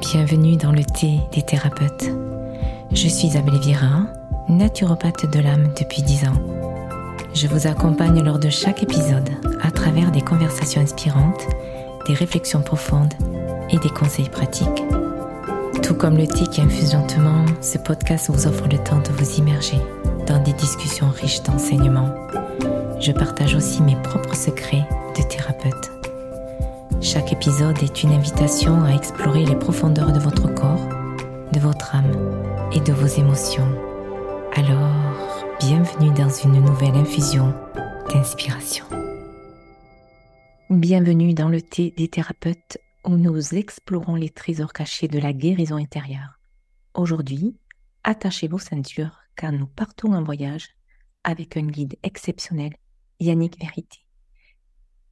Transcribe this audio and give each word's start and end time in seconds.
Bienvenue 0.00 0.56
dans 0.56 0.72
le 0.72 0.82
thé 0.82 1.20
des 1.32 1.42
thérapeutes. 1.42 2.10
Je 2.90 3.06
suis 3.06 3.28
Isabelle 3.28 3.58
Vira, 3.58 4.06
naturopathe 4.48 5.30
de 5.30 5.40
l'âme 5.40 5.74
depuis 5.78 6.00
10 6.00 6.24
ans. 6.24 6.40
Je 7.34 7.46
vous 7.46 7.66
accompagne 7.66 8.22
lors 8.22 8.38
de 8.38 8.48
chaque 8.48 8.82
épisode 8.82 9.28
à 9.60 9.70
travers 9.70 10.10
des 10.10 10.22
conversations 10.22 10.80
inspirantes, 10.80 11.46
des 12.06 12.14
réflexions 12.14 12.62
profondes 12.62 13.12
et 13.70 13.78
des 13.78 13.90
conseils 13.90 14.30
pratiques. 14.30 14.82
Tout 15.82 15.94
comme 15.94 16.16
le 16.16 16.26
thé 16.26 16.46
qui 16.46 16.62
infuse 16.62 16.94
lentement, 16.94 17.44
ce 17.60 17.76
podcast 17.76 18.30
vous 18.30 18.46
offre 18.46 18.68
le 18.72 18.78
temps 18.78 19.00
de 19.00 19.12
vous 19.12 19.38
immerger 19.38 19.78
dans 20.26 20.42
des 20.42 20.54
discussions 20.54 21.10
riches 21.10 21.42
d'enseignements. 21.42 22.14
Je 23.00 23.12
partage 23.12 23.54
aussi 23.54 23.82
mes 23.82 23.96
propres 23.96 24.34
secrets 24.34 24.88
de 25.16 25.22
thérapeute. 25.28 25.99
Chaque 27.02 27.32
épisode 27.32 27.82
est 27.82 28.02
une 28.02 28.12
invitation 28.12 28.84
à 28.84 28.90
explorer 28.90 29.46
les 29.46 29.56
profondeurs 29.56 30.12
de 30.12 30.18
votre 30.18 30.54
corps, 30.54 30.86
de 31.50 31.58
votre 31.58 31.94
âme 31.94 32.12
et 32.72 32.80
de 32.80 32.92
vos 32.92 33.06
émotions. 33.06 33.66
Alors, 34.52 35.46
bienvenue 35.60 36.12
dans 36.12 36.28
une 36.28 36.62
nouvelle 36.62 36.94
infusion 36.96 37.54
d'inspiration. 38.10 38.84
Bienvenue 40.68 41.32
dans 41.32 41.48
le 41.48 41.62
thé 41.62 41.94
des 41.96 42.08
thérapeutes 42.08 42.76
où 43.06 43.16
nous 43.16 43.54
explorons 43.54 44.16
les 44.16 44.28
trésors 44.28 44.74
cachés 44.74 45.08
de 45.08 45.18
la 45.18 45.32
guérison 45.32 45.76
intérieure. 45.76 46.38
Aujourd'hui, 46.92 47.56
attachez 48.04 48.46
vos 48.46 48.58
ceintures 48.58 49.20
car 49.36 49.52
nous 49.52 49.66
partons 49.66 50.12
en 50.12 50.22
voyage 50.22 50.68
avec 51.24 51.56
un 51.56 51.66
guide 51.66 51.96
exceptionnel, 52.02 52.74
Yannick 53.20 53.58
Vérité 53.58 54.04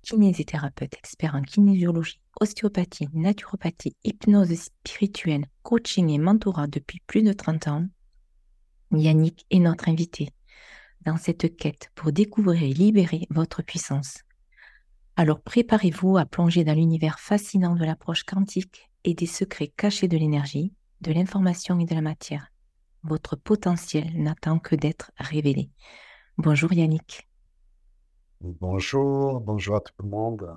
kinésithérapeute 0.09 0.95
expert 0.95 1.35
en 1.35 1.43
kinésiologie, 1.43 2.21
ostéopathie, 2.41 3.09
naturopathie, 3.13 3.95
hypnose 4.05 4.55
spirituelle, 4.55 5.45
coaching 5.63 6.09
et 6.09 6.19
mentorat 6.19 6.67
depuis 6.67 7.01
plus 7.07 7.23
de 7.23 7.35
30 7.35 7.69
ans, 7.69 7.87
Yannick 8.91 9.45
est 9.51 9.59
notre 9.59 9.89
invité 9.91 10.31
dans 11.05 11.19
cette 11.19 11.57
quête 11.57 11.91
pour 11.95 12.11
découvrir 12.11 12.63
et 12.63 12.73
libérer 12.73 13.27
votre 13.29 13.63
puissance. 13.63 14.23
Alors 15.17 15.43
préparez-vous 15.43 16.17
à 16.17 16.25
plonger 16.25 16.65
dans 16.65 16.75
l'univers 16.75 17.21
fascinant 17.21 17.75
de 17.75 17.85
l'approche 17.85 18.25
quantique 18.25 18.91
et 19.05 19.13
des 19.13 19.27
secrets 19.27 19.69
cachés 19.69 20.09
de 20.09 20.17
l'énergie, 20.17 20.73
de 21.03 21.13
l'information 21.13 21.79
et 21.81 21.85
de 21.85 21.95
la 21.95 22.01
matière. 22.01 22.51
Votre 23.03 23.37
potentiel 23.37 24.11
n'attend 24.15 24.59
que 24.59 24.75
d'être 24.75 25.13
révélé. 25.19 25.71
Bonjour 26.39 26.73
Yannick. 26.73 27.28
Bonjour, 28.41 29.41
bonjour 29.41 29.77
à 29.77 29.81
tout 29.81 29.93
le 30.01 30.09
monde. 30.09 30.57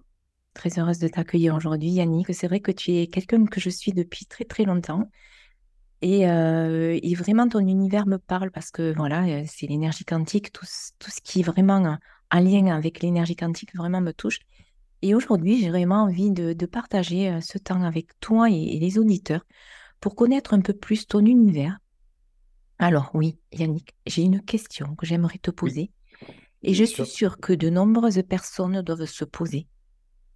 Très 0.54 0.78
heureuse 0.78 1.00
de 1.00 1.08
t'accueillir 1.08 1.56
aujourd'hui, 1.56 1.90
Yannick. 1.90 2.34
C'est 2.34 2.48
vrai 2.48 2.60
que 2.60 2.72
tu 2.72 2.92
es 2.92 3.08
quelqu'un 3.08 3.46
que 3.46 3.60
je 3.60 3.70
suis 3.70 3.92
depuis 3.92 4.26
très 4.26 4.44
très 4.44 4.66
longtemps. 4.66 5.10
Et, 6.04 6.28
euh, 6.30 7.00
vraiment, 7.16 7.48
ton 7.48 7.60
univers 7.60 8.06
me 8.06 8.18
parle 8.18 8.52
parce 8.52 8.70
que 8.70 8.94
voilà, 8.96 9.24
euh, 9.26 9.44
c'est 9.48 9.66
l'énergie 9.68 10.06
quantique, 10.06 10.52
tout, 10.52 10.66
tout, 11.00 11.12
ce 11.12 11.22
qui 11.24 11.40
est 11.40 11.44
vraiment 11.44 11.98
en 12.32 12.40
lien 12.40 12.68
avec 12.68 13.02
l'énergie 13.02 13.36
quantique 13.36 13.76
vraiment 13.76 14.02
me 14.02 14.12
touche. 14.12 14.40
Et 15.02 15.16
aujourd'hui, 15.16 15.60
j'ai 15.60 15.70
vraiment 15.70 16.04
envie 16.04 16.32
de, 16.32 16.54
partager 16.66 17.30
euh, 17.30 17.42
ce 17.42 17.58
temps 17.58 17.82
avec 17.84 18.20
toi 18.20 18.50
et, 18.50 18.78
les 18.80 19.00
auditeurs 19.00 19.46
pour 20.00 20.16
connaître 20.16 20.54
un 20.54 20.62
peu 20.62 20.74
plus 20.74 21.08
ton 21.08 21.26
univers. 21.26 21.80
Alors 22.78 23.12
oui, 23.14 23.40
Yannick, 23.52 23.96
j'ai 24.06 24.24
une 24.24 24.42
question 24.42 24.96
que 24.96 25.06
j'aimerais 25.06 25.40
te 25.40 25.52
poser. 25.52 25.92
Et 26.64 26.74
je 26.74 26.84
suis 26.84 27.06
sûre 27.06 27.40
que 27.40 27.54
de 27.54 27.70
nombreuses 27.70 28.22
personnes 28.28 28.82
doivent 28.82 29.06
se 29.06 29.26
poser. 29.26 29.68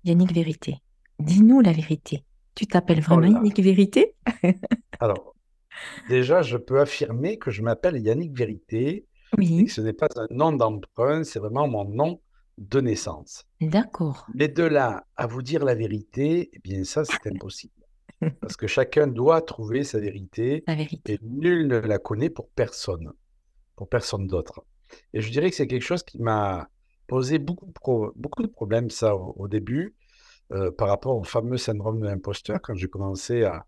Yannick 0.03 0.33
Vérité, 0.33 0.77
dis-nous 1.19 1.61
la 1.61 1.71
vérité. 1.71 2.25
Tu 2.55 2.67
t'appelles 2.67 2.99
oh 3.07 3.13
vraiment 3.13 3.37
Yannick 3.37 3.59
Vérité? 3.59 4.15
Alors, 4.99 5.35
déjà, 6.09 6.41
je 6.41 6.57
peux 6.57 6.79
affirmer 6.79 7.37
que 7.37 7.51
je 7.51 7.61
m'appelle 7.61 7.97
Yannick 7.97 8.35
Vérité. 8.35 9.05
Oui. 9.37 9.67
ce 9.67 9.81
n'est 9.81 9.93
pas 9.93 10.07
un 10.15 10.27
nom 10.29 10.53
d'emprunt, 10.53 11.23
c'est 11.23 11.39
vraiment 11.39 11.67
mon 11.67 11.85
nom 11.85 12.21
de 12.57 12.79
naissance. 12.79 13.45
D'accord. 13.59 14.27
Mais 14.33 14.47
de 14.47 14.63
là 14.63 15.05
à 15.17 15.27
vous 15.27 15.41
dire 15.41 15.65
la 15.65 15.75
vérité, 15.75 16.49
eh 16.53 16.59
bien 16.59 16.83
ça, 16.83 17.03
c'est 17.03 17.27
impossible. 17.31 17.73
Parce 18.39 18.55
que 18.55 18.67
chacun 18.67 19.07
doit 19.07 19.41
trouver 19.41 19.83
sa 19.83 19.99
vérité, 19.99 20.63
la 20.67 20.75
vérité. 20.75 21.13
Et 21.13 21.19
nul 21.21 21.67
ne 21.67 21.77
la 21.77 21.99
connaît 21.99 22.29
pour 22.29 22.49
personne, 22.49 23.11
pour 23.75 23.89
personne 23.89 24.25
d'autre. 24.27 24.63
Et 25.13 25.21
je 25.21 25.31
dirais 25.31 25.49
que 25.49 25.55
c'est 25.55 25.67
quelque 25.67 25.83
chose 25.83 26.03
qui 26.03 26.19
m'a 26.21 26.69
posé 27.07 27.39
beaucoup, 27.39 27.71
beaucoup 28.15 28.41
de 28.41 28.47
problèmes, 28.47 28.89
ça, 28.89 29.15
au, 29.15 29.47
début, 29.47 29.95
euh, 30.51 30.71
par 30.71 30.87
rapport 30.87 31.17
au 31.17 31.23
fameux 31.23 31.57
syndrome 31.57 31.99
de 31.99 32.05
l'imposteur, 32.05 32.59
quand 32.61 32.75
j'ai 32.75 32.87
commencé 32.87 33.43
à, 33.43 33.65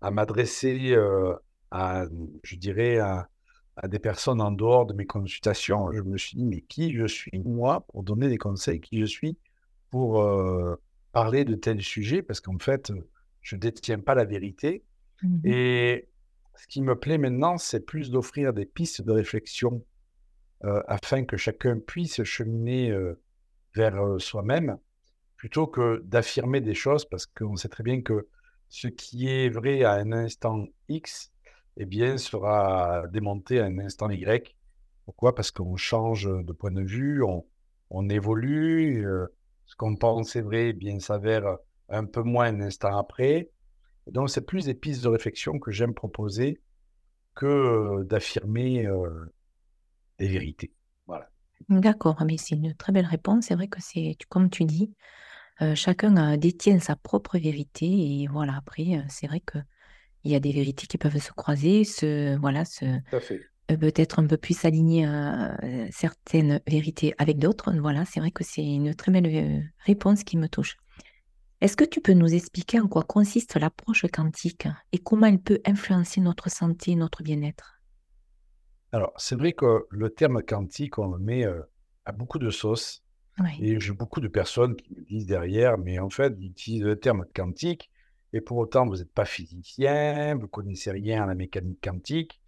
à 0.00 0.10
m'adresser 0.10 0.92
euh, 0.92 1.34
à, 1.70 2.04
je 2.42 2.56
dirais, 2.56 2.98
à, 2.98 3.28
à, 3.76 3.88
des 3.88 3.98
personnes 3.98 4.40
en 4.40 4.50
dehors 4.50 4.86
de 4.86 4.94
mes 4.94 5.06
consultations. 5.06 5.92
Je 5.92 6.02
me 6.02 6.18
suis 6.18 6.36
dit, 6.36 6.44
mais 6.44 6.62
qui 6.62 6.92
je 6.92 7.06
suis, 7.06 7.38
moi, 7.38 7.86
pour 7.88 8.02
donner 8.02 8.28
des 8.28 8.38
conseils, 8.38 8.80
qui 8.80 9.00
je 9.00 9.06
suis 9.06 9.38
pour 9.90 10.22
euh, 10.22 10.76
parler 11.12 11.44
de 11.44 11.54
tel 11.54 11.82
sujet, 11.82 12.22
parce 12.22 12.40
qu'en 12.40 12.58
fait, 12.58 12.92
je 13.42 13.56
ne 13.56 13.60
détiens 13.60 13.98
pas 13.98 14.14
la 14.14 14.24
vérité. 14.24 14.84
Mmh 15.22 15.40
Et 15.44 16.08
ce 16.56 16.66
qui 16.66 16.82
me 16.82 16.94
plaît 16.94 17.18
maintenant, 17.18 17.58
c'est 17.58 17.80
plus 17.80 18.10
d'offrir 18.10 18.52
des 18.52 18.66
pistes 18.66 19.02
de 19.02 19.12
réflexion 19.12 19.82
euh, 20.64 20.82
afin 20.88 21.24
que 21.24 21.38
chacun 21.38 21.78
puisse 21.78 22.22
cheminer 22.22 22.90
euh, 22.90 23.18
vers 23.74 23.96
euh, 24.04 24.18
soi-même, 24.18 24.76
plutôt 25.36 25.66
que 25.66 26.02
d'affirmer 26.04 26.60
des 26.60 26.74
choses, 26.74 27.06
parce 27.06 27.24
qu'on 27.24 27.56
sait 27.56 27.70
très 27.70 27.82
bien 27.82 28.02
que 28.02 28.28
ce 28.68 28.86
qui 28.86 29.28
est 29.28 29.48
vrai 29.48 29.84
à 29.84 29.92
un 29.92 30.12
instant 30.12 30.66
X, 30.88 31.32
eh 31.78 31.86
bien, 31.86 32.18
sera 32.18 33.06
démonté 33.08 33.58
à 33.58 33.64
un 33.64 33.78
instant 33.78 34.10
Y. 34.10 34.54
Pourquoi? 35.06 35.34
Parce 35.34 35.50
qu'on 35.50 35.76
change 35.76 36.28
de 36.28 36.52
point 36.52 36.72
de 36.72 36.82
vue, 36.82 37.22
on, 37.88 38.08
évolue, 38.10 39.06
ce 39.64 39.76
qu'on 39.76 39.96
pensait 39.96 40.42
vrai 40.42 40.68
eh 40.68 40.72
bien 40.74 41.00
s'avère 41.00 41.56
un 41.88 42.04
peu 42.04 42.22
moins 42.22 42.46
un 42.46 42.60
instant 42.60 42.98
après. 42.98 43.50
donc, 44.06 44.28
c'est 44.28 44.44
plus 44.44 44.66
des 44.66 44.74
pistes 44.74 45.02
de 45.04 45.08
réflexion 45.08 45.58
que 45.58 45.70
j'aime 45.70 45.94
proposer 45.94 46.60
que 47.34 48.02
d'affirmer 48.04 48.86
des 50.20 50.28
vérités. 50.28 50.72
Voilà. 51.06 51.28
D'accord, 51.68 52.22
mais 52.24 52.36
c'est 52.36 52.54
une 52.54 52.74
très 52.74 52.92
belle 52.92 53.06
réponse. 53.06 53.46
C'est 53.46 53.54
vrai 53.54 53.68
que 53.68 53.80
c'est, 53.80 54.16
comme 54.28 54.50
tu 54.50 54.64
dis, 54.64 54.92
euh, 55.62 55.74
chacun 55.74 56.36
détient 56.36 56.78
sa 56.78 56.96
propre 56.96 57.38
vérité 57.38 57.86
et 57.86 58.26
voilà. 58.28 58.56
Après, 58.56 58.96
euh, 58.96 59.02
c'est 59.08 59.26
vrai 59.26 59.40
que 59.40 59.58
il 60.22 60.30
y 60.30 60.34
a 60.34 60.40
des 60.40 60.52
vérités 60.52 60.86
qui 60.86 60.98
peuvent 60.98 61.18
se 61.18 61.32
croiser, 61.32 61.84
se 61.84 62.36
voilà, 62.36 62.66
se 62.66 62.84
euh, 62.84 63.76
peut-être 63.76 64.18
un 64.18 64.26
peu 64.26 64.36
plus 64.36 64.58
s'aligner 64.58 65.06
à 65.06 65.56
certaines 65.90 66.60
vérités 66.66 67.14
avec 67.16 67.38
d'autres. 67.38 67.72
Voilà, 67.78 68.04
c'est 68.04 68.20
vrai 68.20 68.30
que 68.30 68.44
c'est 68.44 68.64
une 68.64 68.94
très 68.94 69.12
belle 69.12 69.72
réponse 69.86 70.24
qui 70.24 70.36
me 70.36 70.48
touche. 70.48 70.76
Est-ce 71.62 71.76
que 71.76 71.84
tu 71.84 72.00
peux 72.00 72.12
nous 72.12 72.34
expliquer 72.34 72.80
en 72.80 72.88
quoi 72.88 73.04
consiste 73.04 73.56
l'approche 73.56 74.04
quantique 74.12 74.66
et 74.92 74.98
comment 74.98 75.26
elle 75.26 75.40
peut 75.40 75.60
influencer 75.64 76.20
notre 76.20 76.50
santé, 76.50 76.96
notre 76.96 77.22
bien-être? 77.22 77.79
Alors, 78.92 79.12
c'est 79.16 79.36
vrai 79.36 79.52
que 79.52 79.86
le 79.90 80.10
terme 80.10 80.42
quantique, 80.42 80.98
on 80.98 81.08
le 81.08 81.18
met 81.18 81.44
à 82.04 82.12
beaucoup 82.12 82.38
de 82.38 82.50
sauces. 82.50 83.02
Et 83.58 83.80
j'ai 83.80 83.92
beaucoup 83.92 84.20
de 84.20 84.28
personnes 84.28 84.76
qui 84.76 84.92
me 84.94 85.02
disent 85.02 85.26
derrière, 85.26 85.78
mais 85.78 85.98
en 85.98 86.10
fait, 86.10 86.34
vous 86.34 86.42
utilisez 86.42 86.84
le 86.84 86.98
terme 86.98 87.24
quantique, 87.34 87.90
et 88.32 88.40
pour 88.40 88.58
autant, 88.58 88.86
vous 88.86 88.96
n'êtes 88.96 89.12
pas 89.12 89.24
physicien, 89.24 90.34
vous 90.34 90.42
ne 90.42 90.46
connaissez 90.46 90.90
rien 90.90 91.22
à 91.24 91.26
la 91.26 91.34
mécanique 91.34 91.80
quantique. 91.82 92.40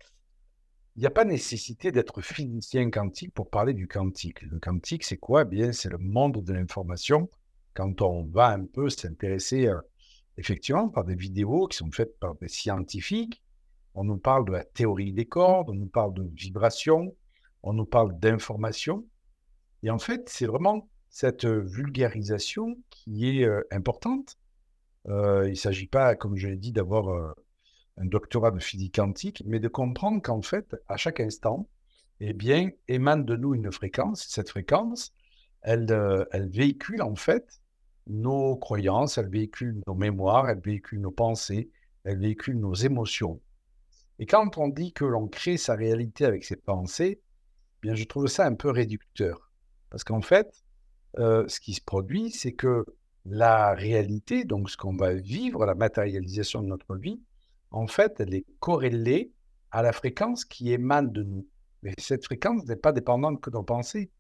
Il 0.97 1.01
n'y 1.01 1.07
a 1.07 1.11
pas 1.11 1.25
nécessité 1.25 1.91
d'être 1.93 2.21
physicien 2.21 2.91
quantique 2.91 3.33
pour 3.33 3.49
parler 3.49 3.73
du 3.73 3.89
quantique. 3.89 4.43
Le 4.43 4.59
quantique, 4.59 5.05
c'est 5.05 5.17
quoi? 5.17 5.43
Eh 5.43 5.45
Bien, 5.47 5.73
c'est 5.73 5.89
le 5.89 5.97
monde 5.97 6.45
de 6.45 6.53
l'information. 6.53 7.31
Quand 7.73 8.03
on 8.03 8.25
va 8.25 8.49
un 8.49 8.67
peu 8.67 8.91
s'intéresser, 8.91 9.71
effectivement, 10.37 10.91
par 10.91 11.05
des 11.05 11.15
vidéos 11.15 11.67
qui 11.69 11.79
sont 11.79 11.91
faites 11.91 12.19
par 12.19 12.35
des 12.35 12.49
scientifiques, 12.49 13.43
on 13.95 14.05
nous 14.05 14.17
parle 14.17 14.47
de 14.47 14.53
la 14.53 14.65
théorie 14.65 15.13
des 15.13 15.27
cordes, 15.27 15.71
on 15.71 15.75
nous 15.75 15.87
parle 15.87 16.15
de 16.15 16.23
vibration, 16.35 17.15
on 17.63 17.73
nous 17.73 17.85
parle 17.85 18.19
d'information. 18.19 19.07
Et 19.83 19.91
en 19.91 19.99
fait, 19.99 20.29
c'est 20.29 20.47
vraiment 20.47 20.89
cette 21.11 21.45
vulgarisation 21.45 22.79
qui 22.91 23.39
est 23.39 23.45
euh, 23.45 23.63
importante. 23.71 24.39
Euh, 25.09 25.47
il 25.47 25.51
ne 25.51 25.57
s'agit 25.57 25.87
pas, 25.87 26.15
comme 26.15 26.37
je 26.37 26.49
l'ai 26.49 26.57
dit, 26.57 26.73
d'avoir 26.73 27.09
euh, 27.09 27.33
un 27.99 28.07
doctorat 28.07 28.51
de 28.51 28.61
physique 28.61 28.95
quantique, 28.97 29.43
mais 29.47 29.61
de 29.61 29.69
comprendre 29.69 30.23
qu'en 30.23 30.43
fait, 30.43 30.75
à 30.89 30.97
chaque 30.97 31.21
instant, 31.21 31.69
eh 32.21 32.33
bien, 32.33 32.71
émane 32.89 33.25
de 33.25 33.37
nous 33.37 33.55
une 33.55 33.71
fréquence. 33.71 34.27
Cette 34.29 34.49
fréquence, 34.49 35.13
elle, 35.63 35.87
elle 36.31 36.49
véhicule 36.49 37.03
en 37.03 37.15
fait 37.15 37.61
nos 38.07 38.57
croyances, 38.57 39.19
elle 39.19 39.29
véhicule 39.29 39.81
nos 39.87 39.95
mémoires, 39.95 40.49
elle 40.49 40.61
véhicule 40.61 41.01
nos 41.01 41.11
pensées, 41.11 41.71
elle 42.05 42.19
véhicule 42.19 42.59
nos 42.59 42.75
émotions. 42.75 43.41
Et 44.19 44.27
quand 44.27 44.59
on 44.59 44.69
dit 44.69 44.93
que 44.93 45.05
l'on 45.05 45.27
crée 45.29 45.57
sa 45.57 45.75
réalité 45.75 46.25
avec 46.25 46.45
ses 46.45 46.57
pensées, 46.57 47.21
eh 47.21 47.79
bien, 47.81 47.95
je 47.95 48.05
trouve 48.05 48.27
ça 48.27 48.47
un 48.47 48.55
peu 48.55 48.71
réducteur. 48.71 49.51
Parce 49.91 50.05
qu'en 50.05 50.23
fait, 50.23 50.63
euh, 51.19 51.47
ce 51.49 51.61
qui 51.61 51.75
se 51.75 51.81
produit, 51.81 52.31
c'est 52.31 52.53
que 52.53 52.85
la 53.25 53.75
réalité, 53.75 54.45
donc 54.45 54.71
ce 54.71 54.77
qu'on 54.77 54.97
va 54.97 55.15
vivre, 55.15 55.67
la 55.67 55.75
matérialisation 55.75 56.63
de 56.63 56.69
notre 56.69 56.97
vie, 56.97 57.21
en 57.71 57.87
fait, 57.87 58.21
elle 58.21 58.35
est 58.35 58.47
corrélée 58.61 59.33
à 59.71 59.83
la 59.83 59.93
fréquence 59.93 60.45
qui 60.45 60.73
émane 60.73 61.11
de 61.13 61.23
nous. 61.23 61.47
Mais 61.83 61.95
cette 61.99 62.25
fréquence 62.25 62.65
n'est 62.67 62.77
pas 62.77 62.93
dépendante 62.93 63.41
que 63.41 63.51
de 63.51 63.57
nos 63.57 63.63
pensées. 63.63 64.11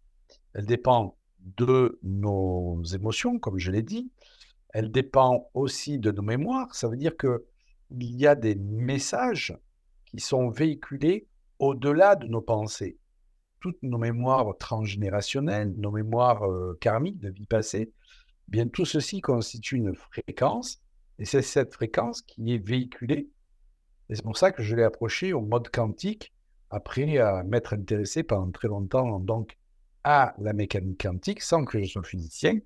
Elle 0.55 0.67
dépend 0.67 1.17
de 1.39 1.99
nos 2.03 2.83
émotions, 2.85 3.39
comme 3.39 3.59
je 3.59 3.71
l'ai 3.71 3.83
dit. 3.83 4.11
Elle 4.71 4.91
dépend 4.91 5.51
aussi 5.55 5.99
de 5.99 6.11
nos 6.11 6.23
mémoires. 6.23 6.75
Ça 6.75 6.89
veut 6.89 6.97
dire 6.97 7.17
que 7.17 7.45
il 7.91 8.17
y 8.17 8.27
a 8.27 8.35
des 8.35 8.55
messages 8.55 9.55
qui 10.13 10.21
sont 10.21 10.51
véhiculés 10.51 11.27
au-delà 11.59 12.17
de 12.17 12.27
nos 12.27 12.43
pensées. 12.43 12.99
Toutes 13.61 13.83
nos 13.83 13.99
mémoires 13.99 14.57
transgénérationnelles, 14.59 15.73
nos 15.77 15.91
mémoires 15.91 16.45
euh, 16.45 16.77
karmiques 16.81 17.21
de 17.21 17.31
vie 17.31 17.47
passée, 17.47 17.93
eh 17.93 18.51
bien 18.51 18.69
tout 18.69 18.85
ceci 18.85 19.21
constitue 19.21 19.77
une 19.77 19.95
fréquence 19.95 20.83
et 21.19 21.25
c'est 21.25 21.43
cette 21.43 21.73
fréquence 21.73 22.23
qui 22.23 22.55
est 22.55 22.59
véhiculée. 22.59 23.29
Et 24.09 24.17
c'est 24.17 24.25
pour 24.25 24.37
ça 24.37 24.51
que 24.51 24.63
je 24.63 24.75
l'ai 24.75 24.83
approché 24.83 25.33
au 25.33 25.41
mode 25.41 25.71
quantique 25.71 26.33
après 26.71 27.19
à 27.19 27.43
m'être 27.45 27.75
intéressé 27.75 28.23
pendant 28.23 28.51
très 28.51 28.69
longtemps 28.69 29.21
donc 29.21 29.57
à 30.05 30.35
la 30.39 30.53
mécanique 30.53 31.01
quantique 31.03 31.43
sans 31.43 31.65
que 31.65 31.81
je 31.81 31.85
sois 31.85 32.03
physicien. 32.03 32.59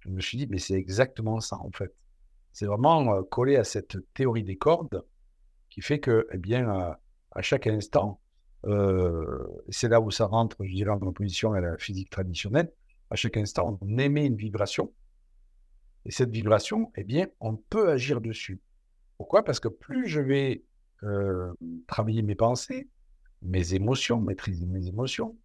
Je 0.00 0.10
me 0.10 0.20
suis 0.20 0.38
dit, 0.38 0.46
mais 0.46 0.58
c'est 0.58 0.74
exactement 0.74 1.40
ça 1.40 1.58
en 1.58 1.70
fait. 1.72 1.92
C'est 2.52 2.66
vraiment 2.66 3.12
euh, 3.12 3.22
collé 3.22 3.56
à 3.56 3.64
cette 3.64 3.96
théorie 4.14 4.44
des 4.44 4.56
cordes 4.56 5.04
qui 5.76 5.82
fait 5.82 6.00
que, 6.00 6.26
eh 6.32 6.38
bien, 6.38 6.70
à, 7.32 7.42
chaque 7.42 7.66
instant, 7.66 8.18
euh, 8.64 9.46
c'est 9.68 9.88
là 9.88 10.00
où 10.00 10.10
ça 10.10 10.24
rentre, 10.24 10.56
je 10.64 10.72
dirais, 10.72 10.90
en 10.90 11.02
opposition 11.02 11.52
à 11.52 11.60
la 11.60 11.76
physique 11.76 12.08
traditionnelle, 12.08 12.72
à 13.10 13.16
chaque 13.16 13.36
instant, 13.36 13.78
on 13.82 13.98
émet 13.98 14.24
une 14.24 14.36
vibration. 14.36 14.90
Et 16.06 16.12
cette 16.12 16.30
vibration, 16.30 16.90
eh 16.96 17.04
bien, 17.04 17.26
on 17.40 17.56
peut 17.56 17.90
agir 17.90 18.22
dessus. 18.22 18.58
Pourquoi? 19.18 19.44
Parce 19.44 19.60
que 19.60 19.68
plus 19.68 20.08
je 20.08 20.22
vais 20.22 20.64
euh, 21.02 21.52
travailler 21.86 22.22
mes 22.22 22.34
pensées, 22.34 22.88
mes 23.42 23.74
émotions, 23.74 24.18
maîtriser 24.18 24.64
mes 24.64 24.88
émotions, 24.88 25.36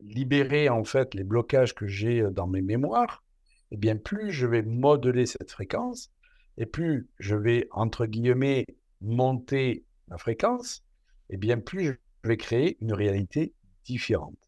libérer 0.00 0.68
en 0.68 0.84
fait 0.84 1.14
les 1.14 1.24
blocages 1.24 1.74
que 1.74 1.88
j'ai 1.88 2.22
dans 2.30 2.46
mes 2.46 2.62
mémoires, 2.62 3.24
eh 3.72 3.76
bien 3.76 3.96
plus 3.96 4.30
je 4.30 4.46
vais 4.46 4.62
modeler 4.62 5.26
cette 5.26 5.50
fréquence 5.50 6.12
et 6.58 6.66
plus 6.66 7.08
je 7.18 7.34
vais 7.34 7.66
entre 7.72 8.06
guillemets 8.06 8.66
monter 9.04 9.84
la 10.08 10.18
fréquence, 10.18 10.84
et 11.30 11.36
bien 11.36 11.58
plus 11.58 12.00
je 12.22 12.28
vais 12.28 12.36
créer 12.36 12.78
une 12.80 12.92
réalité 12.92 13.54
différente. 13.84 14.38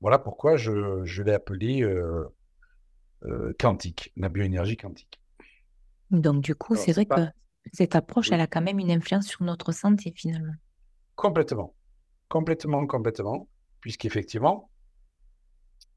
Voilà 0.00 0.18
pourquoi 0.18 0.56
je, 0.56 1.04
je 1.04 1.22
l'ai 1.22 1.32
appelé 1.32 1.82
euh, 1.82 2.24
euh, 3.24 3.52
quantique, 3.58 4.12
la 4.16 4.28
bioénergie 4.28 4.76
quantique. 4.76 5.20
Donc 6.10 6.42
du 6.42 6.54
coup, 6.54 6.76
c'est 6.76 6.92
vrai 6.92 7.06
que 7.06 7.26
cette 7.72 7.94
approche, 7.94 8.30
elle 8.32 8.40
a 8.40 8.46
quand 8.46 8.62
même 8.62 8.78
une 8.78 8.90
influence 8.90 9.26
sur 9.26 9.42
notre 9.42 9.72
santé 9.72 10.12
finalement. 10.14 10.54
Complètement, 11.14 11.74
complètement, 12.28 12.86
complètement, 12.86 13.48
puisqu'effectivement, 13.80 14.70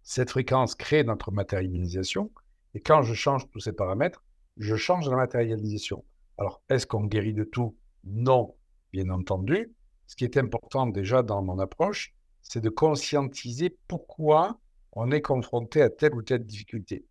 cette 0.03 0.29
fréquence 0.29 0.75
crée 0.75 1.03
notre 1.03 1.31
matérialisation, 1.31 2.31
et 2.73 2.79
quand 2.79 3.01
je 3.01 3.13
change 3.13 3.49
tous 3.49 3.59
ces 3.59 3.73
paramètres, 3.73 4.23
je 4.57 4.75
change 4.75 5.09
la 5.09 5.17
matérialisation. 5.17 6.05
Alors, 6.37 6.61
est-ce 6.69 6.85
qu'on 6.85 7.05
guérit 7.05 7.33
de 7.33 7.43
tout? 7.43 7.75
Non, 8.03 8.55
bien 8.93 9.09
entendu. 9.09 9.73
Ce 10.05 10.15
qui 10.15 10.23
est 10.23 10.37
important 10.37 10.85
déjà 10.87 11.23
dans 11.23 11.41
mon 11.41 11.59
approche, 11.59 12.13
c'est 12.41 12.61
de 12.61 12.69
conscientiser 12.69 13.75
pourquoi 13.87 14.59
on 14.93 15.11
est 15.11 15.21
confronté 15.21 15.81
à 15.81 15.89
telle 15.89 16.15
ou 16.15 16.21
telle 16.21 16.45
difficulté. 16.45 17.05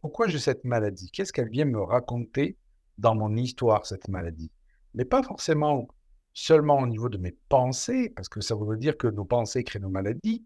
Pourquoi 0.00 0.28
j'ai 0.28 0.38
cette 0.38 0.64
maladie? 0.64 1.10
Qu'est-ce 1.10 1.32
qu'elle 1.32 1.50
vient 1.50 1.64
me 1.64 1.80
raconter 1.80 2.56
dans 2.98 3.14
mon 3.14 3.36
histoire, 3.36 3.84
cette 3.84 4.08
maladie? 4.08 4.50
Mais 4.94 5.04
pas 5.04 5.22
forcément 5.22 5.88
seulement 6.32 6.78
au 6.78 6.86
niveau 6.86 7.08
de 7.08 7.18
mes 7.18 7.36
pensées, 7.48 8.10
parce 8.14 8.28
que 8.28 8.40
ça 8.40 8.54
veut 8.54 8.76
dire 8.76 8.96
que 8.96 9.08
nos 9.08 9.24
pensées 9.24 9.64
créent 9.64 9.80
nos 9.80 9.88
maladies. 9.88 10.44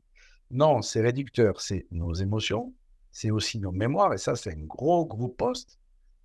Non, 0.51 0.81
c'est 0.81 1.03
réducteur, 1.03 1.61
c'est 1.61 1.87
nos 1.91 2.15
émotions, 2.15 2.73
c'est 3.11 3.31
aussi 3.31 3.61
nos 3.61 3.73
mémoires, 3.73 4.15
et 4.15 4.19
ça, 4.19 4.37
c'est 4.37 4.53
un 4.53 4.65
gros, 4.65 5.05
gros 5.05 5.29
poste. 5.29 5.79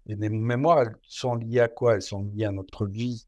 Et 0.08 0.16
les 0.16 0.30
mémoires, 0.30 0.82
elles 0.82 0.96
sont 1.04 1.36
liées 1.36 1.60
à 1.60 1.68
quoi? 1.68 1.96
Elles 1.96 2.02
sont 2.02 2.24
liées 2.24 2.46
à 2.46 2.52
notre 2.52 2.88
vie, 2.88 3.28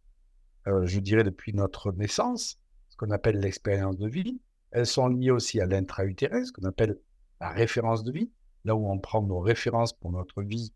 euh, 0.68 0.86
je 0.86 1.00
dirais 1.00 1.24
depuis 1.24 1.54
notre 1.54 1.92
naissance, 1.92 2.58
ce 2.88 2.98
qu'on 2.98 3.12
appelle 3.12 3.40
l'expérience 3.40 3.98
de 3.98 4.08
vie. 4.08 4.42
Elles 4.72 4.86
sont 4.86 5.08
liées 5.08 5.31
aussi 5.31 5.60
à 5.60 5.66
l'intra-utérin, 5.66 6.46
ce 6.46 6.52
qu'on 6.54 6.66
appelle 6.66 6.98
la 7.42 7.50
référence 7.50 8.04
de 8.04 8.12
vie, 8.12 8.31
là 8.64 8.76
où 8.76 8.90
on 8.90 8.98
prend 9.00 9.22
nos 9.22 9.40
références 9.40 9.94
pour 9.94 10.12
notre 10.12 10.42
vie 10.42 10.74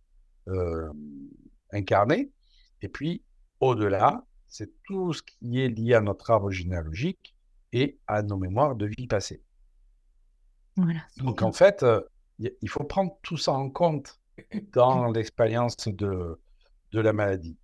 euh, 0.49 0.91
incarnée. 1.71 2.31
Et 2.81 2.89
puis, 2.89 3.23
au-delà, 3.61 4.25
c'est 4.47 4.71
tout 4.83 5.13
ce 5.13 5.21
qui 5.23 5.61
est 5.61 5.69
lié 5.69 5.93
à 5.93 6.01
notre 6.01 6.31
arbre 6.31 6.51
généalogique 6.51 7.33
et 7.71 7.97
à 8.07 8.23
nos 8.23 8.37
mémoires 8.37 8.75
de 8.75 8.85
vie 8.85 9.07
passée. 9.07 9.41
Donc, 11.17 11.41
en 11.41 11.51
fait, 11.53 11.83
euh, 11.83 12.01
il 12.39 12.69
faut 12.69 12.83
prendre 12.83 13.17
tout 13.21 13.37
ça 13.37 13.53
en 13.53 13.69
compte 13.69 14.19
dans 14.71 15.11
l'expérience 15.11 15.87
de, 15.87 16.39
de 16.91 16.99
la 16.99 17.13
maladie. 17.13 17.57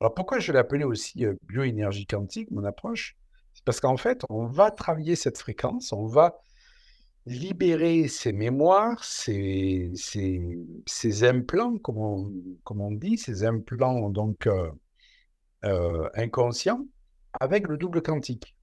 Alors 0.00 0.14
pourquoi 0.14 0.38
je 0.38 0.52
l'ai 0.52 0.58
appelé 0.58 0.84
aussi 0.84 1.24
euh, 1.24 1.34
bioénergie 1.42 2.06
quantique, 2.06 2.50
mon 2.50 2.64
approche? 2.64 3.16
C'est 3.54 3.64
parce 3.64 3.80
qu'en 3.80 3.96
fait, 3.96 4.22
on 4.28 4.46
va 4.46 4.70
travailler 4.70 5.16
cette 5.16 5.38
fréquence, 5.38 5.92
on 5.92 6.06
va 6.06 6.40
libérer 7.26 8.08
ces 8.08 8.32
mémoires, 8.32 9.02
ces, 9.02 9.90
ces, 9.94 10.58
ces 10.86 11.24
implants, 11.24 11.78
comme 11.78 11.98
on, 11.98 12.32
comme 12.64 12.98
dit, 12.98 13.16
ces 13.16 13.44
implants 13.44 14.10
donc 14.10 14.46
euh, 14.46 14.70
euh, 15.64 16.08
inconscients, 16.14 16.86
avec 17.40 17.66
le 17.68 17.78
double 17.78 18.02
quantique. 18.02 18.56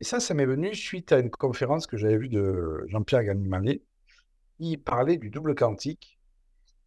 Et 0.00 0.04
ça, 0.04 0.20
ça 0.20 0.34
m'est 0.34 0.46
venu 0.46 0.74
suite 0.74 1.12
à 1.12 1.18
une 1.18 1.30
conférence 1.30 1.86
que 1.86 1.96
j'avais 1.96 2.16
vue 2.16 2.28
de 2.28 2.84
Jean-Pierre 2.86 3.24
Ganimalet. 3.24 3.82
Il 4.58 4.78
parlait 4.82 5.18
du 5.18 5.30
double 5.30 5.54
quantique 5.54 6.15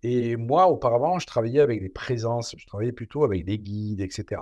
et 0.03 0.35
moi, 0.37 0.67
auparavant, 0.67 1.19
je 1.19 1.25
travaillais 1.25 1.59
avec 1.59 1.81
des 1.81 1.89
présences, 1.89 2.55
je 2.57 2.65
travaillais 2.65 2.91
plutôt 2.91 3.23
avec 3.23 3.45
des 3.45 3.59
guides, 3.59 4.01
etc. 4.01 4.41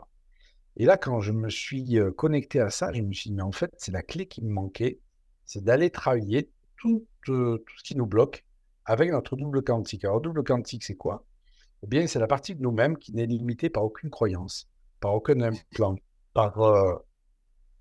Et 0.75 0.85
là, 0.85 0.97
quand 0.97 1.21
je 1.21 1.31
me 1.31 1.49
suis 1.49 1.97
connecté 2.15 2.59
à 2.59 2.69
ça, 2.69 2.93
je 2.93 3.01
me 3.01 3.11
suis 3.11 3.31
dit, 3.31 3.35
mais 3.35 3.41
en 3.41 3.51
fait, 3.51 3.73
c'est 3.77 3.91
la 3.91 4.03
clé 4.03 4.27
qui 4.27 4.43
me 4.43 4.51
manquait, 4.51 4.99
c'est 5.45 5.63
d'aller 5.63 5.89
travailler 5.89 6.51
tout, 6.75 7.07
ce 7.25 7.57
qui 7.83 7.95
nous 7.95 8.05
bloque 8.05 8.45
avec 8.85 9.11
notre 9.11 9.35
double 9.35 9.63
quantique. 9.63 10.05
Alors, 10.05 10.21
double 10.21 10.43
quantique, 10.43 10.83
c'est 10.83 10.95
quoi? 10.95 11.25
Eh 11.83 11.87
bien, 11.87 12.05
c'est 12.07 12.19
la 12.19 12.27
partie 12.27 12.55
de 12.55 12.61
nous-mêmes 12.61 12.97
qui 12.97 13.13
n'est 13.13 13.25
limitée 13.25 13.69
par 13.69 13.83
aucune 13.83 14.09
croyance, 14.09 14.69
par 14.99 15.15
aucun 15.15 15.41
implant, 15.41 15.95
par... 16.33 16.59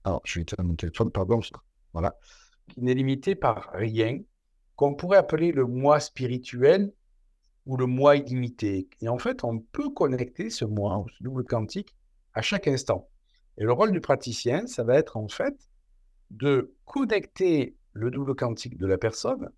Alors, 0.04 0.23
je 0.25 0.38
vais 0.38 0.42
éteindre 0.42 0.68
mon 0.68 0.76
téléphone, 0.76 1.11
pardon. 1.11 1.40
Voilà. 1.92 2.16
Qui 2.68 2.80
n'est 2.80 2.95
limitée 2.95 3.35
par 3.35 3.71
rien, 3.75 4.21
qu'on 4.75 4.95
pourrait 4.95 5.18
appeler 5.18 5.52
le 5.52 5.66
moi 5.66 6.00
spirituel, 6.00 6.92
ou 7.66 7.76
le 7.76 7.87
moi 7.87 8.16
illimité. 8.16 8.88
Et 9.00 9.08
en 9.08 9.18
fait, 9.18 9.44
on 9.44 9.58
peut 9.58 9.90
connecter 9.90 10.50
ce 10.50 10.64
moi, 10.64 11.04
ce 11.18 11.23
double 11.23 11.44
quantique, 11.44 11.94
à 12.35 12.42
chaque 12.42 12.68
instant. 12.68 13.08
Et 13.58 13.64
le 13.64 13.73
rôle 13.73 13.92
du 13.92 14.00
praticien, 14.00 14.66
ça 14.66 14.85
va 14.85 14.96
être 14.96 15.16
en 15.16 15.28
fait 15.28 15.56
de 16.30 16.75
connecter 16.85 17.76
le 17.92 18.11
double 18.11 18.35
quantique 18.35 18.76
de 18.78 18.87
la 18.87 18.99
personne 18.99 19.50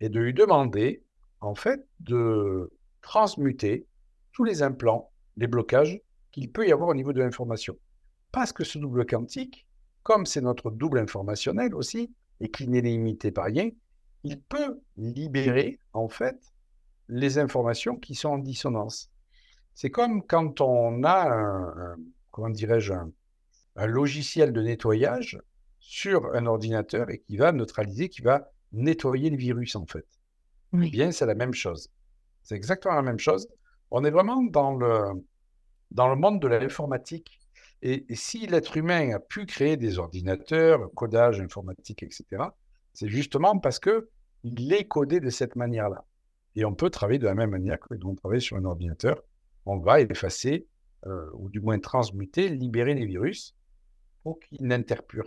et 0.00 0.08
de 0.08 0.20
lui 0.20 0.34
demander 0.34 1.02
en 1.40 1.54
fait 1.54 1.86
de 2.00 2.70
transmuter 3.00 3.86
tous 4.32 4.44
les 4.44 4.62
implants, 4.62 5.10
les 5.36 5.46
blocages 5.46 6.00
qu'il 6.30 6.50
peut 6.52 6.66
y 6.66 6.72
avoir 6.72 6.90
au 6.90 6.94
niveau 6.94 7.12
de 7.12 7.20
l'information. 7.20 7.76
Parce 8.30 8.52
que 8.52 8.64
ce 8.64 8.78
double 8.78 9.06
quantique, 9.06 9.66
comme 10.02 10.26
c'est 10.26 10.40
notre 10.40 10.70
double 10.70 10.98
informationnel 10.98 11.74
aussi, 11.74 12.12
et 12.40 12.50
qu'il 12.50 12.70
n'est 12.70 12.82
limité 12.82 13.32
par 13.32 13.46
rien, 13.46 13.70
il 14.22 14.40
peut 14.40 14.80
libérer 14.96 15.78
en 15.92 16.08
fait 16.08 16.38
les 17.08 17.38
informations 17.38 17.96
qui 17.96 18.14
sont 18.14 18.30
en 18.30 18.38
dissonance. 18.38 19.10
C'est 19.74 19.90
comme 19.90 20.26
quand 20.26 20.60
on 20.60 21.04
a 21.04 21.30
un, 21.30 21.96
comment 22.30 22.50
dirais-je, 22.50 22.92
un, 22.92 23.12
logiciel 23.86 24.52
de 24.52 24.60
nettoyage 24.60 25.40
sur 25.78 26.34
un 26.34 26.46
ordinateur 26.46 27.10
et 27.10 27.20
qui 27.20 27.36
va 27.36 27.52
neutraliser, 27.52 28.08
qui 28.08 28.22
va 28.22 28.50
nettoyer 28.72 29.30
le 29.30 29.36
virus 29.36 29.76
en 29.76 29.86
fait. 29.86 30.06
Eh 30.74 30.90
bien, 30.90 31.12
c'est 31.12 31.26
la 31.26 31.34
même 31.34 31.54
chose. 31.54 31.88
C'est 32.42 32.56
exactement 32.56 32.94
la 32.94 33.02
même 33.02 33.20
chose. 33.20 33.48
On 33.90 34.04
est 34.04 34.10
vraiment 34.10 34.42
dans 34.42 34.74
le, 34.74 35.24
dans 35.92 36.08
le 36.08 36.16
monde 36.16 36.42
de 36.42 36.48
l'informatique. 36.48 37.38
Et, 37.80 38.04
et, 38.12 38.16
si 38.16 38.46
l'être 38.48 38.76
humain 38.76 39.12
a 39.14 39.20
pu 39.20 39.46
créer 39.46 39.76
des 39.76 39.98
ordinateurs, 39.98 40.90
codage 40.94 41.40
informatique, 41.40 42.02
etc., 42.02 42.24
c'est 42.92 43.08
justement 43.08 43.58
parce 43.60 43.78
que 43.78 44.08
il 44.42 44.72
est 44.72 44.86
codé 44.86 45.20
de 45.20 45.30
cette 45.30 45.54
manière-là. 45.54 46.04
Et 46.56 46.64
on 46.64 46.74
peut 46.74 46.90
travailler 46.90 47.18
de 47.18 47.26
la 47.26 47.34
même 47.34 47.50
manière 47.50 47.78
que 47.78 47.94
on 48.04 48.14
travaille 48.14 48.40
sur 48.40 48.56
un 48.56 48.64
ordinateur. 48.64 49.22
On 49.66 49.78
va 49.78 50.00
effacer, 50.00 50.66
euh, 51.06 51.30
ou 51.34 51.48
du 51.50 51.60
moins 51.60 51.78
transmuter, 51.78 52.48
libérer 52.48 52.94
les 52.94 53.06
virus 53.06 53.54
pour 54.22 54.40
qu'ils 54.40 54.66
n'interfèrent 54.66 55.24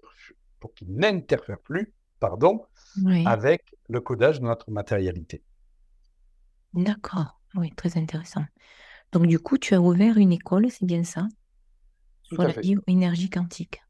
plus 1.59 1.93
pardon, 2.21 2.61
avec 3.25 3.75
le 3.89 3.99
codage 3.99 4.39
de 4.39 4.45
notre 4.45 4.71
matérialité. 4.71 5.43
D'accord. 6.73 7.41
Oui, 7.55 7.71
très 7.75 7.97
intéressant. 7.97 8.45
Donc, 9.11 9.27
du 9.27 9.39
coup, 9.39 9.57
tu 9.57 9.73
as 9.73 9.81
ouvert 9.81 10.17
une 10.17 10.31
école, 10.31 10.69
c'est 10.71 10.85
bien 10.85 11.03
ça, 11.03 11.27
Tout 12.29 12.35
sur 12.35 12.41
à 12.41 12.47
la 12.47 12.53
fait. 12.53 12.61
bioénergie 12.61 13.29
quantique. 13.29 13.81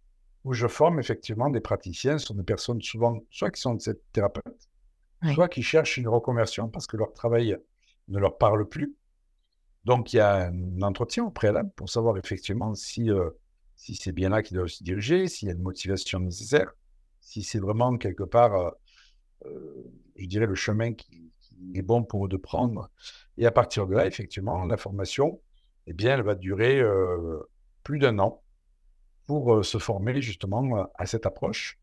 Où 0.46 0.54
je 0.54 0.66
forme 0.66 1.00
effectivement 1.00 1.50
des 1.50 1.60
praticiens, 1.60 2.18
ce 2.18 2.26
sont 2.28 2.34
des 2.34 2.44
personnes 2.44 2.82
souvent, 2.82 3.20
soit 3.30 3.52
qui 3.52 3.62
sont 3.62 3.76
de 3.76 3.82
cette 3.82 4.02
thérapeute, 4.14 4.70
Soit 5.34 5.50
qui 5.50 5.62
cherchent 5.62 5.98
une 5.98 6.08
reconversion 6.08 6.68
parce 6.68 6.88
que 6.88 6.98
leur 6.98 7.14
travail 7.14 7.58
ne 8.08 8.20
leur 8.20 8.38
parle 8.38 8.68
plus. 8.68 8.96
Donc, 9.86 10.14
il 10.14 10.18
y 10.18 10.20
a 10.20 10.48
un 10.48 10.82
entretien 10.82 11.24
au 11.24 11.32
préalable 11.32 11.72
pour 11.76 11.90
savoir 11.90 12.18
effectivement 12.18 12.76
si, 12.76 13.10
euh, 13.10 13.30
si 13.76 13.96
c'est 13.96 14.12
bien 14.12 14.30
là 14.30 14.44
qu'ils 14.44 14.58
doivent 14.58 14.68
se 14.68 14.84
diriger, 14.84 15.28
s'il 15.28 15.48
y 15.48 15.52
a 15.52 15.56
une 15.56 15.62
motivation 15.62 16.20
nécessaire, 16.20 16.72
si 17.20 17.42
c'est 17.42 17.60
vraiment 17.60 17.98
quelque 17.98 18.24
part, 18.24 18.56
euh, 18.56 18.72
euh, 19.46 19.92
je 20.16 20.28
dirais, 20.28 20.46
le 20.46 20.56
chemin 20.56 20.94
qui, 20.94 21.32
est 21.76 21.84
bon 21.84 22.04
pour 22.04 22.26
eux 22.26 22.30
de 22.30 22.38
prendre. 22.38 22.90
Et 23.38 23.46
à 23.46 23.52
partir 23.52 23.86
de 23.86 23.94
là, 23.94 24.08
effectivement, 24.08 24.66
la 24.66 24.78
formation, 24.78 25.40
eh 25.86 25.94
bien, 25.94 26.16
elle 26.16 26.24
va 26.24 26.34
durer 26.34 26.82
plus 27.84 28.00
d'un 28.00 28.18
an 28.18 28.42
pour 29.28 29.64
se 29.64 29.78
former 29.78 30.24
justement 30.24 30.90
à 30.96 31.06
cette 31.06 31.28
approche 31.28 31.80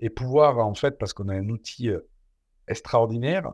et 0.00 0.08
pouvoir, 0.08 0.56
en 0.56 0.72
fait, 0.74 0.96
parce 0.96 1.12
qu'on 1.12 1.28
a 1.28 1.34
un 1.34 1.50
outil 1.50 1.90
extraordinaire 2.68 3.52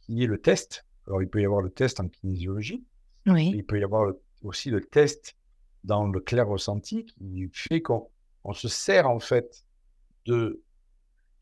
qui 0.00 0.22
est 0.24 0.26
le 0.26 0.40
test. 0.40 0.84
Alors, 1.06 1.22
il 1.22 1.28
peut 1.28 1.40
y 1.40 1.44
avoir 1.44 1.62
le 1.62 1.70
test 1.70 2.00
en 2.00 2.08
kinésiologie, 2.08 2.84
oui, 3.26 3.52
il 3.54 3.64
peut 3.64 3.78
y 3.80 3.84
avoir 3.84 4.04
le- 4.04 4.20
aussi 4.42 4.70
le 4.70 4.80
test 4.80 5.36
dans 5.84 6.06
le 6.06 6.20
clair 6.20 6.46
ressenti 6.48 7.04
qui 7.06 7.48
fait 7.52 7.80
qu'on 7.82 8.08
on 8.44 8.52
se 8.52 8.68
sert 8.68 9.08
en 9.08 9.18
fait 9.20 9.64
de 10.26 10.62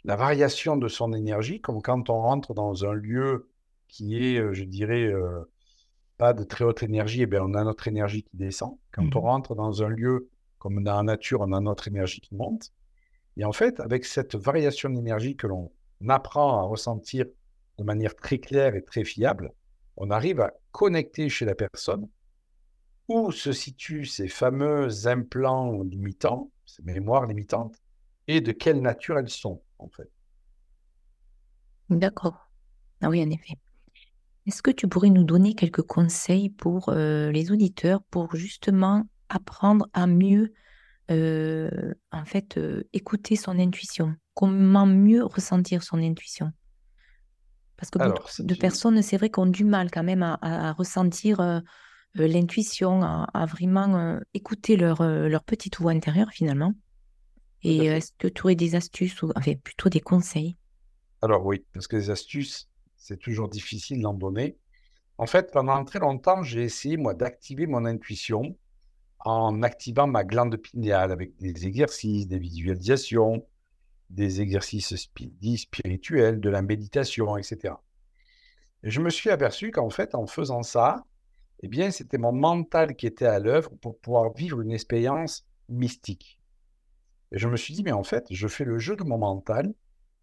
la 0.04 0.16
variation 0.16 0.76
de 0.76 0.88
son 0.88 1.12
énergie, 1.14 1.60
comme 1.60 1.80
quand 1.82 2.10
on 2.10 2.20
rentre 2.20 2.54
dans 2.54 2.84
un 2.84 2.92
lieu 2.92 3.48
qui 3.88 4.16
est, 4.22 4.38
euh, 4.38 4.52
je 4.52 4.64
dirais, 4.64 5.04
euh, 5.04 5.44
pas 6.18 6.32
de 6.34 6.44
très 6.44 6.64
haute 6.64 6.82
énergie, 6.82 7.22
eh 7.22 7.26
bien, 7.26 7.42
on 7.42 7.54
a 7.54 7.64
notre 7.64 7.88
énergie 7.88 8.22
qui 8.22 8.36
descend. 8.36 8.76
Quand 8.92 9.02
on 9.16 9.20
Mhm. 9.20 9.24
rentre 9.26 9.54
dans 9.54 9.82
un 9.82 9.88
lieu 9.88 10.28
comme 10.58 10.82
dans 10.84 10.96
la 10.96 11.02
nature, 11.02 11.40
on 11.42 11.52
a 11.52 11.60
notre 11.60 11.88
énergie 11.88 12.20
qui 12.20 12.34
monte. 12.34 12.72
Et 13.36 13.44
en 13.44 13.52
fait, 13.52 13.80
avec 13.80 14.04
cette 14.04 14.34
variation 14.36 14.90
d'énergie 14.90 15.36
que 15.36 15.46
l'on 15.46 15.72
apprend 16.08 16.58
à 16.58 16.62
ressentir 16.62 17.26
de 17.78 17.84
manière 17.84 18.14
très 18.14 18.38
claire 18.38 18.74
et 18.74 18.82
très 18.82 19.04
fiable, 19.04 19.52
on 19.96 20.10
arrive 20.10 20.40
à 20.40 20.52
connecter 20.72 21.28
chez 21.28 21.44
la 21.44 21.54
personne 21.54 22.08
où 23.08 23.30
se 23.32 23.52
situent 23.52 24.06
ces 24.06 24.28
fameux 24.28 25.06
implants 25.06 25.82
limitants, 25.82 26.50
ces 26.64 26.82
mémoires 26.82 27.26
limitantes, 27.26 27.76
et 28.26 28.40
de 28.40 28.52
quelle 28.52 28.80
nature 28.80 29.18
elles 29.18 29.28
sont, 29.28 29.62
en 29.78 29.88
fait. 29.88 30.10
D'accord. 31.90 32.48
Ah 33.02 33.10
oui, 33.10 33.22
en 33.22 33.30
effet. 33.30 33.58
Est-ce 34.46 34.62
que 34.62 34.70
tu 34.70 34.88
pourrais 34.88 35.10
nous 35.10 35.24
donner 35.24 35.54
quelques 35.54 35.82
conseils 35.82 36.50
pour 36.50 36.88
euh, 36.88 37.30
les 37.30 37.50
auditeurs 37.50 38.02
pour 38.04 38.34
justement 38.36 39.06
apprendre 39.28 39.88
à 39.92 40.06
mieux, 40.06 40.52
euh, 41.10 41.94
en 42.12 42.24
fait, 42.24 42.56
euh, 42.56 42.84
écouter 42.92 43.36
son 43.36 43.58
intuition? 43.58 44.14
Comment 44.34 44.86
mieux 44.86 45.24
ressentir 45.24 45.82
son 45.82 45.98
intuition? 45.98 46.52
Parce 47.76 47.90
que 47.90 47.98
beaucoup 47.98 48.30
de 48.38 48.54
personnes, 48.54 49.00
c'est 49.02 49.16
vrai, 49.16 49.30
qu'on 49.30 49.42
ont 49.42 49.46
du 49.46 49.64
mal 49.64 49.90
quand 49.90 50.04
même 50.04 50.22
à, 50.22 50.72
ressentir 50.72 51.40
euh, 51.40 51.60
euh, 52.20 52.28
l'intuition, 52.28 53.02
à, 53.02 53.28
à 53.34 53.46
vraiment 53.46 53.96
euh, 53.96 54.20
écouter 54.32 54.76
leur, 54.76 55.00
euh, 55.00 55.28
leur 55.28 55.42
petite 55.42 55.78
voix 55.78 55.92
intérieure 55.92 56.30
finalement. 56.30 56.72
Et 57.62 57.86
est-ce 57.86 58.12
que 58.18 58.28
tu 58.28 58.42
aurais 58.42 58.54
des 58.56 58.74
astuces 58.74 59.22
ou 59.22 59.32
enfin, 59.34 59.54
plutôt 59.54 59.88
des 59.88 60.00
conseils? 60.00 60.54
Alors 61.22 61.46
oui, 61.46 61.64
parce 61.72 61.86
que 61.86 61.96
les 61.96 62.10
astuces, 62.10 62.68
c'est 62.96 63.18
toujours 63.18 63.48
difficile 63.48 64.02
d'en 64.02 64.12
donner. 64.12 64.58
En 65.16 65.26
fait, 65.26 65.50
pendant 65.50 65.82
très 65.84 65.98
longtemps, 65.98 66.42
j'ai 66.42 66.62
essayé, 66.62 66.98
moi, 66.98 67.14
d'activer 67.14 67.66
mon 67.66 67.86
intuition 67.86 68.58
en 69.20 69.62
activant 69.62 70.06
ma 70.06 70.24
glande 70.24 70.56
pinéale 70.58 71.10
avec 71.10 71.34
des 71.38 71.66
exercices, 71.66 72.28
des 72.28 72.38
visualisations, 72.38 73.46
des 74.10 74.40
exercices 74.40 74.94
spi- 74.94 75.56
spirituels, 75.56 76.40
de 76.40 76.50
la 76.50 76.62
méditation, 76.62 77.36
etc. 77.36 77.74
Et 78.82 78.90
je 78.90 79.00
me 79.00 79.10
suis 79.10 79.30
aperçu 79.30 79.70
qu'en 79.70 79.90
fait, 79.90 80.14
en 80.14 80.26
faisant 80.26 80.62
ça, 80.62 81.04
eh 81.60 81.68
bien, 81.68 81.90
c'était 81.90 82.18
mon 82.18 82.32
mental 82.32 82.96
qui 82.96 83.06
était 83.06 83.26
à 83.26 83.38
l'œuvre 83.38 83.70
pour 83.80 83.98
pouvoir 83.98 84.32
vivre 84.34 84.60
une 84.60 84.72
expérience 84.72 85.46
mystique. 85.68 86.40
Et 87.32 87.38
je 87.38 87.48
me 87.48 87.56
suis 87.56 87.74
dit, 87.74 87.82
mais 87.82 87.92
en 87.92 88.04
fait, 88.04 88.26
je 88.30 88.46
fais 88.46 88.64
le 88.64 88.78
jeu 88.78 88.96
de 88.96 89.04
mon 89.04 89.18
mental. 89.18 89.74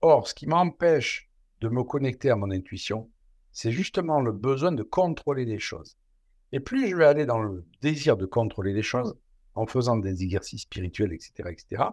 Or, 0.01 0.27
ce 0.27 0.33
qui 0.33 0.47
m'empêche 0.47 1.29
de 1.61 1.69
me 1.69 1.83
connecter 1.83 2.29
à 2.29 2.35
mon 2.35 2.51
intuition, 2.51 3.09
c'est 3.51 3.71
justement 3.71 4.21
le 4.21 4.31
besoin 4.31 4.71
de 4.71 4.83
contrôler 4.83 5.45
les 5.45 5.59
choses. 5.59 5.97
Et 6.51 6.59
plus 6.59 6.87
je 6.87 6.95
vais 6.95 7.05
aller 7.05 7.25
dans 7.25 7.39
le 7.39 7.65
désir 7.81 8.17
de 8.17 8.25
contrôler 8.25 8.73
les 8.73 8.83
choses, 8.83 9.17
en 9.55 9.65
faisant 9.65 9.97
des 9.97 10.23
exercices 10.23 10.61
spirituels, 10.61 11.13
etc., 11.13 11.49
etc., 11.49 11.83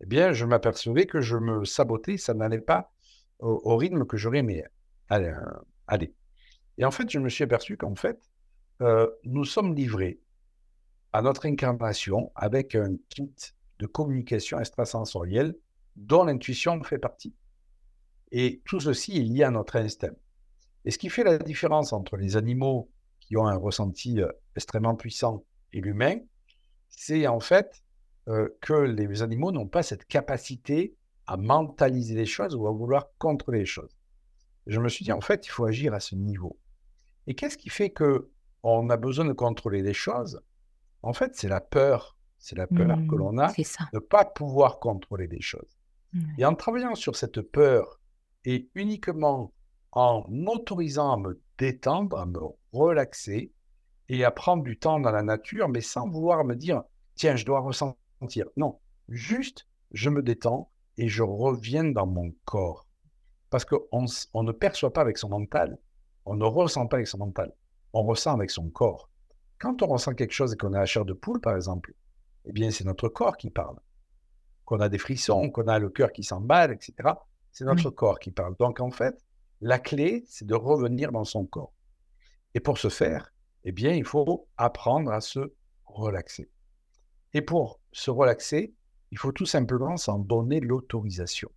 eh 0.00 0.06
bien, 0.06 0.32
je 0.32 0.44
m'apercevais 0.44 1.06
que 1.06 1.20
je 1.20 1.36
me 1.36 1.64
sabotais, 1.64 2.16
ça 2.16 2.34
n'allait 2.34 2.60
pas 2.60 2.92
au, 3.40 3.76
rythme 3.76 4.04
que 4.04 4.16
j'aurais 4.16 4.38
aimé 4.38 4.64
aller, 5.08 5.28
euh. 5.28 6.06
Et 6.76 6.84
en 6.84 6.90
fait, 6.90 7.10
je 7.10 7.18
me 7.18 7.28
suis 7.28 7.44
aperçu 7.44 7.76
qu'en 7.76 7.94
fait, 7.94 8.20
euh, 8.82 9.08
nous 9.24 9.44
sommes 9.44 9.74
livrés 9.74 10.20
à 11.12 11.22
notre 11.22 11.46
incarnation 11.46 12.30
avec 12.34 12.74
un 12.74 12.96
kit 13.08 13.34
de 13.78 13.86
communication 13.86 14.60
extrasensorielle 14.60 15.56
dont 15.96 16.24
l'intuition 16.24 16.82
fait 16.82 16.98
partie. 16.98 17.34
Et 18.30 18.62
tout 18.64 18.80
ceci 18.80 19.18
est 19.18 19.22
lié 19.22 19.44
à 19.44 19.50
notre 19.50 19.76
instinct. 19.76 20.14
Et 20.84 20.90
ce 20.90 20.98
qui 20.98 21.08
fait 21.08 21.24
la 21.24 21.38
différence 21.38 21.92
entre 21.92 22.16
les 22.16 22.36
animaux 22.36 22.90
qui 23.20 23.36
ont 23.36 23.46
un 23.46 23.56
ressenti 23.56 24.20
euh, 24.20 24.28
extrêmement 24.54 24.94
puissant 24.94 25.44
et 25.72 25.80
l'humain, 25.80 26.18
c'est 26.88 27.26
en 27.26 27.40
fait 27.40 27.82
euh, 28.28 28.48
que 28.60 28.74
les 28.74 29.22
animaux 29.22 29.52
n'ont 29.52 29.66
pas 29.66 29.82
cette 29.82 30.04
capacité 30.06 30.94
à 31.26 31.36
mentaliser 31.36 32.14
les 32.14 32.26
choses 32.26 32.54
ou 32.54 32.66
à 32.66 32.72
vouloir 32.72 33.08
contrôler 33.18 33.60
les 33.60 33.66
choses. 33.66 33.96
Je 34.66 34.80
me 34.80 34.88
suis 34.88 35.04
dit, 35.04 35.12
en 35.12 35.20
fait, 35.20 35.46
il 35.46 35.50
faut 35.50 35.64
agir 35.64 35.94
à 35.94 36.00
ce 36.00 36.14
niveau. 36.14 36.58
Et 37.26 37.34
qu'est-ce 37.34 37.56
qui 37.56 37.70
fait 37.70 37.90
que 37.90 38.30
on 38.62 38.90
a 38.90 38.96
besoin 38.96 39.24
de 39.24 39.32
contrôler 39.32 39.82
les 39.82 39.94
choses? 39.94 40.42
En 41.02 41.12
fait, 41.12 41.34
c'est 41.36 41.48
la 41.48 41.60
peur. 41.60 42.16
C'est 42.38 42.56
la 42.56 42.66
peur 42.66 42.98
que 43.08 43.14
Hmm, 43.14 43.18
l'on 43.18 43.38
a 43.38 43.48
de 43.48 43.64
ne 43.94 43.98
pas 43.98 44.24
pouvoir 44.24 44.78
contrôler 44.78 45.26
les 45.26 45.40
choses. 45.40 45.78
Ouais. 46.14 46.20
Et 46.38 46.44
en 46.44 46.54
travaillant 46.54 46.94
sur 46.94 47.16
cette 47.16 47.40
peur 47.40 48.00
et 48.44 48.70
uniquement 48.74 49.52
en 49.92 50.24
m'autorisant 50.28 51.12
à 51.12 51.16
me 51.16 51.40
détendre, 51.58 52.18
à 52.18 52.26
me 52.26 52.38
relaxer 52.72 53.52
et 54.08 54.24
à 54.24 54.30
prendre 54.30 54.62
du 54.62 54.78
temps 54.78 55.00
dans 55.00 55.10
la 55.10 55.22
nature, 55.22 55.68
mais 55.68 55.80
sans 55.80 56.08
vouloir 56.08 56.44
me 56.44 56.54
dire, 56.54 56.82
tiens, 57.14 57.36
je 57.36 57.44
dois 57.44 57.60
ressentir. 57.60 57.98
Non, 58.56 58.78
juste, 59.08 59.68
je 59.92 60.10
me 60.10 60.22
détends 60.22 60.70
et 60.96 61.08
je 61.08 61.22
reviens 61.22 61.84
dans 61.84 62.06
mon 62.06 62.34
corps. 62.44 62.86
Parce 63.50 63.64
qu'on 63.64 64.06
on 64.34 64.42
ne 64.42 64.52
perçoit 64.52 64.92
pas 64.92 65.00
avec 65.00 65.18
son 65.18 65.28
mental, 65.28 65.78
on 66.26 66.34
ne 66.36 66.44
ressent 66.44 66.86
pas 66.86 66.96
avec 66.96 67.06
son 67.06 67.18
mental, 67.18 67.54
on 67.92 68.02
ressent 68.02 68.34
avec 68.34 68.50
son 68.50 68.68
corps. 68.68 69.08
Quand 69.58 69.82
on 69.82 69.86
ressent 69.86 70.14
quelque 70.14 70.32
chose 70.32 70.52
et 70.52 70.56
qu'on 70.56 70.74
a 70.74 70.80
la 70.80 70.86
chair 70.86 71.04
de 71.04 71.14
poule, 71.14 71.40
par 71.40 71.56
exemple, 71.56 71.94
eh 72.44 72.52
bien, 72.52 72.70
c'est 72.70 72.84
notre 72.84 73.08
corps 73.08 73.36
qui 73.36 73.50
parle. 73.50 73.78
Qu'on 74.64 74.80
a 74.80 74.88
des 74.88 74.98
frissons, 74.98 75.50
qu'on 75.50 75.66
a 75.68 75.78
le 75.78 75.88
cœur 75.88 76.12
qui 76.12 76.22
s'emballe, 76.22 76.72
etc. 76.72 77.10
C'est 77.52 77.64
notre 77.64 77.90
corps 77.90 78.18
qui 78.18 78.30
parle. 78.30 78.54
Donc, 78.58 78.80
en 78.80 78.90
fait, 78.90 79.24
la 79.60 79.78
clé, 79.78 80.24
c'est 80.28 80.46
de 80.46 80.54
revenir 80.54 81.10
dans 81.10 81.24
son 81.24 81.46
corps. 81.46 81.72
Et 82.54 82.60
pour 82.60 82.78
ce 82.78 82.88
faire, 82.88 83.32
eh 83.64 83.72
bien, 83.72 83.92
il 83.92 84.04
faut 84.04 84.48
apprendre 84.56 85.10
à 85.10 85.20
se 85.20 85.52
relaxer. 85.84 86.50
Et 87.34 87.42
pour 87.42 87.77
se 87.92 88.10
relaxer, 88.10 88.74
il 89.10 89.18
faut 89.18 89.32
tout 89.32 89.46
simplement 89.46 89.96
s'en 89.96 90.18
donner 90.18 90.60
l'autorisation. 90.60 91.50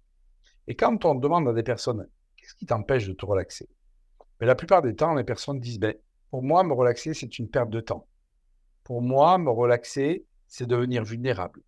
Et 0.67 0.75
quand 0.75 1.05
on 1.05 1.15
demande 1.15 1.47
à 1.47 1.53
des 1.53 1.63
personnes, 1.63 2.07
qu'est-ce 2.37 2.55
qui 2.55 2.65
t'empêche 2.65 3.07
de 3.07 3.13
te 3.13 3.25
relaxer? 3.25 3.69
Mais 4.39 4.47
La 4.47 4.55
plupart 4.55 4.81
des 4.81 4.95
temps, 4.95 5.13
les 5.13 5.23
personnes 5.23 5.59
disent, 5.59 5.79
ben, 5.79 5.95
pour 6.29 6.43
moi, 6.43 6.63
me 6.63 6.73
relaxer, 6.73 7.13
c'est 7.13 7.39
une 7.39 7.49
perte 7.49 7.69
de 7.69 7.81
temps. 7.81 8.07
Pour 8.83 9.01
moi, 9.01 9.37
me 9.37 9.49
relaxer, 9.49 10.25
c'est 10.47 10.65
devenir 10.65 11.03
vulnérable. 11.03 11.61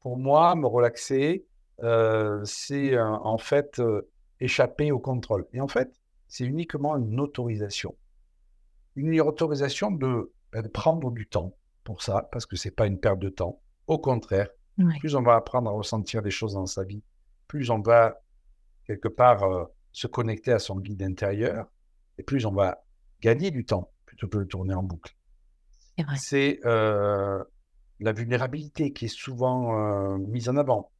Pour 0.00 0.16
moi, 0.16 0.54
me 0.54 0.66
relaxer, 0.66 1.46
euh, 1.82 2.40
c'est 2.44 2.94
euh, 2.94 3.06
en 3.06 3.38
fait 3.38 3.78
euh, 3.78 4.08
échapper 4.40 4.90
au 4.90 4.98
contrôle. 4.98 5.46
Et 5.52 5.60
en 5.60 5.68
fait, 5.68 5.92
c'est 6.28 6.44
uniquement 6.44 6.96
une 6.96 7.20
autorisation. 7.20 7.96
Une 8.96 9.20
autorisation 9.20 9.90
de, 9.90 10.32
ben, 10.52 10.62
de 10.62 10.68
prendre 10.68 11.10
du 11.10 11.26
temps 11.26 11.54
pour 11.84 12.02
ça, 12.02 12.28
parce 12.32 12.46
que 12.46 12.56
ce 12.56 12.68
n'est 12.68 12.74
pas 12.74 12.86
une 12.86 12.98
perte 12.98 13.18
de 13.18 13.28
temps. 13.28 13.60
Au 13.90 13.98
contraire, 13.98 14.48
plus 15.00 15.16
on 15.16 15.22
va 15.22 15.34
apprendre 15.34 15.68
à 15.68 15.72
ressentir 15.72 16.22
des 16.22 16.30
choses 16.30 16.54
dans 16.54 16.66
sa 16.66 16.84
vie, 16.84 17.02
plus 17.48 17.70
on 17.70 17.80
va 17.80 18.22
quelque 18.84 19.08
part 19.08 19.42
euh, 19.42 19.64
se 19.90 20.06
connecter 20.06 20.52
à 20.52 20.60
son 20.60 20.78
guide 20.78 21.02
intérieur, 21.02 21.66
et 22.16 22.22
plus 22.22 22.46
on 22.46 22.52
va 22.52 22.84
gagner 23.20 23.50
du 23.50 23.64
temps 23.64 23.90
plutôt 24.06 24.28
que 24.28 24.38
de 24.38 24.44
tourner 24.44 24.74
en 24.74 24.84
boucle. 24.84 25.16
C'est 26.14 26.60
euh, 26.66 27.42
la 27.98 28.12
vulnérabilité 28.12 28.92
qui 28.92 29.06
est 29.06 29.08
souvent 29.08 29.76
euh, 29.76 30.18
mise 30.18 30.48
en 30.48 30.56
avant, 30.56 30.92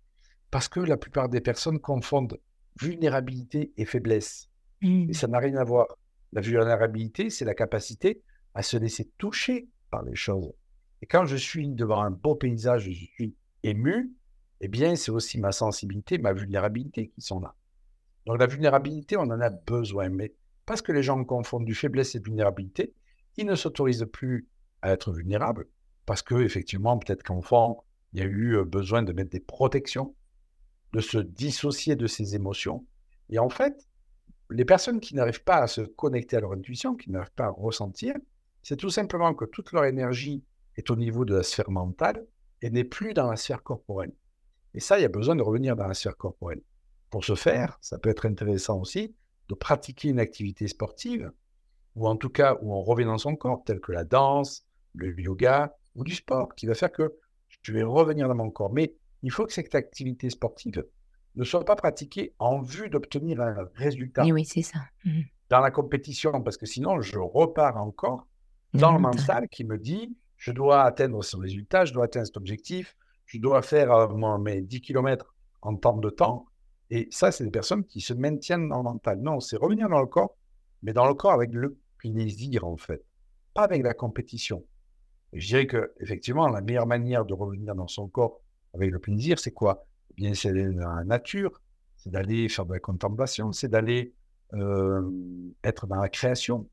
parce 0.50 0.66
que 0.66 0.80
la 0.80 0.96
plupart 0.96 1.28
des 1.28 1.40
personnes 1.40 1.78
confondent 1.78 2.40
vulnérabilité 2.80 3.72
et 3.76 3.84
faiblesse, 3.84 4.50
et 4.82 5.12
ça 5.12 5.28
n'a 5.28 5.38
rien 5.38 5.54
à 5.58 5.64
voir. 5.64 5.86
La 6.32 6.40
vulnérabilité, 6.40 7.30
c'est 7.30 7.44
la 7.44 7.54
capacité 7.54 8.20
à 8.52 8.62
se 8.62 8.76
laisser 8.76 9.12
toucher 9.16 9.68
par 9.92 10.02
les 10.02 10.16
choses. 10.16 10.52
Et 11.02 11.06
quand 11.06 11.24
je 11.24 11.36
suis 11.36 11.68
devant 11.68 12.02
un 12.02 12.10
beau 12.10 12.34
paysage, 12.34 12.90
je 12.90 13.04
suis 13.06 13.34
ému, 13.62 14.12
eh 14.60 14.68
bien, 14.68 14.96
c'est 14.96 15.10
aussi 15.10 15.38
ma 15.38 15.52
sensibilité, 15.52 16.18
ma 16.18 16.32
vulnérabilité 16.32 17.08
qui 17.08 17.20
sont 17.22 17.40
là. 17.40 17.54
Donc 18.26 18.38
la 18.38 18.46
vulnérabilité, 18.46 19.16
on 19.16 19.22
en 19.22 19.40
a 19.40 19.50
besoin, 19.50 20.10
mais 20.10 20.34
parce 20.66 20.82
que 20.82 20.92
les 20.92 21.02
gens 21.02 21.24
confondent 21.24 21.64
du 21.64 21.74
faiblesse 21.74 22.14
et 22.14 22.20
vulnérabilité, 22.20 22.92
ils 23.36 23.46
ne 23.46 23.54
s'autorisent 23.54 24.06
plus 24.12 24.48
à 24.82 24.92
être 24.92 25.12
vulnérables, 25.12 25.66
parce 26.04 26.22
que 26.22 26.34
effectivement, 26.34 26.98
peut-être 26.98 27.22
qu'enfant, 27.22 27.84
il 28.12 28.20
y 28.20 28.22
a 28.22 28.26
eu 28.26 28.62
besoin 28.64 29.02
de 29.02 29.12
mettre 29.12 29.30
des 29.30 29.40
protections, 29.40 30.14
de 30.92 31.00
se 31.00 31.18
dissocier 31.18 31.96
de 31.96 32.06
ses 32.06 32.34
émotions. 32.34 32.84
Et 33.30 33.38
en 33.38 33.48
fait, 33.48 33.88
les 34.50 34.64
personnes 34.64 35.00
qui 35.00 35.14
n'arrivent 35.14 35.44
pas 35.44 35.58
à 35.58 35.66
se 35.66 35.80
connecter 35.80 36.36
à 36.36 36.40
leur 36.40 36.52
intuition, 36.52 36.96
qui 36.96 37.10
n'arrivent 37.10 37.30
pas 37.34 37.46
à 37.46 37.50
ressentir, 37.50 38.14
c'est 38.62 38.76
tout 38.76 38.90
simplement 38.90 39.32
que 39.32 39.44
toute 39.44 39.72
leur 39.72 39.84
énergie 39.84 40.42
est 40.80 40.90
au 40.90 40.96
niveau 40.96 41.24
de 41.26 41.36
la 41.36 41.42
sphère 41.42 41.70
mentale 41.70 42.26
et 42.62 42.70
n'est 42.70 42.84
plus 42.84 43.12
dans 43.12 43.30
la 43.30 43.36
sphère 43.36 43.62
corporelle. 43.62 44.12
Et 44.74 44.80
ça, 44.80 44.98
il 44.98 45.02
y 45.02 45.04
a 45.04 45.10
besoin 45.10 45.36
de 45.36 45.42
revenir 45.42 45.76
dans 45.76 45.86
la 45.86 45.94
sphère 45.94 46.16
corporelle. 46.16 46.62
Pour 47.10 47.24
ce 47.24 47.34
faire, 47.34 47.78
ça 47.82 47.98
peut 47.98 48.08
être 48.08 48.26
intéressant 48.26 48.80
aussi 48.80 49.14
de 49.48 49.54
pratiquer 49.54 50.08
une 50.08 50.20
activité 50.20 50.68
sportive, 50.68 51.32
ou 51.96 52.08
en 52.08 52.16
tout 52.16 52.30
cas 52.30 52.56
où 52.62 52.72
on 52.72 52.82
revient 52.82 53.04
dans 53.04 53.18
son 53.18 53.36
corps, 53.36 53.62
tel 53.64 53.80
que 53.80 53.92
la 53.92 54.04
danse, 54.04 54.64
le 54.94 55.18
yoga 55.20 55.76
ou 55.94 56.04
du 56.04 56.14
sport, 56.14 56.54
qui 56.54 56.66
va 56.66 56.74
faire 56.74 56.92
que 56.92 57.14
je 57.62 57.72
vais 57.72 57.82
revenir 57.82 58.28
dans 58.28 58.36
mon 58.36 58.50
corps. 58.50 58.72
Mais 58.72 58.94
il 59.22 59.30
faut 59.30 59.44
que 59.44 59.52
cette 59.52 59.74
activité 59.74 60.30
sportive 60.30 60.86
ne 61.34 61.44
soit 61.44 61.64
pas 61.64 61.76
pratiquée 61.76 62.32
en 62.38 62.62
vue 62.62 62.88
d'obtenir 62.88 63.40
un 63.40 63.68
résultat. 63.74 64.24
oui, 64.32 64.44
c'est 64.44 64.62
ça. 64.62 64.78
Mmh. 65.04 65.22
Dans 65.50 65.60
la 65.60 65.70
compétition, 65.70 66.40
parce 66.42 66.56
que 66.56 66.66
sinon, 66.66 67.00
je 67.02 67.18
repars 67.18 67.76
encore 67.76 68.26
dans 68.72 68.92
le 68.92 69.00
mental 69.00 69.48
qui 69.48 69.64
me 69.64 69.76
dit 69.78 70.16
je 70.40 70.52
dois 70.52 70.82
atteindre 70.84 71.22
ce 71.22 71.36
résultat, 71.36 71.84
je 71.84 71.92
dois 71.92 72.06
atteindre 72.06 72.26
cet 72.26 72.38
objectif, 72.38 72.96
je 73.26 73.38
dois 73.38 73.60
faire 73.60 73.92
euh, 73.92 74.38
mes 74.38 74.62
10 74.62 74.80
km 74.80 75.34
en 75.60 75.76
temps 75.76 75.98
de 75.98 76.08
temps. 76.08 76.46
Et 76.88 77.08
ça, 77.10 77.30
c'est 77.30 77.44
des 77.44 77.50
personnes 77.50 77.84
qui 77.84 78.00
se 78.00 78.14
maintiennent 78.14 78.68
dans 78.70 78.78
le 78.78 78.84
mental. 78.84 79.20
Non, 79.20 79.38
c'est 79.38 79.58
revenir 79.58 79.90
dans 79.90 80.00
le 80.00 80.06
corps, 80.06 80.36
mais 80.82 80.94
dans 80.94 81.06
le 81.06 81.14
corps 81.14 81.32
avec 81.32 81.52
le 81.52 81.78
plaisir, 81.98 82.64
en 82.64 82.78
fait, 82.78 83.04
pas 83.52 83.64
avec 83.64 83.82
la 83.82 83.92
compétition. 83.92 84.64
Et 85.34 85.40
je 85.40 85.46
dirais 85.46 85.66
que 85.66 85.92
effectivement, 86.00 86.48
la 86.48 86.62
meilleure 86.62 86.86
manière 86.86 87.26
de 87.26 87.34
revenir 87.34 87.74
dans 87.74 87.86
son 87.86 88.08
corps 88.08 88.40
avec 88.72 88.90
le 88.90 88.98
plaisir, 88.98 89.38
c'est 89.38 89.52
quoi? 89.52 89.86
Eh 90.12 90.14
bien, 90.14 90.32
c'est 90.32 90.52
dans 90.54 90.94
la 90.94 91.04
nature, 91.04 91.60
c'est 91.98 92.10
d'aller 92.10 92.48
faire 92.48 92.64
de 92.64 92.72
la 92.72 92.80
contemplation, 92.80 93.52
c'est 93.52 93.68
d'aller 93.68 94.14
euh, 94.54 95.02
être 95.62 95.86
dans 95.86 96.00
la 96.00 96.08
création, 96.08 96.66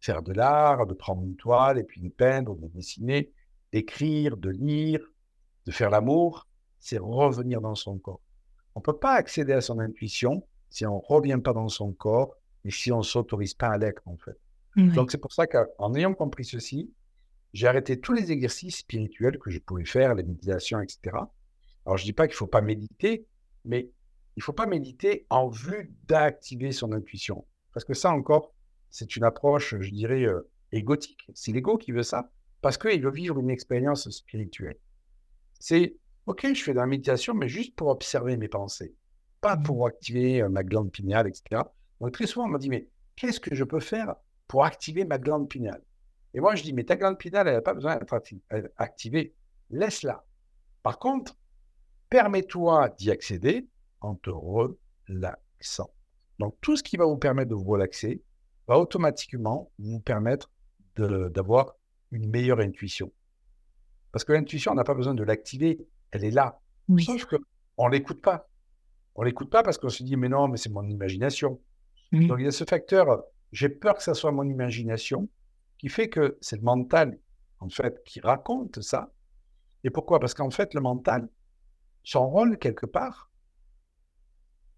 faire 0.00 0.22
de 0.22 0.32
l'art, 0.32 0.86
de 0.86 0.94
prendre 0.94 1.22
une 1.22 1.36
toile 1.36 1.78
et 1.78 1.84
puis 1.84 2.00
de 2.00 2.08
peindre, 2.08 2.56
de 2.56 2.68
dessiner, 2.68 3.32
d'écrire, 3.72 4.36
de 4.36 4.50
lire, 4.50 5.00
de 5.66 5.70
faire 5.70 5.90
l'amour, 5.90 6.46
c'est 6.78 6.98
revenir 6.98 7.60
dans 7.60 7.74
son 7.74 7.98
corps. 7.98 8.22
On 8.74 8.80
ne 8.80 8.84
peut 8.84 8.98
pas 8.98 9.14
accéder 9.14 9.52
à 9.52 9.60
son 9.60 9.78
intuition 9.80 10.46
si 10.70 10.86
on 10.86 10.96
ne 10.96 11.00
revient 11.04 11.40
pas 11.42 11.52
dans 11.52 11.68
son 11.68 11.92
corps 11.92 12.34
et 12.64 12.70
si 12.70 12.92
on 12.92 12.98
ne 12.98 13.02
s'autorise 13.02 13.54
pas 13.54 13.68
à 13.68 13.78
l'être, 13.78 14.02
en 14.06 14.16
fait. 14.16 14.38
Donc, 14.76 15.10
c'est 15.10 15.18
pour 15.18 15.32
ça 15.32 15.48
qu'en 15.48 15.94
ayant 15.94 16.14
compris 16.14 16.44
ceci, 16.44 16.92
j'ai 17.52 17.66
arrêté 17.66 17.98
tous 17.98 18.12
les 18.12 18.30
exercices 18.30 18.76
spirituels 18.76 19.38
que 19.38 19.50
je 19.50 19.58
pouvais 19.58 19.84
faire, 19.84 20.14
les 20.14 20.22
méditations, 20.22 20.80
etc. 20.80 21.16
Alors, 21.84 21.96
je 21.96 22.04
ne 22.04 22.06
dis 22.06 22.12
pas 22.12 22.28
qu'il 22.28 22.34
ne 22.34 22.38
faut 22.38 22.46
pas 22.46 22.60
méditer, 22.60 23.26
mais 23.64 23.90
il 24.36 24.40
ne 24.40 24.42
faut 24.44 24.52
pas 24.52 24.66
méditer 24.66 25.26
en 25.30 25.48
vue 25.48 25.92
d'activer 26.06 26.70
son 26.70 26.92
intuition. 26.92 27.44
Parce 27.72 27.84
que 27.84 27.94
ça 27.94 28.12
encore, 28.12 28.52
c'est 28.90 29.16
une 29.16 29.24
approche, 29.24 29.76
je 29.80 29.90
dirais, 29.90 30.24
euh, 30.24 30.48
égotique. 30.72 31.28
C'est 31.34 31.52
l'ego 31.52 31.76
qui 31.76 31.92
veut 31.92 32.02
ça, 32.02 32.30
parce 32.60 32.78
qu'il 32.78 33.02
veut 33.02 33.10
vivre 33.10 33.38
une 33.38 33.50
expérience 33.50 34.08
spirituelle. 34.10 34.78
C'est, 35.58 35.96
OK, 36.26 36.46
je 36.52 36.62
fais 36.62 36.72
de 36.72 36.78
la 36.78 36.86
méditation, 36.86 37.34
mais 37.34 37.48
juste 37.48 37.74
pour 37.74 37.88
observer 37.88 38.36
mes 38.36 38.48
pensées, 38.48 38.94
pas 39.40 39.56
mmh. 39.56 39.62
pour 39.62 39.86
activer 39.86 40.42
euh, 40.42 40.48
ma 40.48 40.62
glande 40.62 40.90
pinéale, 40.90 41.28
etc. 41.28 41.62
Donc 42.00 42.12
très 42.12 42.26
souvent, 42.26 42.46
on 42.46 42.50
m'a 42.50 42.58
dit, 42.58 42.68
mais 42.68 42.88
qu'est-ce 43.16 43.40
que 43.40 43.54
je 43.54 43.64
peux 43.64 43.80
faire 43.80 44.14
pour 44.46 44.64
activer 44.64 45.04
ma 45.04 45.18
glande 45.18 45.48
pinéale? 45.48 45.82
Et 46.34 46.40
moi, 46.40 46.54
je 46.54 46.62
dis, 46.62 46.72
mais 46.72 46.84
ta 46.84 46.96
glande 46.96 47.18
pinéale, 47.18 47.48
elle 47.48 47.54
n'a 47.54 47.62
pas 47.62 47.74
besoin 47.74 47.96
d'être 47.96 48.14
activée. 48.76 49.34
Laisse-la. 49.70 50.24
Par 50.82 50.98
contre, 50.98 51.36
permets-toi 52.10 52.90
d'y 52.90 53.10
accéder 53.10 53.66
en 54.00 54.14
te 54.14 54.30
relaxant. 54.30 55.90
Donc, 56.38 56.56
tout 56.60 56.76
ce 56.76 56.82
qui 56.82 56.96
va 56.96 57.06
vous 57.06 57.16
permettre 57.16 57.50
de 57.50 57.54
vous 57.54 57.64
relaxer, 57.64 58.22
va 58.68 58.78
automatiquement 58.78 59.72
vous 59.78 59.98
permettre 59.98 60.50
d'avoir 60.96 61.74
une 62.10 62.28
meilleure 62.28 62.60
intuition. 62.60 63.12
Parce 64.12 64.24
que 64.24 64.32
l'intuition, 64.32 64.72
on 64.72 64.74
n'a 64.74 64.84
pas 64.84 64.94
besoin 64.94 65.14
de 65.14 65.22
l'activer, 65.24 65.86
elle 66.10 66.24
est 66.24 66.30
là. 66.30 66.60
Sauf 66.98 67.26
qu'on 67.26 67.86
ne 67.86 67.92
l'écoute 67.92 68.22
pas. 68.22 68.48
On 69.14 69.22
ne 69.22 69.26
l'écoute 69.26 69.50
pas 69.50 69.62
parce 69.62 69.78
qu'on 69.78 69.88
se 69.88 70.02
dit, 70.02 70.16
mais 70.16 70.28
non, 70.28 70.48
mais 70.48 70.56
c'est 70.56 70.70
mon 70.70 70.86
imagination. 70.88 71.60
Donc 72.12 72.38
il 72.38 72.44
y 72.44 72.48
a 72.48 72.52
ce 72.52 72.64
facteur, 72.64 73.24
j'ai 73.52 73.68
peur 73.68 73.96
que 73.96 74.02
ça 74.02 74.14
soit 74.14 74.32
mon 74.32 74.48
imagination, 74.48 75.28
qui 75.78 75.88
fait 75.88 76.08
que 76.08 76.38
c'est 76.40 76.56
le 76.56 76.62
mental, 76.62 77.18
en 77.60 77.68
fait, 77.68 78.02
qui 78.04 78.20
raconte 78.20 78.80
ça. 78.80 79.12
Et 79.84 79.90
pourquoi? 79.90 80.18
Parce 80.18 80.34
qu'en 80.34 80.50
fait, 80.50 80.74
le 80.74 80.80
mental, 80.80 81.28
son 82.02 82.28
rôle, 82.28 82.58
quelque 82.58 82.86
part, 82.86 83.30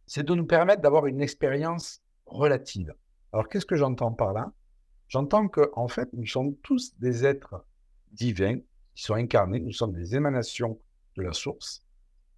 c'est 0.06 0.24
de 0.24 0.34
nous 0.34 0.46
permettre 0.46 0.82
d'avoir 0.82 1.06
une 1.06 1.20
expérience 1.20 2.02
relative. 2.26 2.94
Alors, 3.32 3.48
qu'est-ce 3.48 3.66
que 3.66 3.76
j'entends 3.76 4.12
par 4.12 4.32
là? 4.32 4.52
J'entends 5.08 5.48
que, 5.48 5.70
en 5.74 5.88
fait, 5.88 6.08
nous 6.12 6.26
sommes 6.26 6.56
tous 6.56 6.96
des 6.98 7.24
êtres 7.24 7.64
divins 8.12 8.58
qui 8.94 9.02
sont 9.02 9.14
incarnés, 9.14 9.60
nous 9.60 9.72
sommes 9.72 9.92
des 9.92 10.16
émanations 10.16 10.80
de 11.16 11.22
la 11.22 11.32
source. 11.32 11.84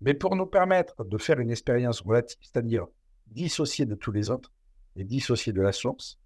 Mais 0.01 0.15
pour 0.15 0.37
nous 0.37 0.47
permettre 0.47 1.05
de 1.05 1.19
faire 1.19 1.39
une 1.39 1.51
expérience 1.51 2.01
relative, 2.01 2.39
c'est-à-dire 2.41 2.87
dissocier 3.27 3.87
de 3.87 3.95
tous 3.95 4.13
les 4.13 4.31
autres 4.31 4.53
et 4.97 5.05
dissocier 5.05 5.53
de 5.53 5.63
la 5.63 5.73
source, 5.73 6.19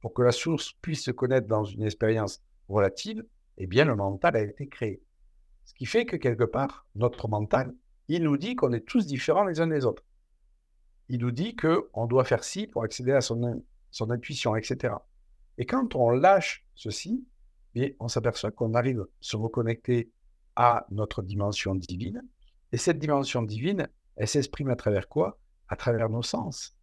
pour 0.00 0.14
que 0.14 0.22
la 0.22 0.32
source 0.32 0.72
puisse 0.80 1.04
se 1.04 1.10
connaître 1.10 1.46
dans 1.46 1.64
une 1.64 1.82
expérience 1.82 2.42
relative, 2.68 3.24
eh 3.58 3.66
bien, 3.66 3.84
le 3.84 3.94
mental 3.94 4.36
a 4.36 4.42
été 4.42 4.68
créé. 4.68 5.02
Ce 5.64 5.74
qui 5.74 5.86
fait 5.86 6.04
que, 6.04 6.16
quelque 6.16 6.44
part, 6.44 6.86
notre 6.94 7.28
mental, 7.28 7.74
il 8.08 8.22
nous 8.22 8.36
dit 8.36 8.54
qu'on 8.54 8.72
est 8.72 8.86
tous 8.86 9.06
différents 9.06 9.44
les 9.44 9.60
uns 9.60 9.66
des 9.66 9.84
autres. 9.84 10.04
Il 11.08 11.20
nous 11.20 11.30
dit 11.30 11.56
qu'on 11.56 12.06
doit 12.06 12.24
faire 12.24 12.44
ci 12.44 12.66
pour 12.66 12.84
accéder 12.84 13.12
à 13.12 13.20
son 13.20 13.62
son 13.94 14.10
intuition, 14.10 14.56
etc. 14.56 14.92
Et 15.56 15.66
quand 15.66 15.94
on 15.94 16.10
lâche 16.10 16.66
ceci, 16.74 17.24
on 18.00 18.08
s'aperçoit 18.08 18.50
qu'on 18.50 18.74
arrive 18.74 19.02
à 19.02 19.04
se 19.20 19.36
reconnecter 19.36 20.10
à 20.56 20.84
notre 20.90 21.22
dimension 21.22 21.76
divine. 21.76 22.22
Et 22.72 22.76
cette 22.76 22.98
dimension 22.98 23.42
divine, 23.42 23.88
elle 24.16 24.26
s'exprime 24.26 24.70
à 24.70 24.76
travers 24.76 25.08
quoi? 25.08 25.38
À 25.68 25.76
travers 25.76 26.10
nos 26.10 26.22
sens. 26.22 26.76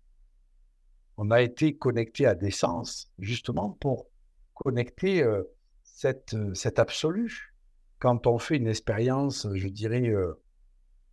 On 1.17 1.31
a 1.31 1.41
été 1.41 1.77
connecté 1.77 2.25
à 2.25 2.33
des 2.33 2.49
sens, 2.49 3.11
justement 3.19 3.71
pour 3.71 4.07
connecter 4.53 5.21
euh, 5.21 5.43
cette, 5.83 6.33
euh, 6.33 6.53
cet 6.53 6.79
absolu. 6.79 7.53
Quand 7.99 8.25
on 8.25 8.39
fait 8.39 8.55
une 8.55 8.67
expérience, 8.67 9.47
je 9.53 9.67
dirais, 9.67 10.07
euh, 10.07 10.41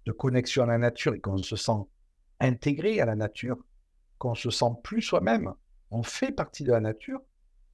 de 0.07 0.13
connexion 0.13 0.63
à 0.63 0.67
la 0.67 0.79
nature 0.79 1.15
et 1.15 1.21
qu'on 1.21 1.39
se 1.39 1.57
sent 1.57 1.83
intégré 2.39 3.01
à 3.01 3.05
la 3.05 3.17
nature, 3.17 3.59
qu'on 4.19 4.37
se 4.37 4.51
sent 4.51 4.73
plus 4.85 5.03
soi-même, 5.03 5.55
on 5.91 6.03
fait 6.03 6.33
partie 6.33 6.65
de 6.65 6.73
la 6.73 6.81
nature, 6.81 7.21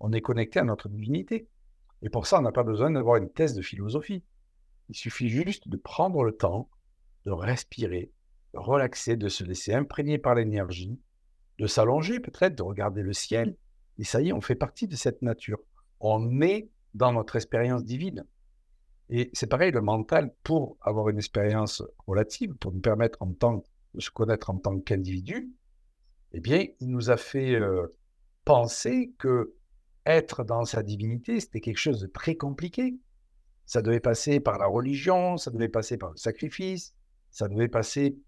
on 0.00 0.12
est 0.12 0.20
connecté 0.20 0.58
à 0.58 0.64
notre 0.64 0.88
divinité. 0.88 1.48
Et 2.02 2.10
pour 2.10 2.26
ça, 2.26 2.38
on 2.38 2.42
n'a 2.42 2.52
pas 2.52 2.62
besoin 2.62 2.90
d'avoir 2.90 3.16
une 3.16 3.30
thèse 3.30 3.54
de 3.54 3.62
philosophie. 3.62 4.22
Il 4.88 4.94
suffit 4.94 5.28
juste 5.28 5.68
de 5.68 5.76
prendre 5.76 6.22
le 6.22 6.36
temps, 6.36 6.68
de 7.24 7.30
respirer, 7.30 8.12
de 8.52 8.58
relaxer, 8.58 9.16
de 9.16 9.28
se 9.28 9.44
laisser 9.44 9.72
imprégner 9.72 10.18
par 10.18 10.34
l'énergie, 10.34 11.00
de 11.58 11.66
s'allonger 11.66 12.20
peut-être, 12.20 12.56
de 12.56 12.62
regarder 12.62 13.02
le 13.02 13.12
ciel. 13.12 13.56
Et 13.98 14.04
ça 14.04 14.20
y 14.20 14.28
est, 14.28 14.32
on 14.32 14.40
fait 14.40 14.54
partie 14.54 14.86
de 14.88 14.96
cette 14.96 15.22
nature. 15.22 15.58
On 16.00 16.40
est 16.42 16.68
dans 16.92 17.12
notre 17.12 17.36
expérience 17.36 17.84
divine. 17.84 18.24
Et 19.10 19.30
c'est 19.32 19.46
pareil, 19.46 19.70
le 19.70 19.80
mental, 19.80 20.34
pour 20.42 20.76
avoir 20.80 21.08
une 21.08 21.18
expérience 21.18 21.82
relative, 22.06 22.54
pour 22.54 22.72
nous 22.72 22.80
permettre 22.80 23.18
en 23.20 23.32
tant, 23.32 23.64
de 23.94 24.00
se 24.00 24.10
connaître 24.10 24.50
en 24.50 24.58
tant 24.58 24.78
qu'individu, 24.80 25.50
eh 26.32 26.40
bien, 26.40 26.66
il 26.80 26.90
nous 26.90 27.10
a 27.10 27.16
fait 27.16 27.54
euh, 27.54 27.86
penser 28.44 29.12
que 29.18 29.54
être 30.06 30.44
dans 30.44 30.64
sa 30.64 30.82
divinité, 30.82 31.40
c'était 31.40 31.60
quelque 31.60 31.78
chose 31.78 32.00
de 32.00 32.06
très 32.06 32.36
compliqué. 32.36 32.96
Ça 33.66 33.80
devait 33.80 34.00
passer 34.00 34.40
par 34.40 34.58
la 34.58 34.66
religion, 34.66 35.36
ça 35.38 35.50
devait 35.50 35.68
passer 35.68 35.96
par 35.96 36.10
le 36.10 36.16
sacrifice, 36.16 36.94
ça 37.30 37.48
devait 37.48 37.68
passer, 37.68 38.18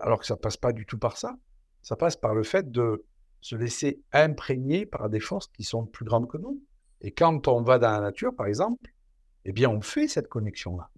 alors 0.00 0.18
que 0.18 0.26
ça 0.26 0.34
ne 0.34 0.40
passe 0.40 0.56
pas 0.56 0.72
du 0.72 0.86
tout 0.86 0.98
par 0.98 1.18
ça. 1.18 1.36
Ça 1.82 1.96
passe 1.96 2.16
par 2.16 2.34
le 2.34 2.42
fait 2.42 2.70
de 2.70 3.04
se 3.40 3.54
laisser 3.54 4.00
imprégner 4.12 4.86
par 4.86 5.08
des 5.10 5.20
forces 5.20 5.48
qui 5.48 5.62
sont 5.62 5.84
plus 5.84 6.04
grandes 6.04 6.28
que 6.28 6.38
nous. 6.38 6.60
Et 7.02 7.12
quand 7.12 7.46
on 7.46 7.62
va 7.62 7.78
dans 7.78 7.92
la 7.92 8.00
nature, 8.00 8.34
par 8.34 8.46
exemple, 8.46 8.90
eh 9.44 9.52
bien, 9.52 9.68
on 9.68 9.82
fait 9.82 10.08
cette 10.08 10.28
connexion-là. 10.28 10.90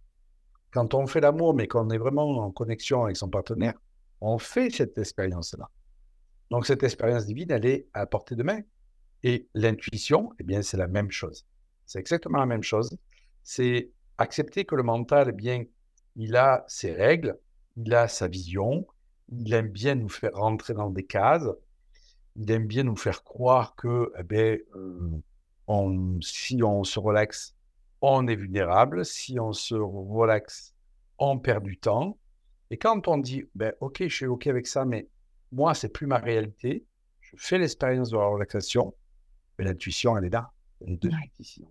Quand 0.70 0.94
on 0.94 1.06
fait 1.06 1.20
l'amour, 1.20 1.54
mais 1.54 1.66
qu'on 1.66 1.90
est 1.90 1.98
vraiment 1.98 2.28
en 2.38 2.50
connexion 2.50 3.04
avec 3.04 3.16
son 3.16 3.28
partenaire, 3.28 3.74
on 4.20 4.38
fait 4.38 4.70
cette 4.70 4.96
expérience-là. 4.96 5.68
Donc 6.50 6.66
cette 6.66 6.82
expérience 6.82 7.26
divine, 7.26 7.50
elle 7.50 7.66
est 7.66 7.88
à 7.94 8.06
portée 8.06 8.36
de 8.36 8.42
main. 8.42 8.60
Et 9.22 9.48
l'intuition, 9.54 10.32
eh 10.38 10.44
bien, 10.44 10.62
c'est 10.62 10.76
la 10.76 10.86
même 10.88 11.10
chose. 11.10 11.46
C'est 11.86 11.98
exactement 11.98 12.38
la 12.38 12.46
même 12.46 12.62
chose. 12.62 12.96
C'est 13.42 13.90
accepter 14.16 14.64
que 14.64 14.74
le 14.74 14.82
mental, 14.82 15.28
eh 15.30 15.32
bien, 15.32 15.64
il 16.16 16.36
a 16.36 16.64
ses 16.68 16.92
règles, 16.92 17.38
il 17.76 17.92
a 17.94 18.08
sa 18.08 18.28
vision, 18.28 18.86
il 19.30 19.52
aime 19.52 19.68
bien 19.68 19.94
nous 19.94 20.08
faire 20.08 20.34
rentrer 20.34 20.74
dans 20.74 20.90
des 20.90 21.04
cases, 21.04 21.48
il 22.36 22.50
aime 22.50 22.66
bien 22.66 22.84
nous 22.84 22.96
faire 22.96 23.24
croire 23.24 23.74
que 23.74 24.12
eh 24.18 24.22
ben, 24.22 24.58
euh, 24.74 26.18
si 26.20 26.62
on 26.62 26.84
se 26.84 26.98
relaxe, 26.98 27.54
on 28.00 28.26
est 28.26 28.36
vulnérable, 28.36 29.04
si 29.04 29.38
on 29.40 29.52
se 29.52 29.74
relaxe, 29.74 30.74
on 31.18 31.38
perd 31.38 31.64
du 31.64 31.78
temps. 31.78 32.18
Et 32.70 32.78
quand 32.78 33.08
on 33.08 33.18
dit, 33.18 33.44
ben, 33.54 33.72
OK, 33.80 33.98
je 34.00 34.14
suis 34.14 34.26
OK 34.26 34.46
avec 34.46 34.66
ça, 34.66 34.84
mais 34.84 35.08
moi, 35.52 35.74
c'est 35.74 35.88
plus 35.88 36.06
ma 36.06 36.18
réalité, 36.18 36.84
je 37.20 37.36
fais 37.36 37.58
l'expérience 37.58 38.10
de 38.10 38.16
la 38.16 38.26
relaxation, 38.26 38.94
mais 39.58 39.64
l'intuition, 39.64 40.16
elle 40.16 40.24
est 40.24 40.30
là. 40.30 40.50
Elle 40.80 40.92
est 40.92 41.02
de 41.02 41.10
ici. 41.38 41.64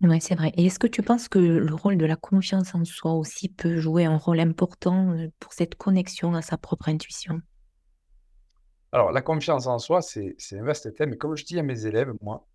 Oui, 0.00 0.20
c'est 0.20 0.36
vrai. 0.36 0.52
Et 0.56 0.66
est-ce 0.66 0.78
que 0.78 0.86
tu 0.86 1.02
penses 1.02 1.28
que 1.28 1.38
le 1.38 1.74
rôle 1.74 1.96
de 1.96 2.06
la 2.06 2.14
confiance 2.14 2.74
en 2.74 2.84
soi 2.84 3.14
aussi 3.14 3.48
peut 3.48 3.78
jouer 3.78 4.04
un 4.04 4.16
rôle 4.16 4.38
important 4.38 5.12
euh, 5.12 5.28
pour 5.40 5.52
cette 5.52 5.74
connexion 5.74 6.34
à 6.34 6.42
sa 6.42 6.56
propre 6.56 6.88
intuition? 6.88 7.40
Alors, 8.92 9.10
la 9.10 9.22
confiance 9.22 9.66
en 9.66 9.78
soi, 9.78 10.00
c'est 10.00 10.36
un 10.52 10.62
vaste 10.62 10.94
thème. 10.94 11.14
Et 11.14 11.16
comme 11.16 11.36
je 11.36 11.44
dis 11.44 11.58
à 11.58 11.62
mes 11.62 11.84
élèves, 11.84 12.12
moi, 12.22 12.46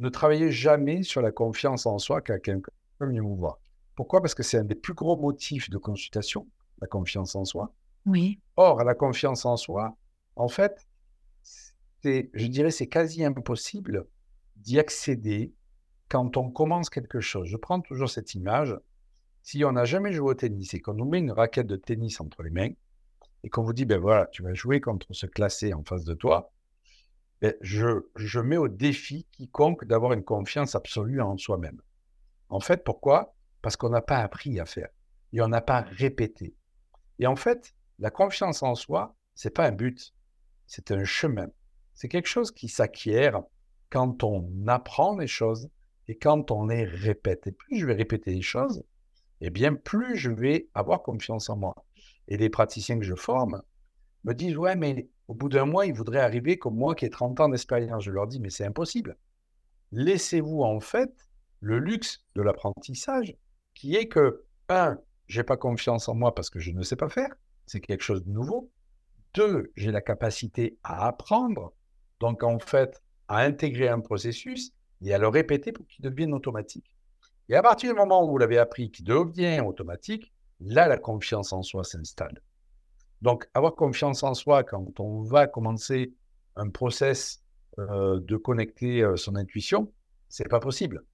ne 0.00 0.08
travaillez 0.08 0.50
jamais 0.50 1.04
sur 1.04 1.22
la 1.22 1.30
confiance 1.30 1.86
en 1.86 1.98
soi 1.98 2.20
qu'à 2.20 2.38
quelqu'un 2.40 2.72
vient 3.00 3.22
vous 3.22 3.36
voir. 3.36 3.58
Pourquoi? 3.94 4.20
Parce 4.20 4.34
que 4.34 4.42
c'est 4.42 4.58
un 4.58 4.64
des 4.64 4.74
plus 4.74 4.94
gros 4.94 5.16
motifs 5.16 5.70
de 5.70 5.78
consultation, 5.78 6.48
la 6.80 6.88
confiance 6.88 7.36
en 7.36 7.44
soi. 7.44 7.72
Or, 8.56 8.84
la 8.84 8.94
confiance 8.94 9.44
en 9.44 9.56
soi, 9.56 9.96
en 10.36 10.48
fait, 10.48 10.88
je 12.04 12.46
dirais, 12.46 12.70
c'est 12.70 12.88
quasi 12.88 13.24
impossible 13.24 14.06
d'y 14.56 14.78
accéder 14.78 15.54
quand 16.08 16.36
on 16.36 16.50
commence 16.50 16.90
quelque 16.90 17.20
chose, 17.20 17.48
je 17.48 17.56
prends 17.56 17.80
toujours 17.80 18.10
cette 18.10 18.34
image, 18.34 18.76
si 19.42 19.64
on 19.64 19.72
n'a 19.72 19.84
jamais 19.84 20.12
joué 20.12 20.30
au 20.32 20.34
tennis 20.34 20.74
et 20.74 20.80
qu'on 20.80 20.94
nous 20.94 21.08
met 21.08 21.18
une 21.18 21.32
raquette 21.32 21.66
de 21.66 21.76
tennis 21.76 22.20
entre 22.20 22.42
les 22.42 22.50
mains, 22.50 22.68
et 23.44 23.48
qu'on 23.48 23.62
vous 23.62 23.72
dit, 23.72 23.86
ben 23.86 23.98
voilà, 23.98 24.26
tu 24.26 24.42
vas 24.42 24.54
jouer 24.54 24.80
contre 24.80 25.12
ce 25.14 25.26
classé 25.26 25.72
en 25.72 25.82
face 25.82 26.04
de 26.04 26.14
toi, 26.14 26.52
ben 27.40 27.54
je, 27.60 28.06
je 28.14 28.40
mets 28.40 28.56
au 28.56 28.68
défi 28.68 29.26
quiconque 29.32 29.84
d'avoir 29.84 30.12
une 30.12 30.22
confiance 30.22 30.74
absolue 30.74 31.20
en 31.20 31.36
soi-même. 31.38 31.80
En 32.50 32.60
fait, 32.60 32.84
pourquoi? 32.84 33.34
Parce 33.62 33.76
qu'on 33.76 33.88
n'a 33.88 34.02
pas 34.02 34.18
appris 34.18 34.60
à 34.60 34.66
faire 34.66 34.90
et 35.32 35.40
on 35.40 35.48
n'a 35.48 35.62
pas 35.62 35.80
répété. 35.80 36.54
Et 37.18 37.26
en 37.26 37.36
fait, 37.36 37.74
la 38.02 38.10
confiance 38.10 38.64
en 38.64 38.74
soi, 38.74 39.14
c'est 39.36 39.54
pas 39.54 39.68
un 39.68 39.70
but, 39.70 40.12
c'est 40.66 40.90
un 40.90 41.04
chemin. 41.04 41.46
C'est 41.94 42.08
quelque 42.08 42.28
chose 42.28 42.50
qui 42.50 42.68
s'acquiert 42.68 43.42
quand 43.90 44.24
on 44.24 44.50
apprend 44.66 45.16
les 45.16 45.28
choses, 45.28 45.70
et 46.08 46.16
quand 46.18 46.50
on 46.50 46.66
les 46.66 46.82
répète, 46.84 47.46
et 47.46 47.52
plus 47.52 47.78
je 47.78 47.86
vais 47.86 47.94
répéter 47.94 48.32
les 48.32 48.42
choses, 48.42 48.82
eh 49.40 49.50
bien 49.50 49.74
plus 49.74 50.16
je 50.16 50.32
vais 50.32 50.68
avoir 50.74 51.02
confiance 51.02 51.48
en 51.48 51.56
moi. 51.56 51.76
Et 52.26 52.36
les 52.36 52.50
praticiens 52.50 52.98
que 52.98 53.04
je 53.04 53.14
forme 53.14 53.62
me 54.24 54.32
disent, 54.34 54.56
ouais, 54.56 54.74
mais 54.74 55.08
au 55.28 55.34
bout 55.34 55.48
d'un 55.48 55.64
mois, 55.64 55.86
ils 55.86 55.94
voudraient 55.94 56.18
arriver 56.18 56.58
comme 56.58 56.74
moi 56.74 56.96
qui 56.96 57.04
ai 57.04 57.10
30 57.10 57.38
ans 57.38 57.48
d'expérience. 57.50 58.02
Je 58.02 58.10
leur 58.10 58.26
dis, 58.26 58.40
mais 58.40 58.50
c'est 58.50 58.64
impossible. 58.64 59.16
Laissez-vous 59.92 60.62
en 60.62 60.80
fait 60.80 61.12
le 61.60 61.78
luxe 61.78 62.24
de 62.34 62.42
l'apprentissage, 62.42 63.36
qui 63.74 63.94
est 63.94 64.08
que, 64.08 64.44
un, 64.68 64.98
j'ai 65.28 65.44
pas 65.44 65.56
confiance 65.56 66.08
en 66.08 66.16
moi 66.16 66.34
parce 66.34 66.50
que 66.50 66.58
je 66.58 66.72
ne 66.72 66.82
sais 66.82 66.96
pas 66.96 67.08
faire, 67.08 67.32
c'est 67.72 67.80
quelque 67.80 68.02
chose 68.02 68.22
de 68.22 68.30
nouveau. 68.30 68.70
Deux, 69.32 69.72
j'ai 69.76 69.92
la 69.92 70.02
capacité 70.02 70.76
à 70.84 71.06
apprendre, 71.06 71.72
donc 72.20 72.42
en 72.42 72.58
fait, 72.58 73.02
à 73.28 73.38
intégrer 73.38 73.88
un 73.88 74.00
processus 74.00 74.72
et 75.00 75.14
à 75.14 75.18
le 75.18 75.26
répéter 75.28 75.72
pour 75.72 75.86
qu'il 75.86 76.04
devienne 76.04 76.34
automatique. 76.34 76.94
Et 77.48 77.54
à 77.54 77.62
partir 77.62 77.94
du 77.94 77.98
moment 77.98 78.22
où 78.24 78.30
vous 78.30 78.36
l'avez 78.36 78.58
appris, 78.58 78.90
qu'il 78.90 79.06
devient 79.06 79.62
automatique, 79.66 80.34
là, 80.60 80.86
la 80.86 80.98
confiance 80.98 81.54
en 81.54 81.62
soi 81.62 81.82
s'installe. 81.82 82.42
Donc, 83.22 83.48
avoir 83.54 83.74
confiance 83.74 84.22
en 84.22 84.34
soi 84.34 84.64
quand 84.64 85.00
on 85.00 85.22
va 85.22 85.46
commencer 85.46 86.12
un 86.56 86.68
process 86.68 87.42
euh, 87.78 88.20
de 88.20 88.36
connecter 88.36 89.02
euh, 89.02 89.16
son 89.16 89.34
intuition, 89.36 89.90
c'est 90.28 90.48
pas 90.48 90.60
possible. 90.60 91.04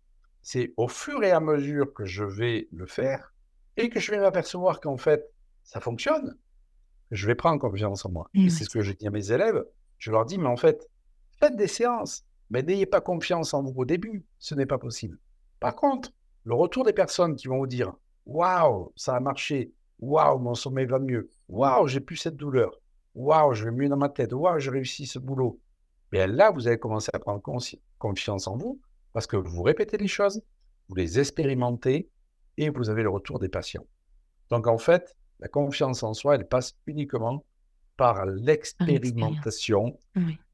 C'est 0.42 0.74
au 0.76 0.88
fur 0.88 1.22
et 1.22 1.30
à 1.30 1.38
mesure 1.38 1.94
que 1.94 2.04
je 2.04 2.24
vais 2.24 2.66
le 2.72 2.86
faire 2.86 3.32
et 3.76 3.90
que 3.90 4.00
je 4.00 4.10
vais 4.10 4.18
m'apercevoir 4.18 4.80
qu'en 4.80 4.96
fait, 4.96 5.30
ça 5.62 5.80
fonctionne, 5.80 6.36
je 7.10 7.26
vais 7.26 7.34
prendre 7.34 7.60
confiance 7.60 8.04
en 8.04 8.10
moi. 8.10 8.30
et 8.34 8.50
c'est 8.50 8.64
ce 8.64 8.70
que 8.70 8.82
je 8.82 8.92
dis 8.92 9.06
à 9.06 9.10
mes 9.10 9.32
élèves. 9.32 9.64
Je 9.98 10.10
leur 10.10 10.24
dis, 10.24 10.38
mais 10.38 10.48
en 10.48 10.56
fait, 10.56 10.88
faites 11.40 11.56
des 11.56 11.66
séances. 11.66 12.24
Mais 12.50 12.62
n'ayez 12.62 12.86
pas 12.86 13.00
confiance 13.00 13.52
en 13.52 13.62
vous 13.62 13.74
au 13.76 13.84
début, 13.84 14.24
ce 14.38 14.54
n'est 14.54 14.66
pas 14.66 14.78
possible. 14.78 15.18
Par 15.60 15.74
contre, 15.74 16.12
le 16.44 16.54
retour 16.54 16.84
des 16.84 16.94
personnes 16.94 17.36
qui 17.36 17.46
vont 17.46 17.58
vous 17.58 17.66
dire 17.66 17.92
Waouh, 18.24 18.92
ça 18.96 19.16
a 19.16 19.20
marché, 19.20 19.72
waouh, 19.98 20.38
mon 20.38 20.54
sommeil 20.54 20.86
va 20.86 20.98
mieux, 20.98 21.30
waouh, 21.48 21.86
j'ai 21.88 22.00
plus 22.00 22.16
cette 22.16 22.36
douleur, 22.36 22.78
waouh, 23.14 23.52
je 23.52 23.64
vais 23.64 23.70
mieux 23.70 23.88
dans 23.88 23.96
ma 23.96 24.08
tête, 24.08 24.32
waouh, 24.32 24.58
j'ai 24.58 24.70
réussi 24.70 25.06
ce 25.06 25.18
boulot. 25.18 25.60
Bien 26.10 26.26
là, 26.26 26.50
vous 26.50 26.68
allez 26.68 26.78
commencer 26.78 27.10
à 27.12 27.18
prendre 27.18 27.42
confiance 27.98 28.46
en 28.46 28.56
vous 28.56 28.80
parce 29.12 29.26
que 29.26 29.36
vous 29.36 29.62
répétez 29.62 29.98
les 29.98 30.08
choses, 30.08 30.42
vous 30.88 30.94
les 30.94 31.18
expérimentez 31.18 32.10
et 32.56 32.70
vous 32.70 32.88
avez 32.88 33.02
le 33.02 33.10
retour 33.10 33.38
des 33.38 33.48
patients. 33.48 33.86
Donc 34.50 34.66
en 34.66 34.78
fait, 34.78 35.16
la 35.40 35.48
confiance 35.48 36.02
en 36.02 36.14
soi, 36.14 36.34
elle 36.34 36.48
passe 36.48 36.76
uniquement 36.86 37.44
par 37.96 38.26
l'expérimentation 38.26 39.98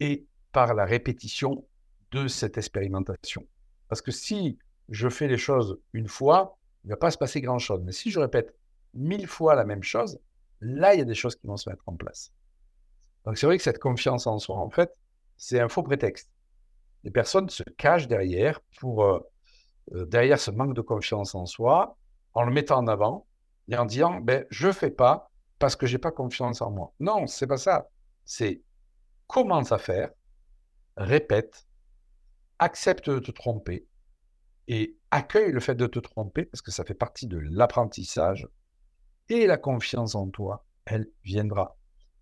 et 0.01 0.27
par 0.53 0.75
la 0.75 0.85
répétition 0.85 1.67
de 2.11 2.29
cette 2.29 2.59
expérimentation. 2.59 3.47
Parce 3.89 4.03
que 4.03 4.13
si 4.13 4.59
je 4.89 5.09
fais 5.09 5.29
les 5.29 5.39
choses 5.39 5.79
une 5.93 6.09
fois, 6.09 6.59
il 6.85 6.89
ne 6.89 6.93
va 6.93 6.97
pas 6.97 7.11
se 7.11 7.19
passer 7.19 7.41
grand-chose. 7.41 7.83
Mais 7.85 7.93
si 7.93 8.11
je 8.11 8.21
répète 8.21 8.55
mille 8.95 9.27
fois 9.27 9.55
la 9.55 9.65
même 9.65 9.83
chose, 9.83 10.21
là, 10.61 10.95
il 10.95 10.99
y 10.99 11.03
a 11.03 11.07
des 11.07 11.15
choses 11.15 11.37
qui 11.37 11.47
vont 11.47 11.57
se 11.57 11.69
mettre 11.69 11.83
en 11.87 11.97
place. 11.97 12.33
Donc 13.25 13.39
c'est 13.39 13.47
vrai 13.47 13.57
que 13.57 13.63
cette 13.63 13.79
confiance 13.79 14.27
en 14.27 14.39
soi, 14.39 14.57
en 14.57 14.71
fait, 14.71 14.95
c'est 15.37 15.61
un 15.61 15.69
faux 15.69 15.83
prétexte. 15.83 16.31
Les 17.03 17.11
personnes 17.11 17.49
se 17.49 17.63
cachent 17.77 18.09
derrière 18.09 18.61
pour 18.79 19.05
euh, 19.05 19.21
euh, 19.93 20.07
derrière 20.07 20.39
ce 20.39 20.51
manque 20.51 20.75
de 20.75 20.81
confiance 20.81 21.35
en 21.35 21.47
soi, 21.47 21.97
en 22.33 22.45
le 22.45 22.53
mettant 22.53 22.79
en 22.79 22.87
avant 22.87 23.27
et 23.69 23.77
en 23.77 23.85
disant 23.85 24.21
ben 24.21 24.45
je 24.51 24.71
fais 24.73 24.91
pas 24.91 25.31
parce 25.59 25.77
que 25.77 25.87
j'ai 25.87 25.99
pas 25.99 26.11
confiance 26.11 26.61
en 26.61 26.71
moi. 26.71 26.93
Non, 27.01 27.27
c'est 27.27 27.47
pas 27.47 27.57
ça. 27.57 27.89
C'est 28.25 28.63
commence 29.27 29.73
à 29.73 29.79
faire, 29.79 30.11
répète, 30.97 31.67
accepte 32.59 33.11
de 33.11 33.19
te 33.19 33.31
tromper 33.31 33.87
et 34.69 34.97
accueille 35.11 35.53
le 35.53 35.61
fait 35.61 35.75
de 35.75 35.87
te 35.87 35.99
tromper 35.99 36.45
parce 36.47 36.63
que 36.63 36.71
ça 36.71 36.85
fait 36.85 36.95
partie 36.95 37.27
de 37.27 37.39
l'apprentissage 37.39 38.49
et 39.29 39.47
la 39.47 39.57
confiance 39.57 40.15
en 40.15 40.29
toi, 40.29 40.67
elle 40.85 41.09
viendra. 41.23 41.77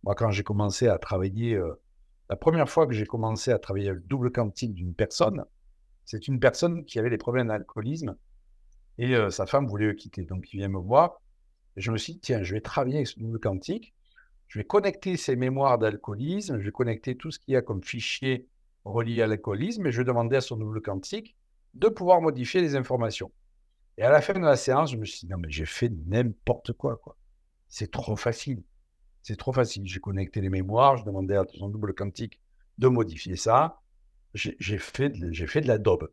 Moi, 0.04 0.14
quand 0.14 0.30
j'ai 0.30 0.42
commencé 0.42 0.88
à 0.88 0.98
travailler, 0.98 1.54
euh, 1.54 1.80
la 2.28 2.36
première 2.36 2.68
fois 2.68 2.86
que 2.86 2.92
j'ai 2.92 3.06
commencé 3.06 3.50
à 3.50 3.58
travailler 3.58 3.90
le 3.90 4.00
double 4.00 4.32
quantique 4.32 4.74
d'une 4.74 4.94
personne, 4.94 5.44
c'est 6.04 6.28
une 6.28 6.40
personne 6.40 6.84
qui 6.84 6.98
avait 6.98 7.10
des 7.10 7.18
problèmes 7.18 7.48
d'alcoolisme 7.48 8.16
et 8.98 9.14
euh, 9.14 9.30
sa 9.30 9.46
femme 9.46 9.66
voulait 9.66 9.86
le 9.86 9.94
quitter. 9.94 10.24
Donc, 10.24 10.52
il 10.52 10.58
vient 10.58 10.68
me 10.68 10.78
voir 10.78 11.20
je 11.76 11.90
me 11.90 11.98
suis 11.98 12.14
dit, 12.14 12.20
tiens, 12.20 12.42
je 12.42 12.54
vais 12.54 12.60
travailler 12.60 12.96
avec 12.96 13.08
ce 13.08 13.18
double 13.18 13.38
quantique, 13.38 13.94
je 14.48 14.58
vais 14.58 14.64
connecter 14.64 15.16
ses 15.16 15.36
mémoires 15.36 15.78
d'alcoolisme, 15.78 16.58
je 16.58 16.64
vais 16.64 16.72
connecter 16.72 17.16
tout 17.16 17.30
ce 17.30 17.38
qu'il 17.38 17.54
y 17.54 17.56
a 17.56 17.62
comme 17.62 17.82
fichier 17.82 18.48
relié 18.84 19.22
à 19.22 19.26
l'alcoolisme 19.26 19.86
et 19.86 19.92
je 19.92 20.02
demandais 20.02 20.36
à 20.36 20.40
son 20.40 20.56
double 20.56 20.82
quantique 20.82 21.36
de 21.74 21.88
pouvoir 21.88 22.20
modifier 22.20 22.60
les 22.60 22.76
informations. 22.76 23.32
Et 23.98 24.02
à 24.02 24.10
la 24.10 24.20
fin 24.20 24.34
de 24.34 24.40
la 24.40 24.56
séance, 24.56 24.92
je 24.92 24.96
me 24.96 25.04
suis 25.04 25.26
dit, 25.26 25.32
non, 25.32 25.38
mais 25.38 25.50
j'ai 25.50 25.66
fait 25.66 25.90
n'importe 26.06 26.72
quoi, 26.72 26.96
quoi. 26.96 27.16
C'est 27.68 27.90
trop 27.90 28.16
facile. 28.16 28.62
C'est 29.22 29.36
trop 29.36 29.52
facile. 29.52 29.86
J'ai 29.86 30.00
connecté 30.00 30.40
les 30.40 30.48
mémoires, 30.50 30.96
je 30.96 31.04
demandais 31.04 31.36
à 31.36 31.44
son 31.54 31.68
double 31.68 31.94
quantique 31.94 32.40
de 32.78 32.88
modifier 32.88 33.36
ça. 33.36 33.80
J'ai 34.34 34.78
fait, 34.78 35.10
de, 35.10 35.46
fait 35.46 35.60
de 35.60 35.68
la 35.68 35.78
daube. 35.78 36.10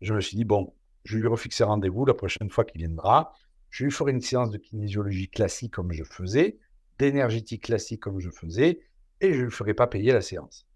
Je 0.00 0.14
me 0.14 0.20
suis 0.20 0.36
dit, 0.36 0.44
bon, 0.44 0.74
je 1.04 1.18
lui 1.18 1.26
refixer 1.26 1.64
rendez-vous 1.64 2.04
la 2.04 2.14
prochaine 2.14 2.50
fois 2.50 2.64
qu'il 2.64 2.80
viendra. 2.80 3.34
Je 3.70 3.84
lui 3.84 3.90
ferai 3.90 4.12
une 4.12 4.20
séance 4.20 4.50
de 4.50 4.58
kinésiologie 4.58 5.28
classique 5.28 5.74
comme 5.74 5.92
je 5.92 6.04
faisais, 6.04 6.58
d'énergétique 6.98 7.64
classique 7.64 8.00
comme 8.00 8.20
je 8.20 8.30
faisais, 8.30 8.80
et 9.20 9.32
je 9.32 9.38
ne 9.38 9.44
lui 9.44 9.50
ferai 9.50 9.74
pas 9.74 9.86
payer 9.86 10.12
la 10.12 10.22
séance. 10.22 10.66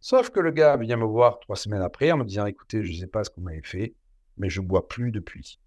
Sauf 0.00 0.30
que 0.30 0.40
le 0.40 0.50
gars 0.50 0.76
vient 0.76 0.96
me 0.96 1.04
voir 1.04 1.38
trois 1.40 1.56
semaines 1.56 1.82
après 1.82 2.10
en 2.10 2.18
me 2.18 2.24
disant 2.24 2.46
Écoutez, 2.46 2.82
je 2.82 2.92
ne 2.92 2.96
sais 2.96 3.06
pas 3.06 3.22
ce 3.22 3.30
qu'on 3.30 3.42
m'avait 3.42 3.62
fait, 3.62 3.94
mais 4.36 4.50
je 4.50 4.60
ne 4.60 4.66
bois 4.66 4.88
plus 4.88 5.12
depuis. 5.12 5.60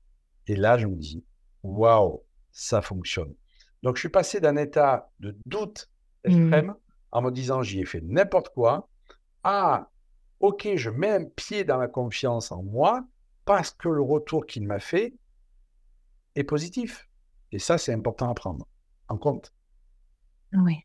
Et 0.47 0.55
là, 0.55 0.77
je 0.77 0.87
me 0.87 0.95
dis 0.95 1.23
Waouh, 1.63 2.21
ça 2.51 2.81
fonctionne. 2.81 3.33
Donc, 3.81 3.95
je 3.95 4.01
suis 4.01 4.09
passé 4.09 4.39
d'un 4.39 4.57
état 4.57 5.09
de 5.19 5.37
doute 5.45 5.89
mmh. 6.25 6.29
extrême 6.29 6.75
en 7.11 7.21
me 7.21 7.31
disant 7.31 7.61
J'y 7.61 7.79
ai 7.79 7.85
fait 7.85 8.01
n'importe 8.01 8.49
quoi 8.49 8.89
à 9.43 9.89
Ok, 10.41 10.67
je 10.75 10.89
mets 10.89 11.11
un 11.11 11.23
pied 11.23 11.63
dans 11.63 11.77
la 11.77 11.87
confiance 11.87 12.51
en 12.51 12.61
moi 12.61 13.05
parce 13.45 13.71
que 13.71 13.87
le 13.87 14.01
retour 14.01 14.45
qu'il 14.45 14.67
m'a 14.67 14.79
fait 14.79 15.13
est 16.35 16.43
positif. 16.43 17.09
Et 17.51 17.59
ça, 17.59 17.77
c'est 17.77 17.93
important 17.93 18.29
à 18.29 18.33
prendre 18.35 18.67
en 19.09 19.17
compte. 19.17 19.53
Oui. 20.53 20.79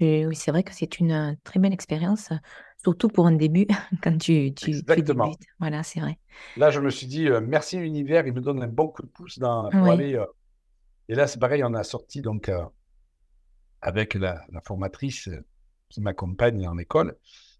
oui, 0.00 0.36
c'est 0.36 0.50
vrai 0.50 0.62
que 0.64 0.72
c'est 0.74 0.98
une, 1.00 1.38
très 1.44 1.60
belle 1.60 1.72
expérience, 1.72 2.30
surtout 2.82 3.08
pour 3.08 3.26
un 3.26 3.32
début 3.32 3.66
quand 4.02 4.18
tu 4.18 4.52
tu 4.54 4.84
tu 4.86 5.02
Exactement. 5.02 5.26
débutes. 5.26 5.44
Voilà, 5.58 5.82
c'est 5.82 6.00
vrai. 6.00 6.18
Là, 6.56 6.70
je 6.70 6.80
me 6.80 6.90
suis 6.90 7.06
dit, 7.06 7.28
heu: 7.28 7.40
«Merci 7.40 7.78
l'univers, 7.78 8.26
il 8.26 8.32
me 8.32 8.40
donne 8.40 8.62
un 8.62 8.66
bon 8.68 8.88
coup 8.88 9.02
de 9.02 9.06
pouce 9.08 9.38
dans 9.38 9.72
pour 9.74 9.90
Oui. 9.90 9.90
aller, 9.92 10.14
heu» 10.16 10.26
et 11.08 11.14
là, 11.16 11.26
c'est 11.28 11.38
pareil, 11.40 11.62
on 11.64 11.74
a 11.74 11.84
sorti 11.84 12.22
donc, 12.22 12.48
heu, 12.50 12.58
avec 13.80 14.14
la 14.14 14.44
la 14.50 14.60
formatrice, 14.60 15.28
qui 15.88 16.00
m'accompagne 16.00 16.66
en 16.68 16.78
école, 16.78 17.16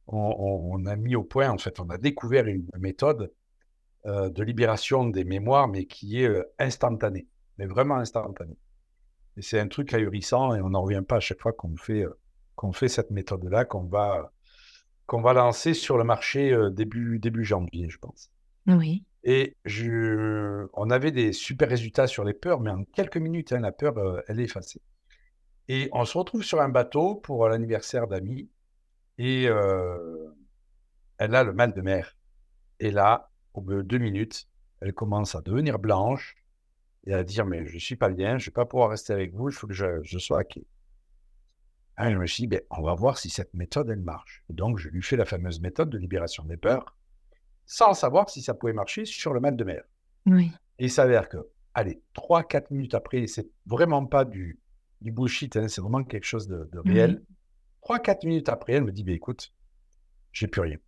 on 0.08 0.18
on 0.18 0.74
on 0.82 0.86
a 0.86 0.96
mis 0.96 1.16
au 1.16 1.24
point, 1.24 1.48
en 1.50 1.58
fait, 1.58 1.80
on 1.80 1.88
a 1.90 1.98
découvert 1.98 2.46
une 2.46 2.68
méthode, 2.78 3.32
heu, 4.06 4.30
de 4.30 4.42
libération 4.42 5.04
des 5.06 5.24
mémoires, 5.24 5.68
mais 5.68 5.86
qui 5.86 6.22
est, 6.22 6.28
heu, 6.28 6.46
instantanée, 6.58 7.26
mais 7.58 7.66
vraiment 7.66 7.96
instantanée 7.96 8.58
et 9.36 9.42
c'est 9.42 9.60
un 9.60 9.68
truc 9.68 9.92
ahurissant 9.94 10.54
et 10.54 10.60
on 10.62 10.70
n'en 10.70 10.82
revient 10.82 11.02
pas 11.06 11.16
à 11.16 11.20
chaque 11.20 11.40
fois 11.40 11.52
qu'on 11.52 11.76
fait, 11.76 12.02
heu, 12.04 12.18
qu'on 12.54 12.72
fait 12.72 12.88
cette 12.88 13.10
méthode-là, 13.10 13.64
qu'on 13.64 13.84
va, 13.84 14.32
qu'on 15.06 15.20
va 15.22 15.32
lancer 15.34 15.74
sur 15.74 15.98
le 15.98 16.04
marché, 16.04 16.56
début 16.72 17.18
début 17.18 17.44
janvier, 17.44 17.88
je 17.90 17.98
pense. 17.98 18.30
Oui. 18.66 19.04
et 19.24 19.56
je 19.64 20.66
on 20.74 20.90
avait 20.90 21.12
des 21.12 21.32
super 21.32 21.68
résultats 21.68 22.06
sur 22.06 22.24
les 22.24 22.34
peurs, 22.34 22.60
mais 22.60 22.70
en 22.70 22.84
quelques 22.84 23.16
minutes, 23.18 23.52
hein, 23.52 23.60
la 23.60 23.72
peur, 23.72 24.22
elle 24.28 24.40
est 24.40 24.44
effacée. 24.44 24.80
Et 25.68 25.88
on 25.92 26.04
se 26.04 26.16
retrouve 26.18 26.42
sur 26.44 26.60
un 26.60 26.68
bateau 26.68 27.16
pour 27.16 27.48
l'anniversaire 27.48 28.06
d'amis 28.08 28.50
et 29.18 29.48
elle 31.18 31.34
a 31.34 31.44
le 31.44 31.52
mal 31.52 31.72
de 31.74 31.80
mer. 31.82 32.16
Et 32.80 32.90
là, 32.90 33.30
au 33.56 33.62
bout 33.62 33.74
de 33.76 33.82
2 33.82 33.98
minutes, 33.98 34.48
elle 34.80 34.94
commence 34.94 35.34
à 35.34 35.42
devenir 35.42 35.78
blanche 35.80 36.36
et 37.06 37.14
à 37.14 37.24
dire: 37.24 37.46
«Mais 37.46 37.66
je 37.66 37.78
suis 37.78 37.96
pas 37.96 38.10
bien, 38.10 38.38
je 38.38 38.46
vais 38.46 38.52
pas 38.54 38.66
pouvoir 38.66 38.90
rester 38.90 39.12
avec 39.14 39.34
vous, 39.34 39.50
il 39.50 39.54
faut 39.54 39.66
que 39.68 39.74
je 39.74 40.02
je 40.04 40.18
sois 40.18 40.40
à 40.40 40.44
quai». 40.44 40.66
Ah, 41.96 42.10
je 42.10 42.16
me 42.16 42.26
suis 42.26 42.42
dit: 42.42 42.46
«Beh, 42.46 42.66
on 42.70 42.82
va 42.82 42.94
voir 42.94 43.18
si 43.18 43.30
cette 43.30 43.54
méthode, 43.54 43.90
elle 43.90 44.00
marche» 44.00 44.44
et 44.50 44.52
donc 44.54 44.78
je 44.78 44.88
lui 44.88 45.02
fais 45.02 45.16
la 45.16 45.24
fameuse 45.24 45.60
méthode 45.60 45.90
de 45.90 45.98
libération 45.98 46.44
des 46.44 46.56
peurs, 46.56 46.96
sans 47.66 47.94
savoir 47.94 48.30
si 48.30 48.42
ça 48.42 48.54
pouvait 48.54 48.72
marcher 48.74 49.04
sur 49.06 49.34
le 49.34 49.40
mal 49.40 49.56
de 49.56 49.64
mer 49.64 49.84
Oui. 50.26 50.52
et 50.78 50.86
il 50.86 50.90
s'avère 50.90 51.28
que, 51.28 51.38
allez, 51.74 52.02
3-4 52.14 52.70
minutes 52.70 52.94
après, 52.94 53.26
c'est 53.26 53.48
vraiment 53.66 54.06
pas 54.06 54.24
du 54.24 54.60
du 55.02 55.12
bullshit, 55.12 55.56
hein, 55.56 55.68
c'est 55.68 55.80
vraiment 55.82 56.04
quelque 56.04 56.24
chose 56.26 56.48
de 56.48 56.68
de 56.72 56.80
Oui. 56.84 56.90
réel. 56.92 57.22
3-4 57.82 58.24
minutes 58.24 58.48
après, 58.50 58.74
elle 58.74 58.84
me 58.84 58.92
dit: 58.92 59.04
«Beh, 59.04 59.14
écoute, 59.14 59.54
j'ai 60.32 60.48
plus 60.48 60.62
rien». 60.62 60.78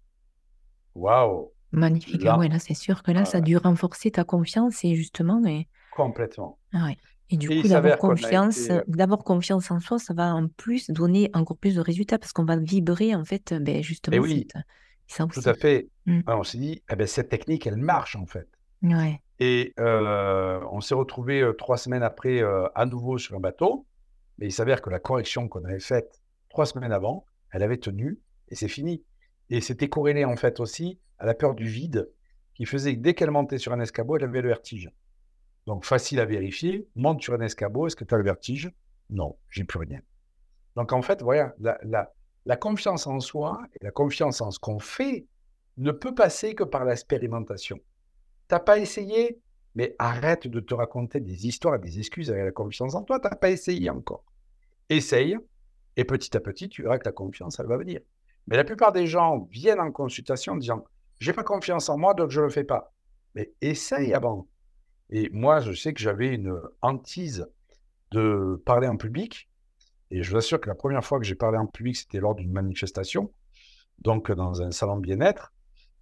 Waouh! 0.94 1.54
Magnifique. 1.72 2.22
Ah 2.22 2.33
Là 2.33 2.38
ouais, 2.38 2.48
là, 2.48 2.59
c'est 2.59 2.74
sûr 2.74 3.02
que 3.02 3.11
là, 3.11 3.20
ah 3.22 3.24
ça 3.24 3.38
a 3.38 3.40
dû 3.40 3.57
renforcer 3.57 4.11
ta 4.11 4.24
confiance 4.24 4.85
et 4.85 4.94
justement 4.94 5.44
et 5.46 5.68
complètement 5.90 6.59
ah 6.72 6.87
ouais 6.87 6.96
et 7.31 7.37
du 7.37 7.52
et 7.52 7.61
coup, 7.61 7.68
d'avoir 7.68 7.98
confiance, 7.98 8.59
été, 8.70 8.81
d'avoir 8.87 9.22
confiance 9.22 9.70
en 9.70 9.81
soi, 9.81 9.98
ça 9.98 10.14
va 10.14 10.35
en 10.35 10.48
plus 10.48 10.88
donner 10.90 11.31
encore 11.35 11.59
plus 11.59 11.74
de 11.74 11.81
résultats 11.81 12.18
parce 12.18 12.33
qu'on 12.33 12.46
va 12.46 12.57
vibrer 12.57 13.14
en 13.14 13.24
fait, 13.24 13.52
beh, 13.52 13.81
et 13.81 13.83
justement 13.83 14.16
oui, 14.16 14.46
cette 14.50 14.64
ça 15.09 15.26
tout 15.26 15.42
à 15.44 15.54
fait. 15.54 15.88
Mmh. 16.07 16.18
Ouais, 16.26 16.35
on 16.35 16.42
s'est 16.42 16.59
dit: 16.59 16.83
«Eh 16.90 16.96
beh, 16.96 17.07
cette 17.07 17.28
technique, 17.28 17.66
elle 17.66 17.76
marche, 17.76 18.16
en 18.16 18.26
fait». 18.26 18.48
Ouais. 18.83 19.20
Et 19.40 19.74
on 19.78 20.81
s'est 20.81 20.94
retrouvés, 20.94 21.42
heu, 21.42 21.54
3 21.57 21.76
semaines 21.76 22.02
après, 22.02 22.42
à 22.74 22.87
nouveau 22.87 23.18
sur 23.18 23.37
un 23.37 23.40
bateau, 23.40 23.87
mais 24.38 24.46
il 24.46 24.52
s'avère 24.52 24.81
que 24.83 24.90
la 24.90 24.98
correction 24.98 25.48
qu'on 25.48 25.64
avait 25.64 25.81
faite 25.81 26.22
3 26.48 26.66
semaines 26.66 26.92
avant, 26.92 27.24
elle 27.52 27.62
avait 27.62 27.78
tenu 27.78 28.20
et 28.48 28.54
c'est 28.54 28.68
fini. 28.68 29.02
Et 29.50 29.61
c'était 29.61 29.88
corrélé, 29.88 30.24
en 30.24 30.37
fait, 30.37 30.61
aussi 30.61 30.98
à 31.18 31.26
la 31.26 31.34
peur 31.34 31.54
du 31.54 31.66
vide 31.66 32.11
qui 32.54 32.64
faisait 32.64 32.94
que 32.96 33.00
dès 33.00 33.14
qu'elle 33.14 33.30
montait 33.30 33.58
sur 33.58 33.72
un 33.72 33.80
escabeau, 33.80 34.16
elle 34.16 34.24
avait 34.24 34.42
le 34.42 34.48
vertige. 34.48 34.90
Donc 35.66 35.84
facile 35.84 36.18
à 36.18 36.24
vérifier, 36.24 36.88
monte 36.96 37.22
sur 37.22 37.34
un 37.34 37.40
escabeau, 37.40 37.87
est-ce 37.87 37.96
que 37.96 38.04
tu 38.04 38.14
as 38.14 38.18
le 38.18 38.24
vertige? 38.24 38.72
Non, 39.11 39.37
j'ai 39.48 39.64
plus 39.64 39.78
rien. 39.78 40.00
Donc 40.74 40.92
en 40.92 41.02
fait, 41.02 41.22
voilà, 41.22 41.54
la 41.61 42.56
confiance 42.56 43.06
en 43.06 43.20
soi 43.20 43.61
et 43.74 43.84
la 43.84 43.90
confiance 43.90 44.40
en 44.40 44.50
ce 44.50 44.58
qu'on 44.58 44.78
fait 44.78 45.26
ne 45.76 45.92
peut 45.92 46.14
passer 46.14 46.54
que 46.54 46.64
par 46.64 46.84
l'expérimentation. 46.84 47.78
T'as 48.48 48.61
pas 48.61 48.78
essayé? 48.78 49.40
Mais 49.74 49.94
arrête 49.98 50.48
de 50.48 50.58
te 50.58 50.74
raconter 50.74 51.20
des 51.20 51.46
histoires 51.46 51.76
et 51.76 51.78
des 51.78 51.98
excuses 51.98 52.30
avec 52.30 52.44
la 52.44 52.50
confiance 52.50 52.94
en 52.94 53.04
toi, 53.04 53.20
T'as 53.20 53.37
pas 53.37 53.50
essayé 53.50 53.90
encore. 53.90 54.24
Essaye 54.88 55.37
et 55.96 56.04
petit 56.04 56.37
à 56.37 56.40
petit, 56.40 56.68
tu 56.68 56.82
verras 56.82 56.98
que 56.98 57.04
la 57.04 57.12
confiance, 57.12 57.61
elle 57.61 57.66
va 57.66 57.76
venir. 57.76 58.00
Mais 58.48 58.56
la 58.56 58.64
plupart 58.64 58.92
des 58.92 59.06
gens 59.06 59.46
viennent 59.50 59.80
en 59.80 59.92
consultation 59.92 60.54
en 60.54 60.56
disant: 60.56 60.84
«J'ai 61.20 61.32
pas 61.32 61.44
confiance 61.44 61.88
en 61.88 61.98
moi, 61.98 62.14
donc 62.14 62.30
je 62.30 62.40
le 62.40 62.48
fais 62.48 62.64
pas». 62.64 62.92
Mais 63.34 63.52
essaye 63.61 64.12
avant 64.14 64.48
et 65.11 65.30
moi, 65.30 65.61
je 65.61 65.72
sais 65.72 65.94
que 65.94 66.00
j'avais 66.00 66.34
une 66.34 66.61
hantise 66.82 67.48
de 68.11 68.62
parler 68.66 68.88
en 68.88 68.96
public 68.96 69.48
et 70.11 70.22
je 70.22 70.30
vous 70.30 70.37
assure 70.37 70.61
que 70.61 70.68
la 70.68 70.74
première 70.74 71.04
fois 71.04 71.18
que 71.18 71.24
j'ai 71.24 71.34
parlé 71.34 71.58
en 71.58 71.66
public, 71.66 71.96
c'était 71.96 72.20
lors 72.20 72.34
d'une 72.34 72.52
manifestation, 72.52 73.32
donc 74.00 74.30
dans 74.32 74.62
un 74.62 74.70
salon 74.70 74.96
bien-être 74.96 75.52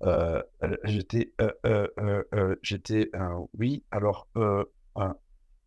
Heu, 0.03 0.43
heu, 0.63 0.79
j'étais, 0.85 1.33
heu, 1.41 2.59
j'étais, 2.63 3.11
oui, 3.59 3.83
alors, 3.91 4.29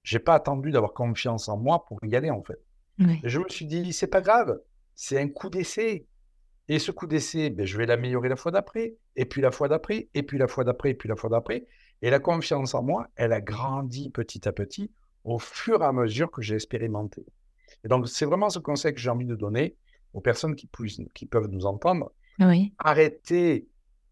j'ai 0.03 0.19
pas 0.19 0.35
attendu 0.35 0.71
d'avoir 0.71 0.93
confiance 0.93 1.49
en 1.49 1.57
moi 1.57 1.85
pour 1.85 1.99
y 2.03 2.15
aller, 2.15 2.29
en 2.29 2.43
fait. 2.43 2.59
Oui. 2.99 3.19
Et 3.23 3.29
je 3.29 3.39
me 3.39 3.49
suis 3.49 3.65
dit: 3.65 3.91
«C'est 3.93 4.07
pas 4.07 4.21
grave, 4.21 4.59
c'est 4.93 5.19
un 5.19 5.29
coup 5.29 5.49
d'essai 5.49 6.05
et 6.69 6.77
ce 6.77 6.91
coup 6.91 7.07
d'essai, 7.07 7.49
beh, 7.49 7.65
je 7.65 7.77
vais 7.77 7.87
l'améliorer 7.87 8.29
la 8.29 8.35
fois 8.35 8.51
d'après 8.51 8.95
et 9.15 9.25
puis 9.25 9.41
la 9.41 9.51
fois 9.51 9.67
d'après 9.67 10.07
et 10.13 10.23
puis 10.23 10.37
la 10.37 10.47
fois 10.47 10.63
d'après 10.63 10.91
et 10.91 10.93
puis 10.93 11.09
la 11.09 11.15
fois 11.15 11.29
d'après» 11.29 11.65
et 12.01 12.09
la 12.09 12.19
confiance 12.19 12.75
en 12.75 12.83
moi, 12.83 13.07
elle 13.15 13.33
a 13.33 13.41
grandi 13.41 14.09
petit 14.09 14.47
à 14.47 14.53
petit 14.53 14.89
au 15.25 15.37
fur 15.37 15.81
et 15.81 15.85
à 15.85 15.91
mesure 15.91 16.31
que 16.31 16.41
j'ai 16.41 16.55
expérimenté. 16.55 17.25
Et 17.83 17.87
donc 17.89 18.07
c'est 18.07 18.25
vraiment 18.25 18.49
ce 18.49 18.59
conseil 18.59 18.93
que 18.93 18.99
j'ai 18.99 19.09
envie 19.09 19.25
de 19.25 19.35
donner 19.35 19.75
aux 20.13 20.21
personnes 20.21 20.55
qui 20.55 20.69
qui 21.13 21.25
peuvent 21.25 21.49
nous 21.49 21.65
entendre. 21.65 22.11
Oui. 22.39 22.73
Arrêtez 22.77 23.67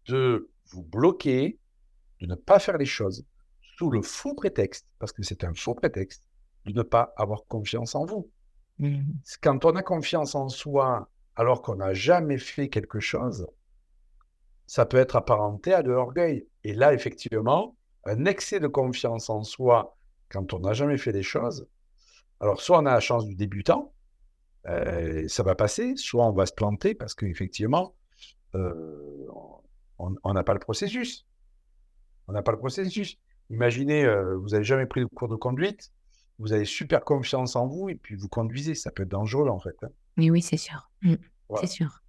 de 0.06 0.50
vous 0.66 0.82
bloquer, 0.82 1.58
de 2.20 2.26
ne 2.26 2.34
pas 2.34 2.58
faire 2.58 2.76
les 2.76 2.86
choses 2.86 3.24
sous 3.78 3.90
le 3.90 4.02
faux 4.02 4.34
prétexte, 4.34 4.86
parce 4.98 5.12
que 5.12 5.22
c'est 5.22 5.44
un 5.44 5.54
faux 5.54 5.74
prétexte, 5.74 6.24
de 6.66 6.72
ne 6.72 6.82
pas 6.82 7.14
avoir 7.16 7.46
confiance 7.46 7.94
en 7.94 8.04
vous. 8.04 8.28
Mmh 8.78 9.00
Quand 9.40 9.64
on 9.64 9.76
a 9.76 9.82
confiance 9.82 10.34
en 10.34 10.48
soi 10.48 11.08
alors 11.38 11.62
qu'on 11.62 11.76
n'a 11.76 11.94
jamais 11.94 12.36
fait 12.36 12.68
quelque 12.68 12.98
chose, 12.98 13.46
ça 14.66 14.84
peut 14.84 14.98
être 14.98 15.14
apparenté 15.16 15.72
à 15.72 15.82
de 15.82 15.90
l'orgueil. 15.92 16.46
Et 16.64 16.74
là, 16.74 16.92
effectivement, 16.92 17.76
un 18.04 18.24
excès 18.24 18.58
de 18.58 18.66
confiance 18.66 19.30
en 19.30 19.44
soi 19.44 19.96
quand 20.30 20.52
on 20.52 20.58
n'a 20.58 20.74
jamais 20.74 20.98
fait 20.98 21.12
les 21.12 21.22
choses, 21.22 21.68
alors 22.40 22.60
soit 22.60 22.78
on 22.80 22.86
a 22.86 22.92
la 22.92 23.00
chance 23.00 23.24
du 23.24 23.36
débutant, 23.36 23.94
heu, 24.68 25.28
ça 25.28 25.44
va 25.44 25.54
passer, 25.54 25.94
soit 25.96 26.26
on 26.26 26.32
va 26.32 26.44
se 26.44 26.52
planter 26.52 26.94
parce 26.94 27.14
qu'effectivement, 27.14 27.94
heu, 28.56 29.26
on 29.98 30.32
n'a 30.34 30.42
pas 30.42 30.54
le 30.54 30.60
processus. 30.60 31.24
On 32.26 32.32
n'a 32.32 32.42
pas 32.42 32.52
le 32.52 32.58
processus. 32.58 33.16
Imaginez, 33.50 34.04
heu, 34.04 34.34
vous 34.34 34.54
avez 34.54 34.64
jamais 34.64 34.86
pris 34.86 35.00
de 35.02 35.06
cours 35.06 35.28
de 35.28 35.36
conduite, 35.36 35.92
vous 36.40 36.52
avez 36.52 36.64
super 36.64 37.04
confiance 37.04 37.54
en 37.54 37.68
vous 37.68 37.88
et 37.88 37.94
puis 37.94 38.16
vous 38.16 38.28
conduisez, 38.28 38.74
ça 38.74 38.90
peut 38.90 39.04
être 39.04 39.08
dangereux, 39.08 39.48
en 39.48 39.60
fait, 39.60 39.76
hein. 39.84 39.90
Mais 40.18 40.30
oui, 40.30 40.42
c'est 40.42 40.56
sûr. 40.56 40.90
Mmh. 41.02 41.14
C'est 41.60 41.66
sûr. 41.68 42.02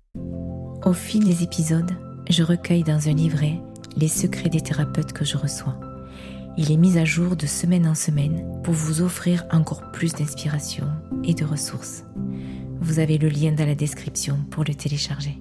Au 0.83 0.93
fil 0.93 1.23
des 1.23 1.43
épisodes, 1.43 1.91
je 2.29 2.43
recueille 2.43 2.83
dans 2.83 3.07
un 3.07 3.13
livret 3.13 3.61
les 3.95 4.07
secrets 4.07 4.49
des 4.49 4.61
thérapeutes 4.61 5.13
que 5.13 5.25
je 5.25 5.37
reçois. 5.37 5.79
Il 6.57 6.71
est 6.71 6.77
mis 6.77 6.97
à 6.97 7.05
jour 7.05 7.35
de 7.35 7.45
semaine 7.45 7.87
en 7.87 7.95
semaine 7.95 8.61
pour 8.63 8.73
vous 8.73 9.01
offrir 9.01 9.45
encore 9.51 9.91
plus 9.91 10.13
d'inspiration 10.13 10.85
et 11.23 11.33
de 11.33 11.45
ressources. 11.45 12.03
Vous 12.81 12.99
avez 12.99 13.17
le 13.17 13.29
lien 13.29 13.51
dans 13.51 13.65
la 13.65 13.75
description 13.75 14.37
pour 14.49 14.63
le 14.63 14.73
télécharger. 14.73 15.37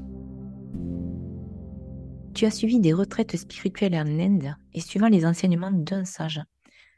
Tu 2.35 2.45
as 2.47 2.51
suivi 2.51 2.79
des 2.79 2.93
retraites 2.93 3.37
spirituelles 3.37 3.97
en 3.97 4.07
Inde 4.07 4.55
et 4.75 4.81
suivant 4.81 5.09
les 5.09 5.25
enseignements 5.25 5.73
d'un 5.73 6.05
sage. 6.05 6.41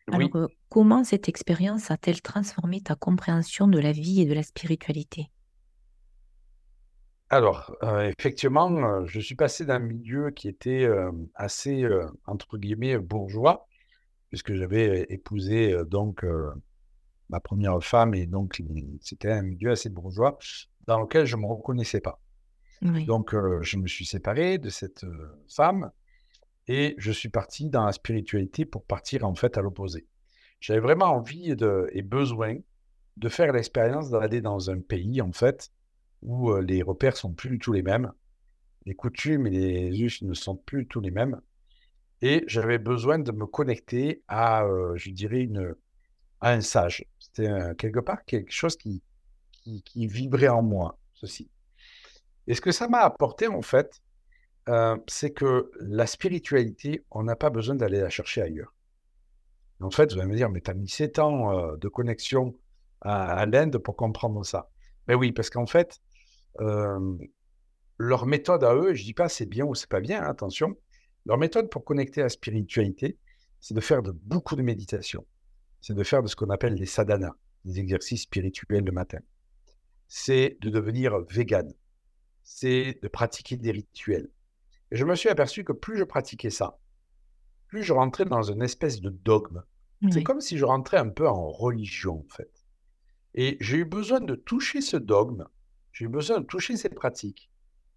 Alors, 0.09 0.21
Oui, 0.21 0.41
euh, 0.41 0.49
comment 0.69 1.05
cette 1.05 1.29
expérience 1.29 1.91
a-t-elle 1.91 2.21
transformé 2.21 2.81
ta 2.81 2.95
compréhension 2.95 3.69
de 3.69 3.79
la 3.79 3.93
vie 3.93 4.21
et 4.21 4.27
de 4.27 4.35
la 4.35 4.43
spiritualité? 4.43 5.31
Alors, 7.31 7.77
heu, 7.83 8.13
effectivement, 8.19 8.71
heu, 8.71 9.07
je 9.07 9.21
suis 9.21 9.37
passé 9.37 9.65
d'un 9.65 9.79
milieu 9.79 10.31
qui 10.31 10.49
était, 10.49 10.83
hem, 10.83 11.29
assez, 11.35 11.87
entre 12.27 12.59
guillemets, 12.59 12.99
«bourgeois», 12.99 13.69
puisque 14.29 14.55
j'avais, 14.55 15.07
épousé, 15.09 15.77
donc, 15.87 16.25
ma 17.29 17.41
première 17.41 17.83
femme 17.83 18.15
et 18.15 18.27
donc 18.27 18.59
il 18.59 18.99
c'était 19.01 19.31
un 19.31 19.43
milieu 19.43 19.71
assez 19.71 19.89
bourgeois 19.89 20.39
dans 20.87 21.01
lequel 21.01 21.27
je 21.27 21.37
ne 21.37 21.43
me 21.43 21.47
reconnaissais 21.47 22.01
pas. 22.01 22.21
Oui, 22.83 23.05
Donc, 23.07 23.33
je 23.33 23.77
me 23.77 23.87
suis 23.87 24.07
séparé 24.07 24.59
de 24.59 24.69
cette, 24.69 25.05
femme 25.49 25.91
et 26.67 26.95
je 26.99 27.11
suis 27.11 27.29
parti 27.29 27.71
dans 27.71 27.85
la 27.85 27.93
spiritualité 27.93 28.65
pour 28.65 28.85
partir, 28.85 29.25
en 29.25 29.35
fait, 29.35 29.59
à 29.59 29.63
l'opposé. 29.63 30.07
J'avais 30.61 30.81
vraiment 30.81 31.07
envie 31.07 31.57
de 31.57 31.89
et 31.93 32.03
besoin 32.03 32.57
de 33.17 33.29
faire 33.29 33.53
l'expérience 33.53 34.11
d'aller 34.11 34.41
dans 34.41 34.71
un 34.71 34.81
pays, 34.81 35.21
en 35.21 35.33
fait, 35.33 35.73
où, 36.23 36.55
les 36.57 36.83
repères 36.83 37.17
sont 37.17 37.33
plus 37.33 37.51
du 37.51 37.59
tout 37.59 37.73
les 37.73 37.83
mêmes. 37.83 38.13
Les 38.87 38.95
coutumes 38.95 39.47
et 39.47 39.51
les 39.51 40.03
us 40.03 40.23
ne 40.23 40.35
sont 40.35 40.57
plus 40.57 40.83
du 40.83 40.89
tout 40.89 41.01
les 41.01 41.11
mêmes 41.11 41.41
et 42.23 42.45
j'avais 42.47 42.79
besoin 42.79 43.19
de 43.19 43.33
me 43.33 43.47
connecter 43.47 44.23
à, 44.29 44.67
je 44.95 45.11
dirais 45.11 45.41
une 45.41 45.75
à 46.41 46.53
un 46.53 46.61
sage. 46.61 47.05
C'était, 47.19 47.49
quelque 47.79 48.01
part 48.01 48.25
quelque 48.25 48.53
chose 48.53 48.77
qui 48.77 49.03
qui 49.85 50.07
vibrait 50.07 50.49
en 50.49 50.63
moi 50.63 50.99
ceci. 51.15 51.51
Et 52.47 52.55
ce 52.55 52.61
que 52.61 52.73
ça 52.73 52.89
m'a 52.89 53.01
apporté, 53.01 53.47
en 53.47 53.63
fait, 53.63 54.01
euh, 54.69 54.97
c'est 55.07 55.31
que 55.31 55.71
la 55.81 56.07
spiritualité, 56.07 57.05
on 57.11 57.23
n'a 57.23 57.37
pas 57.37 57.51
besoin 57.51 57.75
d'aller 57.75 58.01
la 58.01 58.09
chercher 58.09 58.43
ailleurs. 58.43 58.75
En 59.81 59.91
fait, 59.91 60.13
vous 60.13 60.19
allez 60.19 60.29
me 60.29 60.37
dire, 60.37 60.51
mais 60.51 60.61
tu 60.61 60.71
as 60.71 60.75
mis 60.75 60.89
7 60.89 61.19
ans 61.19 61.77
de 61.77 61.89
connexion 61.89 62.55
à, 63.01 63.47
l'Inde 63.47 63.79
pour 63.79 63.97
comprendre 63.97 64.45
ça. 64.45 64.69
Mais 65.09 65.15
oui, 65.15 65.33
parce 65.33 65.49
qu'en 65.49 65.67
fait, 65.67 66.01
leur 66.59 68.27
méthode 68.27 68.65
à 68.65 68.75
eux, 68.75 68.95
je 68.95 69.03
ne 69.03 69.07
dis 69.07 69.15
pas 69.15 69.29
c'est 69.29 69.47
bien 69.47 69.65
ou 69.65 69.75
c'est 69.75 69.89
pas 69.89 70.01
bien, 70.01 70.23
hein, 70.23 70.31
attention, 70.31 70.77
leur 71.27 71.39
méthode 71.39 71.71
pour 71.71 71.85
connecter 71.85 72.21
à 72.21 72.25
la 72.25 72.31
spiritualité, 72.31 73.19
c'est 73.61 73.75
de 73.75 73.81
faire 73.81 74.03
de, 74.03 74.11
beaucoup 74.11 74.57
de 74.57 74.63
méditation. 74.63 75.27
C'est 75.81 75.95
de 75.95 76.03
faire 76.03 76.23
de 76.23 76.29
ce 76.29 76.37
qu'on 76.37 76.51
appelle 76.51 76.75
les 76.75 76.87
sadhanas, 76.87 77.35
les 77.65 77.79
exercices 77.79 78.23
spirituels 78.23 78.85
le 78.85 78.93
matin. 78.93 79.19
C'est 80.09 80.59
de 80.61 80.71
devenir 80.71 81.19
vegan. 81.31 81.73
C'est 82.43 82.99
de 83.03 83.09
pratiquer 83.09 83.57
des 83.57 83.71
rituels. 83.71 84.31
Et 84.91 84.97
je 84.97 85.05
me 85.05 85.15
suis 85.15 85.29
aperçu 85.29 85.63
que 85.63 85.73
plus 85.73 85.99
je 85.99 86.05
pratiquais 86.05 86.51
ça, 86.51 86.79
plus 87.69 87.83
je 87.83 87.93
rentrais 87.93 88.25
dans 88.25 88.43
une 88.43 88.63
espèce 88.63 89.01
de 89.01 89.11
dogme. 89.11 89.63
C'est 90.11 90.23
comme 90.23 90.41
si 90.41 90.57
je 90.57 90.65
rentrais 90.65 90.97
un 90.97 91.11
peu 91.11 91.29
en 91.29 91.51
religion, 91.51 92.25
en 92.27 92.35
fait. 92.35 92.65
Et 93.35 93.59
j'ai 93.61 93.77
eu 93.77 93.85
besoin 93.85 94.21
de 94.21 94.35
toucher 94.35 94.81
ce 94.81 94.97
dogme, 94.97 95.47
j'ai 95.93 96.05
eu 96.05 96.09
besoin 96.09 96.41
de 96.41 96.47
toucher 96.47 96.77
ces 96.77 96.89
pratiques, 96.89 97.51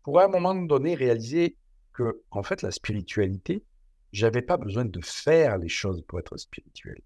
pour 0.04 0.20
à 0.20 0.26
un 0.26 0.28
moment 0.28 0.56
donné 0.56 0.96
réaliser 0.96 1.58
que, 1.94 2.22
en 2.32 2.44
fait, 2.44 2.62
la 2.62 2.72
spiritualité, 2.72 3.64
j'avais 4.12 4.42
pas 4.42 4.58
besoin 4.58 4.86
de 4.86 5.00
faire 5.02 5.58
les 5.58 5.70
choses 5.70 6.04
pour 6.08 6.20
être 6.20 6.38
spirituel. 6.38 7.02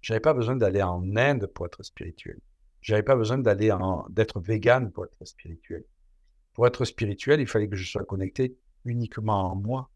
J'avais 0.00 0.20
pas 0.20 0.34
besoin 0.34 0.56
d'aller 0.56 0.82
en 0.82 1.16
Inde 1.16 1.46
pour 1.46 1.66
être 1.66 1.82
spirituel. 1.82 2.38
J'avais 2.80 3.02
pas 3.02 3.16
besoin 3.16 3.38
d'aller 3.38 3.74
d'être 4.10 4.40
vegan 4.40 4.90
pour 4.92 5.04
être 5.04 5.24
spirituel. 5.24 5.84
Pour 6.54 6.66
être 6.66 6.84
spirituel, 6.84 7.40
il 7.40 7.46
fallait 7.46 7.68
que 7.68 7.76
je 7.76 7.88
sois 7.88 8.04
connecté 8.04 8.56
uniquement 8.84 9.52
en 9.52 9.56
moi. 9.56 9.90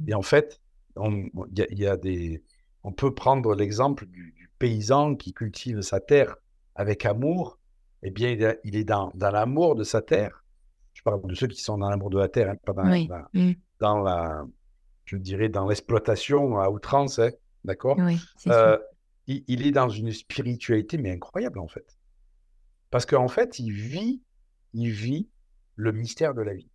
Mmh. 0.00 0.08
Et 0.10 0.14
en 0.14 0.22
fait, 0.22 0.60
on, 0.96 1.28
y, 1.54 1.86
a, 1.86 1.96
des, 1.96 2.42
on 2.82 2.92
peut 2.92 3.14
prendre 3.14 3.54
l'exemple 3.54 4.06
du, 4.06 4.50
paysan 4.58 5.16
qui 5.16 5.32
cultive 5.32 5.80
sa 5.80 6.00
terre 6.00 6.36
avec 6.76 7.04
amour. 7.04 7.58
Eh 8.06 8.10
bien, 8.10 8.56
il, 8.64 8.76
est 8.76 8.84
dans, 8.84 9.10
dans 9.14 9.30
l'amour 9.30 9.74
de 9.74 9.82
sa 9.82 10.02
terre. 10.02 10.44
Je 10.92 11.02
parle 11.02 11.26
de 11.26 11.34
ceux 11.34 11.46
qui 11.46 11.62
sont 11.62 11.78
dans 11.78 11.88
l'amour 11.88 12.10
de 12.10 12.18
la 12.18 12.28
terre, 12.28 12.50
hein, 12.50 12.56
pas 12.64 12.74
dans, 12.74 12.82
la, 12.82 13.28
mmh. 13.32 13.52
dans, 13.80 13.98
la, 13.98 14.44
je 15.06 15.16
dirais, 15.16 15.48
dans 15.48 15.66
l'exploitation 15.66 16.58
à 16.58 16.68
outrance, 16.68 17.18
hein, 17.18 17.30
d'accord? 17.64 17.98
Euh, 18.46 18.78
il, 19.26 19.42
il, 19.48 19.66
est 19.66 19.70
dans 19.70 19.88
une 19.88 20.12
spiritualité, 20.12 20.98
mais 20.98 21.12
incroyable, 21.12 21.58
en 21.58 21.66
fait. 21.66 21.98
Parce 22.90 23.06
qu'en 23.06 23.26
fait, 23.26 23.58
il 23.58 23.72
vit, 23.72 24.22
il 24.74 24.90
vit 24.90 25.28
le 25.76 25.90
mystère 25.90 26.34
de 26.34 26.42
la 26.42 26.52
vie. 26.52 26.68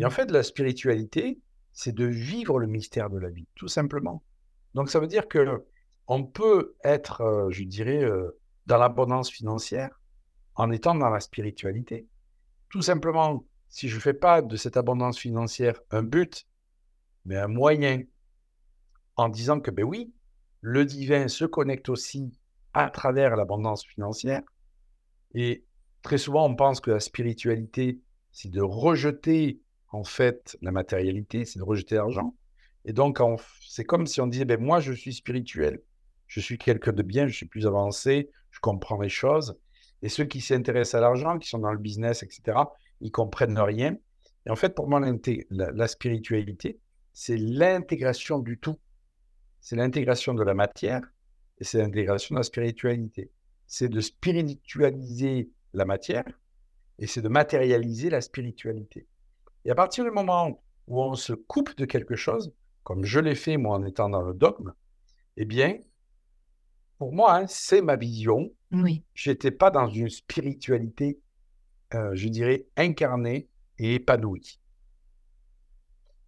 Et 0.00 0.04
en 0.04 0.08
mmh. 0.08 0.10
fait, 0.10 0.30
la 0.32 0.42
spiritualité, 0.42 1.40
c'est 1.72 1.94
de 1.94 2.04
vivre 2.04 2.58
le 2.58 2.66
mystère 2.66 3.10
de 3.10 3.18
la 3.18 3.30
vie, 3.30 3.46
tout 3.54 3.68
simplement. 3.68 4.24
Donc, 4.74 4.90
ça 4.90 4.98
veut 4.98 5.06
dire 5.06 5.28
que 5.28 5.64
on 6.08 6.24
peut 6.24 6.74
être, 6.82 7.20
euh, 7.20 7.50
je 7.50 7.62
dirais, 7.62 8.02
euh, 8.02 8.36
dans 8.66 8.78
l'abondance 8.78 9.30
financière 9.30 9.97
en 10.58 10.72
étant 10.72 10.94
dans 10.94 11.08
la 11.08 11.20
spiritualité. 11.20 12.06
Tout 12.68 12.82
simplement, 12.82 13.46
si 13.68 13.88
je 13.88 13.94
ne 13.94 14.00
fais 14.00 14.12
pas 14.12 14.42
de 14.42 14.56
cette 14.56 14.76
abondance 14.76 15.18
financière 15.18 15.80
un 15.90 16.02
but, 16.02 16.46
mais 17.24 17.36
un 17.36 17.46
moyen, 17.46 18.02
en 19.16 19.28
disant 19.28 19.60
que, 19.60 19.70
ben 19.70 19.84
oui, 19.84 20.12
le 20.60 20.84
divin 20.84 21.28
se 21.28 21.44
connecte 21.44 21.88
aussi 21.88 22.32
à 22.74 22.90
travers 22.90 23.36
l'abondance 23.36 23.84
financière. 23.84 24.42
Et 25.32 25.64
très 26.02 26.18
souvent, 26.18 26.46
on 26.46 26.56
pense 26.56 26.80
que 26.80 26.90
la 26.90 27.00
spiritualité, 27.00 28.00
c'est 28.32 28.50
de 28.50 28.60
rejeter 28.60 29.60
en 29.90 30.02
fait 30.02 30.58
la 30.60 30.72
matérialité, 30.72 31.44
c'est 31.44 31.60
de 31.60 31.64
rejeter 31.64 31.94
l'argent. 31.94 32.34
Et 32.84 32.92
donc, 32.92 33.20
c'est 33.66 33.84
comme 33.84 34.06
si 34.06 34.20
on 34.20 34.26
disait, 34.26 34.44
ben, 34.44 34.60
moi, 34.60 34.80
je 34.80 34.92
suis 34.92 35.14
spirituel, 35.14 35.82
je 36.26 36.40
suis 36.40 36.58
quelqu'un 36.58 36.92
de 36.92 37.02
bien, 37.02 37.28
je 37.28 37.34
suis 37.34 37.46
plus 37.46 37.66
avancé, 37.66 38.30
je 38.50 38.58
comprends 38.60 39.00
les 39.00 39.08
choses. 39.08 39.56
Et 40.02 40.08
ceux 40.08 40.24
qui 40.24 40.40
s'intéressent 40.40 40.94
à 40.94 41.00
l'argent, 41.00 41.38
qui 41.38 41.48
sont 41.48 41.58
dans 41.58 41.72
le 41.72 41.78
business, 41.78 42.22
etc., 42.22 42.58
ils 43.00 43.10
comprennent 43.10 43.58
rien. 43.58 43.96
Et 44.46 44.50
en 44.50 44.56
fait, 44.56 44.74
pour 44.74 44.88
moi, 44.88 45.00
la, 45.00 45.70
la 45.72 45.88
spiritualité, 45.88 46.78
c'est 47.12 47.36
l'intégration 47.36 48.38
du 48.38 48.58
tout. 48.58 48.78
C'est 49.60 49.76
l'intégration 49.76 50.34
de 50.34 50.42
la 50.42 50.54
matière 50.54 51.02
et 51.58 51.64
c'est 51.64 51.78
l'intégration 51.78 52.34
de 52.34 52.40
la 52.40 52.44
spiritualité. 52.44 53.30
C'est 53.66 53.88
de 53.88 54.00
spiritualiser 54.00 55.50
la 55.74 55.84
matière 55.84 56.24
et 56.98 57.06
c'est 57.06 57.22
de 57.22 57.28
matérialiser 57.28 58.10
la 58.10 58.20
spiritualité. 58.20 59.06
Et 59.64 59.70
à 59.70 59.74
partir 59.74 60.04
du 60.04 60.10
moment 60.10 60.62
où 60.86 61.02
on 61.02 61.14
se 61.14 61.32
coupe 61.32 61.76
de 61.76 61.84
quelque 61.84 62.16
chose, 62.16 62.52
comme 62.84 63.04
je 63.04 63.20
l'ai 63.20 63.34
fait 63.34 63.56
moi 63.56 63.76
en 63.76 63.84
étant 63.84 64.08
dans 64.08 64.22
le 64.22 64.32
dogme, 64.32 64.72
eh 65.36 65.44
bien, 65.44 65.78
pour 66.98 67.12
moi, 67.12 67.36
hein, 67.36 67.46
c'est 67.46 67.80
ma 67.80 67.96
vision. 67.96 68.50
Oui. 68.72 69.04
Je 69.14 69.30
n'étais 69.30 69.50
pas 69.50 69.70
dans 69.70 69.88
une 69.88 70.10
spiritualité, 70.10 71.20
euh, 71.94 72.10
je 72.14 72.28
dirais, 72.28 72.66
incarnée 72.76 73.48
et 73.78 73.94
épanouie. 73.94 74.60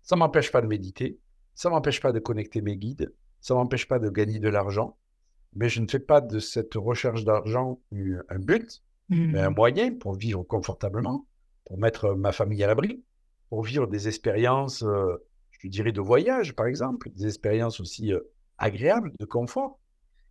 Ça 0.02 0.16
ne 0.16 0.20
m'empêche 0.20 0.50
pas 0.50 0.62
de 0.62 0.66
méditer, 0.66 1.18
ça 1.54 1.68
ne 1.68 1.74
m'empêche 1.74 2.00
pas 2.00 2.12
de 2.12 2.18
connecter 2.18 2.62
mes 2.62 2.76
guides, 2.76 3.12
ça 3.40 3.54
ne 3.54 3.59
m'empêche 3.59 3.87
pas 3.87 3.98
de 3.98 4.09
gagner 4.09 4.38
de 4.38 4.48
l'argent, 4.48 4.96
mais 5.54 5.68
je 5.68 5.80
ne 5.80 5.87
fais 5.87 6.00
pas 6.00 6.20
de 6.20 6.38
cette 6.38 6.74
recherche 6.74 7.24
d'argent 7.24 7.80
un 7.92 8.38
but, 8.38 8.83
mais 9.09 9.40
un 9.40 9.50
mmh. 9.50 9.54
moyen 9.54 9.94
pour 9.94 10.14
vivre 10.14 10.42
confortablement, 10.44 11.26
pour 11.64 11.78
mettre 11.78 12.14
ma 12.14 12.33
famille 12.33 12.62
à 12.62 12.68
l'abri, 12.68 13.04
pour 13.48 13.64
vivre 13.64 13.87
des 13.87 14.09
expériences, 14.09 14.83
euh, 14.83 15.16
je 15.50 15.68
dirais, 15.68 15.92
de 15.92 16.00
voyage, 16.00 16.54
par 16.54 16.66
exemple, 16.66 17.11
des 17.11 17.26
expériences 17.26 17.80
aussi 17.80 18.12
euh, 18.12 18.20
agréables, 18.59 19.12
de 19.18 19.24
confort, 19.24 19.80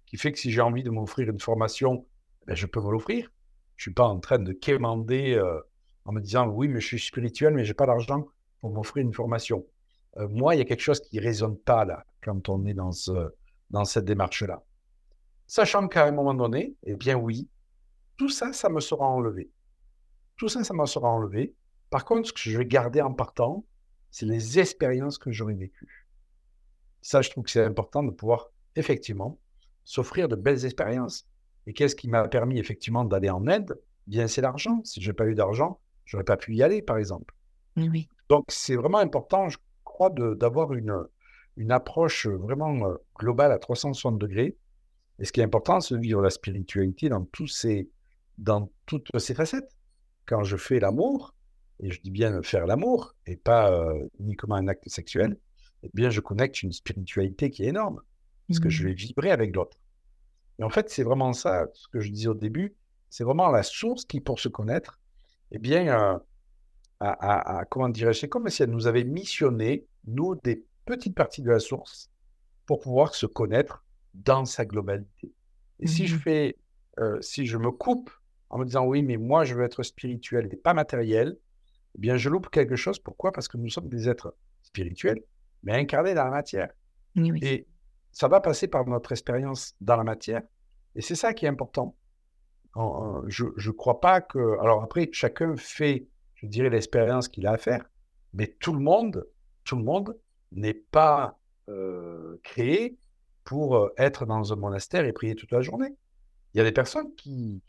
qui 0.10 0.17
fait 0.17 0.32
que 0.32 0.39
si 0.39 0.52
j'ai 0.52 0.62
envie 0.62 0.82
de 0.82 0.89
m'offrir 0.89 1.30
une 1.30 1.39
formation, 1.39 2.08
ben, 2.48 2.56
je 2.56 2.65
peux 2.65 2.82
me 2.82 2.91
l'offrir. 2.91 3.32
Je 3.76 3.82
ne 3.82 3.91
suis 3.91 3.93
pas 3.93 4.08
en 4.08 4.19
train 4.19 4.39
de 4.39 4.52
quémander 4.52 5.36
euh, 5.36 5.62
en 6.06 6.13
me 6.13 6.19
disant, 6.19 6.48
oui, 6.48 6.67
mais 6.67 6.82
je 6.82 6.88
suis 6.88 7.00
spirituel, 7.00 7.54
mais 7.54 7.63
je 7.63 7.69
n'ai 7.69 7.76
pas 7.76 7.86
d'argent 7.86 8.26
pour 8.60 8.72
m'offrir 8.72 9.06
une 9.06 9.13
formation. 9.13 9.65
moi, 10.17 10.56
il 10.56 10.58
y 10.58 10.62
a 10.62 10.65
quelque 10.65 10.82
chose 10.82 11.00
qui 11.00 11.17
ne 11.17 11.22
résonne 11.22 11.58
pas 11.58 11.86
là, 11.86 12.06
quand 12.22 12.50
on 12.50 12.65
est 12.65 12.74
dans, 12.74 12.91
dans 13.69 13.86
cette 13.86 14.06
démarche-là. 14.06 14.63
Sachant 15.45 15.88
qu'à 15.88 16.06
un 16.06 16.12
moment 16.12 16.34
donné, 16.34 16.76
eh 16.84 16.95
bien 16.95 17.15
oui, 17.15 17.48
tout 18.17 18.30
ça, 18.30 18.52
ça 18.52 18.67
me 18.69 18.80
sera 18.80 19.08
enlevé. 19.08 19.52
Tout 20.38 20.50
ça, 20.50 20.63
ça 20.63 20.74
me 20.74 20.86
sera 20.86 21.08
enlevé. 21.08 21.54
Par 21.91 22.04
contre, 22.04 22.30
ce 22.30 22.34
que 22.34 22.39
je 22.39 22.58
vais 22.58 22.65
garder 22.65 23.02
en 23.02 23.13
partant, 23.13 23.63
c'est 24.10 24.26
les 24.26 24.60
expériences 24.60 25.17
que 25.17 25.32
j'aurai 25.32 25.54
vécues. 25.54 26.08
Ça, 27.02 27.22
je 27.22 27.30
trouve 27.30 27.45
que 27.45 27.52
c'est 27.52 27.63
important 27.63 28.04
de 28.04 28.12
pouvoir 28.12 28.50
effectivement 28.76 29.39
s'offrir 29.89 30.28
de 30.28 30.36
belles 30.36 30.65
expériences. 30.65 31.25
Et 31.65 31.73
qu'est-ce 31.73 31.95
qui 31.95 32.08
m'a 32.08 32.28
permis 32.28 32.60
effectivement 32.60 33.06
d'aller 33.06 33.32
en 33.32 33.47
aide? 33.47 33.75
Bien, 34.06 34.28
c'est 34.28 34.41
l'argent. 34.41 34.82
Si 34.84 35.02
je 35.02 35.10
n'ai 35.10 35.15
pas 35.15 35.25
eu 35.25 35.34
d'argent, 35.34 35.80
je 36.06 36.15
n'aurais 36.15 36.25
pas 36.25 36.38
pu 36.38 36.54
y 36.54 36.62
aller, 36.62 36.84
par 36.84 36.97
exemple. 36.97 37.34
Oui. 37.75 38.08
Donc, 38.30 38.45
c'est 38.49 38.75
vraiment 38.75 38.99
important, 38.99 39.49
je 39.49 39.58
crois, 39.84 40.12
d'avoir 40.12 40.73
une, 40.73 40.95
une 41.58 41.71
approche 41.71 42.28
vraiment 42.28 42.88
euh, 42.88 42.97
globale 43.17 43.52
à 43.52 43.58
360 43.58 44.19
degrés. 44.19 44.56
Et 45.17 45.25
ce 45.25 45.32
qui 45.32 45.41
est 45.41 45.43
important, 45.43 45.82
c'est 45.82 45.95
de 45.95 45.99
vivre 45.99 46.21
la 46.21 46.30
spiritualité 46.30 47.10
dans 47.10 47.25
tous 47.25 47.47
ces 47.47 47.89
dans 48.38 48.71
toutes 48.86 49.17
ses 49.17 49.34
facettes. 49.34 49.75
Quand 50.28 50.43
je 50.43 50.56
fais 50.56 50.80
l'amour, 50.80 51.34
et 51.80 51.89
je 51.89 51.99
dis 51.99 52.12
bien 52.12 52.43
faire 52.43 52.67
l'amour, 52.67 53.15
et 53.25 53.38
pas 53.38 53.71
euh, 53.71 54.08
uniquement 54.19 54.56
un 54.56 54.67
acte 54.67 54.88
sexuel, 54.88 55.36
eh 55.82 55.89
bien, 55.95 56.12
je 56.12 56.21
connecte 56.21 56.62
une 56.62 56.71
spiritualité 56.71 57.49
qui 57.49 57.63
est 57.63 57.69
énorme, 57.69 58.02
parce 58.50 58.60
que 58.60 58.70
je 58.70 58.84
mmh. 58.84 58.88
vais 58.88 58.94
vibrer 58.94 59.32
avec 59.32 59.56
l'autre. 59.56 59.78
Et 60.58 60.64
en 60.64 60.70
fait, 60.70 60.90
c'est 60.90 61.04
vraiment 61.04 61.34
ça, 61.34 61.68
ce 61.74 61.88
que 61.88 62.00
je 62.00 62.12
disais 62.12 62.28
au 62.28 62.34
début, 62.34 62.76
c'est 63.10 63.24
vraiment 63.24 63.50
la 63.50 63.64
source 63.64 64.06
qui, 64.06 64.20
pour 64.20 64.40
se 64.40 64.50
connaître, 64.50 65.00
eh 65.52 65.60
bien, 65.60 65.88
euh, 65.88 66.20
à, 67.00 67.64
comment 67.70 67.90
dirais-je, 67.90 68.20
c'est 68.20 68.28
comme 68.28 68.50
si 68.50 68.64
elle 68.64 68.72
nous 68.72 68.88
avait 68.88 69.04
missionné, 69.04 69.86
nous, 70.06 70.36
des 70.36 70.66
petites 70.86 71.16
parties 71.16 71.41
de 71.41 71.50
la 71.50 71.60
source, 71.60 72.10
pour 72.66 72.80
pouvoir 72.80 73.16
se 73.16 73.26
connaître 73.26 73.86
dans 74.14 74.45
sa 74.45 74.66
globalité. 74.66 75.32
Et 75.80 75.88
si 75.88 76.08
je 76.08 76.16
mmh. 76.16 76.20
fais, 76.20 76.58
euh, 77.00 77.22
si 77.22 77.45
je 77.45 77.58
me 77.58 77.72
coupe 77.72 78.12
en 78.50 78.58
me 78.58 78.66
disant 78.66 78.86
oui, 78.86 79.02
mais 79.04 79.18
moi 79.18 79.45
je 79.45 79.56
veux 79.56 79.64
être 79.64 79.84
spirituel 79.84 80.50
et 80.52 80.58
pas 80.58 80.74
matériel, 80.74 81.38
eh 81.95 82.00
bien 82.00 82.18
je 82.18 82.30
loupe 82.30 82.50
quelque 82.50 82.76
chose. 82.76 83.00
Pourquoi? 83.00 83.32
Parce 83.32 83.47
que 83.47 83.58
nous 83.58 83.70
sommes 83.70 83.88
des 83.88 84.10
êtres 84.10 84.36
spirituels, 84.62 85.22
mais 85.64 85.74
incarnés 85.74 86.16
dans 86.16 86.26
la 86.26 86.32
matière. 86.32 86.70
Et 87.16 87.66
ça 88.12 88.28
va 88.28 88.39
passer 88.39 88.68
par 88.68 88.86
notre 88.86 89.12
expérience 89.12 89.76
dans 89.82 89.97
la 89.97 90.03
matière. 90.03 90.41
Et 90.95 91.01
c'est 91.01 91.16
ça 91.16 91.34
qui 91.34 91.45
est 91.45 91.49
important. 91.49 91.95
Je 92.76 93.45
ne 93.45 93.72
crois 93.72 93.99
pas 93.99 94.22
que... 94.22 94.60
Alors 94.60 94.84
après, 94.84 95.10
chacun 95.12 95.55
fait, 95.55 96.07
je 96.36 96.47
dirais, 96.47 96.70
l'expérience 96.70 97.28
qu'il 97.28 97.45
a 97.47 97.51
à 97.51 97.57
faire, 97.57 97.86
mais 98.34 98.47
tout 98.60 98.74
le 98.74 98.80
monde, 98.80 99.28
tout 99.64 99.76
le 99.76 99.84
monde 99.84 100.18
n'est 100.51 100.74
pas 100.74 101.38
euh, 101.70 102.39
créé 102.43 102.97
pour 103.43 103.76
euh, 103.76 103.93
être 103.97 104.26
dans 104.26 104.53
un 104.53 104.55
monastère 104.55 105.05
et 105.05 105.14
prier 105.14 105.36
toute 105.36 105.51
la 105.51 105.62
journée. 105.62 105.95
Il 106.53 106.57
y 106.57 106.62
a 106.62 106.64
des 106.64 106.72
personnes 106.72 107.14
qui, 107.16 107.62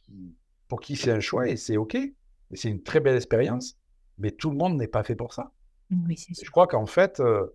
pour 0.68 0.80
qui 0.80 0.96
c'est 0.96 1.10
un 1.10 1.20
choix 1.20 1.48
et 1.48 1.56
c'est 1.56 1.76
OK. 1.76 1.94
Et 1.94 2.56
c'est 2.56 2.68
une 2.68 2.82
très 2.82 3.00
belle 3.00 3.16
expérience, 3.16 3.78
mais 4.18 4.30
tout 4.30 4.50
le 4.50 4.56
monde 4.56 4.76
n'est 4.76 4.88
pas 4.88 5.02
fait 5.02 5.14
pour 5.14 5.32
ça. 5.32 5.52
Oui. 5.90 6.16
Je 6.18 6.50
crois 6.50 6.66
qu'en 6.66 6.86
fait, 6.86 7.20
euh, 7.20 7.46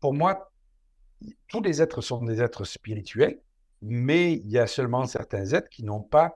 pour 0.00 0.14
moi, 0.14 0.49
tous 1.48 1.62
les 1.62 1.82
êtres 1.82 2.00
sont 2.00 2.22
des 2.24 2.40
êtres 2.40 2.64
spirituels, 2.64 3.40
mais 3.82 4.34
il 4.34 4.50
y 4.50 4.58
a 4.58 4.66
seulement 4.66 5.06
certains 5.06 5.46
êtres 5.52 5.68
qui 5.68 5.84
n'ont 5.84 6.02
pas 6.02 6.34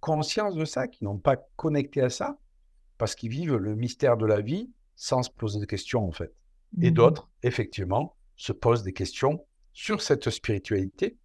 conscience 0.00 0.54
de 0.54 0.64
ça, 0.64 0.88
qui 0.88 1.04
n'ont 1.04 1.18
pas 1.18 1.36
connecté 1.56 2.00
à 2.00 2.10
ça, 2.10 2.38
parce 2.98 3.14
qu'ils 3.14 3.30
vivent 3.30 3.56
le 3.56 3.74
mystère 3.74 4.16
de 4.16 4.26
la 4.26 4.40
vie 4.40 4.70
sans 4.94 5.22
se 5.22 5.30
poser 5.30 5.60
de 5.60 5.64
questions, 5.64 6.06
en 6.06 6.12
fait. 6.12 6.32
Et 6.80 6.90
Mhm. 6.90 6.94
d'autres, 6.94 7.30
effectivement, 7.42 8.16
se 8.36 8.52
posent 8.52 8.82
des 8.82 8.92
questions 8.92 9.44
sur 9.72 10.00
cette 10.00 10.30
spiritualité. 10.30 11.16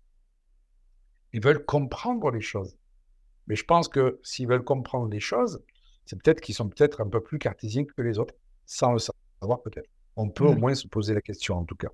Ils 1.34 1.42
veulent 1.42 1.64
comprendre 1.66 2.30
les 2.32 2.42
choses. 2.42 2.78
Mais 3.48 3.56
je 3.56 3.64
pense 3.64 3.88
que 3.88 4.20
s'ils 4.24 4.48
veulent 4.48 4.64
comprendre 4.64 5.10
les 5.10 5.20
choses, 5.20 5.62
c'est 6.06 6.22
peut-être 6.22 6.42
qu'ils 6.42 6.56
sont 6.56 6.68
peut-être 6.70 7.02
un 7.02 7.10
peu 7.10 7.22
plus 7.22 7.40
cartésiens 7.40 7.86
que 7.86 8.02
les 8.02 8.20
autres, 8.20 8.36
sans 8.66 8.94
le 8.94 9.00
savoir 9.00 9.62
peut-être. 9.62 9.90
On 10.16 10.30
peut 10.30 10.44
au 10.46 10.56
moins 10.60 10.76
se 10.76 10.88
poser 10.88 11.14
la 11.14 11.22
question, 11.22 11.56
en 11.56 11.64
tout 11.66 11.76
cas. 11.76 11.90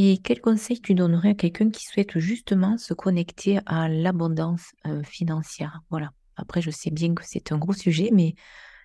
Et 0.00 0.18
quel 0.18 0.40
conseil 0.40 0.80
tu 0.80 0.94
donnerais 0.94 1.30
à 1.30 1.34
quelqu'un 1.34 1.70
qui 1.70 1.84
souhaite 1.84 2.20
justement 2.20 2.78
se 2.78 2.94
connecter 2.94 3.58
à 3.66 3.88
l'abondance 3.88 4.70
euh, 4.86 5.02
financière? 5.02 5.80
Voilà. 5.90 6.12
Après, 6.36 6.62
je 6.62 6.70
sais 6.70 6.90
bien 6.90 7.14
que 7.14 7.24
c'est 7.26 7.50
un 7.50 7.58
gros 7.58 7.72
sujet, 7.72 8.10
mais 8.12 8.36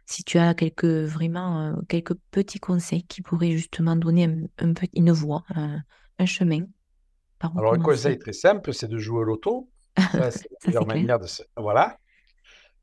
si 0.08 0.24
tu 0.24 0.40
as 0.40 0.56
quelques 0.56 0.86
vraiment 0.86 1.62
euh, 1.62 1.74
quelques 1.88 2.16
petits 2.32 2.60
conseils 2.60 3.04
qui 3.04 3.22
pourraient 3.22 3.52
justement 3.52 3.96
donner 3.96 4.26
un, 4.60 4.74
une 4.94 5.12
voie, 5.12 5.44
un, 5.50 5.82
un 6.18 6.26
chemin 6.26 6.66
par 7.38 7.56
Alors, 7.60 7.76
un 7.76 7.80
conseil 7.80 8.18
très 8.18 8.34
simple, 8.34 8.74
c'est 8.74 8.88
de 8.88 8.98
jouer 8.98 9.20
au 9.20 9.24
loto. 9.24 9.70
C'est 10.32 10.48
clair. 10.72 10.88
manière 10.88 11.20
de 11.20 11.28
se... 11.28 11.44
Voilà. 11.56 12.00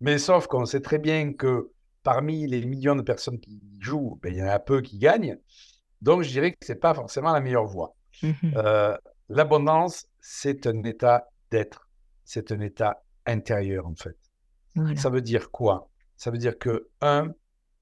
Mais 0.01 0.19
sauf 0.19 0.47
qu'on 0.47 0.67
sait 0.67 0.81
très 0.81 1.01
bien 1.01 1.33
que 1.33 1.73
parmi 2.05 2.47
les 2.47 2.65
millions 2.65 2.95
de 2.95 3.03
personnes 3.03 3.41
qui 3.41 3.61
jouent, 3.81 4.21
ben, 4.23 4.33
il 4.33 4.39
y 4.39 4.43
en 4.43 4.47
a 4.47 4.61
peu 4.61 4.81
qui 4.81 4.99
gagnent. 4.99 5.37
Donc, 6.01 6.23
je 6.23 6.31
dirais 6.31 6.53
que 6.53 6.65
ce 6.65 6.73
n'est 6.73 6.79
pas 6.79 6.95
forcément 6.95 7.33
la 7.33 7.41
meilleure 7.41 7.67
voie. 7.67 7.97
Mhm. 8.23 8.55
Euh, 8.57 8.97
L'abondance, 9.29 10.09
c'est 10.21 10.67
un 10.67 10.83
état 10.83 11.29
d'être. 11.53 11.89
C'est 12.25 12.51
un 12.51 12.61
état 12.61 13.03
intérieur, 13.27 13.87
en 13.87 13.95
fait. 13.95 14.17
Voilà. 14.75 14.97
Ça 14.97 15.09
veut 15.09 15.23
dire 15.23 15.51
quoi? 15.53 15.89
Ça 16.17 16.33
veut 16.33 16.39
dire 16.39 16.59
que, 16.59 16.89
un, 17.01 17.33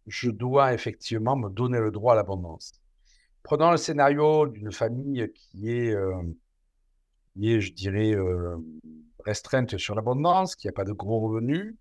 je 0.07 0.31
dois 0.31 0.75
effectivement 0.75 1.37
me 1.37 1.49
donner 1.49 1.81
le 1.81 1.91
droit 1.91 2.13
à 2.13 2.17
l'abondance. 2.17 2.73
Prenons 3.43 3.71
le 3.71 3.79
scénario 3.79 4.47
d'une 4.47 4.73
famille 4.73 5.33
qui 5.35 5.73
est, 5.73 5.95
euh, 5.95 6.23
qui 7.33 7.55
est, 7.55 7.61
je 7.63 7.73
dirais, 7.73 8.13
euh, 8.15 8.57
restreinte 9.25 9.79
sur 9.79 9.95
l'abondance, 9.95 10.55
qui 10.55 10.67
n'a 10.67 10.73
pas 10.73 10.85
de 10.85 10.93
gros 10.93 11.21
revenus. 11.21 11.75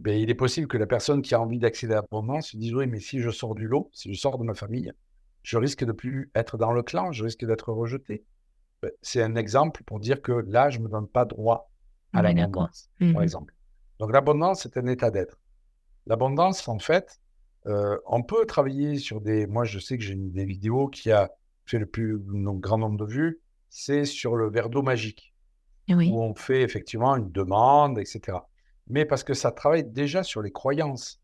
Ben, 0.00 0.18
il 0.20 0.28
est 0.28 0.34
possible 0.34 0.68
que 0.68 0.76
la 0.76 0.86
personne 0.86 1.22
qui 1.22 1.34
a 1.34 1.40
envie 1.40 1.58
d'accéder 1.58 1.94
à 1.94 2.02
l'abondance 2.02 2.50
se 2.50 2.58
dise 2.58 2.74
Oui, 2.74 2.86
mais 2.86 3.00
si 3.00 3.20
je 3.20 3.30
sors 3.30 3.54
du 3.54 3.66
lot, 3.66 3.88
si 3.94 4.12
je 4.12 4.18
sors 4.20 4.36
de 4.36 4.44
ma 4.44 4.52
famille, 4.52 4.92
je 5.46 5.58
risque 5.58 5.84
de 5.84 5.92
plus 5.92 6.28
être 6.34 6.56
dans 6.58 6.72
le 6.72 6.82
clan, 6.82 7.12
je 7.12 7.22
risque 7.22 7.44
d'être 7.46 7.72
rejeté. 7.72 8.24
Ben, 8.82 8.90
C'est 9.00 9.22
un 9.22 9.36
exemple 9.36 9.84
pour 9.84 10.00
dire 10.00 10.20
que 10.20 10.32
là, 10.32 10.70
je 10.70 10.78
ne 10.80 10.84
me 10.84 10.88
donne 10.88 11.06
pas 11.06 11.24
droit 11.24 11.70
à 12.12 12.18
Oui, 12.20 12.34
d'accord. 12.34 12.34
l'abondance, 12.64 12.90
par 12.98 13.08
Mhm. 13.08 13.22
exemple. 13.22 13.54
Donc 14.00 14.12
l'abondance, 14.12 14.62
c'est 14.64 14.76
un 14.76 14.86
état 14.86 15.12
d'être. 15.12 15.38
L'abondance, 16.06 16.66
en 16.66 16.80
fait, 16.80 17.20
euh, 17.66 17.96
on 18.06 18.24
peut 18.24 18.44
travailler 18.44 18.98
sur 18.98 19.20
des... 19.20 19.46
Moi, 19.46 19.64
je 19.64 19.78
sais 19.78 19.96
que 19.96 20.02
j'ai 20.02 20.14
une 20.14 20.32
des 20.32 20.44
vidéos 20.44 20.88
qui 20.88 21.12
a 21.12 21.30
fait 21.64 21.78
le 21.78 21.86
plus 21.86 22.18
grand 22.18 22.78
nombre 22.78 22.98
de 22.98 23.04
vues, 23.04 23.40
c'est 23.70 24.04
sur 24.04 24.34
le 24.34 24.50
verre 24.50 24.68
d'eau 24.68 24.82
magique, 24.82 25.32
Oui. 25.88 26.10
où 26.10 26.20
on 26.20 26.34
fait 26.34 26.62
effectivement 26.62 27.14
une 27.14 27.30
demande, 27.30 28.00
etc. 28.00 28.38
Mais 28.88 29.04
parce 29.04 29.22
que 29.22 29.34
ça 29.34 29.52
travaille 29.52 29.84
déjà 29.84 30.24
sur 30.24 30.42
les 30.42 30.50
croyances. 30.50 31.20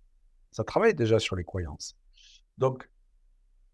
Ça 0.52 0.62
travaille 0.62 0.94
déjà 0.94 1.18
sur 1.18 1.34
les 1.34 1.44
croyances. 1.44 1.96
Donc, 2.58 2.88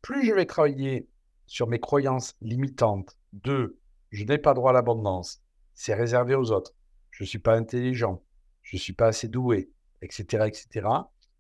plus 0.03 0.27
je 0.27 0.33
vais 0.33 0.47
travailler 0.47 1.09
sur 1.47 1.67
mes 1.67 1.81
croyances 1.81 2.35
limitantes 2.41 3.17
de 3.33 3.79
je 4.11 4.25
n'ai 4.25 4.39
pas 4.39 4.55
droit 4.55 4.71
à 4.71 4.75
l'abondance, 4.75 5.43
c'est 5.75 5.95
réservé 5.95 6.35
aux 6.35 6.51
autres, 6.51 6.75
je 7.11 7.25
ne 7.25 7.29
suis 7.29 7.39
pas 7.39 7.55
intelligent, 7.55 8.23
je 8.63 8.77
ne 8.77 8.81
suis 8.81 8.93
pas 8.93 9.09
assez 9.09 9.29
doué, 9.29 9.71
etc., 10.03 10.47
etc., 10.47 10.89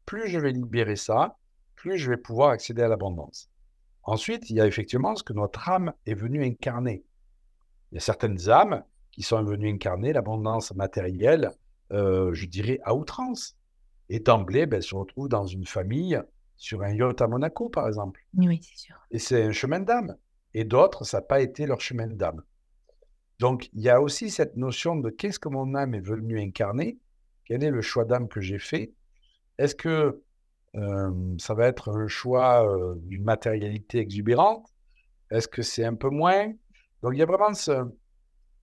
plus 0.05 0.29
je 0.29 0.39
vais 0.39 0.53
libérer 0.53 0.97
ça, 0.97 1.37
plus 1.75 1.99
je 1.99 2.11
vais 2.11 2.17
pouvoir 2.17 2.51
accéder 2.51 2.83
à 2.83 2.89
l'abondance. 2.89 3.51
Ensuite, 4.03 4.49
il 4.49 4.57
y 4.57 4.61
a 4.61 4.67
effectivement 4.67 5.15
ce 5.17 5.23
que 5.23 5.35
notre 5.35 5.69
âme 5.69 5.93
est 6.07 6.15
venue 6.15 6.45
incarner. 6.45 7.05
Il 7.91 7.97
y 7.97 7.99
a 7.99 8.01
certaines 8.01 8.49
âmes 8.49 8.83
qui 9.11 9.23
sont 9.23 9.43
venues 9.43 9.71
incarner 9.71 10.13
l'abondance 10.13 10.75
matérielle, 10.75 11.51
euh, 11.93 12.33
je 12.33 12.47
dirais, 12.47 12.81
à 12.85 12.95
outrance. 12.95 13.57
Et 14.09 14.21
d'emblée, 14.21 14.67
ben, 14.67 14.81
se 14.81 14.95
retrouvent 14.95 15.29
dans 15.29 15.47
une 15.47 15.67
famille, 15.67 16.19
sur 16.59 16.83
un 16.83 16.93
yacht 16.93 17.23
à 17.23 17.27
Monaco, 17.27 17.71
par 17.71 17.89
exemple. 17.89 18.23
Oui, 18.37 18.61
c'est 18.63 18.77
sûr. 18.77 18.97
Et 19.11 19.19
c'est 19.19 19.43
un 19.45 19.53
chemin 19.53 19.81
d'âme. 19.81 20.17
Et 20.53 20.65
d'autres, 20.65 21.05
ça 21.05 21.19
n'a 21.19 21.23
pas 21.23 21.41
été 21.41 21.67
leur 21.67 21.81
chemin 21.81 22.07
d'âme. 22.07 22.43
Donc, 23.39 23.71
il 23.73 23.83
y 23.83 23.89
a 23.89 24.03
aussi 24.03 24.31
cette 24.31 24.57
notion 24.57 24.97
de 24.97 25.11
qu'est-ce 25.11 25.39
que 25.39 25.49
mon 25.49 25.75
âme 25.75 25.95
est 25.95 26.01
venue 26.01 26.41
incarner? 26.41 26.99
Quel 27.45 27.63
est 27.63 27.71
le 27.71 27.81
choix 27.81 28.05
d'âme 28.05 28.29
que 28.29 28.41
j'ai 28.41 28.59
fait? 28.59 28.93
Est-ce 29.59 29.75
que 29.75 30.23
euh, 30.75 31.37
ça 31.39 31.55
va 31.55 31.69
être 31.69 31.91
un 31.91 32.09
choix 32.09 32.69
euh, 32.69 32.95
d'une 32.97 33.23
matérialité 33.23 33.99
exubérante? 33.99 34.67
Est-ce 35.31 35.49
que 35.49 35.63
c'est 35.63 35.85
un 35.85 35.95
peu 35.95 36.11
moins? 36.11 36.53
Donc, 37.03 37.13
il 37.15 37.19
y 37.19 37.23
a 37.23 37.27
vraiment 37.27 37.55
ce, 37.55 37.87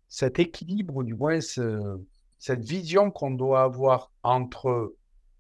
cet 0.10 0.40
équilibre, 0.40 0.98
ou 0.98 1.04
du 1.04 1.14
moins 1.14 1.40
ce- 1.40 2.00
cette 2.38 2.64
vision 2.64 3.12
qu'on 3.12 3.32
doit 3.32 3.64
avoir 3.64 4.12
entre 4.24 4.96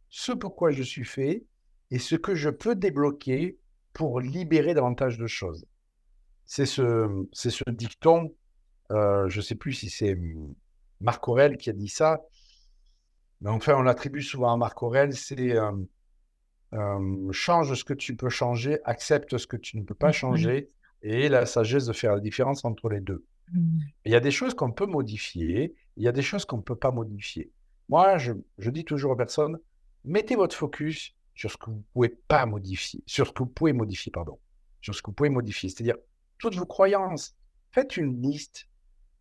ce 0.10 0.32
pourquoi 0.32 0.72
je 0.72 0.84
suis 0.84 1.04
fait 1.04 1.44
et 1.92 2.00
ce 2.00 2.16
que 2.16 2.36
je 2.36 2.50
peux 2.50 2.76
débloquer 2.76 3.58
pour 3.94 4.20
libérer 4.20 4.74
davantage 4.74 5.18
de 5.18 5.28
choses. 5.28 5.66
C'est 6.46 6.66
ce, 6.66 7.26
c'est 7.32 7.50
ce 7.50 7.64
dicton, 7.70 8.34
euh, 8.92 9.28
je 9.30 9.38
ne 9.38 9.42
sais 9.42 9.56
plus 9.56 9.74
si 9.74 9.90
c'est 9.90 10.14
hum, 10.14 10.54
Marc 11.02 11.28
Aurèle 11.28 11.58
qui 11.58 11.70
a 11.70 11.74
dit 11.74 11.88
ça, 11.88 12.22
mais 13.42 13.50
enfin 13.50 13.76
on 13.76 13.82
l'attribue 13.82 14.22
souvent 14.22 14.54
à 14.54 14.58
Marc 14.58 14.82
Aurèle, 14.84 15.16
c'est 15.16 15.56
euh, 15.56 15.72
euh, 16.74 17.32
change 17.32 17.74
ce 17.74 17.84
que 17.84 17.94
tu 17.94 18.16
peux 18.16 18.30
changer, 18.30 18.80
accepte 18.84 19.38
ce 19.38 19.48
que 19.48 19.58
tu 19.58 19.78
ne 19.78 19.84
peux 19.84 19.96
pas 19.96 20.08
Oui, 20.08 20.14
changer, 20.14 20.70
et 21.02 21.30
la 21.30 21.46
sagesse 21.46 21.86
de 21.86 21.94
faire 21.94 22.14
la 22.14 22.20
différence 22.20 22.66
entre 22.66 22.90
les 22.90 23.00
deux. 23.00 23.26
Mhm. 23.54 23.80
Il 24.06 24.12
y 24.12 24.16
a 24.16 24.20
des 24.20 24.32
choses 24.32 24.54
qu'on 24.54 24.72
peut 24.72 24.88
modifier, 24.88 25.74
il 25.98 26.04
y 26.04 26.08
a 26.08 26.12
des 26.12 26.22
choses 26.22 26.46
qu'on 26.46 26.58
ne 26.58 26.64
peut 26.64 26.76
pas 26.76 26.92
modifier. 26.92 27.52
Moi, 27.90 28.18
je, 28.18 28.34
je 28.58 28.70
dis 28.72 28.84
toujours 28.84 29.12
aux 29.12 29.16
personnes, 29.16 29.58
mettez 30.04 30.36
votre 30.36 30.56
focus 30.56 31.16
sur 31.36 31.52
ce 31.52 31.58
que 31.58 31.70
vous 31.70 31.84
pouvez 31.94 32.10
pas 32.10 32.46
modifier, 32.46 33.04
sur 33.06 33.28
ce 33.28 33.32
que 33.32 33.40
vous 33.44 33.50
pouvez 33.50 33.74
modifier, 33.74 34.12
pardon, 34.12 34.40
sur 34.82 34.96
ce 34.96 35.02
que 35.02 35.12
vous 35.12 35.16
pouvez 35.16 35.30
modifier, 35.30 35.70
c'est-à-dire 35.70 35.98
toutes 36.38 36.56
vos 36.56 36.66
croyances. 36.66 37.36
Faites 37.72 37.98
une 37.98 38.22
liste 38.22 38.70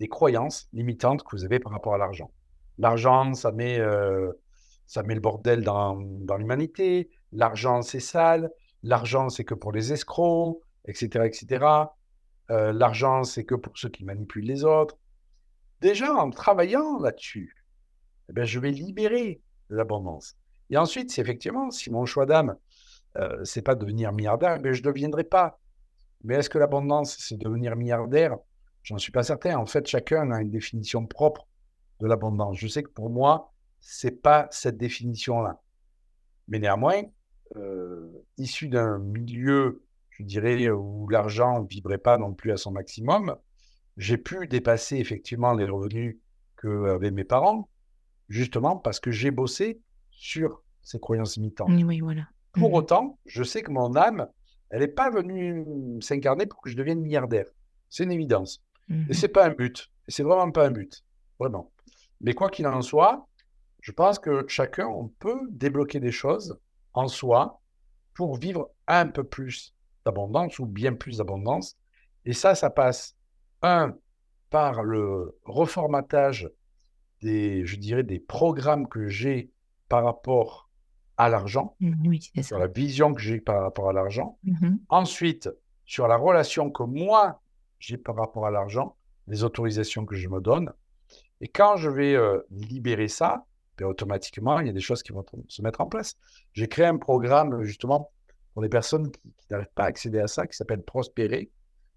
des 0.00 0.08
croyances 0.08 0.68
limitantes 0.72 1.24
que 1.24 1.36
vous 1.36 1.44
avez 1.44 1.58
par 1.58 1.72
rapport 1.72 1.94
à 1.94 1.98
l'argent. 1.98 2.30
L'argent, 2.78 3.34
ça 3.34 3.52
met, 3.52 3.78
euh, 3.78 4.32
ça 4.86 5.02
met 5.02 5.14
le 5.14 5.20
bordel 5.20 5.62
dans, 5.62 5.96
dans 5.96 6.36
l'humanité. 6.36 7.10
L'argent, 7.32 7.82
c'est 7.82 8.00
sale. 8.00 8.50
L'argent, 8.82 9.28
c'est 9.28 9.44
que 9.44 9.54
pour 9.54 9.72
les 9.72 9.92
escrocs, 9.92 10.60
etc., 10.86 11.24
etc. 11.24 11.64
Euh, 12.50 12.72
l'argent, 12.72 13.24
c'est 13.24 13.44
que 13.44 13.54
pour 13.54 13.78
ceux 13.78 13.88
qui 13.88 14.04
manipulent 14.04 14.44
les 14.44 14.64
autres. 14.64 14.98
Déjà, 15.80 16.14
en 16.14 16.30
travaillant 16.30 16.98
là-dessus, 16.98 17.64
eh 18.28 18.32
ben, 18.32 18.44
je 18.44 18.58
vais 18.58 18.70
libérer 18.70 19.40
l'abondance. 19.68 20.36
Et 20.70 20.76
ensuite, 20.76 21.16
effectivement, 21.18 21.70
si 21.70 21.90
mon 21.90 22.06
choix 22.06 22.26
d'âme, 22.26 22.56
euh, 23.16 23.44
c'est 23.44 23.62
pas 23.62 23.74
devenir 23.74 24.12
milliardaire, 24.12 24.60
ben, 24.60 24.72
je 24.72 24.80
ne 24.80 24.86
deviendrai 24.86 25.24
pas. 25.24 25.60
Mais 26.24 26.36
est-ce 26.36 26.50
que 26.50 26.58
l'abondance, 26.58 27.16
c'est 27.18 27.36
devenir 27.36 27.76
milliardaire? 27.76 28.36
J'en 28.82 28.98
suis 28.98 29.12
pas 29.12 29.22
certain. 29.22 29.56
En 29.56 29.66
fait, 29.66 29.86
chacun 29.86 30.30
a 30.30 30.40
une 30.40 30.50
définition 30.50 31.06
propre 31.06 31.46
de 32.00 32.06
l'abondance. 32.06 32.58
Je 32.58 32.66
sais 32.66 32.82
que 32.82 32.90
pour 32.90 33.10
moi, 33.10 33.52
c'est 33.80 34.22
pas 34.22 34.48
cette 34.50 34.76
définition-là. 34.76 35.60
Mais 36.48 36.58
néanmoins, 36.58 37.02
euh, 37.56 38.10
issu 38.36 38.68
d'un 38.68 38.98
milieu, 38.98 39.84
je 40.10 40.22
dirais, 40.22 40.70
où 40.70 41.08
l'argent 41.08 41.62
ne 41.62 41.68
vibrait 41.68 41.98
pas 41.98 42.18
non 42.18 42.32
plus 42.34 42.52
à 42.52 42.56
son 42.56 42.72
maximum, 42.72 43.36
j'ai 43.96 44.18
pu 44.18 44.48
dépasser 44.48 44.96
effectivement 44.96 45.52
les 45.52 45.66
revenus 45.66 46.18
qu'avaient 46.60 47.10
mes 47.10 47.24
parents, 47.24 47.68
justement 48.28 48.76
parce 48.76 49.00
que 49.00 49.10
j'ai 49.10 49.30
bossé 49.30 49.80
sur 50.16 50.62
ces 50.82 50.98
croyances 51.00 51.36
limitantes. 51.36 51.70
Oui, 51.70 52.00
voilà. 52.00 52.26
Pour 52.52 52.70
Mhm. 52.70 52.74
autant, 52.76 53.18
je 53.26 53.42
sais 53.42 53.62
que 53.62 53.70
mon 53.70 53.94
âme, 53.96 54.28
elle 54.70 54.80
n'est 54.80 54.88
pas 54.88 55.10
venue 55.10 55.64
s'incarner 56.00 56.46
pour 56.46 56.60
que 56.60 56.70
je 56.70 56.76
devienne 56.76 57.00
milliardaire. 57.00 57.46
C'est 57.90 58.04
une 58.04 58.12
évidence. 58.12 58.62
Mhm. 58.88 59.06
Et 59.10 59.14
c'est 59.14 59.28
pas 59.28 59.46
un 59.46 59.50
but. 59.50 59.90
Et 60.08 60.10
c'est 60.10 60.22
vraiment 60.22 60.50
pas 60.50 60.66
un 60.66 60.70
but. 60.70 61.04
Vraiment. 61.38 61.72
Mais 62.20 62.34
quoi 62.34 62.48
qu'il 62.48 62.66
en 62.66 62.80
soit, 62.82 63.26
je 63.80 63.92
pense 63.92 64.18
que 64.18 64.44
chacun, 64.48 64.86
on 64.86 65.08
peut 65.08 65.40
débloquer 65.50 66.00
des 66.00 66.12
choses 66.12 66.58
en 66.92 67.08
soi 67.08 67.60
pour 68.14 68.36
vivre 68.36 68.70
un 68.86 69.08
peu 69.08 69.24
plus 69.24 69.74
d'abondance 70.04 70.58
ou 70.58 70.66
bien 70.66 70.94
plus 70.94 71.18
d'abondance. 71.18 71.76
Et 72.24 72.32
ça, 72.32 72.54
ça 72.54 72.70
passe, 72.70 73.16
un, 73.62 73.94
par 74.50 74.82
le 74.84 75.36
reformatage 75.44 76.48
des, 77.20 77.64
je 77.66 77.76
dirais, 77.76 78.02
des 78.04 78.20
programmes 78.20 78.86
que 78.88 79.08
j'ai 79.08 79.50
par 79.94 80.02
rapport 80.02 80.68
à 81.16 81.28
l'argent, 81.28 81.76
Mmh, 81.78 82.08
oui, 82.08 82.30
sur 82.42 82.58
la 82.58 82.66
vision 82.66 83.14
que 83.14 83.20
j'ai 83.20 83.40
par 83.40 83.62
rapport 83.62 83.88
à 83.88 83.92
l'argent. 83.92 84.38
Mmh 84.42 84.78
Ensuite, 84.88 85.48
sur 85.86 86.08
la 86.08 86.16
relation 86.16 86.68
que 86.68 86.82
moi, 86.82 87.40
j'ai 87.78 87.96
par 87.96 88.16
rapport 88.16 88.44
à 88.44 88.50
l'argent, 88.50 88.96
les 89.28 89.44
autorisations 89.44 90.04
que 90.04 90.16
je 90.16 90.28
me 90.28 90.40
donne. 90.40 90.72
Et 91.40 91.46
quand 91.46 91.76
je 91.76 91.88
vais 91.88 92.16
euh, 92.16 92.40
libérer 92.50 93.06
ça, 93.06 93.46
ben, 93.78 93.86
automatiquement, 93.86 94.58
il 94.58 94.66
y 94.66 94.70
a 94.70 94.72
des 94.72 94.80
choses 94.80 95.04
qui 95.04 95.12
vont 95.12 95.24
se 95.46 95.62
mettre 95.62 95.80
en 95.80 95.86
place. 95.86 96.16
J'ai 96.54 96.66
créé 96.66 96.86
un 96.86 96.96
programme 96.96 97.62
justement 97.62 98.10
pour 98.52 98.62
les 98.64 98.68
personnes 98.68 99.12
qui, 99.12 99.20
qui 99.38 99.46
n'arrivent 99.52 99.76
pas 99.76 99.84
à 99.84 99.86
accéder 99.86 100.18
à 100.18 100.26
ça, 100.26 100.48
qui 100.48 100.56
s'appelle 100.56 100.82
Prospérer, 100.82 101.52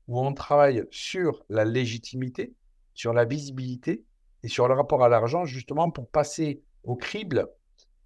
où 0.08 0.20
on 0.20 0.36
travaille 0.36 0.84
sur 0.92 1.44
la 1.50 1.66
légitimité, 1.66 2.54
sur 2.94 3.12
la 3.12 3.26
visibilité 3.26 4.04
et 4.44 4.50
sur 4.50 4.68
le 4.68 4.76
rapport 4.76 5.04
à 5.04 5.10
l'argent, 5.10 5.46
justement 5.46 5.90
pour 5.90 6.08
passer 6.08 6.62
au 6.84 6.96
crible 6.96 7.48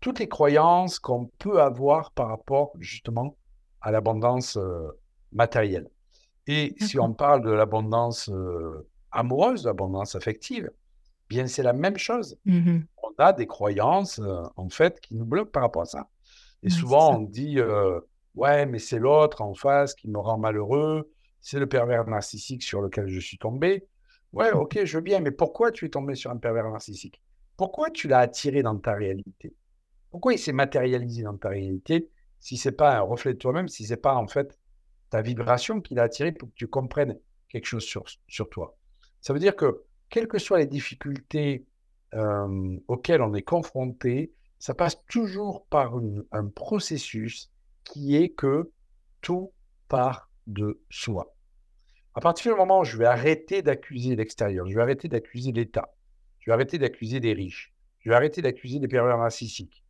toutes 0.01 0.19
les 0.19 0.29
croyances 0.29 0.99
qu'on 0.99 1.27
peut 1.39 1.61
avoir 1.61 2.11
par 2.13 2.29
rapport 2.29 2.73
justement 2.79 3.37
à 3.81 3.91
l'abondance 3.91 4.57
euh, 4.57 4.89
matérielle. 5.31 5.89
Et 6.47 6.75
si 6.79 6.99
on 6.99 7.13
parle 7.13 7.43
de 7.43 7.51
l'abondance 7.51 8.29
euh, 8.29 8.87
amoureuse, 9.11 9.65
l'abondance 9.65 10.15
affective, 10.15 10.71
bien 11.29 11.47
c'est 11.47 11.63
la 11.63 11.73
même 11.73 11.97
chose. 11.97 12.37
Mmh 12.45 12.79
On 13.03 13.11
a 13.19 13.33
des 13.33 13.47
croyances 13.47 14.19
euh, 14.19 14.43
en 14.57 14.69
fait 14.69 14.99
qui 15.01 15.15
nous 15.15 15.25
bloquent 15.25 15.51
par 15.51 15.63
rapport 15.63 15.83
à 15.83 15.85
ça. 15.85 16.09
Et 16.63 16.69
Oui, 16.69 16.71
souvent 16.71 17.17
on 17.17 17.21
dit 17.21 17.59
ouais 18.35 18.65
mais 18.65 18.79
c'est 18.79 18.99
l'autre 18.99 19.41
en 19.41 19.53
face 19.53 19.95
qui 19.95 20.09
me 20.09 20.19
rend 20.19 20.37
malheureux, 20.37 21.11
c'est 21.41 21.59
le 21.59 21.67
pervers 21.67 22.07
narcissique 22.07 22.63
sur 22.63 22.81
lequel 22.81 23.07
je 23.07 23.19
suis 23.19 23.37
tombé. 23.37 23.87
Ouais 24.33 24.53
Mmh. 24.53 24.57
ok 24.57 24.85
je 24.85 24.97
veux 24.97 25.03
bien, 25.03 25.19
mais 25.21 25.31
pourquoi 25.31 25.71
tu 25.71 25.85
es 25.85 25.89
tombé 25.89 26.15
sur 26.15 26.31
un 26.31 26.37
pervers 26.37 26.69
narcissique? 26.69 27.21
Pourquoi 27.57 27.89
tu 27.91 28.07
l'as 28.07 28.19
attiré 28.19 28.63
dans 28.63 28.77
ta 28.77 28.93
réalité? 28.93 29.53
Pourquoi 30.11 30.33
il 30.33 30.39
s'est 30.39 30.51
matérialisé 30.51 31.23
dans 31.23 31.37
ta 31.37 31.49
réalité 31.49 32.09
si 32.39 32.57
c'est 32.57 32.71
pas 32.71 32.97
un 32.97 33.01
reflet 33.01 33.33
de 33.33 33.39
toi-même, 33.39 33.67
si 33.67 33.85
c'est 33.85 33.97
pas 33.97 34.15
en 34.15 34.27
fait 34.27 34.59
ta 35.09 35.21
vibration 35.21 35.81
qui 35.81 35.95
l'a 35.95 36.03
attiré 36.03 36.31
pour 36.31 36.49
que 36.49 36.55
tu 36.55 36.67
comprennes 36.67 37.17
quelque 37.49 37.65
chose 37.65 37.83
sur, 37.83 38.03
sur 38.27 38.49
toi? 38.49 38.77
Ça 39.21 39.33
veut 39.33 39.39
dire 39.39 39.55
que, 39.55 39.83
quelles 40.09 40.27
que 40.27 40.39
soient 40.39 40.59
les 40.59 40.67
difficultés 40.67 41.65
euh, 42.13 42.77
auxquelles 42.87 43.21
on 43.21 43.33
est 43.33 43.41
confronté, 43.41 44.33
ça 44.59 44.73
passe 44.73 45.03
toujours 45.07 45.65
par 45.67 45.93
un 46.31 46.47
processus 46.47 47.51
qui 47.83 48.15
est 48.15 48.29
que 48.29 48.71
tout 49.21 49.53
part 49.87 50.29
de 50.47 50.81
soi. 50.89 51.33
À 52.13 52.19
partir 52.19 52.53
du 52.53 52.59
moment 52.59 52.81
où 52.81 52.83
je 52.83 52.97
vais 52.97 53.05
arrêter 53.05 53.61
d'accuser 53.61 54.15
l'extérieur, 54.15 54.67
je 54.67 54.75
vais 54.75 54.81
arrêter 54.81 55.07
d'accuser 55.07 55.51
l'État, 55.51 55.95
je 56.39 56.49
vais 56.49 56.53
arrêter 56.53 56.77
d'accuser 56.77 57.19
des 57.19 57.33
riches, 57.33 57.73
je 57.99 58.09
vais 58.09 58.15
arrêter 58.15 58.41
d'accuser 58.41 58.79
des 58.79 58.87
pervers 58.87 59.17
narcissiques, 59.17 59.80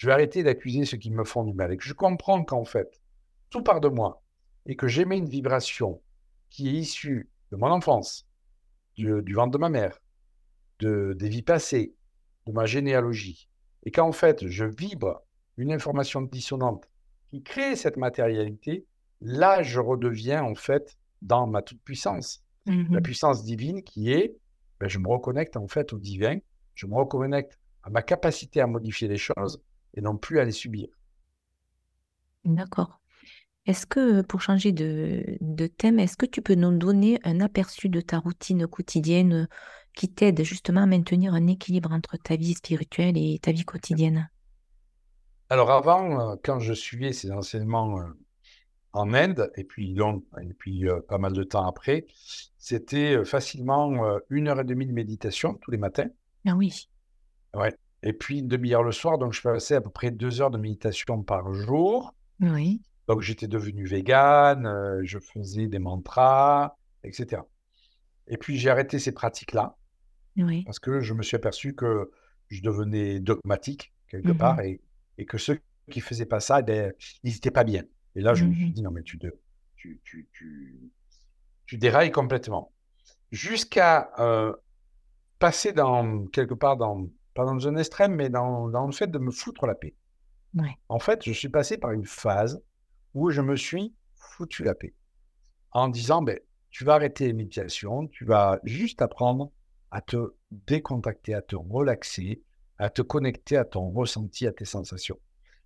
je 0.00 0.06
vais 0.06 0.14
arrêter 0.14 0.42
d'accuser 0.42 0.86
ceux 0.86 0.96
qui 0.96 1.10
me 1.10 1.24
font 1.24 1.44
du 1.44 1.52
mal. 1.52 1.74
Et 1.74 1.76
que 1.76 1.84
je 1.84 1.92
comprends 1.92 2.42
qu'en 2.42 2.64
fait, 2.64 3.02
tout 3.50 3.62
part 3.62 3.82
de 3.82 3.88
moi 3.88 4.22
et 4.64 4.74
que 4.74 4.88
j'émets 4.88 5.18
une 5.18 5.28
vibration 5.28 6.00
qui 6.48 6.68
est 6.68 6.72
issue 6.72 7.28
de 7.52 7.58
mon 7.58 7.66
enfance, 7.66 8.26
du, 8.94 9.20
du 9.20 9.34
ventre 9.34 9.50
de 9.50 9.58
ma 9.58 9.68
mère, 9.68 9.98
de, 10.78 11.14
des 11.18 11.28
vies 11.28 11.42
passées, 11.42 11.94
de 12.46 12.52
ma 12.52 12.64
généalogie, 12.64 13.50
et 13.82 13.90
qu'en 13.90 14.10
fait, 14.12 14.46
je 14.46 14.64
vibre 14.64 15.20
une 15.58 15.70
information 15.70 16.22
dissonante 16.22 16.88
qui 17.28 17.42
crée 17.42 17.76
cette 17.76 17.98
matérialité, 17.98 18.86
là, 19.20 19.62
je 19.62 19.80
redeviens 19.80 20.42
en 20.42 20.54
fait 20.54 20.96
dans 21.20 21.46
ma 21.46 21.60
toute-puissance. 21.60 22.42
La 22.64 22.72
Mmh 22.72 23.02
puissance 23.02 23.44
divine 23.44 23.82
qui 23.82 24.12
est, 24.12 24.34
ben, 24.78 24.88
je 24.88 24.98
me 24.98 25.08
reconnecte 25.08 25.58
en 25.58 25.68
fait 25.68 25.92
au 25.92 25.98
divin, 25.98 26.38
je 26.74 26.86
me 26.86 26.94
reconnecte 26.94 27.58
à 27.82 27.90
ma 27.90 28.00
capacité 28.00 28.62
à 28.62 28.66
modifier 28.66 29.06
les 29.06 29.18
choses 29.18 29.60
et 29.94 30.00
non 30.00 30.16
plus 30.16 30.40
à 30.40 30.44
les 30.44 30.52
subir. 30.52 30.88
D'accord. 32.44 33.00
Est-ce 33.66 33.86
que, 33.86 34.22
pour 34.22 34.42
changer 34.42 34.72
de 34.72 35.38
de 35.40 35.66
thème, 35.68 35.98
est-ce 36.00 36.16
que 36.16 36.26
tu 36.26 36.42
peux 36.42 36.54
nous 36.54 36.76
donner 36.76 37.20
un 37.24 37.40
aperçu 37.40 37.88
de 37.88 38.00
ta 38.00 38.18
routine 38.18 38.66
quotidienne, 38.66 39.48
qui 39.94 40.12
t'aide 40.12 40.42
justement 40.44 40.82
à 40.82 40.86
maintenir 40.86 41.34
un 41.34 41.46
équilibre 41.46 41.92
entre 41.92 42.16
ta 42.16 42.36
vie 42.36 42.54
spirituelle 42.54 43.18
et 43.18 43.38
ta 43.40 43.52
vie 43.52 43.64
quotidienne? 43.64 44.30
Alors 45.48 45.70
avant, 45.70 46.32
euh, 46.32 46.36
quand 46.42 46.60
je 46.60 46.72
suivais 46.72 47.12
ces 47.12 47.30
enseignements 47.30 48.00
euh, 48.00 48.06
en 48.92 49.14
Inde, 49.14 49.52
et 49.56 49.64
puis, 49.64 49.94
long- 49.94 50.24
et 50.42 50.54
puis 50.54 50.88
euh, 50.88 51.00
pas 51.02 51.18
mal 51.18 51.32
de 51.34 51.44
temps 51.44 51.66
après, 51.66 52.06
c'était 52.58 53.16
euh, 53.16 53.24
facilement 53.24 54.04
euh, 54.06 54.20
une 54.30 54.48
heure 54.48 54.60
et 54.60 54.64
demie 54.64 54.86
de 54.86 54.92
méditation 54.92 55.54
tous 55.62 55.70
les 55.72 55.78
matins. 55.78 56.08
Ah 56.46 56.54
oui. 56.54 56.88
Ouais. 57.54 57.74
Et 58.02 58.12
puis 58.12 58.38
une 58.38 58.48
demi-heure 58.48 58.82
le 58.82 58.92
soir, 58.92 59.18
donc 59.18 59.32
je 59.32 59.42
passais 59.42 59.74
à 59.74 59.80
peu 59.80 59.90
près 59.90 60.10
deux 60.10 60.40
heures 60.40 60.50
de 60.50 60.58
méditation 60.58 61.22
par 61.22 61.52
jour. 61.52 62.14
Oui. 62.40 62.80
Donc 63.08 63.20
j'étais 63.20 63.48
devenu 63.48 63.84
vegan, 63.86 64.66
euh, 64.66 65.00
je 65.04 65.18
faisais 65.18 65.66
des 65.66 65.78
mantras, 65.78 66.76
etc. 67.04 67.42
Et 68.28 68.36
puis 68.38 68.56
j'ai 68.56 68.70
arrêté 68.70 68.98
ces 68.98 69.12
pratiques-là 69.12 69.76
Oui. 70.36 70.62
parce 70.64 70.78
que 70.78 71.00
je 71.00 71.12
me 71.12 71.22
suis 71.22 71.36
aperçu 71.36 71.74
que 71.74 72.10
je 72.48 72.62
devenais 72.62 73.20
dogmatique 73.20 73.92
quelque 74.08 74.32
part 74.32 74.56
Mmh 74.58 74.64
et, 74.64 74.80
et 75.18 75.26
que 75.26 75.38
ceux 75.38 75.60
qui 75.90 76.00
faisaient 76.00 76.26
pas 76.26 76.40
ça, 76.40 76.62
ben, 76.62 76.92
ils 77.22 77.32
n'étaient 77.32 77.50
pas 77.50 77.64
bien. 77.64 77.82
Et 78.16 78.20
là, 78.22 78.34
je 78.34 78.44
me 78.44 78.52
suis 78.54 78.66
Mmh 78.68 78.72
dit, 78.72 78.82
non, 78.82 78.90
mais 78.92 79.02
tu, 79.02 79.18
de- 79.18 79.38
tu, 79.76 80.00
tu, 80.04 80.28
tu, 80.32 80.80
tu 81.66 81.76
dérailles 81.78 82.10
complètement. 82.12 82.72
Jusqu'à 83.30 84.10
euh, 84.18 84.52
passer 85.38 85.72
dans, 85.72 86.26
quelque 86.26 86.54
part, 86.54 86.76
dans, 86.76 87.08
pas 87.40 87.52
dans 87.52 87.68
un 87.68 87.76
extrême, 87.76 88.14
mais 88.14 88.28
dans, 88.28 88.68
dans 88.68 88.86
le 88.86 88.92
fait 88.92 89.06
de 89.06 89.18
me 89.18 89.30
foutre 89.30 89.66
la 89.66 89.74
paix. 89.74 89.94
Ouais. 90.54 90.76
En 90.88 90.98
fait, 90.98 91.24
je 91.24 91.32
suis 91.32 91.48
passé 91.48 91.78
par 91.78 91.92
une 91.92 92.04
phase 92.04 92.62
où 93.14 93.30
je 93.30 93.40
me 93.40 93.56
suis 93.56 93.94
foutu 94.14 94.62
la 94.64 94.74
paix 94.74 94.94
en 95.72 95.88
disant, 95.88 96.22
ben, 96.22 96.38
tu 96.70 96.84
vas 96.84 96.94
arrêter 96.94 97.26
les 97.26 97.32
méditations, 97.32 98.06
tu 98.08 98.24
vas 98.24 98.60
juste 98.64 99.02
apprendre 99.02 99.52
à 99.90 100.00
te 100.00 100.34
décontacter, 100.50 101.34
à 101.34 101.42
te 101.42 101.56
relaxer, 101.56 102.42
à 102.78 102.90
te 102.90 103.02
connecter 103.02 103.56
à 103.56 103.64
ton 103.64 103.90
ressenti, 103.90 104.46
à 104.46 104.52
tes 104.52 104.64
sensations. 104.64 105.18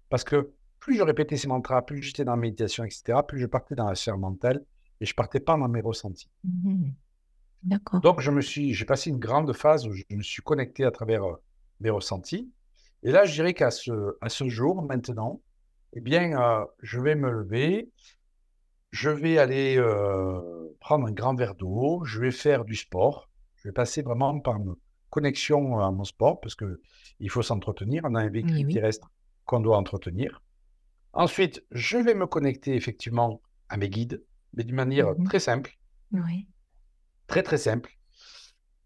Parce 0.08 0.24
que 0.24 0.52
plus 0.80 0.96
je 0.96 1.02
répétais 1.02 1.36
ces 1.36 1.48
mantras, 1.48 1.82
plus 1.82 2.02
j'étais 2.02 2.24
dans 2.24 2.32
la 2.32 2.40
méditation, 2.40 2.84
etc., 2.84 3.18
plus 3.26 3.40
je 3.40 3.46
partais 3.46 3.74
dans 3.74 3.88
la 3.88 3.94
sphère 3.94 4.18
mentale 4.18 4.64
et 5.00 5.06
je 5.06 5.14
partais 5.14 5.40
pas 5.40 5.56
dans 5.56 5.68
mes 5.68 5.80
ressentis. 5.80 6.30
Mmh 6.44 6.90
D'accord. 7.64 8.00
Donc, 8.02 8.20
je 8.20 8.30
me 8.30 8.42
suis, 8.42 8.74
j'ai 8.74 8.84
passé 8.84 9.08
une 9.08 9.18
grande 9.18 9.50
phase 9.54 9.86
où 9.86 9.92
je 9.92 10.02
me 10.10 10.22
suis 10.22 10.42
connecté 10.42 10.84
à 10.84 10.90
travers 10.90 11.24
euh, 11.24 11.42
mes 11.80 11.90
ressentis. 11.90 12.50
Et 13.02 13.10
là, 13.12 13.24
je 13.24 13.34
dirais 13.34 13.54
qu'à 13.54 13.70
ce, 13.70 14.16
à 14.20 14.28
ce 14.28 14.48
jour, 14.48 14.82
maintenant, 14.82 15.42
eh 15.92 16.00
bien, 16.00 16.38
euh, 16.40 16.64
je 16.82 17.00
vais 17.00 17.14
me 17.14 17.30
lever, 17.30 17.90
je 18.90 19.10
vais 19.10 19.38
aller 19.38 19.76
euh, 19.78 20.40
prendre 20.80 21.06
un 21.06 21.12
grand 21.12 21.34
verre 21.34 21.54
d'eau, 21.54 22.04
je 22.04 22.20
vais 22.20 22.30
faire 22.30 22.64
du 22.64 22.76
sport. 22.76 23.28
Je 23.56 23.68
vais 23.68 23.72
passer 23.72 24.02
vraiment 24.02 24.38
par 24.40 24.56
une 24.56 24.74
connexion 25.10 25.78
à 25.80 25.90
mon 25.90 26.04
sport 26.04 26.40
parce 26.40 26.54
que 26.54 26.80
il 27.20 27.30
faut 27.30 27.42
s'entretenir. 27.42 28.02
On 28.04 28.14
a 28.14 28.20
un 28.20 28.30
Oui, 28.42 28.42
véhicule 28.42 28.66
oui. 28.66 28.74
terrestre 28.74 29.10
qu'on 29.44 29.60
doit 29.60 29.76
entretenir. 29.78 30.42
Ensuite, 31.12 31.64
je 31.70 31.98
vais 31.98 32.14
me 32.14 32.26
connecter 32.26 32.74
effectivement 32.74 33.40
à 33.68 33.76
mes 33.76 33.88
guides, 33.88 34.22
mais 34.52 34.64
d'une 34.64 34.76
manière 34.76 35.14
Mmh 35.16 35.24
très 35.24 35.40
simple, 35.40 35.76
Oui. 36.12 36.48
très 37.26 37.42
très 37.42 37.58
simple. 37.58 37.96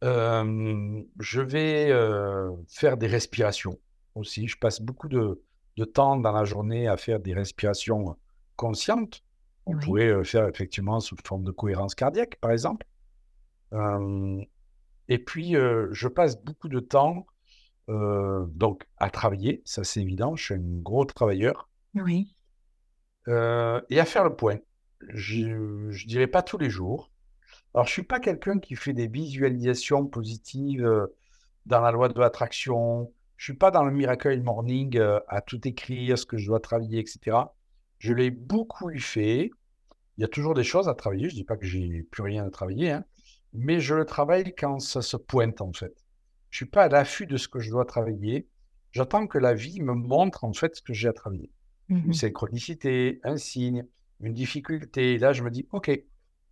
Euh, 0.05 1.03
je 1.19 1.41
vais 1.41 1.91
euh, 1.91 2.51
faire 2.69 2.97
des 2.97 3.07
respirations 3.09 3.79
aussi. 4.15 4.47
Je 4.47 4.57
passe 4.59 4.81
beaucoup 4.81 5.09
de, 5.09 5.43
de 5.77 5.85
temps 5.85 6.17
dans 6.17 6.33
la 6.33 6.45
journée 6.45 6.87
à 6.87 6.97
faire 6.97 7.21
des 7.21 7.35
respirations 7.35 8.17
conscientes. 8.57 9.23
On 9.67 9.75
Oui. 9.75 9.85
pourrait 9.85 10.09
euh, 10.09 10.25
faire 10.25 10.47
effectivement 10.49 11.01
sous 11.01 11.17
forme 11.25 11.45
de 11.45 11.51
cohérence 11.51 11.95
cardiaque, 11.95 12.37
par 12.41 12.53
exemple. 12.53 12.87
Euh, 13.73 14.41
et 15.09 15.19
puis, 15.19 15.55
je 15.55 16.09
passe 16.09 16.43
beaucoup 16.43 16.69
de 16.69 16.81
temps 16.81 17.27
donc 17.89 18.87
à 18.99 19.09
travailler, 19.09 19.63
ça 19.65 19.83
c'est 19.83 20.03
évident. 20.03 20.37
Je 20.37 20.45
suis 20.45 20.55
un 20.55 20.61
gros 20.61 21.07
travailleur. 21.07 21.71
Oui. 21.95 22.35
Et 23.27 24.01
à 24.01 24.05
faire 24.05 24.25
le 24.25 24.37
point. 24.37 24.59
Je 25.09 25.47
ne 25.47 26.07
dirais 26.07 26.27
pas 26.27 26.43
tous 26.43 26.59
les 26.59 26.69
jours. 26.69 27.11
Alors, 27.79 27.87
je 27.87 27.93
suis 27.93 28.03
pas 28.03 28.19
quelqu'un 28.19 28.59
qui 28.59 28.75
fait 28.75 28.93
des 28.93 29.07
visualisations 29.07 30.05
positives 30.05 30.85
euh, 30.85 31.07
dans 31.65 31.81
la 31.81 31.93
loi 31.93 32.09
de 32.09 32.19
l'attraction. 32.19 33.13
Je 33.37 33.45
suis 33.45 33.55
pas 33.55 33.71
dans 33.71 33.85
le 33.85 33.93
Miracle 33.93 34.43
Morning 34.43 34.99
euh, 34.99 35.21
à 35.29 35.43
tout 35.43 35.61
écrire, 35.69 36.19
ce 36.19 36.27
que 36.27 36.39
je 36.39 36.49
dois 36.49 36.59
travailler, 36.59 36.99
etc. 36.99 37.37
Je 37.99 38.13
l'ai 38.13 38.33
beaucoup 38.33 38.91
fait. 38.99 39.53
Il 40.17 40.23
y 40.23 40.25
a 40.25 40.27
toujours 40.27 40.55
des 40.55 40.65
choses 40.65 40.89
à 40.89 40.95
travailler. 40.95 41.29
Je 41.29 41.37
dis 41.37 41.45
pas 41.45 41.57
que 41.57 41.67
j'ai 41.67 42.03
plus 42.11 42.25
rien 42.25 42.45
à 42.45 42.51
travailler, 42.51 42.91
hein, 42.91 43.05
mais 43.53 43.79
je 43.79 43.95
le 43.95 44.05
travaille 44.05 44.57
quand 44.57 44.81
ça 44.81 45.01
se 45.01 45.17
pointe 45.17 45.61
en 45.61 45.73
fait. 45.73 45.95
Je 46.51 46.57
suis 46.57 46.67
pas 46.67 46.83
à 46.83 46.89
l'affût 46.89 47.27
de 47.27 47.37
ce 47.37 47.47
que 47.47 47.61
je 47.61 47.71
dois 47.71 47.85
travailler. 47.85 48.49
J'attends 48.91 49.29
que 49.29 49.39
la 49.39 49.55
vie 49.55 49.81
me 49.81 49.95
montre 49.95 50.43
en 50.43 50.53
fait 50.53 50.75
ce 50.75 50.83
que 50.83 50.95
j'ai 50.95 51.07
à 51.07 51.13
travailler 51.13 51.53
une 51.91 52.09
Mmh 52.09 52.13
synchronicité, 52.13 53.21
un 53.23 53.37
signe, 53.37 53.87
une 54.19 54.35
difficulté. 54.35 55.17
Là, 55.17 55.33
je 55.33 55.45
me 55.45 55.51
dis, 55.53 55.69
OK, 55.71 55.93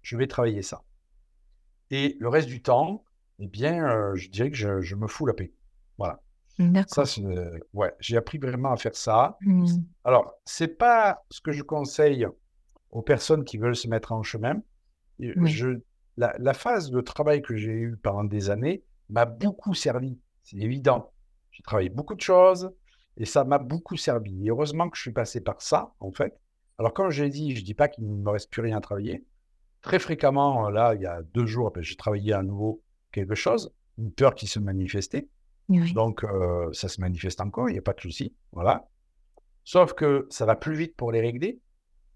je 0.03 0.17
vais 0.17 0.29
travailler 0.29 0.63
ça. 0.63 0.86
Et 1.91 2.17
le 2.21 2.29
reste 2.29 2.49
du 2.49 2.63
temps, 2.63 3.05
eh 3.39 3.47
bien, 3.47 3.89
euh, 3.89 4.15
je 4.15 4.29
dirais 4.29 4.51
que 4.51 4.57
je, 4.57 4.81
je 4.81 4.97
me 4.97 5.07
fous 5.07 5.27
la 5.27 5.35
paix. 5.35 5.53
Voilà. 5.99 6.21
Ça, 6.89 7.05
c'est, 7.05 7.23
ouais, 7.75 7.93
j'ai 8.01 8.17
appris 8.17 8.39
vraiment 8.39 8.73
à 8.73 8.77
faire 8.79 8.97
ça. 8.97 9.37
Mmh. 9.43 9.67
Alors, 10.05 10.33
c'est 10.47 10.79
pas 10.79 11.23
ce 11.31 11.43
que 11.43 11.53
je 11.53 11.63
conseille 11.63 12.27
aux 12.91 13.03
personnes 13.03 13.45
qui 13.45 13.59
veulent 13.59 13.77
se 13.77 13.89
mettre 13.89 14.13
en 14.13 14.23
chemin. 14.23 14.63
Je, 15.19 15.81
la, 16.17 16.35
la 16.39 16.55
phase 16.55 16.91
de 16.91 17.01
travail 17.03 17.43
que 17.43 17.57
j'ai 17.57 17.73
eue 17.73 17.97
pendant 18.03 18.25
des 18.25 18.49
années 18.49 18.83
m'a 19.11 19.27
beaucoup 19.27 19.75
servi, 19.75 20.19
c'est 20.43 20.57
évident. 20.57 21.13
J'ai 21.51 21.63
travaillé 21.63 21.91
beaucoup 21.91 22.15
de 22.15 22.23
choses 22.23 22.73
et 23.19 23.27
ça 23.27 23.45
m'a 23.45 23.59
beaucoup 23.59 23.99
servi. 23.99 24.47
Et 24.47 24.49
heureusement 24.49 24.89
que 24.89 24.97
je 24.97 25.03
suis 25.03 25.13
passé 25.13 25.43
par 25.43 25.61
ça, 25.61 25.95
en 26.01 26.11
fait. 26.11 26.41
Alors, 26.79 26.95
comme 26.95 27.11
je 27.11 27.23
l'ai 27.23 27.31
dit, 27.31 27.55
je 27.55 27.65
dis 27.65 27.75
pas 27.75 27.89
qu'il 27.89 28.07
ne 28.07 28.23
me 28.23 28.31
reste 28.31 28.51
plus 28.51 28.63
rien 28.63 28.79
à 28.79 28.81
travailler. 28.81 29.27
Très 29.87 30.01
fréquemment, 30.01 30.69
là, 30.69 30.95
il 30.97 31.01
y 31.03 31.07
a 31.07 31.23
deux 31.23 31.47
jours, 31.47 31.71
ben, 31.71 31.81
j'ai 31.83 31.95
travaillé 31.95 32.33
à 32.33 32.43
nouveau 32.43 32.83
quelque 33.13 33.37
chose, 33.37 33.73
une 33.99 34.11
peur 34.11 34.35
qui 34.35 34.49
se 34.49 34.59
manifestait. 34.59 35.29
Oui. 35.69 35.93
Donc, 35.95 36.25
euh, 36.25 36.73
ça 36.73 36.89
se 36.89 37.01
manifeste 37.01 37.41
encore, 37.41 37.71
il 37.71 37.75
n'y 37.75 37.79
a 37.79 37.83
pas 37.83 37.93
de 37.93 38.01
souci. 38.01 38.35
Voilà. 38.51 38.89
Sauf 39.63 39.95
que 39.95 40.27
ça 40.29 40.45
va 40.45 40.57
plus 40.57 40.75
vite 40.75 40.97
pour 40.97 41.13
les 41.13 41.21
régler 41.21 41.61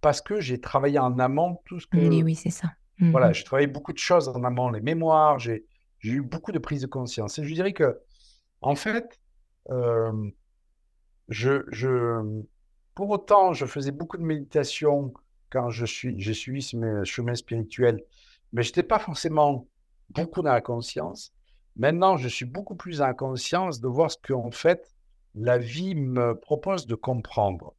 parce 0.00 0.20
que 0.20 0.40
j'ai 0.40 0.60
travaillé 0.60 0.98
en 0.98 1.16
amont 1.20 1.60
tout 1.64 1.78
ce 1.78 1.86
que. 1.86 1.96
Oui, 1.96 2.22
oui, 2.24 2.34
c'est 2.34 2.50
ça. 2.50 2.72
Voilà, 2.98 3.28
Mhm. 3.28 3.34
j'ai 3.34 3.44
travaillé 3.44 3.66
beaucoup 3.68 3.92
de 3.92 3.98
choses 3.98 4.28
en 4.28 4.42
amont, 4.44 4.68
les 4.70 4.80
mémoires, 4.80 5.38
j'ai 5.38 5.64
eu 6.02 6.22
beaucoup 6.22 6.52
de 6.52 6.58
prise 6.58 6.82
de 6.82 6.86
conscience. 6.88 7.38
Et 7.38 7.44
je 7.44 7.54
dirais 7.54 7.72
que, 7.72 7.98
en 8.62 8.74
fait, 8.74 9.20
euh, 9.70 10.12
je, 11.28 11.62
je, 11.70 12.42
pour 12.96 13.10
autant, 13.10 13.52
je 13.52 13.64
faisais 13.64 13.92
beaucoup 13.92 14.16
de 14.18 14.22
méditation 14.22 15.14
quand 15.50 15.70
je 15.70 15.84
suis, 15.86 16.14
j'ai 16.20 16.34
suivi 16.34 16.62
ce 16.62 17.02
chemin 17.04 17.34
spirituel, 17.34 18.02
mais 18.52 18.62
je 18.62 18.68
n'étais 18.68 18.82
pas 18.82 18.98
forcément 18.98 19.66
beaucoup 20.10 20.42
dans 20.42 20.52
la 20.52 20.60
conscience. 20.60 21.32
Maintenant, 21.76 22.16
je 22.16 22.28
suis 22.28 22.44
beaucoup 22.44 22.74
plus 22.74 23.00
en 23.00 23.14
conscience 23.14 23.80
de 23.80 23.88
voir 23.88 24.10
ce 24.10 24.16
qu'en 24.22 24.50
fait, 24.50 24.94
la 25.34 25.58
vie 25.58 25.94
me 25.94 26.34
propose 26.34 26.86
de 26.86 26.94
comprendre. 26.94 27.74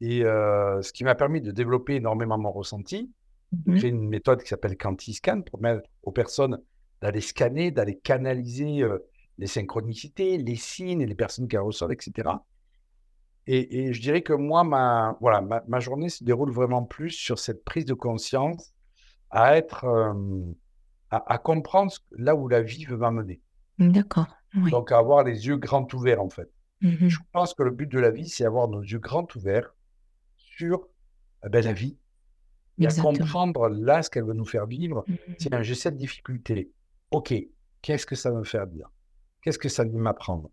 Et 0.00 0.24
euh, 0.24 0.82
ce 0.82 0.92
qui 0.92 1.04
m'a 1.04 1.14
permis 1.14 1.40
de 1.40 1.50
développer 1.52 1.96
énormément 1.96 2.38
mon 2.38 2.52
ressenti, 2.52 3.10
Mhm. 3.52 3.78
créer 3.78 3.90
une 3.90 4.08
méthode 4.08 4.42
qui 4.42 4.48
s'appelle 4.48 4.76
Quantiscan 4.76 5.42
pour 5.42 5.60
permettre 5.60 5.88
aux 6.02 6.10
personnes 6.10 6.60
d'aller 7.00 7.20
scanner, 7.20 7.70
d'aller 7.70 7.96
canaliser 7.96 8.82
euh, 8.82 8.98
les 9.38 9.46
synchronicités, 9.46 10.36
les 10.38 10.56
signes, 10.56 11.04
les 11.04 11.14
personnes 11.14 11.46
qui 11.46 11.56
reçoivent, 11.56 11.92
etc. 11.92 12.28
Et, 13.46 13.86
et 13.86 13.92
je 13.92 14.00
dirais 14.00 14.22
que 14.22 14.32
moi, 14.32 14.64
ma, 14.64 15.16
voilà, 15.20 15.40
ma, 15.40 15.62
ma 15.68 15.80
journée 15.80 16.08
se 16.08 16.24
déroule 16.24 16.50
vraiment 16.50 16.82
plus 16.82 17.10
sur 17.10 17.38
cette 17.38 17.64
prise 17.64 17.84
de 17.84 17.94
conscience, 17.94 18.74
à 19.30 19.56
être, 19.56 19.84
euh, 19.84 20.14
à, 21.10 21.32
à 21.32 21.38
comprendre 21.38 21.92
là 22.12 22.34
où 22.34 22.48
la 22.48 22.62
vie 22.62 22.84
veut 22.84 22.96
m'amener. 22.96 23.40
D'accord. 23.78 24.26
Oui. 24.54 24.70
Donc, 24.70 24.90
à 24.90 24.98
avoir 24.98 25.22
les 25.22 25.46
yeux 25.46 25.56
grands 25.56 25.86
ouverts, 25.92 26.22
en 26.22 26.30
fait. 26.30 26.50
Mhm. 26.80 27.08
Je 27.08 27.18
pense 27.32 27.54
que 27.54 27.62
le 27.62 27.70
but 27.70 27.90
de 27.90 27.98
la 27.98 28.10
vie, 28.10 28.28
c'est 28.28 28.44
avoir 28.44 28.68
nos 28.68 28.82
yeux 28.82 28.98
grands 28.98 29.26
ouverts 29.34 29.74
sur 30.36 30.88
eh 31.44 31.48
ben, 31.48 31.64
la 31.64 31.72
vie 31.72 31.96
et 32.78 32.86
à 32.86 32.90
comprendre 32.90 33.68
là 33.68 34.02
ce 34.02 34.10
qu'elle 34.10 34.24
veut 34.24 34.34
nous 34.34 34.44
faire 34.44 34.66
vivre. 34.66 35.04
Mhm. 35.08 35.36
Tiens, 35.38 35.62
j'ai 35.62 35.74
cette 35.74 35.96
difficulté. 35.96 36.70
Ok, 37.10 37.34
qu'est-ce 37.82 38.06
que 38.06 38.14
ça 38.14 38.30
veut 38.30 38.38
me 38.38 38.44
faire 38.44 38.66
dire 38.66 38.90
Qu'est-ce 39.40 39.58
que 39.58 39.68
ça 39.68 39.84
veut 39.84 39.90
m'apprendre 39.92 40.50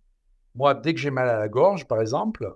Moi, 0.55 0.73
dès 0.75 0.93
que 0.93 0.99
j'ai 0.99 1.11
mal 1.11 1.27
à 1.27 1.37
la 1.37 1.49
gorge, 1.49 1.85
par 1.85 1.99
exemple, 1.99 2.55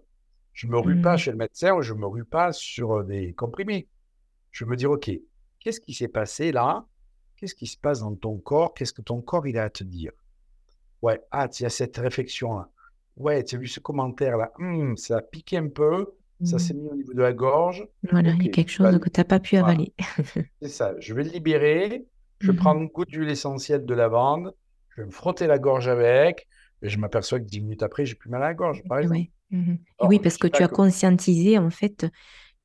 je 0.57 0.67
me 0.67 0.77
rue 0.79 0.97
pas 0.97 1.13
Mhm. 1.13 1.17
chez 1.17 1.31
le 1.31 1.37
médecin 1.37 1.73
ou 1.75 1.81
je 1.83 1.93
me 1.93 2.07
rue 2.07 2.25
pas 2.25 2.51
sur 2.53 2.99
euh, 2.99 3.03
des 3.05 3.33
comprimés. 3.33 3.87
Je 4.51 4.65
me 4.65 4.75
dis, 4.75 4.87
ok, 4.87 5.11
qu'est-ce 5.59 5.81
qui 5.81 5.93
s'est 5.93 6.09
passé 6.09 6.51
là? 6.51 6.85
Qu'est-ce 7.37 7.55
qui 7.55 7.67
se 7.67 7.77
passe 7.77 8.01
dans 8.01 8.15
ton 8.15 8.37
corps? 8.39 8.73
Qu'est-ce 8.73 8.93
que 8.93 9.03
ton 9.03 9.21
corps 9.21 9.47
il 9.47 9.57
a 9.59 9.65
à 9.65 9.69
te 9.69 9.83
dire? 9.83 10.13
Ouais, 11.01 11.21
ah, 11.31 11.47
il 11.59 11.63
y 11.63 11.65
a 11.65 11.69
cette 11.69 11.97
réflexion-là. 11.97 12.69
Ouais, 13.17 13.43
tu 13.43 13.55
as 13.55 13.59
vu 13.59 13.67
ce 13.67 13.79
commentaire-là. 13.79 14.51
Hmm, 14.57 14.95
ça 14.95 15.17
a 15.17 15.21
piqué 15.21 15.57
un 15.57 15.69
peu, 15.69 16.07
ça 16.43 16.59
s'est 16.59 16.73
Mhm. 16.73 16.81
mis 16.81 16.89
au 16.89 16.95
niveau 16.95 17.13
de 17.13 17.21
la 17.21 17.33
gorge. 17.33 17.87
Voilà, 18.11 18.31
il 18.31 18.43
y 18.45 18.47
a 18.47 18.49
quelque 18.49 18.69
vais 18.69 18.73
chose 18.73 18.99
que 18.99 19.09
tu 19.09 19.19
n'as 19.19 19.25
pas 19.25 19.39
pu 19.39 19.57
voilà. 19.57 19.73
avaler. 19.73 19.93
C'est 20.61 20.69
ça, 20.69 20.95
je 20.99 21.13
vais 21.13 21.23
le 21.23 21.31
libérer, 21.31 22.05
je 22.39 22.51
vais 22.51 22.57
prendre 22.57 22.81
une 22.81 22.87
goutte 22.87 23.09
d'huile 23.09 23.29
essentielle 23.29 23.85
de 23.85 23.93
lavande, 23.93 24.53
je 24.89 25.01
vais 25.01 25.07
me 25.07 25.11
frotter 25.11 25.47
la 25.47 25.59
gorge 25.59 25.87
avec, 25.87 26.47
et 26.81 26.89
je 26.89 26.97
m'aperçois 26.99 27.39
que 27.39 27.45
dix 27.45 27.61
minutes 27.61 27.83
après, 27.83 28.05
j'ai 28.05 28.15
plus 28.15 28.29
mal 28.29 28.43
à 28.43 28.47
la 28.47 28.53
gorge, 28.55 28.83
par 28.87 28.99
exemple. 28.99 29.21
Ouais. 29.21 29.31
Alors, 29.99 30.09
oui, 30.09 30.19
parce 30.19 30.37
que 30.37 30.47
tu 30.47 30.63
as 30.63 30.67
conscientisé 30.67 31.57
en 31.57 31.69
fait 31.69 32.05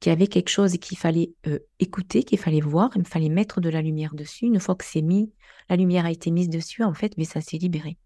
qu'il 0.00 0.10
y 0.10 0.12
avait 0.12 0.26
quelque 0.26 0.48
chose 0.48 0.72
qu'il 0.78 0.98
fallait 0.98 1.32
euh, 1.46 1.60
écouter, 1.78 2.24
qu'il 2.24 2.38
fallait 2.38 2.60
voir, 2.60 2.90
il 2.96 3.04
fallait 3.06 3.28
mettre 3.28 3.60
de 3.60 3.68
la 3.68 3.82
lumière 3.82 4.14
dessus. 4.14 4.46
Une 4.46 4.58
fois 4.58 4.74
que 4.74 4.84
c'est 4.84 5.02
mis, 5.02 5.32
la 5.68 5.76
lumière 5.76 6.06
a 6.06 6.10
été 6.10 6.30
mise 6.32 6.48
dessus, 6.48 6.82
en 6.82 6.92
fait, 6.94 7.16
mais 7.18 7.24
ça 7.24 7.40
s'est 7.40 7.58
libéré. 7.58 7.98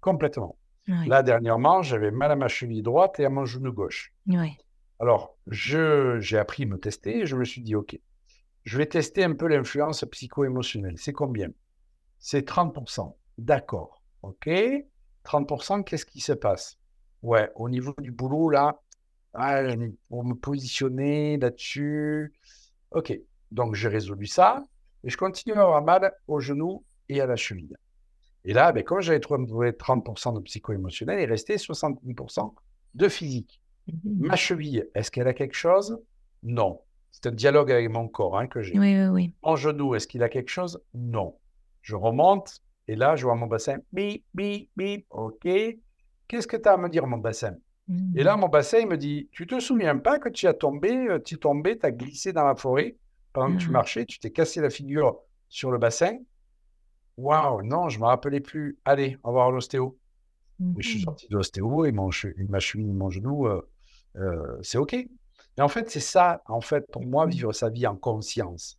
complètement. 0.00 0.56
Là, 1.06 1.22
dernièrement, 1.24 1.82
j'avais 1.82 2.12
mal 2.12 2.30
à 2.30 2.36
ma 2.36 2.46
cheville 2.48 2.82
droite 2.82 3.18
et 3.18 3.24
à 3.24 3.28
mon 3.30 3.44
genou 3.44 3.72
gauche. 3.72 4.14
Alors, 5.00 5.36
je, 5.48 6.18
j'ai 6.20 6.38
appris 6.38 6.62
à 6.62 6.66
me 6.66 6.78
tester 6.78 7.20
et 7.22 7.26
je 7.26 7.34
me 7.36 7.44
suis 7.44 7.60
dit, 7.62 7.74
OK, 7.74 7.98
je 8.64 8.78
vais 8.78 8.86
tester 8.86 9.24
un 9.24 9.34
peu 9.34 9.48
l'influence 9.48 10.04
psycho-émotionnelle. 10.04 10.96
C'est 10.98 11.12
combien? 11.12 11.48
C'est 12.18 12.48
30%. 12.48 13.16
D'accord. 13.38 14.02
OK. 14.22 14.48
30%, 15.24 15.82
qu'est-ce 15.84 16.06
qui 16.06 16.20
se 16.20 16.32
passe? 16.32 16.78
Ouais, 17.22 17.50
au 17.54 17.68
niveau 17.68 17.94
du 17.98 18.10
boulot, 18.10 18.50
là, 18.50 18.80
ah, 19.34 19.62
pour 20.08 20.24
me 20.24 20.34
positionner 20.34 21.36
là-dessus. 21.36 22.32
OK. 22.92 23.18
Donc, 23.50 23.74
j'ai 23.74 23.88
résolu 23.88 24.26
ça 24.26 24.62
et 25.04 25.10
je 25.10 25.16
continue 25.16 25.54
à 25.54 25.62
avoir 25.62 25.82
mal 25.82 26.12
au 26.26 26.40
genou 26.40 26.84
et 27.08 27.20
à 27.20 27.26
la 27.26 27.36
cheville. 27.36 27.76
Et 28.44 28.52
là, 28.52 28.72
ben, 28.72 28.82
comme 28.82 29.00
j'avais 29.00 29.20
trouvé 29.20 29.72
30% 29.72 30.34
de 30.34 30.40
psycho-émotionnel, 30.40 31.20
il 31.20 31.26
restait 31.26 31.56
70% 31.56 32.54
de 32.94 33.08
physique. 33.08 33.60
Mhm. 33.88 34.26
Ma 34.26 34.36
cheville, 34.36 34.88
est-ce 34.94 35.10
qu'elle 35.10 35.28
a 35.28 35.34
quelque 35.34 35.54
chose? 35.54 35.98
Non. 36.42 36.80
C'est 37.12 37.26
un 37.26 37.32
dialogue 37.32 37.70
avec 37.72 37.90
mon 37.90 38.08
corps 38.08 38.38
hein, 38.38 38.46
que 38.46 38.62
j'ai. 38.62 38.78
Oui, 38.78 38.94
oui, 38.96 39.06
oui. 39.06 39.34
Mon 39.42 39.56
genou, 39.56 39.94
est-ce 39.94 40.06
qu'il 40.06 40.22
a 40.22 40.28
quelque 40.28 40.50
chose? 40.50 40.80
Non. 40.94 41.36
Je 41.82 41.94
remonte 41.94 42.62
et 42.88 42.94
là, 42.94 43.16
je 43.16 43.24
vois 43.24 43.34
mon 43.34 43.46
bassin. 43.46 43.78
Bip, 43.92 44.24
bip, 44.34 44.70
bip. 44.76 45.06
OK. 45.10 45.48
Qu'est-ce 46.28 46.46
que 46.46 46.56
tu 46.56 46.68
as 46.68 46.72
à 46.72 46.76
me 46.76 46.88
dire, 46.88 47.06
mon 47.06 47.18
bassin? 47.18 47.56
Et 48.16 48.22
là, 48.24 48.34
Mhm. 48.34 48.40
mon 48.40 48.48
bassin, 48.48 48.78
il 48.78 48.88
me 48.88 48.96
dit, 48.96 49.28
tu 49.30 49.46
te 49.46 49.60
souviens 49.60 49.96
pas 49.98 50.18
que 50.18 50.28
tu 50.28 50.46
as 50.48 50.54
tombé, 50.54 50.92
euh, 51.08 51.20
tu 51.20 51.34
es 51.36 51.38
tombé, 51.38 51.78
tu 51.78 51.86
as 51.86 51.92
glissé 51.92 52.32
dans 52.32 52.44
la 52.44 52.56
forêt 52.56 52.96
pendant 53.32 53.54
que 53.54 53.60
tu 53.60 53.68
Ah. 53.68 53.72
marchais, 53.72 54.04
tu 54.06 54.18
t'es 54.18 54.30
cassé 54.32 54.60
la 54.60 54.70
figure 54.70 55.18
sur 55.48 55.70
le 55.70 55.78
bassin? 55.78 56.18
Waouh, 57.16 57.62
non, 57.62 57.88
je 57.88 57.98
me 58.00 58.04
rappelais 58.04 58.40
plus. 58.40 58.78
Allez, 58.84 59.16
on 59.24 59.28
va 59.28 59.34
voir 59.34 59.50
l'ostéo. 59.50 59.96
Je 60.78 60.88
suis 60.88 60.98
Mhm. 60.98 61.04
sorti 61.04 61.28
de 61.28 61.36
l'ostéo 61.36 61.84
et 61.84 61.92
mon 61.92 62.10
che- 62.10 62.34
ma 62.48 62.58
cheville, 62.60 62.92
mon 62.92 63.10
genou, 63.10 63.46
euh, 63.46 63.62
euh, 64.16 64.58
c'est 64.62 64.78
OK. 64.78 64.94
Et 64.94 65.08
en 65.62 65.68
fait, 65.68 65.88
c'est 65.90 66.00
ça, 66.00 66.42
en 66.46 66.60
fait, 66.60 66.90
pour 66.90 67.04
moi, 67.06 67.26
vivre 67.26 67.52
sa 67.52 67.70
vie 67.70 67.86
en 67.86 67.96
conscience. 67.96 68.78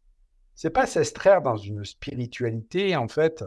C'est 0.53 0.69
pas 0.71 0.85
s'extraire 0.87 1.41
dans 1.41 1.55
une 1.55 1.85
spiritualité, 1.85 2.95
en 2.95 3.07
fait, 3.07 3.43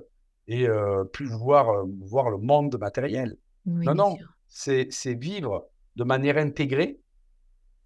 et 0.46 0.68
euh, 0.68 1.04
plus 1.04 1.26
voir, 1.26 1.70
euh, 1.70 1.84
voir 2.00 2.30
le 2.30 2.38
monde 2.38 2.76
matériel. 2.78 3.36
Oui, 3.66 3.86
Non, 3.86 3.94
non, 3.94 4.18
c'est 4.48 4.88
vivre 5.14 5.68
de 5.96 6.04
manière 6.04 6.36
intégrée 6.38 7.00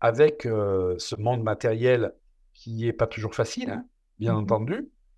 avec 0.00 0.46
euh, 0.46 0.96
ce 0.98 1.16
monde 1.16 1.42
matériel 1.42 2.14
qui 2.54 2.86
est 2.88 2.92
pas 2.92 3.06
toujours 3.06 3.34
facile, 3.34 3.70
hein, 3.70 3.86
bien 4.18 4.34
Mhm. 4.34 4.38
entendu, 4.42 4.74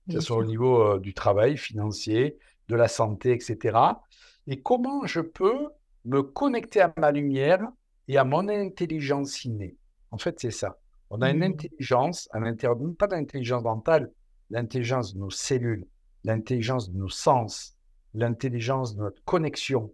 que 0.09 0.14
ce 0.14 0.20
soit 0.20 0.36
au 0.38 0.44
niveau 0.44 0.82
euh, 0.82 1.00
du 1.00 1.14
travail 1.14 1.57
financier, 1.57 2.38
de 2.68 2.76
la 2.76 2.88
santé, 2.88 3.32
etc. 3.32 4.02
Et 4.46 4.62
comment 4.62 5.07
je 5.07 5.20
peux 5.20 5.68
me 6.04 6.22
connecter 6.22 6.80
à 6.80 6.92
ma 6.98 7.11
lumière 7.12 7.68
et 8.09 8.18
à 8.18 8.24
mon 8.24 8.48
intelligence 8.48 9.44
innée? 9.44 9.76
En 10.11 10.18
fait, 10.18 10.38
c'est 10.40 10.50
ça. 10.50 10.78
On 11.11 11.22
a 11.22 11.30
une 11.30 11.42
Mhm. 11.42 11.44
intelligence 11.44 12.28
à 12.32 12.40
l'intérieur 12.40 12.78
pas 12.98 13.07
d'intelligence 13.07 13.62
mentale, 13.62 14.12
l'intelligence 14.50 15.14
de 15.14 15.18
nos 15.20 15.30
cellules, 15.30 15.86
l'intelligence 16.24 16.90
de 16.90 16.98
nos 16.98 17.09
sens, 17.09 17.76
l'intelligence 18.14 18.94
de 18.96 19.02
notre 19.02 19.22
connexion 19.24 19.92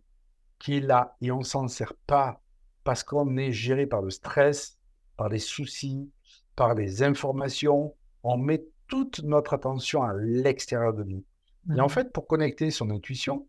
qui 0.63 0.77
est 0.77 0.81
là 0.81 1.17
et 1.21 1.33
on 1.33 1.41
ne 1.41 1.45
s'en 1.45 1.67
sert 1.67 1.95
pas 2.07 2.41
parce 2.85 3.03
qu'on 3.03 3.37
est 3.37 3.51
géré 3.51 3.85
par 3.87 4.01
le 4.01 4.11
stress, 4.11 4.79
par 5.17 5.29
les 5.29 5.41
soucis, 5.41 6.09
par 6.55 6.75
les 6.75 7.03
informations. 7.03 7.95
On 8.23 8.37
met 8.37 8.65
toute 8.87 9.25
notre 9.25 9.55
attention 9.55 10.05
à 10.05 10.15
l'extérieur 10.15 10.95
de 10.95 11.03
nous. 11.03 11.25
Et 11.69 11.73
en 11.73 11.75
Voilà. 11.75 11.89
fait, 11.89 12.13
pour 12.13 12.29
connecter 12.29 12.71
son 12.71 12.91
intuition, 12.91 13.49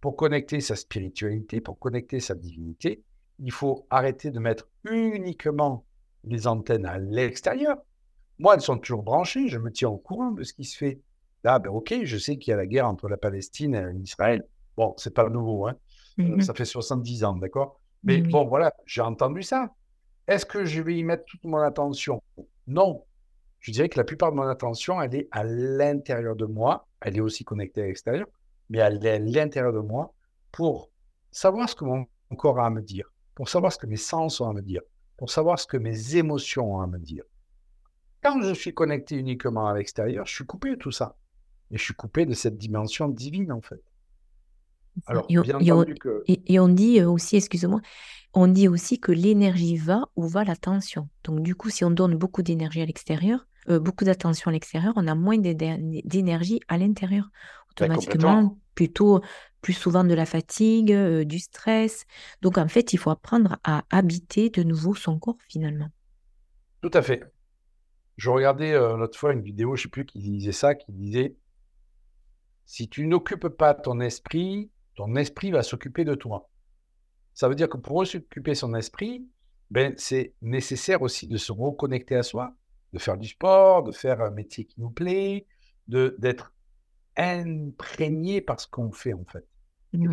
pour 0.00 0.14
connecter 0.14 0.60
sa 0.60 0.76
spiritualité, 0.76 1.60
pour 1.60 1.80
connecter 1.80 2.20
sa 2.20 2.36
divinité, 2.36 3.02
il 3.40 3.50
faut 3.50 3.84
arrêter 3.90 4.30
de 4.30 4.38
mettre 4.38 4.68
uniquement 4.84 5.84
les 6.22 6.46
antennes 6.46 6.86
à 6.86 6.98
l'extérieur. 6.98 7.76
Moi, 8.38 8.54
elles 8.54 8.60
sont 8.60 8.78
toujours 8.78 9.02
branchées, 9.02 9.48
je 9.48 9.58
me 9.58 9.72
tiens 9.72 9.88
au 9.88 9.98
courant 9.98 10.30
de 10.30 10.44
ce 10.44 10.52
qui 10.52 10.64
se 10.64 10.76
fait. 10.76 11.00
Là, 11.42 11.58
ben 11.58 11.70
ok, 11.70 11.92
je 12.04 12.18
sais 12.18 12.36
qu'il 12.38 12.52
y 12.52 12.54
a 12.54 12.56
la 12.56 12.66
guerre 12.66 12.86
entre 12.86 13.08
la 13.08 13.16
Palestine 13.16 13.74
et 13.74 13.98
Israël. 14.00 14.46
Bon, 14.76 14.94
c'est 14.96 15.12
pas 15.12 15.28
nouveau, 15.28 15.66
hein. 15.66 15.74
Euh, 16.18 16.22
Mhm. 16.24 16.40
ça 16.42 16.54
fait 16.54 16.64
70 16.64 17.24
ans, 17.24 17.36
d'accord? 17.36 17.80
Mais 18.02 18.16
oui. 18.16 18.22
bon, 18.28 18.44
voilà, 18.46 18.74
j'ai 18.86 19.00
entendu 19.00 19.42
ça. 19.42 19.70
Est-ce 20.26 20.44
que 20.46 20.64
je 20.64 20.82
vais 20.82 20.96
y 20.96 21.04
mettre 21.04 21.24
toute 21.24 21.44
mon 21.44 21.58
attention? 21.58 22.22
Non. 22.66 23.04
Je 23.60 23.70
dirais 23.72 23.88
que 23.88 23.98
la 23.98 24.04
plupart 24.04 24.30
de 24.32 24.36
mon 24.36 24.46
attention, 24.48 25.00
elle 25.00 25.14
est 25.14 25.28
à 25.30 25.44
l'intérieur 25.44 26.34
de 26.36 26.46
moi. 26.46 26.86
Elle 27.00 27.16
est 27.16 27.20
aussi 27.20 27.44
connectée 27.44 27.82
à 27.82 27.86
l'extérieur, 27.86 28.26
mais 28.70 28.78
elle 28.78 29.04
est 29.06 29.10
à 29.10 29.18
l'intérieur 29.18 29.72
de 29.72 29.78
moi 29.80 30.12
pour 30.50 30.90
savoir 31.30 31.68
ce 31.68 31.74
que 31.76 31.84
mon 31.84 32.06
corps 32.36 32.58
a 32.60 32.66
à 32.66 32.70
me 32.70 32.82
dire, 32.82 33.12
pour 33.34 33.48
savoir 33.48 33.72
ce 33.72 33.78
que 33.78 33.86
mes 33.86 33.96
sens 33.96 34.40
ont 34.40 34.48
à 34.48 34.52
me 34.52 34.62
dire, 34.62 34.82
pour 35.16 35.30
savoir 35.30 35.58
ce 35.58 35.66
que 35.66 35.76
mes 35.76 36.16
émotions 36.16 36.74
ont 36.76 36.80
à 36.80 36.86
me 36.86 36.98
dire. 36.98 37.24
Quand 38.22 38.40
je 38.42 38.54
suis 38.54 38.74
connecté 38.74 39.16
uniquement 39.16 39.66
à 39.68 39.74
l'extérieur, 39.76 40.26
je 40.26 40.34
suis 40.34 40.46
coupé 40.46 40.70
de 40.70 40.74
tout 40.76 40.92
ça. 40.92 41.16
Et 41.70 41.78
je 41.78 41.82
suis 41.82 41.94
coupé 41.94 42.26
de 42.26 42.34
cette 42.34 42.56
dimension 42.58 43.08
divine, 43.08 43.50
en 43.52 43.60
fait. 43.60 43.82
Alors, 45.06 45.26
et, 45.28 45.38
bien 45.40 45.56
entendu 45.56 45.94
que... 45.94 46.22
et, 46.26 46.60
on 46.60 46.68
dit 46.68 47.00
euh, 47.00 47.10
aussi, 47.10 47.36
excuse-moi, 47.36 47.80
on 48.34 48.46
dit 48.46 48.68
aussi 48.68 48.98
que 48.98 49.12
l'énergie 49.12 49.76
va 49.76 50.08
où 50.16 50.26
va 50.26 50.44
l'attention. 50.44 51.08
Donc, 51.24 51.42
du 51.42 51.54
coup, 51.54 51.70
si 51.70 51.84
on 51.84 51.90
donne 51.90 52.16
beaucoup 52.16 52.42
d'énergie 52.42 52.80
à 52.80 52.86
l'extérieur, 52.86 53.46
euh, 53.68 53.78
beaucoup 53.78 54.04
d'attention 54.04 54.48
à 54.48 54.52
l'extérieur, 54.52 54.92
on 54.96 55.06
a 55.06 55.14
moins 55.14 55.38
d'énergie 55.38 56.60
à 56.68 56.78
l'intérieur. 56.78 57.30
Ben, 57.78 57.86
Automatiquement, 57.86 58.58
plutôt 58.74 59.20
plus 59.60 59.72
souvent 59.72 60.04
de 60.04 60.14
la 60.14 60.26
fatigue, 60.26 60.92
euh, 60.92 61.24
du 61.24 61.38
stress. 61.38 62.04
Donc, 62.42 62.58
en 62.58 62.68
fait, 62.68 62.92
il 62.92 62.98
faut 62.98 63.10
apprendre 63.10 63.58
à 63.64 63.84
habiter 63.90 64.50
de 64.50 64.62
nouveau 64.62 64.94
son 64.94 65.18
corps 65.18 65.38
finalement. 65.48 65.88
Tout 66.82 66.90
à 66.92 67.02
fait. 67.02 67.22
Je 68.16 68.28
regardais 68.28 68.74
l'autre 68.74 69.18
fois 69.18 69.32
une 69.32 69.40
vidéo, 69.40 69.74
je 69.74 69.82
ne 69.82 69.84
sais 69.84 69.88
plus 69.88 70.04
qui 70.04 70.18
disait 70.18 70.52
ça, 70.52 70.74
qui 70.74 70.92
disait 70.92 71.34
si 72.66 72.88
tu 72.88 73.06
n'occupes 73.06 73.48
pas 73.48 73.74
ton 73.74 74.00
esprit, 74.00 74.70
ton 74.94 75.14
esprit 75.16 75.50
va 75.50 75.62
s'occuper 75.62 76.04
de 76.04 76.14
toi. 76.14 76.50
Ça 77.34 77.48
veut 77.48 77.54
dire 77.54 77.68
que 77.68 77.78
pour 77.78 78.06
s'occuper 78.06 78.54
son 78.54 78.74
esprit, 78.74 79.26
ben, 79.70 79.94
c'est 79.96 80.34
nécessaire 80.42 81.02
aussi 81.02 81.26
de 81.26 81.36
se 81.38 81.50
reconnecter 81.50 82.16
à 82.16 82.22
soi, 82.22 82.54
de 82.92 82.98
faire 82.98 83.16
du 83.16 83.28
sport, 83.28 83.82
de 83.82 83.92
faire 83.92 84.20
un 84.20 84.30
métier 84.30 84.64
qui 84.66 84.80
nous 84.80 84.90
plaît, 84.90 85.46
d'être 85.88 86.52
imprégné 87.16 88.40
par 88.40 88.60
ce 88.60 88.66
qu'on 88.66 88.92
fait 88.92 89.14
en 89.14 89.24
fait. 89.24 89.46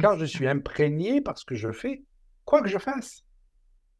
quand 0.01 0.17
je 0.17 0.25
suis 0.25 0.47
imprégné 0.47 1.21
par 1.21 1.37
ce 1.37 1.45
que 1.45 1.55
je 1.55 1.71
fais, 1.71 2.03
quoi 2.45 2.61
que 2.61 2.69
je 2.69 2.77
fasse, 2.77 3.23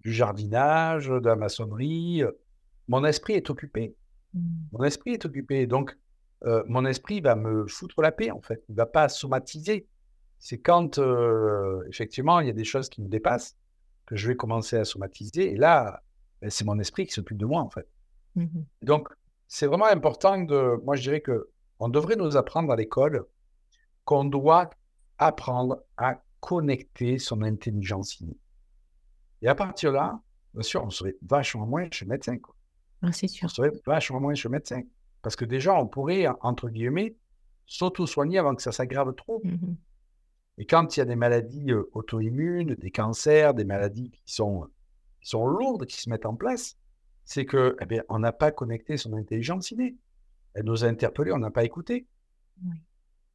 du 0.02 0.14
jardinage, 0.14 1.08
de 1.08 1.28
la 1.28 1.36
maçonnerie, 1.36 2.24
mon 2.88 3.04
esprit 3.06 3.34
est 3.34 3.50
occupé. 3.50 3.96
Mmh. 4.34 4.40
Mon 4.72 4.84
esprit 4.84 5.12
est 5.12 5.26
occupé. 5.26 5.68
Donc, 5.68 5.98
euh, 6.46 6.64
mon 6.68 6.86
esprit 6.86 7.22
va 7.22 7.36
me 7.36 7.68
foutre 7.68 8.02
la 8.02 8.12
paix, 8.12 8.32
en 8.32 8.42
fait. 8.42 8.64
Il 8.70 8.72
ne 8.74 8.78
va 8.78 8.86
pas 8.86 9.10
somatiser. 9.10 9.88
C'est 10.40 10.60
quand, 10.60 10.98
euh, 10.98 11.84
effectivement, 11.90 12.40
il 12.40 12.48
y 12.48 12.50
a 12.50 12.54
des 12.54 12.64
choses 12.64 12.90
qui 12.90 13.02
me 13.02 13.10
dépassent 13.10 13.58
que 14.06 14.16
je 14.16 14.28
vais 14.28 14.36
commencer 14.36 14.78
à 14.78 14.86
somatiser. 14.86 15.52
Et 15.52 15.56
là, 15.58 16.02
ben, 16.42 16.50
c'est 16.50 16.66
mon 16.66 16.80
esprit 16.80 17.06
qui 17.06 17.14
s'occupe 17.14 17.38
de 17.38 17.46
moi, 17.46 17.62
en 17.62 17.70
fait. 17.70 17.88
Mmh 18.36 18.48
Donc, 18.82 19.10
c'est 19.48 19.68
vraiment 19.68 19.86
important 19.86 20.40
de. 20.40 20.82
Moi, 20.84 20.96
je 20.96 21.02
dirais 21.02 21.22
que 21.22 21.50
on 21.80 21.90
devrait 21.90 22.16
nous 22.16 22.38
apprendre 22.38 22.72
à 22.72 22.76
l'école 22.76 23.26
qu'on 24.06 24.26
doit 24.26 24.70
apprendre 25.18 25.84
à 25.98 26.22
connecter 26.40 27.18
son 27.20 27.42
intelligence 27.42 28.20
innée. 28.20 28.38
Et 29.42 29.48
à 29.48 29.56
partir 29.56 29.92
de 29.92 29.96
là, 29.96 30.20
bien 30.54 30.64
sûr, 30.64 30.84
on 30.84 30.90
serait 30.90 31.16
vachement 31.22 31.66
moins 31.66 31.88
chez 31.92 32.06
le 32.06 32.10
médecin. 32.10 32.38
Quoi. 32.38 32.56
Ah, 33.02 33.12
c'est 33.12 33.28
sûr. 33.28 33.46
On 33.46 33.50
serait 33.50 33.72
vachement 33.86 34.20
moins 34.20 34.36
chez 34.36 34.48
le 34.48 34.54
médecin. 34.54 34.82
Parce 35.22 35.36
que 35.36 35.46
déjà, 35.46 35.74
on 35.74 35.88
pourrait, 35.88 36.28
entre 36.42 36.70
guillemets, 36.70 37.16
s'auto-soigner 37.66 38.40
avant 38.40 38.56
que 38.56 38.62
ça 38.62 38.72
s'aggrave 38.72 39.14
trop. 39.16 39.42
Mmh 39.44 39.76
Et 40.60 40.66
quand 40.66 40.95
il 40.95 40.99
y 40.99 41.01
a 41.01 41.05
des 41.05 41.16
maladies 41.16 41.72
auto-immunes, 41.93 42.76
des 42.76 42.91
cancers, 42.91 43.53
des 43.53 43.64
maladies 43.64 44.12
qui 44.12 44.34
sont, 44.34 44.68
qui 45.22 45.30
sont 45.30 45.47
lourdes, 45.47 45.86
qui 45.86 45.99
se 45.99 46.10
mettent 46.10 46.26
en 46.26 46.36
place, 46.36 46.78
c'est 47.24 47.45
que 47.45 47.78
eh 47.80 47.86
bien, 47.86 48.03
on 48.10 48.20
n'a 48.20 48.34
pas 48.34 48.51
connecté 48.51 48.97
son 48.97 49.14
intelligence 49.14 49.72
innée. 49.72 49.95
Elle 50.53 50.66
nous 50.66 50.84
a 50.84 50.88
interpellés, 50.88 51.32
on 51.32 51.39
n'a 51.39 51.49
pas 51.49 51.64
écouté. 51.64 52.07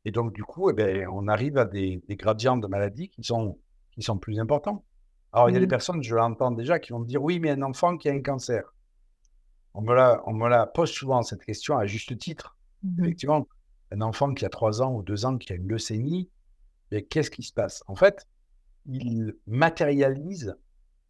Et 0.05 0.11
donc, 0.11 0.35
du 0.35 0.45
coup, 0.45 0.69
eh 0.69 0.75
bien, 0.75 1.09
on 1.11 1.27
arrive 1.27 1.57
à 1.57 1.65
des, 1.65 2.03
gradients 2.11 2.59
de 2.59 2.67
maladies 2.67 3.09
qui 3.09 3.25
sont, 3.25 3.59
qui 3.93 4.03
sont 4.03 4.19
plus 4.19 4.39
importants. 4.39 4.85
Alors, 5.33 5.49
il 5.49 5.55
y 5.55 5.57
a 5.57 5.61
des 5.61 5.67
mmh. 5.67 5.69
personnes, 5.69 6.03
je 6.03 6.15
l'entends 6.15 6.51
déjà, 6.51 6.79
qui 6.79 6.93
vont 6.93 6.99
me 6.99 7.07
dire 7.07 7.23
Oui, 7.23 7.41
mais 7.41 7.51
un 7.51 7.63
enfant 7.63 7.97
qui 7.97 8.11
a 8.11 8.13
un 8.13 8.21
cancer. 8.21 8.65
On 9.73 9.81
me, 9.81 9.95
la, 9.95 10.23
on 10.27 10.35
me 10.35 10.49
la 10.49 10.67
pose 10.67 10.91
souvent 10.91 11.23
cette 11.23 11.45
question 11.45 11.79
à 11.79 11.87
juste 11.87 12.17
titre. 12.19 12.57
Mmh 12.83 13.03
Effectivement, 13.03 13.49
un 13.93 14.03
enfant 14.03 14.35
qui 14.35 14.45
a 14.45 14.51
3 14.51 14.83
ans 14.83 14.93
ou 14.93 15.03
2 15.03 15.25
ans 15.25 15.39
qui 15.39 15.53
a 15.55 15.57
une 15.57 15.69
leucémie, 15.69 16.29
qu'est-ce 16.91 17.31
qui 17.31 17.43
se 17.43 17.53
passe? 17.53 17.83
En 17.87 17.95
fait, 17.95 18.27
il 18.87 19.37
matérialise 19.47 20.57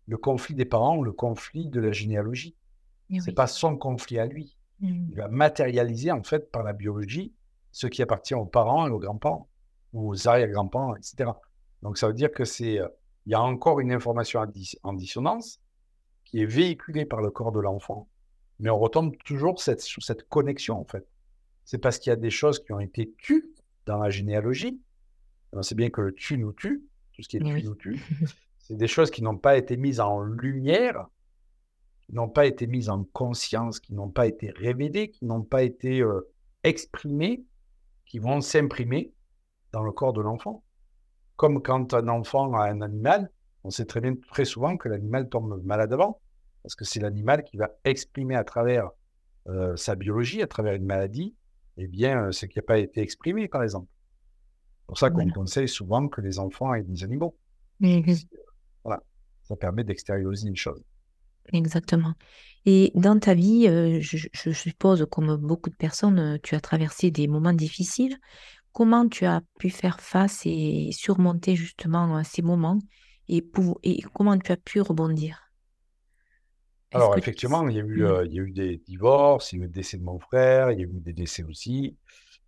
le 0.07 0.17
conflit 0.17 0.55
des 0.55 0.65
parents, 0.65 1.03
le 1.03 1.13
conflit 1.13 1.69
de 1.69 1.81
la 1.81 1.93
généalogie. 1.93 2.57
Ce 3.11 3.27
n'est 3.27 3.35
pas 3.35 3.47
son 3.47 3.77
conflit 3.77 4.19
à 4.19 4.27
lui. 4.27 4.57
Mmh. 4.81 5.09
Il 5.11 5.17
va 5.17 5.29
matérialiser, 5.29 6.11
en 6.11 6.23
fait, 6.23 6.51
par 6.51 6.63
la 6.63 6.73
biologie, 6.73 7.33
ce 7.71 7.87
qui 7.87 8.03
appartient 8.03 8.35
aux 8.35 8.47
parents 8.47 8.89
et 8.89 8.91
aux 8.91 8.99
grands-parents, 8.99 9.49
ou 9.93 10.11
aux 10.11 10.29
arrière-grands-parents, 10.29 10.97
etc. 10.97 11.31
Donc, 11.83 11.99
ça 11.99 12.09
veut 12.09 12.15
dire 12.15 12.33
que 12.33 12.45
c'est, 12.45 12.81
euh, 12.81 12.89
il 13.27 13.33
y 13.33 13.35
a 13.35 13.43
encore 13.43 13.81
une 13.81 13.93
information 13.93 14.45
en 14.83 14.93
dissonance 14.95 15.61
qui 16.25 16.41
est 16.41 16.47
véhiculée 16.47 17.05
par 17.05 17.21
le 17.21 17.31
corps 17.31 17.53
de 17.53 17.61
l'enfant 17.61 18.09
mais 18.61 18.71
on 18.71 18.79
retombe 18.79 19.17
toujours 19.25 19.61
cette, 19.61 19.81
sur 19.81 20.03
cette 20.03 20.29
connexion, 20.29 20.81
en 20.81 20.85
fait. 20.85 21.07
C'est 21.65 21.79
parce 21.79 21.99
qu'il 21.99 22.11
y 22.11 22.13
a 22.13 22.17
des 22.17 22.31
choses 22.31 22.63
qui 22.63 22.73
ont 22.73 22.81
été 22.81 23.15
tues 23.19 23.51
dans 23.87 23.99
la 23.99 24.11
généalogie. 24.11 24.81
On 25.57 25.63
sait 25.63 25.75
bien 25.75 25.91
que 25.91 26.01
le 26.01 26.15
tu 26.15 26.39
nous 26.39 26.53
tue, 26.53 26.85
tout 27.13 27.23
ce 27.23 27.29
qui 27.29 27.37
est 27.37 27.41
tu 27.41 27.65
nous 27.65 27.75
tue. 27.75 28.01
C'est 28.59 28.77
des 28.77 28.87
choses 28.87 29.11
qui 29.11 29.23
n'ont 29.23 29.37
pas 29.37 29.57
été 29.57 29.77
mises 29.77 30.01
en 30.01 30.21
lumière, 30.21 31.07
qui 32.01 32.15
n'ont 32.15 32.29
pas 32.29 32.47
été 32.47 32.67
mises 32.67 32.89
en 32.89 33.05
conscience, 33.05 33.79
qui 33.79 33.95
n'ont 33.95 34.09
pas 34.09 34.27
été 34.27 34.51
révélées, 34.51 35.11
qui 35.11 35.27
n'ont 35.27 35.43
pas 35.43 35.63
été 35.63 36.01
euh, 36.01 36.33
exprimées, 36.63 37.45
qui 38.07 38.19
vont 38.19 38.41
s'imprimer 38.41 39.13
dans 39.73 39.83
le 39.83 39.93
corps 39.93 40.13
de 40.13 40.23
l'enfant. 40.23 40.65
Comme 41.37 41.63
quand 41.63 41.95
un 41.95 42.09
enfant 42.09 42.55
a 42.55 42.65
un 42.65 42.81
animal, 42.81 43.31
on 43.65 43.71
sait 43.71 43.85
très 43.85 44.01
bien, 44.01 44.15
très 44.31 44.45
souvent 44.45 44.77
que 44.77 44.89
l'animal 44.89 45.29
tombe 45.29 45.63
malade 45.65 45.93
avant 45.93 46.21
parce 46.65 46.75
que 46.75 46.85
c'est 46.87 46.99
l'animal 46.99 47.45
qui 47.45 47.59
va 47.59 47.71
exprimer 47.85 48.35
à 48.35 48.43
travers 48.43 48.91
euh, 49.49 49.77
sa 49.77 49.95
biologie, 49.95 50.41
à 50.41 50.47
travers 50.47 50.73
une 50.73 50.87
maladie, 50.87 51.35
eh 51.77 51.87
bien, 51.87 52.25
euh, 52.25 52.33
ce 52.33 52.47
qui 52.47 52.59
n'a 52.59 52.63
pas 52.63 52.79
été 52.79 53.03
exprimé, 53.03 53.49
par 53.49 53.63
exemple. 53.63 53.87
C'est 54.85 54.87
pour 54.89 54.99
ça 54.99 55.11
qu'on 55.11 55.31
conseille 55.31 55.69
souvent 55.69 56.09
que 56.09 56.21
les 56.21 56.39
enfants 56.39 56.75
aient 56.75 56.83
des 56.83 57.05
animaux. 57.05 57.35
Voilà, 57.81 59.03
ça 59.43 59.57
permet 59.57 59.83
d'extérioriser 59.83 60.49
une 60.49 60.57
chose. 60.57 60.83
Exactement. 61.55 62.13
Et 62.67 62.93
dans 62.95 63.19
ta 63.19 63.33
vie, 63.33 63.67
euh, 63.67 63.99
je, 64.01 64.29
je, 64.31 64.51
suppose, 64.51 65.07
comme 65.11 65.37
beaucoup 65.37 65.71
de 65.71 65.75
personnes, 65.75 66.39
tu 66.43 66.55
as 66.55 66.61
traversé 66.61 67.11
des 67.11 67.29
moments 67.29 67.53
difficiles. 67.53 68.19
Comment 68.73 69.09
tu 69.09 69.25
as 69.25 69.41
pu 69.59 69.71
faire 69.71 70.01
face 70.01 70.43
et 70.45 70.91
surmonter 70.93 71.57
justement 71.57 72.23
ces 72.25 72.43
moments 72.43 72.79
et, 73.29 73.41
pour, 73.41 73.79
et 73.83 74.03
comment 74.13 74.39
tu 74.39 74.53
as 74.53 74.57
pu 74.59 74.83
rebondir? 74.83 75.51
Alors, 76.93 77.17
effectivement, 77.17 77.67
il 77.69 77.77
y, 77.77 77.81
a 77.81 77.85
eu, 77.85 78.03
mmh. 78.03 78.07
euh, 78.07 78.27
il 78.27 78.35
y 78.35 78.39
a 78.39 78.43
eu 78.43 78.53
des 78.53 78.83
divorces, 78.87 79.53
il 79.53 79.57
y 79.57 79.63
a 79.63 79.65
eu 79.65 79.67
le 79.67 79.73
décès 79.73 79.97
de 79.97 80.05
mon 80.05 80.21
frère, 80.21 80.71
il 80.71 80.79
y 80.79 80.83
a 80.83 80.85
eu 80.85 81.01
des 81.01 81.13
décès 81.13 81.43
aussi, 81.43 81.97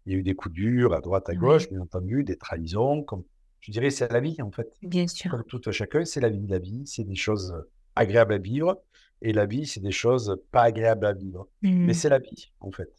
il 0.06 0.12
y 0.12 0.14
a 0.14 0.18
eu 0.18 0.22
des 0.22 0.34
coups 0.34 0.54
durs 0.54 0.94
à 0.94 1.00
droite, 1.00 1.28
à 1.28 1.34
gauche, 1.34 1.68
bien 1.68 1.80
entendu, 1.80 2.22
des 2.22 2.36
trahisons. 2.36 3.02
Comme, 3.02 3.24
je 3.60 3.72
dirais, 3.72 3.90
c'est 3.90 4.10
la 4.12 4.20
vie, 4.20 4.40
en 4.40 4.52
fait. 4.52 4.72
Bien 4.82 5.06
sûr. 5.08 5.30
Comme 5.30 5.44
tout 5.44 5.60
chacun, 5.72 6.04
c'est 6.04 6.20
la 6.20 6.30
vie. 6.30 6.46
La 6.46 6.58
vie, 6.58 6.86
c'est 6.86 7.04
des 7.04 7.16
choses 7.16 7.54
agréables 7.96 8.34
à 8.34 8.38
vivre, 8.38 8.80
et 9.22 9.32
la 9.32 9.46
vie, 9.46 9.66
c'est 9.66 9.80
des 9.80 9.90
choses 9.90 10.40
pas 10.52 10.62
agréables 10.62 11.06
à 11.06 11.12
vivre. 11.12 11.48
Mais 11.62 11.70
mmh. 11.70 11.94
c'est 11.94 12.08
la 12.08 12.18
vie, 12.18 12.52
en 12.60 12.70
fait. 12.70 12.92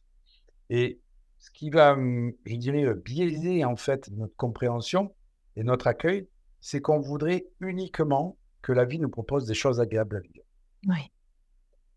Et 0.69 0.99
ce 1.39 1.51
qui 1.51 1.69
va, 1.69 1.95
mmh, 1.95 2.33
je 2.45 2.55
dirais, 2.55 2.93
biaiser, 2.93 3.63
en 3.63 3.75
fait, 3.75 4.09
notre 4.11 4.35
compréhension 4.35 5.13
et 5.55 5.63
notre 5.63 5.87
accueil, 5.87 6.27
c'est 6.59 6.81
qu'on 6.81 6.99
voudrait 6.99 7.47
uniquement 7.61 8.37
que 8.61 8.73
la 8.73 8.83
vie 8.83 8.99
nous 8.99 9.09
propose 9.09 9.45
des 9.45 9.53
choses 9.53 9.79
agréables 9.79 10.17
à 10.17 10.19
vivre. 10.19 10.43
Oui. 10.87 11.11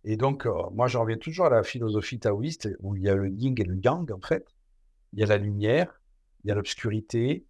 Et 0.04 0.16
donc, 0.16 0.46
euh, 0.46 0.52
moi, 0.72 0.86
j'en 0.86 1.02
reviens 1.02 1.18
toujours 1.18 1.46
à 1.46 1.50
la 1.50 1.62
philosophie 1.62 2.18
taoïste 2.18 2.68
où 2.80 2.96
il 2.96 3.02
y 3.02 3.08
a 3.08 3.14
le 3.14 3.28
yin 3.28 3.54
et 3.58 3.64
le 3.64 3.76
yang, 3.76 4.10
en 4.12 4.20
fait. 4.20 4.46
Il 5.12 5.20
y 5.20 5.22
a 5.22 5.26
la 5.26 5.38
lumière, 5.38 6.00
il 6.44 6.48
y 6.48 6.50
a 6.50 6.54
l'obscurité. 6.54 7.44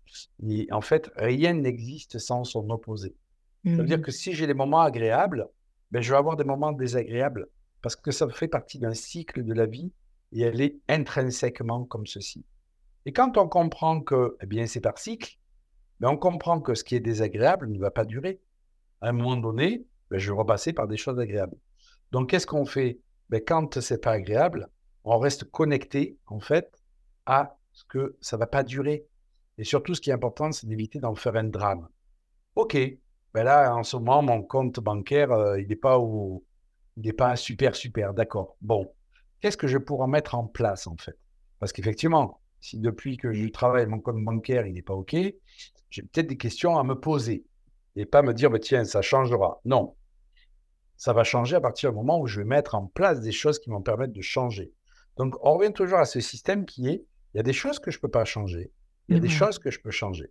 Et 0.48 0.68
en 0.72 0.80
fait, 0.80 1.10
rien 1.16 1.54
n'existe 1.54 2.18
sans 2.18 2.44
son 2.44 2.68
opposé. 2.70 3.14
Ça 3.64 3.72
veut 3.72 3.84
dire 3.84 3.98
mmh 3.98 4.02
que 4.02 4.10
si 4.10 4.32
j'ai 4.32 4.46
des 4.46 4.54
moments 4.54 4.80
agréables, 4.80 5.46
ben, 5.90 6.00
je 6.00 6.10
vais 6.10 6.16
avoir 6.16 6.36
des 6.36 6.44
moments 6.44 6.72
désagréables 6.72 7.48
parce 7.82 7.96
que 7.96 8.10
ça 8.10 8.28
fait 8.28 8.48
partie 8.48 8.78
d'un 8.78 8.94
cycle 8.94 9.44
de 9.44 9.52
la 9.52 9.66
vie 9.66 9.92
et 10.32 10.42
elle 10.42 10.60
est 10.60 10.78
intrinsèquement 10.88 11.84
comme 11.84 12.06
ceci. 12.06 12.44
Et 13.04 13.12
quand 13.12 13.36
on 13.36 13.48
comprend 13.48 14.00
que 14.00 14.36
eh 14.40 14.46
bien, 14.46 14.66
c'est 14.66 14.80
par 14.80 14.98
cycle, 14.98 15.38
ben, 16.00 16.08
on 16.08 16.16
comprend 16.16 16.60
que 16.60 16.74
ce 16.74 16.84
qui 16.84 16.94
est 16.96 17.00
désagréable 17.00 17.68
ne 17.68 17.78
va 17.78 17.90
pas 17.90 18.04
durer. 18.04 18.40
À 19.02 19.08
un 19.08 19.12
moment 19.12 19.36
donné, 19.36 19.84
ben, 20.10 20.18
je 20.18 20.30
vais 20.30 20.38
repasser 20.38 20.72
par 20.72 20.88
des 20.88 20.96
choses 20.96 21.18
agréables. 21.18 21.56
Donc, 22.12 22.30
qu'est-ce 22.30 22.46
qu'on 22.46 22.64
fait? 22.66 22.98
Ben, 23.28 23.42
Quand 23.46 23.80
c'est 23.80 24.00
pas 24.00 24.12
agréable, 24.12 24.68
on 25.04 25.18
reste 25.18 25.44
connecté, 25.44 26.18
en 26.26 26.40
fait, 26.40 26.79
à 27.26 27.56
ce 27.72 27.84
que 27.84 28.16
ça 28.20 28.36
va 28.36 28.46
pas 28.46 28.62
durer. 28.62 29.06
Et 29.58 29.64
surtout, 29.64 29.94
ce 29.94 30.00
qui 30.00 30.10
est 30.10 30.14
important, 30.14 30.52
c'est 30.52 30.66
d'éviter 30.66 30.98
d'en 30.98 31.14
faire 31.14 31.36
un 31.36 31.44
drame. 31.44 31.88
OK, 32.56 32.76
ben 33.34 33.44
là, 33.44 33.74
en 33.74 33.82
ce 33.82 33.96
moment, 33.96 34.22
mon 34.22 34.42
compte 34.42 34.80
bancaire, 34.80 35.30
euh, 35.32 35.60
il 35.60 35.68
n'est 35.68 35.76
pas, 35.76 35.98
au... 35.98 36.44
il 36.96 37.14
pas 37.14 37.36
super, 37.36 37.76
super, 37.76 38.14
d'accord. 38.14 38.56
Bon, 38.60 38.92
qu'est-ce 39.40 39.56
que 39.56 39.68
je 39.68 39.78
pourrais 39.78 40.08
mettre 40.08 40.34
en 40.34 40.46
place, 40.46 40.86
en 40.86 40.96
fait? 40.96 41.16
Parce 41.58 41.72
qu'effectivement, 41.72 42.40
si 42.60 42.78
depuis 42.78 43.16
que 43.16 43.32
je 43.32 43.48
travaille, 43.48 43.86
mon 43.86 44.00
compte 44.00 44.22
bancaire, 44.24 44.66
il 44.66 44.74
n'est 44.74 44.82
pas 44.82 44.94
OK, 44.94 45.14
j'ai 45.14 46.02
peut-être 46.02 46.28
des 46.28 46.36
questions 46.36 46.78
à 46.78 46.84
me 46.84 46.94
poser. 46.94 47.44
et 47.96 48.06
pas 48.06 48.22
me 48.22 48.32
dire, 48.32 48.50
bah, 48.50 48.58
tiens, 48.58 48.84
ça 48.84 49.02
changera. 49.02 49.60
Non. 49.64 49.96
Ça 50.96 51.12
va 51.12 51.24
changer 51.24 51.56
à 51.56 51.60
partir 51.60 51.90
du 51.90 51.96
moment 51.96 52.20
où 52.20 52.26
je 52.26 52.40
vais 52.40 52.46
mettre 52.46 52.74
en 52.74 52.86
place 52.86 53.20
des 53.20 53.32
choses 53.32 53.58
qui 53.58 53.70
vont 53.70 53.82
permettre 53.82 54.12
de 54.12 54.20
changer. 54.20 54.72
Donc, 55.16 55.34
on 55.42 55.54
revient 55.54 55.72
toujours 55.72 55.98
à 55.98 56.04
ce 56.04 56.20
système 56.20 56.64
qui 56.64 56.88
est, 56.88 57.04
il 57.34 57.38
y 57.38 57.40
a 57.40 57.42
des 57.42 57.52
choses 57.52 57.78
que 57.78 57.90
je 57.90 57.98
ne 57.98 58.00
peux 58.00 58.10
pas 58.10 58.24
changer, 58.24 58.70
il 59.08 59.14
y 59.14 59.18
a 59.18 59.20
des 59.20 59.28
choses 59.28 59.58
que 59.58 59.70
je 59.70 59.80
peux 59.80 59.90
changer. 59.90 60.30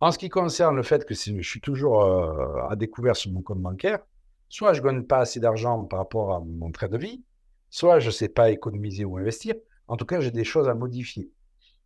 En 0.00 0.10
ce 0.10 0.18
qui 0.18 0.28
concerne 0.28 0.76
le 0.76 0.82
fait 0.82 1.04
que 1.04 1.14
je 1.14 1.40
suis 1.42 1.60
toujours 1.60 2.02
euh, 2.02 2.68
à 2.68 2.76
découvert 2.76 3.16
sur 3.16 3.32
mon 3.32 3.42
compte 3.42 3.60
bancaire, 3.60 4.00
soit 4.48 4.72
je 4.72 4.80
ne 4.80 4.86
gagne 4.86 5.02
pas 5.04 5.18
assez 5.18 5.40
d'argent 5.40 5.84
par 5.84 6.00
rapport 6.00 6.34
à 6.34 6.40
mon 6.40 6.70
trait 6.70 6.88
de 6.88 6.98
vie, 6.98 7.22
soit 7.70 8.00
je 8.00 8.06
ne 8.06 8.12
sais 8.12 8.28
pas 8.28 8.50
économiser 8.50 9.04
ou 9.04 9.16
investir. 9.16 9.54
En 9.88 9.96
tout 9.96 10.04
cas, 10.04 10.20
j'ai 10.20 10.30
des 10.30 10.44
choses 10.44 10.68
à 10.68 10.74
modifier. 10.74 11.30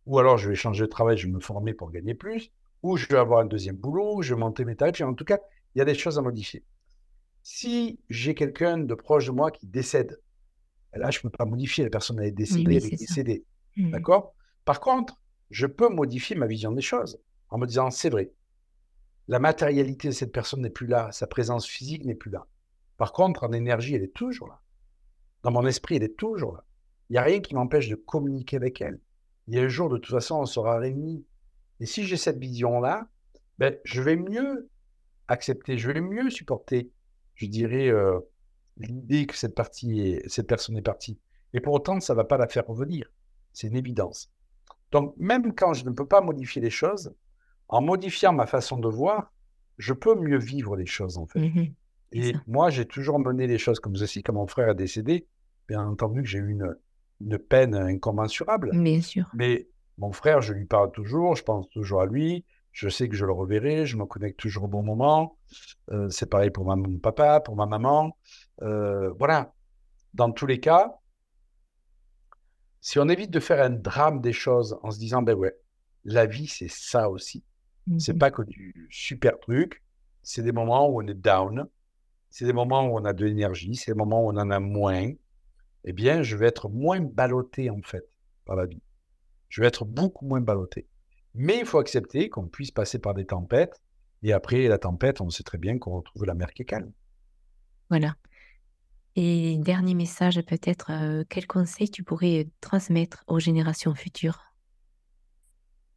Ou 0.05 0.19
alors, 0.19 0.37
je 0.37 0.49
vais 0.49 0.55
changer 0.55 0.83
de 0.83 0.89
travail, 0.89 1.17
je 1.17 1.27
vais 1.27 1.33
me 1.33 1.39
former 1.39 1.73
pour 1.73 1.91
gagner 1.91 2.13
plus, 2.13 2.51
ou 2.83 2.97
je 2.97 3.07
vais 3.07 3.17
avoir 3.17 3.39
un 3.39 3.45
deuxième 3.45 3.75
boulot, 3.75 4.21
je 4.21 4.33
vais 4.33 4.39
monter 4.39 4.65
mes 4.65 4.75
tarifs. 4.75 5.01
En 5.01 5.13
tout 5.13 5.25
cas, 5.25 5.39
il 5.75 5.79
y 5.79 5.81
a 5.81 5.85
des 5.85 5.95
choses 5.95 6.17
à 6.17 6.21
modifier. 6.21 6.63
Si 7.43 7.99
j'ai 8.09 8.35
quelqu'un 8.35 8.77
de 8.77 8.93
proche 8.93 9.27
de 9.27 9.31
moi 9.31 9.51
qui 9.51 9.67
décède, 9.67 10.19
là, 10.93 11.11
je 11.11 11.19
ne 11.19 11.23
peux 11.23 11.29
pas 11.29 11.45
modifier. 11.45 11.83
La 11.83 11.89
personne 11.89 12.19
est 12.21 12.31
décédée, 12.31 12.75
elle 12.75 12.85
est, 12.85 12.97
décédée. 12.97 13.45
Mmh. 13.79 13.91
D'accord? 13.91 14.35
Par 14.65 14.79
contre, 14.79 15.21
je 15.49 15.65
peux 15.65 15.89
modifier 15.89 16.35
ma 16.35 16.47
vision 16.47 16.71
des 16.71 16.81
choses 16.81 17.19
en 17.49 17.57
me 17.57 17.65
disant, 17.65 17.89
c'est 17.89 18.09
vrai, 18.09 18.31
la 19.27 19.39
matérialité 19.39 20.09
de 20.09 20.13
cette 20.13 20.31
personne 20.31 20.61
n'est 20.61 20.69
plus 20.69 20.87
là, 20.87 21.11
sa 21.11 21.27
présence 21.27 21.65
physique 21.65 22.05
n'est 22.05 22.15
plus 22.15 22.31
là. 22.31 22.45
Par 22.97 23.13
contre, 23.13 23.43
en 23.43 23.51
énergie, 23.53 23.95
elle 23.95 24.03
est 24.03 24.13
toujours 24.13 24.49
là. 24.49 24.61
Dans 25.43 25.51
mon 25.51 25.65
esprit, 25.65 25.95
elle 25.95 26.03
est 26.03 26.17
toujours 26.17 26.53
là. 26.53 26.65
Il 27.09 27.13
n'y 27.13 27.19
a 27.19 27.23
rien 27.23 27.39
qui 27.39 27.55
m'empêche 27.55 27.87
de 27.87 27.95
communiquer 27.95 28.57
avec 28.57 28.81
elle. 28.81 28.99
Il 29.47 29.55
y 29.55 29.59
a 29.59 29.63
un 29.63 29.69
jour, 29.69 29.89
de 29.89 29.97
toute 29.97 30.13
façon, 30.13 30.35
on 30.35 30.45
sera 30.45 30.77
réunis. 30.77 31.25
Et 31.79 31.85
si 31.85 32.05
j'ai 32.05 32.17
cette 32.17 32.37
vision-là, 32.37 33.07
ben, 33.57 33.75
je 33.85 34.01
vais 34.01 34.17
mieux 34.17 34.69
accepter, 35.27 35.77
je 35.77 35.89
vais 35.89 36.01
mieux 36.01 36.29
supporter, 36.29 36.91
je 37.35 37.45
dirais, 37.45 37.87
euh, 37.87 38.19
l'idée 38.77 39.25
que 39.25 39.35
cette, 39.35 39.55
partie 39.55 40.19
cette 40.27 40.47
personne 40.47 40.77
est 40.77 40.81
partie. 40.81 41.19
Et 41.53 41.61
pour 41.61 41.73
autant, 41.73 41.99
ça 41.99 42.13
ne 42.13 42.17
va 42.17 42.25
pas 42.25 42.37
la 42.37 42.47
faire 42.47 42.67
revenir. 42.67 43.09
C'est 43.59 43.67
une 43.67 43.75
évidence. 43.75 44.31
Donc, 44.93 45.13
même 45.17 45.53
quand 45.53 45.73
je 45.73 45.83
ne 45.83 45.89
peux 45.89 46.05
pas 46.05 46.21
modifier 46.21 46.61
les 46.61 46.69
choses, 46.69 47.13
en 47.67 47.81
modifiant 47.81 48.31
ma 48.31 48.45
façon 48.45 48.77
de 48.77 48.87
voir, 48.87 49.33
je 49.77 49.91
peux 49.91 50.15
mieux 50.15 50.37
vivre 50.37 50.77
les 50.77 50.85
choses, 50.85 51.17
en 51.17 51.25
fait. 51.25 51.39
Mmh 51.39 51.73
et 52.11 52.33
moi, 52.47 52.71
j'ai 52.71 52.85
toujours 52.85 53.19
mené 53.19 53.45
les 53.45 53.59
choses 53.59 53.79
comme 53.79 53.95
ceci. 53.95 54.23
Quand 54.23 54.33
mon 54.33 54.47
frère 54.47 54.69
est 54.69 54.75
décédé, 54.75 55.27
bien 55.67 55.85
entendu 55.85 56.23
que 56.23 56.27
j'ai 56.27 56.39
eu 56.39 56.49
une, 56.49 56.75
une 57.21 57.37
peine 57.37 57.75
incommensurable. 57.75 58.71
Bien 58.73 59.01
sûr. 59.01 59.29
Mais 59.35 59.67
mon 59.99 60.11
frère, 60.11 60.41
je 60.41 60.53
lui 60.53 60.65
parle 60.65 60.91
toujours, 60.91 61.35
je 61.35 61.43
pense 61.43 61.69
toujours 61.69 62.01
à 62.01 62.07
lui, 62.07 62.45
je 62.71 62.89
sais 62.89 63.09
que 63.09 63.15
je 63.15 63.25
le 63.25 63.31
reverrai, 63.31 63.85
je 63.85 63.95
me 63.95 64.05
connecte 64.05 64.39
toujours 64.39 64.63
au 64.63 64.67
bon 64.67 64.81
moment. 64.81 65.37
Euh, 65.91 66.09
c'est 66.09 66.27
pareil 66.27 66.49
pour 66.49 66.65
mon 66.65 66.97
papa, 66.97 67.41
pour 67.41 67.55
ma 67.55 67.67
maman. 67.67 68.17
Euh, 68.63 69.11
voilà. 69.19 69.53
Dans 70.15 70.31
tous 70.31 70.47
les 70.47 70.59
cas, 70.59 70.98
si 72.81 72.99
on 72.99 73.09
évite 73.09 73.31
de 73.31 73.39
faire 73.39 73.63
un 73.63 73.69
drame 73.69 74.21
des 74.21 74.33
choses 74.33 74.77
en 74.83 74.91
se 74.91 74.99
disant, 74.99 75.21
ben 75.21 75.35
ouais, 75.35 75.55
la 76.05 76.25
vie, 76.25 76.47
c'est 76.47 76.69
ça 76.69 77.09
aussi. 77.09 77.43
C'est 77.97 78.13
mmh 78.13 78.19
pas 78.19 78.31
que 78.31 78.43
du 78.43 78.87
super 78.91 79.39
truc. 79.39 79.83
C'est 80.21 80.43
des 80.43 80.51
moments 80.51 80.87
où 80.89 81.01
on 81.01 81.07
est 81.07 81.13
down. 81.13 81.67
C'est 82.29 82.45
des 82.45 82.53
moments 82.53 82.85
où 82.85 82.99
on 82.99 83.05
a 83.05 83.13
de 83.13 83.25
l'énergie. 83.25 83.75
C'est 83.75 83.93
des 83.93 83.97
moments 83.97 84.23
où 84.23 84.29
on 84.29 84.37
en 84.37 84.51
a 84.51 84.59
moins. 84.59 85.11
Eh 85.85 85.93
bien, 85.93 86.21
je 86.21 86.37
vais 86.37 86.45
être 86.45 86.69
moins 86.69 87.01
ballotté, 87.01 87.69
en 87.69 87.81
fait, 87.81 88.07
par 88.45 88.55
la 88.55 88.67
vie. 88.67 88.81
Je 89.47 89.61
vais 89.61 89.67
être 89.67 89.85
beaucoup 89.85 90.25
moins 90.25 90.41
ballotté. 90.41 90.87
Mais 91.33 91.59
il 91.59 91.65
faut 91.65 91.79
accepter 91.79 92.29
qu'on 92.29 92.47
puisse 92.47 92.71
passer 92.71 92.99
par 92.99 93.13
des 93.13 93.25
tempêtes. 93.25 93.81
Et 94.21 94.33
après 94.33 94.67
la 94.67 94.77
tempête, 94.77 95.21
on 95.21 95.29
sait 95.29 95.43
très 95.43 95.57
bien 95.57 95.79
qu'on 95.79 95.95
retrouve 95.95 96.25
la 96.25 96.35
mer 96.35 96.53
qui 96.53 96.63
est 96.63 96.65
calme. 96.65 96.91
Voilà. 97.89 98.15
Et 99.15 99.57
dernier 99.57 99.95
message, 99.95 100.41
peut-être, 100.41 100.91
euh, 100.91 101.23
quel 101.29 101.47
conseil 101.47 101.89
tu 101.89 102.03
pourrais 102.03 102.47
transmettre 102.61 103.23
aux 103.27 103.39
générations 103.39 103.95
futures? 103.95 104.53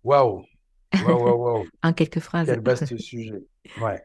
Waouh 0.04 0.44
Waouh, 1.04 1.66
En 1.82 1.92
quelques 1.92 2.20
phrases. 2.20 2.48
Quel 2.48 2.60
vaste 2.60 2.96
sujet. 2.96 3.44
Ouais. 3.80 4.02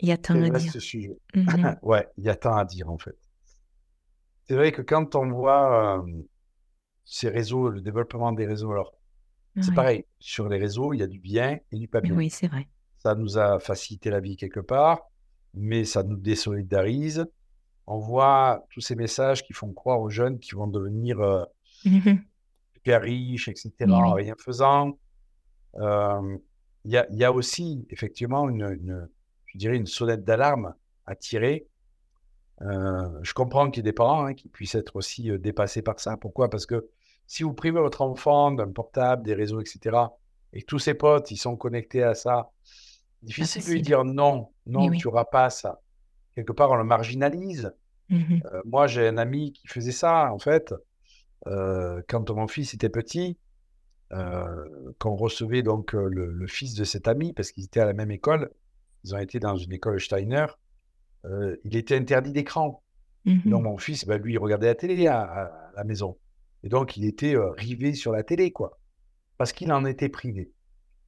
Il 0.00 0.08
y 0.08 0.12
a 0.12 0.16
tant 0.16 0.34
Quel 0.34 0.44
à 0.44 0.50
vaste 0.50 0.72
dire. 0.72 0.82
sujet. 0.82 1.16
Mhm. 1.34 1.76
ouais, 1.82 2.06
il 2.18 2.24
y 2.24 2.28
a 2.28 2.36
tant 2.36 2.56
à 2.56 2.64
dire 2.64 2.90
en 2.90 2.98
fait. 2.98 3.16
C'est 4.46 4.54
vrai 4.54 4.72
que 4.72 4.82
quand 4.82 5.14
on 5.14 5.30
voit 5.30 5.98
euh, 5.98 6.22
ces 7.04 7.28
réseaux, 7.28 7.68
le 7.68 7.80
développement 7.80 8.32
des 8.32 8.46
réseaux, 8.46 8.72
alors 8.72 8.94
c'est 9.60 9.74
pareil, 9.74 10.04
sur 10.20 10.48
les 10.48 10.56
réseaux, 10.58 10.92
il 10.92 11.00
y 11.00 11.02
a 11.02 11.08
du 11.08 11.18
bien 11.18 11.58
et 11.72 11.78
du 11.78 11.88
pas 11.88 12.00
bien. 12.00 12.14
Oui, 12.14 12.30
c'est 12.30 12.46
vrai. 12.46 12.68
Ça 12.98 13.16
nous 13.16 13.38
a 13.38 13.58
facilité 13.58 14.08
la 14.08 14.20
vie 14.20 14.36
quelque 14.36 14.60
part, 14.60 15.00
mais 15.52 15.84
ça 15.84 16.04
nous 16.04 16.16
désolidarise. 16.16 17.26
On 17.88 17.98
voit 17.98 18.66
tous 18.70 18.80
ces 18.82 18.96
messages 18.96 19.42
qui 19.44 19.52
font 19.54 19.72
croire 19.72 20.00
aux 20.00 20.10
jeunes 20.10 20.38
qu'ils 20.40 20.56
vont 20.56 20.66
devenir 20.68 21.20
euh, 21.20 21.44
super 22.74 23.02
riches, 23.02 23.48
etc., 23.48 24.02
en 24.04 24.14
oui. 24.14 24.22
rien 24.24 24.34
faisant. 24.38 24.98
Euh, 25.76 26.38
Il 26.84 26.92
y 26.92 26.96
a, 26.98 27.06
il 27.10 27.16
y 27.18 27.24
a 27.24 27.32
aussi 27.32 27.86
effectivement 27.90 28.48
une, 28.48 28.62
une- 28.62 29.08
je 29.46 29.58
dirais 29.58 29.76
une 29.76 29.86
sonnette 29.86 30.24
d'alarme 30.24 30.74
à 31.06 31.14
tirer. 31.16 31.66
Euh, 32.62 33.08
je 33.22 33.32
comprends 33.34 33.70
qu'il 33.70 33.78
y 33.78 33.80
ait 33.80 33.90
des 33.90 33.92
parents 33.92 34.24
hein, 34.26 34.34
qui 34.34 34.48
puissent 34.48 34.74
être 34.74 34.96
aussi 34.96 35.30
euh, 35.30 35.38
dépassés 35.38 35.82
par 35.82 36.00
ça. 36.00 36.16
Pourquoi? 36.16 36.50
Parce 36.50 36.66
que 36.66 36.88
si 37.26 37.42
vous 37.44 37.52
privez 37.54 37.80
votre 37.80 38.02
enfant 38.02 38.50
d'un 38.52 38.70
portable, 38.72 39.22
des 39.24 39.34
réseaux, 39.34 39.60
etc., 39.60 39.96
et 40.52 40.62
tous 40.62 40.78
ses 40.78 40.94
potes, 40.94 41.30
ils 41.30 41.36
sont 41.36 41.56
connectés 41.56 42.02
à 42.02 42.14
ça, 42.14 42.50
Pas 43.20 43.26
difficile 43.26 43.62
de 43.64 43.70
lui 43.70 43.82
dire 43.82 44.04
non, 44.04 44.50
non, 44.66 44.88
oui. 44.88 44.98
tu 44.98 45.06
n'auras 45.08 45.24
pas 45.26 45.50
ça. 45.50 45.80
Quelque 46.38 46.52
part, 46.52 46.70
on 46.70 46.76
le 46.76 46.84
marginalise. 46.84 47.72
Mhm. 48.10 48.42
Euh, 48.44 48.62
moi, 48.64 48.86
j'ai 48.86 49.08
un 49.08 49.18
ami 49.18 49.52
qui 49.52 49.66
faisait 49.66 49.90
ça, 49.90 50.32
en 50.32 50.38
fait, 50.38 50.72
euh, 51.48 52.00
quand 52.08 52.30
mon 52.30 52.46
fils 52.46 52.74
était 52.74 52.88
petit, 52.88 53.36
euh, 54.12 54.92
qu'on 55.00 55.16
recevait 55.16 55.64
donc 55.64 55.96
euh, 55.96 56.08
le, 56.08 56.30
le 56.30 56.46
fils 56.46 56.74
de 56.74 56.84
cet 56.84 57.08
ami, 57.08 57.32
parce 57.32 57.50
qu'ils 57.50 57.64
étaient 57.64 57.80
à 57.80 57.86
la 57.86 57.92
même 57.92 58.12
école, 58.12 58.52
ils 59.02 59.16
ont 59.16 59.18
été 59.18 59.40
dans 59.40 59.56
une 59.56 59.72
école 59.72 60.00
Steiner, 60.00 60.46
il 61.64 61.74
était 61.74 61.96
interdit 61.96 62.30
d'écran. 62.32 62.84
Donc 63.26 63.44
Mhm. 63.44 63.62
mon 63.62 63.78
fils, 63.78 64.06
bah, 64.06 64.16
lui, 64.16 64.34
il 64.34 64.38
regardait 64.38 64.68
la 64.68 64.76
télé 64.76 65.08
à, 65.08 65.22
à 65.22 65.72
la 65.74 65.82
maison. 65.82 66.16
Et 66.62 66.68
donc, 66.68 66.96
il 66.96 67.04
était 67.04 67.34
rivé 67.56 67.94
sur 67.94 68.12
la 68.12 68.22
télé, 68.22 68.52
quoi, 68.52 68.78
parce 69.38 69.52
qu'il 69.52 69.72
en 69.72 69.84
était 69.84 70.08
privé. 70.08 70.52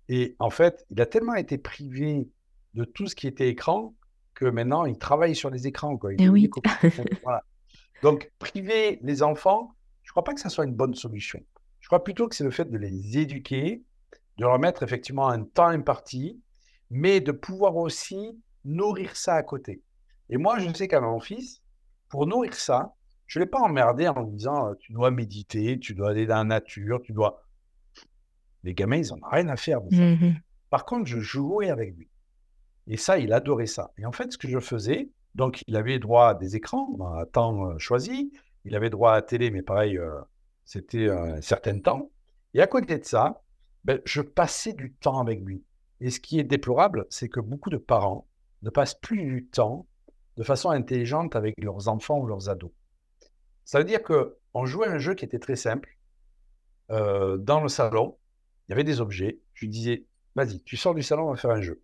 Et 0.08 0.34
en 0.40 0.50
fait, 0.50 0.84
il 0.90 1.00
a 1.00 1.06
tellement 1.06 1.36
été 1.36 1.56
privé 1.56 2.28
de 2.74 2.84
tout 2.84 3.06
ce 3.06 3.14
qui 3.14 3.28
était 3.28 3.48
écran 3.48 3.94
que 4.40 4.46
maintenant, 4.46 4.86
il 4.86 4.98
travaille 4.98 5.36
sur 5.36 5.50
les 5.50 5.66
écrans, 5.66 5.96
quoi. 5.98 6.12
Eh 6.18 6.28
oui. 6.28 6.50
voilà. 7.22 7.44
Donc, 8.02 8.32
priver 8.38 8.98
les 9.02 9.22
enfants, 9.22 9.74
je 10.02 10.10
ne 10.10 10.12
crois 10.12 10.24
pas 10.24 10.32
que 10.32 10.40
ça 10.40 10.48
soit 10.48 10.64
une 10.64 10.74
bonne 10.74 10.94
solution. 10.94 11.40
Je 11.80 11.88
crois 11.88 12.02
plutôt 12.02 12.26
que 12.26 12.34
c'est 12.34 12.44
le 12.44 12.50
fait 12.50 12.70
de 12.70 12.78
les 12.78 13.18
éduquer, 13.18 13.84
de 14.38 14.44
leur 14.44 14.58
mettre 14.58 14.82
effectivement 14.82 15.28
un 15.28 15.44
temps 15.44 15.68
imparti, 15.68 16.40
mais 16.88 17.20
de 17.20 17.32
pouvoir 17.32 17.76
aussi 17.76 18.40
nourrir 18.64 19.16
ça 19.16 19.34
à 19.34 19.42
côté. 19.42 19.82
Et 20.30 20.38
moi, 20.38 20.58
je 20.58 20.72
sais 20.72 20.88
qu'à 20.88 21.00
mon 21.00 21.20
fils, 21.20 21.62
pour 22.08 22.26
nourrir 22.26 22.54
ça, 22.54 22.94
je 23.26 23.38
ne 23.38 23.44
l'ai 23.44 23.50
pas 23.50 23.60
emmerdé 23.60 24.08
en 24.08 24.22
lui 24.22 24.32
disant, 24.32 24.70
euh, 24.70 24.74
tu 24.80 24.92
dois 24.92 25.10
méditer, 25.10 25.78
tu 25.78 25.94
dois 25.94 26.10
aller 26.10 26.26
dans 26.26 26.36
la 26.36 26.44
nature, 26.44 27.00
tu 27.02 27.12
dois... 27.12 27.44
Les 28.64 28.74
gamins, 28.74 28.96
ils 28.96 29.08
n'en 29.08 29.16
ont 29.16 29.30
rien 29.30 29.48
à 29.48 29.56
faire 29.56 29.80
de 29.80 29.94
ça. 29.94 30.02
Mhm. 30.02 30.40
Par 30.68 30.84
contre, 30.84 31.06
je 31.06 31.20
jouais 31.20 31.70
avec 31.70 31.96
lui. 31.96 32.09
Et 32.90 32.96
ça, 32.96 33.18
il 33.18 33.32
adorait 33.32 33.66
ça. 33.66 33.92
Et 33.98 34.04
en 34.04 34.10
fait, 34.10 34.32
ce 34.32 34.36
que 34.36 34.48
je 34.48 34.58
faisais, 34.58 35.10
donc 35.36 35.62
il 35.68 35.76
avait 35.76 36.00
droit 36.00 36.30
à 36.30 36.34
des 36.34 36.56
écrans 36.56 36.98
à 37.16 37.24
temps 37.24 37.70
euh, 37.70 37.78
choisi, 37.78 38.32
il 38.64 38.74
avait 38.74 38.90
droit 38.90 39.12
à 39.12 39.22
télé, 39.22 39.52
mais 39.52 39.62
pareil, 39.62 39.96
euh, 39.96 40.20
c'était 40.64 41.06
euh, 41.06 41.36
un 41.36 41.40
certain 41.40 41.78
temps. 41.78 42.10
Et 42.52 42.60
à 42.60 42.66
côté 42.66 42.98
de 42.98 43.04
ça, 43.04 43.42
ben, 43.84 44.00
je 44.04 44.20
passais 44.20 44.72
du 44.72 44.92
temps 44.92 45.20
avec 45.20 45.40
lui. 45.40 45.62
Et 46.00 46.10
ce 46.10 46.18
qui 46.18 46.40
est 46.40 46.44
déplorable, 46.44 47.06
c'est 47.10 47.28
que 47.28 47.38
beaucoup 47.38 47.70
de 47.70 47.76
parents 47.76 48.26
ne 48.62 48.70
passent 48.70 48.96
plus 48.96 49.24
du 49.24 49.46
temps 49.46 49.86
de 50.36 50.42
façon 50.42 50.70
intelligente 50.70 51.36
avec 51.36 51.54
leurs 51.62 51.86
enfants 51.86 52.18
ou 52.18 52.26
leurs 52.26 52.48
ados. 52.48 52.72
Ça 53.64 53.78
veut 53.78 53.84
dire 53.84 54.02
qu'on 54.02 54.66
jouait 54.66 54.88
un 54.88 54.98
jeu 54.98 55.14
qui 55.14 55.24
était 55.24 55.38
très 55.38 55.54
simple. 55.54 55.96
Euh, 56.90 57.36
dans 57.36 57.60
le 57.60 57.68
salon, 57.68 58.18
il 58.66 58.72
y 58.72 58.74
avait 58.74 58.82
des 58.82 59.00
objets. 59.00 59.38
Je 59.54 59.66
lui 59.66 59.70
disais, 59.70 60.06
vas-y, 60.34 60.60
tu 60.62 60.76
sors 60.76 60.94
du 60.94 61.04
salon, 61.04 61.28
on 61.28 61.30
va 61.30 61.36
faire 61.36 61.52
un 61.52 61.60
jeu. 61.60 61.80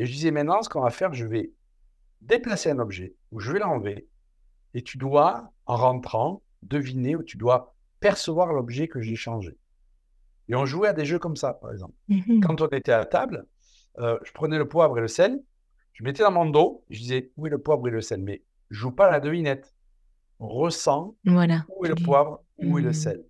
Et 0.00 0.06
je 0.06 0.12
disais, 0.12 0.30
maintenant, 0.30 0.62
ce 0.62 0.70
qu'on 0.70 0.80
va 0.80 0.88
faire, 0.88 1.12
je 1.12 1.26
vais 1.26 1.52
déplacer 2.22 2.70
un 2.70 2.78
objet 2.78 3.14
ou 3.32 3.38
je 3.40 3.52
vais 3.52 3.58
l'enlever. 3.58 4.08
Et 4.72 4.80
tu 4.82 4.96
dois, 4.96 5.52
en 5.66 5.76
rentrant, 5.76 6.42
deviner 6.62 7.16
ou 7.16 7.22
tu 7.22 7.36
dois 7.36 7.74
percevoir 8.00 8.54
l'objet 8.54 8.88
que 8.88 9.02
j'ai 9.02 9.14
changé. 9.14 9.58
Et 10.48 10.54
on 10.54 10.64
jouait 10.64 10.88
à 10.88 10.94
des 10.94 11.04
jeux 11.04 11.18
comme 11.18 11.36
ça, 11.36 11.52
par 11.52 11.70
exemple. 11.70 11.92
Mhm. 12.08 12.40
Quand 12.40 12.62
on 12.62 12.68
était 12.68 12.92
à 12.92 13.04
table, 13.04 13.44
euh, 13.98 14.18
je 14.24 14.32
prenais 14.32 14.56
le 14.56 14.66
poivre 14.66 14.96
et 14.96 15.02
le 15.02 15.06
sel, 15.08 15.38
je 15.92 16.02
mettais 16.02 16.22
dans 16.22 16.30
mon 16.32 16.46
dos, 16.48 16.82
je 16.88 16.98
disais, 16.98 17.30
où 17.36 17.46
est 17.46 17.50
le 17.50 17.58
poivre 17.58 17.86
et 17.86 17.90
le 17.90 18.00
sel? 18.00 18.22
Mais 18.22 18.42
je 18.70 18.78
joue 18.78 18.92
pas 18.92 19.08
à 19.08 19.10
la 19.10 19.20
devinette. 19.20 19.74
On 20.38 20.48
ressent 20.48 21.14
Voilà. 21.26 21.66
où 21.68 21.84
est 21.84 21.90
le 21.90 21.94
poivre, 21.94 22.42
où 22.56 22.78
est 22.78 22.82
le 22.82 22.88
Mhm. 22.88 22.94
sel? 22.94 23.24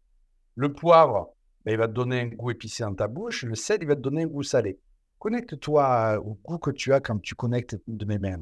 Le 0.54 0.72
poivre, 0.72 1.34
ben, 1.64 1.72
il 1.72 1.78
va 1.78 1.88
te 1.88 1.92
donner 1.94 2.20
un 2.20 2.26
goût 2.26 2.52
épicé 2.52 2.84
dans 2.84 2.94
ta 2.94 3.08
bouche. 3.08 3.42
Le 3.42 3.56
sel, 3.56 3.78
il 3.82 3.88
va 3.88 3.96
te 3.96 4.00
donner 4.00 4.22
un 4.22 4.26
goût 4.28 4.44
salé. 4.44 4.78
Connecte-toi 5.20 6.18
au 6.24 6.34
goût 6.42 6.58
que 6.58 6.72
tu 6.72 6.92
as 6.92 6.98
quand 6.98 7.20
tu 7.20 7.36
connectes 7.36 7.78
de 7.86 8.04
mes 8.06 8.18
mains. 8.18 8.40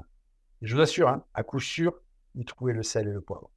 je 0.63 0.75
vous 0.75 0.81
assure, 0.81 1.09
hein, 1.09 1.25
à 1.35 1.43
coup 1.43 1.61
sûr, 1.61 1.93
vous 2.35 2.45
trouvez 2.45 2.73
le 2.73 2.83
sel 2.83 3.09
et 3.09 3.13
le 3.13 3.21
poivre. 3.21 3.51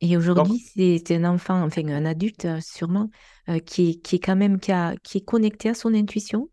Et 0.00 0.16
aujourd'hui, 0.16 0.58
c'est 0.58 1.10
un 1.10 1.24
enfant, 1.24 1.62
enfin 1.62 1.86
un 1.88 2.06
adulte 2.06 2.46
euh, 2.46 2.60
sûrement, 2.62 3.10
euh, 3.50 3.58
qui, 3.58 4.00
qui 4.00 4.16
est 4.16 4.18
quand 4.18 4.36
même 4.36 4.58
qui, 4.58 4.72
a, 4.72 4.94
qui 5.02 5.18
est 5.18 5.24
connecté 5.24 5.68
à 5.68 5.74
son 5.74 5.92
intuition. 5.92 6.48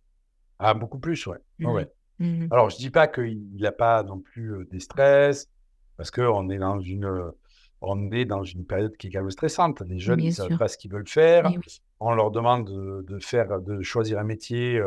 Ah, 0.60 0.74
beaucoup 0.74 1.00
plus, 1.00 1.26
ouais. 1.28 1.38
ouais. 1.62 1.88
Mmh 2.20 2.48
Alors, 2.52 2.70
je 2.70 2.78
dis 2.78 2.90
pas 2.90 3.08
qu'il 3.08 3.56
n'a 3.56 3.72
pas 3.72 4.04
non 4.04 4.20
plus 4.20 4.54
euh, 4.54 4.68
des 4.70 4.82
stress, 4.82 5.48
parce 5.96 6.12
qu'on 6.12 6.50
est 6.50 6.58
dans 6.58 6.80
une, 6.82 7.32
on 7.80 8.12
est 8.12 8.26
dans 8.26 8.44
une 8.44 8.66
période 8.66 8.98
qui 8.98 9.08
est 9.08 9.12
quand 9.12 9.22
même 9.22 9.32
stressante. 9.32 9.82
Les 9.82 10.00
jeunes, 10.00 10.22
ne 10.22 10.32
savent 10.32 10.58
pas 10.58 10.68
ce 10.68 10.78
qu'ils 10.78 10.92
veulent 10.92 11.08
faire. 11.08 11.50
On 12.00 12.14
leur 12.14 12.32
demande 12.32 12.70
de, 12.70 13.06
de, 13.08 13.20
faire, 13.20 13.62
de 13.62 13.82
choisir 13.82 14.20
un 14.20 14.24
métier. 14.24 14.82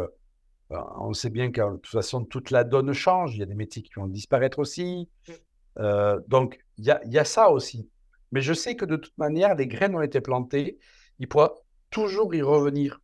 Ben, 0.71 0.87
on 0.99 1.13
sait 1.13 1.31
bien 1.31 1.51
que 1.51 1.61
de 1.61 1.77
toute 1.77 1.93
façon, 1.93 2.25
toute 2.25 2.51
la 2.51 2.65
donne 2.65 2.93
change. 2.93 3.35
Il 3.35 3.41
y 3.41 3.43
a 3.43 3.47
des 3.47 3.55
métiers 3.55 3.83
qui 3.83 3.93
vont 3.97 4.07
disparaître 4.07 4.59
aussi. 4.59 5.09
Mmh. 5.29 5.83
donc, 6.29 6.65
il 6.79 6.85
y 6.85 6.91
a, 6.91 7.01
y 7.07 7.19
a 7.19 7.25
ça 7.25 7.51
aussi. 7.51 7.89
Mais 8.33 8.41
je 8.41 8.53
sais 8.53 8.77
que 8.77 8.85
de 8.85 8.97
toute 8.97 9.17
manière, 9.19 9.55
les 9.55 9.67
graines 9.67 9.95
ont 9.95 10.03
été 10.03 10.21
plantées. 10.21 10.79
Il 11.19 11.29
pourra 11.29 11.55
toujours 11.91 12.35
y 12.35 12.43
revenir 12.43 13.01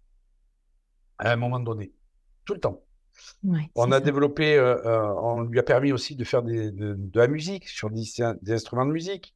à 1.19 1.33
un 1.33 1.37
moment 1.37 1.61
donné, 1.61 1.93
tout 2.45 2.55
le 2.55 2.61
temps. 2.61 2.83
on 3.75 3.93
a 3.93 4.01
développé, 4.01 4.57
euh, 4.57 4.77
euh, 4.85 5.15
on 5.23 5.43
lui 5.43 5.59
a 5.59 5.63
permis 5.63 5.93
aussi 5.93 6.17
de 6.17 6.25
faire 6.25 6.43
des, 6.43 6.71
de, 6.71 6.97
la 7.15 7.29
musique 7.29 7.69
sur 7.69 7.91
des, 7.91 8.05
instruments 8.49 8.87
de 8.87 8.93
musique. 8.93 9.35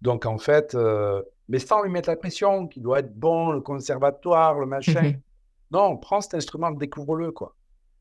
Donc 0.00 0.26
en 0.26 0.38
fait, 0.38 0.74
euh, 0.74 1.22
mais 1.48 1.58
sans 1.58 1.82
lui 1.82 1.90
mettre 1.90 2.08
la 2.08 2.16
pression, 2.16 2.66
qu'il 2.66 2.82
doit 2.82 3.00
être 3.00 3.14
bon, 3.14 3.50
le 3.50 3.60
conservatoire, 3.60 4.58
le 4.58 4.66
machin. 4.66 5.14
Non, 5.70 5.98
prends 5.98 6.22
cet 6.22 6.32
instrument, 6.32 6.70
découvre-le 6.70 7.30
quoi. 7.30 7.54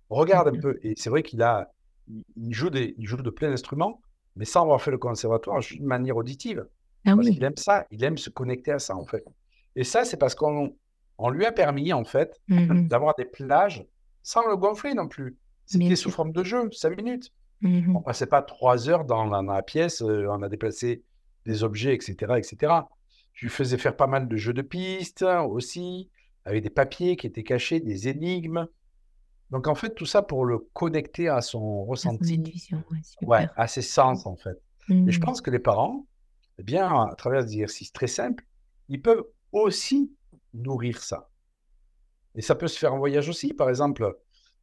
Regarde 0.10 0.48
un 0.50 0.60
peu. 0.60 0.80
Et 0.84 0.94
c'est 0.98 1.10
vrai 1.10 1.24
qu'il 1.24 1.42
a, 1.42 1.72
il 2.08 2.54
joue 2.54 2.70
des, 2.70 2.96
il 2.98 3.08
joue 3.08 3.18
de 3.18 3.30
plein 3.30 3.50
d'instruments, 3.50 4.02
mais 4.36 4.46
sans 4.46 4.62
avoir 4.62 4.82
fait 4.82 4.92
le 4.92 4.98
conservatoire, 4.98 5.62
juste 5.62 5.82
de 5.82 5.88
manière 5.88 6.18
auditive. 6.18 6.68
Ah 7.06 7.16
parce 7.16 7.30
qu'il 7.30 7.44
aime 7.44 7.58
ça, 7.58 7.86
il 7.92 8.04
aime 8.04 8.18
se 8.18 8.30
connecter 8.30 8.72
à 8.72 8.80
ça, 8.80 8.96
en 8.96 9.06
fait. 9.06 9.24
Et 9.76 9.84
ça, 9.84 10.04
c'est 10.04 10.18
parce 10.18 10.36
qu'on 10.36 10.76
on 11.18 11.30
lui 11.30 11.46
a 11.46 11.52
permis, 11.52 11.94
en 11.94 12.04
fait, 12.04 12.40
mmh 12.48 12.88
d'avoir 12.88 13.16
des 13.16 13.26
plages 13.26 13.86
sans 14.24 14.46
le 14.48 14.56
gonfler 14.58 14.94
non 14.94 15.08
plus. 15.08 15.38
C'était 15.66 15.96
sous 15.96 16.12
forme 16.12 16.32
de 16.32 16.44
jeu, 16.44 16.70
5 16.72 16.96
minutes. 16.98 17.32
Mmh 17.62 17.96
on 17.96 18.02
passait 18.02 18.28
pas 18.28 18.42
trois 18.42 18.90
heures 18.90 19.06
dans 19.06 19.26
la, 19.26 19.64
pièce, 19.64 20.02
euh, 20.02 20.28
on 20.30 20.44
a 20.44 20.50
déplacé 20.50 21.04
des 21.46 21.64
objets, 21.64 21.94
etc., 21.94 22.16
etc. 22.38 22.74
Je 23.34 23.46
lui 23.46 23.52
faisais 23.52 23.78
faire 23.78 23.96
pas 23.96 24.08
mal 24.08 24.28
de 24.28 24.36
jeux 24.36 24.54
de 24.54 24.62
pistes 24.62 25.24
aussi, 25.24 26.10
avec 26.46 26.64
des 26.64 26.70
papiers 26.70 27.16
qui 27.16 27.28
étaient 27.28 27.44
cachés, 27.44 27.80
des 27.80 28.08
énigmes. 28.08 28.68
Donc, 29.52 29.68
en 29.68 29.76
fait, 29.76 29.94
tout 29.96 30.06
ça 30.06 30.22
pour 30.22 30.46
le 30.46 30.60
connecter 30.74 31.30
à 31.30 31.42
son 31.42 31.86
ressenti, 31.86 32.44
ouais, 33.22 33.48
à 33.56 33.68
ses 33.68 33.82
sens, 33.82 34.26
en 34.26 34.36
fait. 34.36 34.62
Et 34.90 35.12
je 35.12 35.20
mmh. 35.20 35.24
pense 35.24 35.42
que 35.42 35.50
les 35.50 35.60
parents, 35.60 36.06
eh 36.58 36.64
bien, 36.64 36.88
à 36.88 37.16
travers 37.16 37.44
des 37.46 37.54
exercices 37.54 37.92
très 37.94 38.08
simples, 38.08 38.46
ils 38.90 39.02
peuvent 39.02 39.24
aussi 39.52 40.12
nourrir 40.54 41.02
ça. 41.02 41.30
Et 42.36 42.42
ça 42.42 42.56
peut 42.56 42.68
se 42.68 42.78
faire 42.78 42.94
en 42.94 42.98
voyage 42.98 43.30
aussi. 43.30 43.54
Par 43.54 43.70
exemple, 43.70 44.16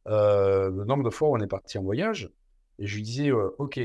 euh, 0.07 0.69
le 0.69 0.85
nombre 0.85 1.03
de 1.03 1.09
fois 1.09 1.29
où 1.29 1.35
on 1.35 1.39
est 1.39 1.47
parti 1.47 1.77
en 1.77 1.83
voyage, 1.83 2.31
et 2.79 2.87
je 2.87 2.95
lui 2.95 3.03
disais, 3.03 3.29
euh, 3.29 3.55
OK, 3.57 3.79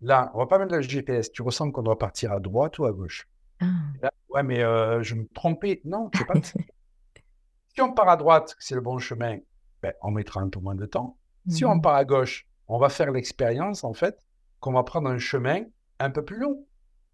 là, 0.00 0.30
on 0.34 0.38
va 0.38 0.46
pas 0.46 0.58
mettre 0.58 0.74
le 0.74 0.82
GPS. 0.82 1.30
Tu 1.32 1.42
ressens 1.42 1.70
qu'on 1.70 1.82
doit 1.82 1.98
partir 1.98 2.32
à 2.32 2.40
droite 2.40 2.78
ou 2.78 2.84
à 2.84 2.92
gauche? 2.92 3.28
Ah. 3.60 4.10
Ouais, 4.28 4.42
mais 4.42 4.62
euh, 4.62 5.02
je 5.02 5.14
me 5.14 5.26
trompais. 5.28 5.80
Non, 5.84 6.10
sais 6.14 6.24
pas. 6.24 6.34
si 7.74 7.80
on 7.80 7.92
part 7.92 8.08
à 8.08 8.16
droite, 8.16 8.54
c'est 8.58 8.74
le 8.74 8.80
bon 8.80 8.98
chemin, 8.98 9.38
ben, 9.86 9.94
on 10.02 10.10
mettra 10.10 10.40
un 10.40 10.48
peu 10.48 10.60
moins 10.60 10.74
de 10.74 10.86
temps. 10.86 11.16
Si 11.48 11.64
on 11.64 11.76
mmh. 11.76 11.82
part 11.82 11.94
à 11.94 12.04
gauche, 12.04 12.46
on 12.68 12.78
va 12.78 12.88
faire 12.88 13.12
l'expérience, 13.12 13.84
en 13.84 13.92
fait, 13.92 14.18
qu'on 14.60 14.72
va 14.72 14.82
prendre 14.82 15.08
un 15.08 15.18
chemin 15.18 15.62
un 16.00 16.10
peu 16.10 16.24
plus 16.24 16.38
long 16.38 16.66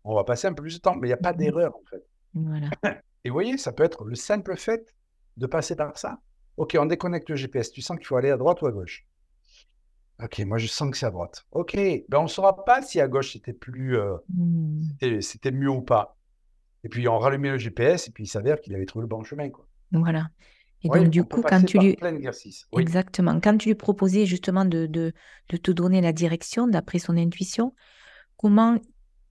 on 0.04 0.14
va 0.14 0.24
passer 0.24 0.46
un 0.46 0.52
peu 0.52 0.62
plus 0.62 0.76
de 0.76 0.80
temps, 0.80 0.96
mais 0.96 1.08
il 1.08 1.10
n'y 1.10 1.14
a 1.14 1.18
pas 1.18 1.32
mmh 1.32 1.36
d'erreur 1.36 1.76
en 1.76 1.82
fait. 1.88 2.04
Voilà. 2.34 2.70
Et 3.24 3.30
vous 3.30 3.34
voyez, 3.34 3.56
ça 3.56 3.72
peut 3.72 3.84
être 3.84 4.04
le 4.04 4.14
simple 4.14 4.56
fait 4.56 4.94
de 5.36 5.46
passer 5.46 5.76
par 5.76 5.96
ça. 5.96 6.20
Ok, 6.56 6.76
on 6.78 6.86
déconnecte 6.86 7.30
le 7.30 7.36
GPS. 7.36 7.70
Tu 7.70 7.82
sens 7.82 7.96
qu'il 7.96 8.06
faut 8.06 8.16
aller 8.16 8.30
à 8.30 8.36
droite 8.36 8.60
ou 8.62 8.66
à 8.66 8.72
gauche? 8.72 9.06
Ok, 10.22 10.40
moi 10.40 10.58
je 10.58 10.66
sens 10.66 10.90
que 10.90 10.96
c'est 10.96 11.06
à 11.06 11.10
droite. 11.10 11.46
Ok, 11.52 11.76
ben 11.76 12.18
on 12.18 12.24
ne 12.24 12.28
saura 12.28 12.64
pas 12.64 12.82
si 12.82 13.00
à 13.00 13.08
gauche 13.08 13.32
c'était 13.32 13.52
plus, 13.52 13.96
euh, 13.96 14.16
mmh. 14.28 15.20
c'était 15.20 15.50
mieux 15.50 15.70
ou 15.70 15.82
pas. 15.82 16.16
Et 16.84 16.88
puis 16.88 17.06
on 17.08 17.18
rallumait 17.18 17.50
le 17.50 17.58
GPS 17.58 18.08
et 18.08 18.10
puis 18.10 18.24
il 18.24 18.28
s'avère 18.28 18.60
qu'il 18.60 18.74
avait 18.74 18.86
trouvé 18.86 19.02
le 19.02 19.08
bon 19.08 19.22
chemin. 19.22 19.50
Quoi. 19.50 19.66
Voilà. 19.92 20.28
Et 20.84 20.88
donc, 20.88 21.08
du 21.08 21.24
coup, 21.24 21.42
quand 21.42 21.62
tu 21.64 21.78
lui. 21.78 21.96
Exactement. 22.76 23.40
Quand 23.40 23.56
tu 23.56 23.68
lui 23.68 23.74
proposais 23.74 24.26
justement 24.26 24.64
de, 24.64 24.86
de, 24.86 25.12
de 25.48 25.56
te 25.56 25.70
donner 25.70 26.00
la 26.00 26.12
direction 26.12 26.66
d'après 26.66 26.98
son 26.98 27.16
intuition, 27.16 27.74
comment 28.36 28.76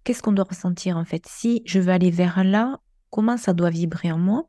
qu'est-ce 0.03 0.23
qu'on 0.23 0.31
doit 0.31 0.47
ressentir 0.49 0.97
en 0.97 1.05
fait? 1.05 1.25
Si 1.27 1.61
je 1.65 1.79
veux 1.79 1.91
aller 1.91 2.09
vers 2.11 2.43
là, 2.43 2.79
comment 3.09 3.37
ça 3.37 3.53
doit 3.53 3.69
vibrer 3.69 4.11
en 4.11 4.17
moi? 4.17 4.45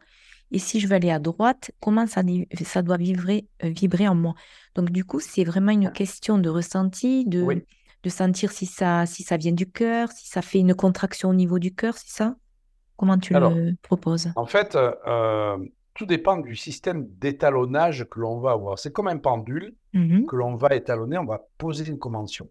Et 0.52 0.58
si 0.58 0.80
je 0.80 0.86
veux 0.86 0.94
aller 0.94 1.10
à 1.10 1.18
droite, 1.18 1.70
comment 1.80 2.06
ça, 2.06 2.22
ça 2.64 2.82
doit 2.82 2.98
vibrer, 2.98 3.46
euh, 3.64 3.70
vibrer 3.70 4.06
en 4.06 4.14
moi? 4.14 4.34
Donc 4.74 4.90
du 4.90 5.04
coup, 5.04 5.18
c'est 5.18 5.44
vraiment 5.44 5.72
une 5.72 5.90
question 5.90 6.38
de 6.38 6.48
ressenti, 6.50 7.24
de, 7.26 7.64
de 8.02 8.08
sentir 8.10 8.52
si 8.52 8.66
ça, 8.66 9.06
si 9.06 9.22
ça 9.22 9.36
vient 9.36 9.52
du 9.52 9.70
cœur, 9.70 10.12
si 10.12 10.28
ça 10.28 10.42
fait 10.42 10.58
une 10.58 10.74
contraction 10.74 11.30
au 11.30 11.34
niveau 11.34 11.58
du 11.58 11.74
cœur, 11.74 11.96
c'est 11.96 12.10
ça? 12.10 12.36
Comment 12.96 13.18
tu 13.18 13.32
le 13.32 13.74
proposes? 13.82 14.30
En 14.36 14.46
fait, 14.46 14.76
euh, 14.76 14.92
euh, 15.06 15.58
tout 15.94 16.06
dépend 16.06 16.38
du 16.38 16.56
système 16.56 17.06
d'étalonnage 17.18 18.06
que 18.10 18.20
l'on 18.20 18.40
va 18.40 18.52
avoir. 18.52 18.78
C'est 18.78 18.92
comme 18.92 19.08
un 19.08 19.18
pendule 19.18 19.74
mmh 19.92 20.24
que 20.24 20.36
l'on 20.36 20.56
va 20.56 20.74
étalonner, 20.74 21.18
on 21.18 21.26
va 21.26 21.46
poser 21.58 21.88
une 21.88 21.98
convention. 21.98 22.48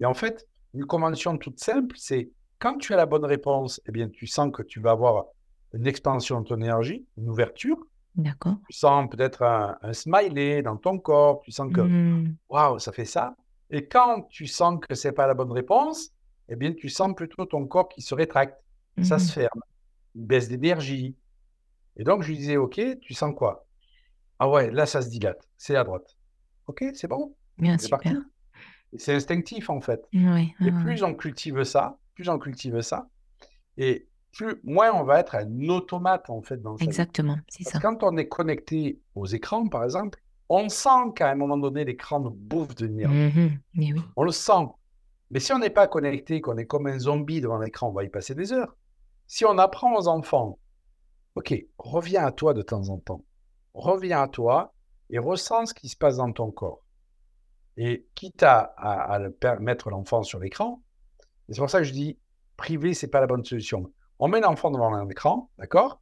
Et 0.00 0.06
en 0.06 0.14
fait, 0.14 0.48
une 0.72 0.86
convention 0.86 1.36
toute 1.36 1.60
simple, 1.60 1.94
c'est 1.98 2.30
quand 2.58 2.78
tu 2.78 2.94
as 2.94 2.96
la 2.96 3.06
bonne 3.06 3.24
réponse, 3.24 3.80
eh 3.86 3.92
bien, 3.92 4.08
tu 4.08 4.26
sens 4.26 4.50
que 4.50 4.62
tu 4.62 4.80
vas 4.80 4.92
avoir 4.92 5.26
une 5.74 5.86
expansion 5.86 6.40
de 6.40 6.46
ton 6.46 6.56
énergie, 6.56 7.04
une 7.18 7.28
ouverture. 7.28 7.78
D'accord. 8.14 8.56
Tu 8.68 8.76
sens 8.76 9.08
peut-être 9.10 9.42
un, 9.42 9.76
smiley 9.92 10.62
dans 10.62 10.76
ton 10.76 10.98
corps, 10.98 11.40
tu 11.42 11.50
sens 11.50 11.70
que 11.72 11.80
mmh. 11.80 12.36
waouh, 12.48 12.78
ça 12.78 12.92
fait 12.92 13.04
ça. 13.04 13.36
Et 13.70 13.86
quand 13.86 14.22
tu 14.30 14.46
sens 14.46 14.80
que 14.80 14.94
c'est 14.94 15.12
pas 15.12 15.26
la 15.26 15.34
bonne 15.34 15.52
réponse, 15.52 16.12
eh 16.48 16.56
bien, 16.56 16.72
tu 16.72 16.88
sens 16.88 17.14
plutôt 17.14 17.44
ton 17.44 17.66
corps 17.66 17.88
qui 17.88 18.02
se 18.02 18.14
rétracte, 18.14 18.56
ça 19.02 19.18
se 19.18 19.26
mmh. 19.26 19.34
ferme, 19.34 19.60
une 20.14 20.26
baisse 20.26 20.48
d'énergie. 20.48 21.16
Et 21.96 22.04
donc, 22.04 22.22
je 22.22 22.28
lui 22.28 22.36
disais, 22.36 22.56
OK, 22.56 22.80
tu 23.00 23.14
sens 23.14 23.34
quoi? 23.36 23.66
Ah 24.38 24.48
ouais, 24.48 24.70
là, 24.70 24.86
ça 24.86 25.02
se 25.02 25.08
dilate, 25.08 25.48
c'est 25.56 25.76
à 25.76 25.84
droite. 25.84 26.16
OK, 26.66 26.84
c'est 26.94 27.08
bon 27.08 27.34
Bien, 27.58 27.78
super. 27.78 28.14
C'est 28.96 29.14
instinctif 29.14 29.70
en 29.70 29.80
fait. 29.80 30.06
et 30.12 30.70
plus 30.82 31.02
on 31.02 31.14
cultive 31.14 31.64
ça, 31.64 31.98
plus 32.14 32.28
on 32.28 32.38
cultive 32.38 32.80
ça, 32.80 33.08
et 33.76 34.08
plus 34.32 34.60
moins 34.64 34.92
on 34.92 35.04
va 35.04 35.20
être 35.20 35.34
un 35.34 35.68
automate 35.68 36.30
en 36.30 36.42
fait 36.42 36.60
dans 36.60 36.76
Exactement, 36.76 37.38
c'est 37.48 37.64
ça. 37.64 37.80
Quand 37.80 38.02
on 38.02 38.16
est 38.16 38.28
connecté 38.28 39.00
aux 39.14 39.26
écrans, 39.26 39.68
par 39.68 39.84
exemple, 39.84 40.20
on 40.48 40.68
sent 40.68 41.12
qu'à 41.16 41.30
un 41.30 41.34
moment 41.34 41.56
donné, 41.56 41.84
l'écran 41.84 42.20
nous 42.20 42.30
bouffe 42.30 42.74
de 42.74 42.86
l'énergie. 42.86 43.58
Mmh 43.74 44.00
on 44.16 44.24
le 44.24 44.30
sent. 44.30 44.66
Mais 45.30 45.40
si 45.40 45.52
on 45.52 45.58
n'est 45.58 45.70
pas 45.70 45.88
connecté, 45.88 46.40
qu'on 46.40 46.58
est 46.58 46.66
comme 46.66 46.86
un 46.86 46.98
zombie 46.98 47.40
devant 47.40 47.58
l'écran, 47.58 47.88
on 47.88 47.92
va 47.92 48.04
y 48.04 48.08
passer 48.08 48.34
des 48.34 48.52
heures. 48.52 48.76
Si 49.26 49.44
on 49.44 49.58
apprend 49.58 49.96
aux 49.96 50.06
enfants, 50.06 50.58
OK, 51.36 51.54
reviens 51.78 52.26
à 52.26 52.32
toi 52.32 52.54
de 52.54 52.62
temps 52.62 52.88
en 52.88 52.98
temps. 52.98 53.24
Reviens 53.74 54.22
à 54.22 54.28
toi 54.28 54.74
et 55.10 55.18
ressens 55.18 55.66
ce 55.66 55.74
qui 55.74 55.88
se 55.88 55.96
passe 55.96 56.16
dans 56.16 56.32
ton 56.32 56.50
corps. 56.50 56.84
Et 57.76 58.06
quitte 58.14 58.44
à, 58.44 59.18
mettre 59.58 59.90
l'enfant 59.90 60.22
sur 60.22 60.38
l'écran, 60.38 60.82
c'est 61.48 61.58
pour 61.58 61.70
ça 61.70 61.78
que 61.78 61.84
je 61.84 61.92
dis 61.92 62.18
privé, 62.56 62.94
c'est 62.94 63.08
pas 63.08 63.20
la 63.20 63.26
bonne 63.26 63.44
solution. 63.44 63.92
On 64.20 64.28
met 64.28 64.40
l'enfant 64.40 64.70
devant 64.70 64.94
un 64.94 65.08
écran, 65.08 65.50
d'accord? 65.58 66.00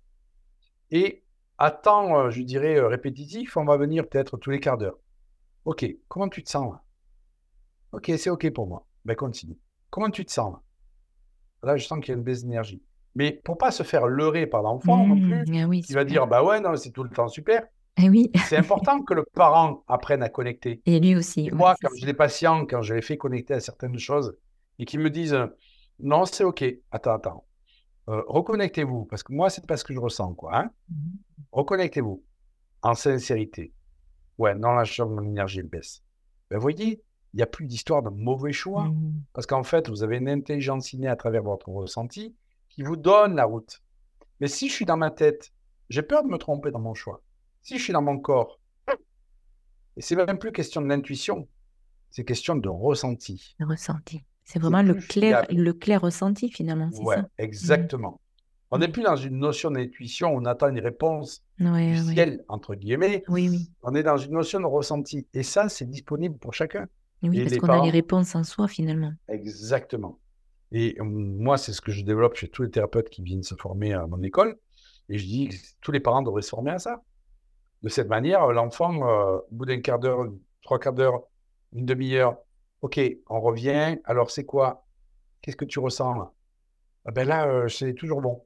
Et 0.90 1.24
à 1.56 1.70
temps, 1.70 2.18
euh, 2.18 2.30
je 2.30 2.42
dirais, 2.42 2.76
euh, 2.76 2.88
répétitif, 2.88 3.56
on 3.56 3.64
va 3.64 3.78
venir 3.78 4.06
peut-être 4.06 4.36
tous 4.36 4.50
les 4.50 4.60
quarts 4.60 4.76
d'heure. 4.76 4.98
Ok, 5.64 5.86
comment 6.08 6.28
tu 6.28 6.44
te 6.44 6.50
sens 6.50 6.72
là? 6.72 6.82
Ok, 7.92 8.12
c'est 8.18 8.30
ok 8.30 8.52
pour 8.52 8.66
moi. 8.66 8.86
Ben 9.04 9.16
continue. 9.16 9.58
Comment 9.90 10.10
tu 10.10 10.24
te 10.24 10.32
sens 10.32 10.52
là? 10.52 10.62
Là, 11.62 11.76
je 11.76 11.86
sens 11.86 12.00
qu'il 12.00 12.08
y 12.08 12.10
a 12.12 12.18
une 12.18 12.24
baisse 12.24 12.42
d'énergie. 12.42 12.82
Mais 13.14 13.40
pour 13.44 13.58
pas 13.58 13.70
se 13.70 13.82
faire 13.82 14.06
leurrer 14.06 14.46
par 14.46 14.62
l'enfant 14.62 15.06
non 15.06 15.16
mmh, 15.16 15.44
plus, 15.44 15.62
ah 15.62 15.66
il 15.70 15.94
va 15.94 16.04
dire 16.04 16.26
bah 16.26 16.42
ouais, 16.42 16.60
non, 16.60 16.76
c'est 16.76 16.90
tout 16.90 17.04
le 17.04 17.10
temps 17.10 17.28
super. 17.28 17.66
Eh 17.98 18.08
oui. 18.08 18.30
c'est 18.48 18.56
important 18.56 19.02
que 19.02 19.12
le 19.12 19.24
parent 19.34 19.84
apprenne 19.86 20.22
à 20.22 20.30
connecter. 20.30 20.80
Et 20.86 20.98
lui 20.98 21.14
aussi. 21.14 21.50
moi, 21.52 21.74
quand 21.80 21.90
j'ai 21.94 22.06
des 22.06 22.14
patients, 22.14 22.64
quand 22.64 22.80
je 22.80 22.94
les 22.94 23.02
fais 23.02 23.18
connecter 23.18 23.54
à 23.54 23.60
certaines 23.60 23.98
choses 23.98 24.34
et 24.78 24.86
qui 24.86 24.96
me 24.96 25.10
disent 25.10 25.38
non, 25.98 26.24
c'est 26.24 26.44
OK, 26.44 26.64
attends, 26.90 27.14
attends, 27.14 27.44
euh, 28.08 28.22
reconnectez-vous, 28.26 29.04
parce 29.04 29.22
que 29.22 29.32
moi, 29.32 29.50
c'est 29.50 29.66
pas 29.66 29.76
ce 29.76 29.84
que 29.84 29.94
je 29.94 30.00
ressens, 30.00 30.34
quoi. 30.34 30.56
Hein. 30.56 30.70
Mmh. 30.88 30.94
Reconnectez-vous 31.52 32.24
en 32.82 32.94
sincérité. 32.94 33.72
Ouais, 34.38 34.54
non, 34.54 34.72
là, 34.72 34.84
je 34.84 35.02
mon 35.02 35.22
énergie, 35.22 35.60
elle 35.60 35.68
baisse. 35.68 36.02
Ben, 36.50 36.58
voyez, 36.58 37.02
il 37.32 37.36
n'y 37.36 37.42
a 37.42 37.46
plus 37.46 37.66
d'histoire 37.66 38.02
de 38.02 38.10
mauvais 38.10 38.52
choix, 38.52 38.84
mmh. 38.84 39.22
parce 39.32 39.46
qu'en 39.46 39.62
fait, 39.62 39.88
vous 39.88 40.02
avez 40.02 40.16
une 40.18 40.28
intelligence 40.28 40.92
innée 40.92 41.08
à 41.08 41.16
travers 41.16 41.42
votre 41.42 41.68
ressenti 41.68 42.34
qui 42.74 42.82
vous 42.82 42.96
donne 42.96 43.36
la 43.36 43.44
route. 43.44 43.82
Mais 44.40 44.48
si 44.48 44.68
je 44.68 44.74
suis 44.74 44.84
dans 44.84 44.96
ma 44.96 45.10
tête, 45.10 45.52
j'ai 45.88 46.02
peur 46.02 46.24
de 46.24 46.28
me 46.28 46.38
tromper 46.38 46.70
dans 46.70 46.80
mon 46.80 46.94
choix. 46.94 47.22
Si 47.62 47.78
je 47.78 47.82
suis 47.84 47.92
dans 47.92 48.02
mon 48.02 48.18
corps, 48.18 48.58
Et 49.96 50.00
c'est 50.02 50.16
même 50.16 50.38
plus 50.38 50.52
question 50.52 50.80
de 50.80 50.86
l'intuition, 50.86 51.46
c'est 52.10 52.24
question 52.24 52.56
de 52.56 52.68
ressenti. 52.68 53.54
Le 53.58 53.66
ressenti. 53.66 54.22
C'est 54.44 54.58
vraiment 54.58 54.82
le 54.82 54.94
clair, 54.94 55.44
le 55.50 55.72
clair 55.72 56.00
ressenti 56.00 56.50
finalement, 56.50 56.90
ça? 56.90 57.22
Mmh. 57.22 57.26
exactement. 57.38 58.20
On 58.70 58.78
n'est 58.78 58.88
plus 58.88 59.02
dans 59.02 59.16
une 59.16 59.38
notion 59.38 59.70
d'intuition, 59.70 60.34
on 60.34 60.46
attend 60.46 60.68
une 60.70 60.80
réponse 60.80 61.42
Ouais, 61.60 61.92
du 61.94 62.00
ouais. 62.08 62.14
ciel, 62.14 62.44
entre 62.48 62.74
guillemets. 62.74 63.22
Oui, 63.28 63.50
oui. 63.50 63.70
On 63.82 63.94
est 63.94 64.02
dans 64.02 64.16
une 64.16 64.32
notion 64.32 64.60
de 64.60 64.64
ressenti. 64.66 65.26
Et 65.34 65.42
ça, 65.42 65.68
c'est 65.68 65.88
disponible 65.88 66.38
pour 66.38 66.54
chacun. 66.54 66.86
Oui, 67.22 67.38
Et 67.38 67.44
parce 67.44 67.58
qu'on 67.58 67.68
a 67.68 67.84
les 67.84 67.90
réponses 67.90 68.34
en 68.34 68.44
soi 68.44 68.66
finalement. 68.68 69.12
exactement. 69.28 70.18
Et 70.74 70.96
moi, 71.00 71.58
c'est 71.58 71.72
ce 71.72 71.80
que 71.80 71.92
je 71.92 72.02
développe 72.02 72.34
chez 72.34 72.48
tous 72.48 72.62
les 72.62 72.70
thérapeutes 72.70 73.10
qui 73.10 73.22
viennent 73.22 73.42
se 73.42 73.54
former 73.54 73.92
à 73.92 74.06
mon 74.06 74.22
école. 74.22 74.58
Et 75.08 75.18
je 75.18 75.26
dis 75.26 75.48
que 75.48 75.54
tous 75.82 75.92
les 75.92 76.00
parents 76.00 76.22
devraient 76.22 76.42
se 76.42 76.48
former 76.48 76.70
à 76.70 76.78
ça. 76.78 77.02
De 77.82 77.88
cette 77.90 78.08
manière, 78.08 78.46
l'enfant, 78.52 78.96
au 78.96 79.44
bout 79.50 79.66
d'un 79.66 79.80
quart 79.80 79.98
d'heure, 79.98 80.26
trois 80.62 80.78
quarts 80.78 80.94
d'heure, 80.94 81.20
une 81.74 81.84
demi-heure, 81.84 82.38
OK, 82.80 82.98
on 83.28 83.40
revient. 83.40 83.98
Alors, 84.04 84.30
c'est 84.30 84.46
quoi? 84.46 84.86
Qu'est-ce 85.42 85.56
que 85.56 85.64
tu 85.64 85.78
ressens 85.78 86.14
là? 86.14 86.32
Ah 87.04 87.10
ben 87.10 87.26
là, 87.28 87.68
c'est 87.68 87.94
toujours 87.94 88.22
bon. 88.22 88.44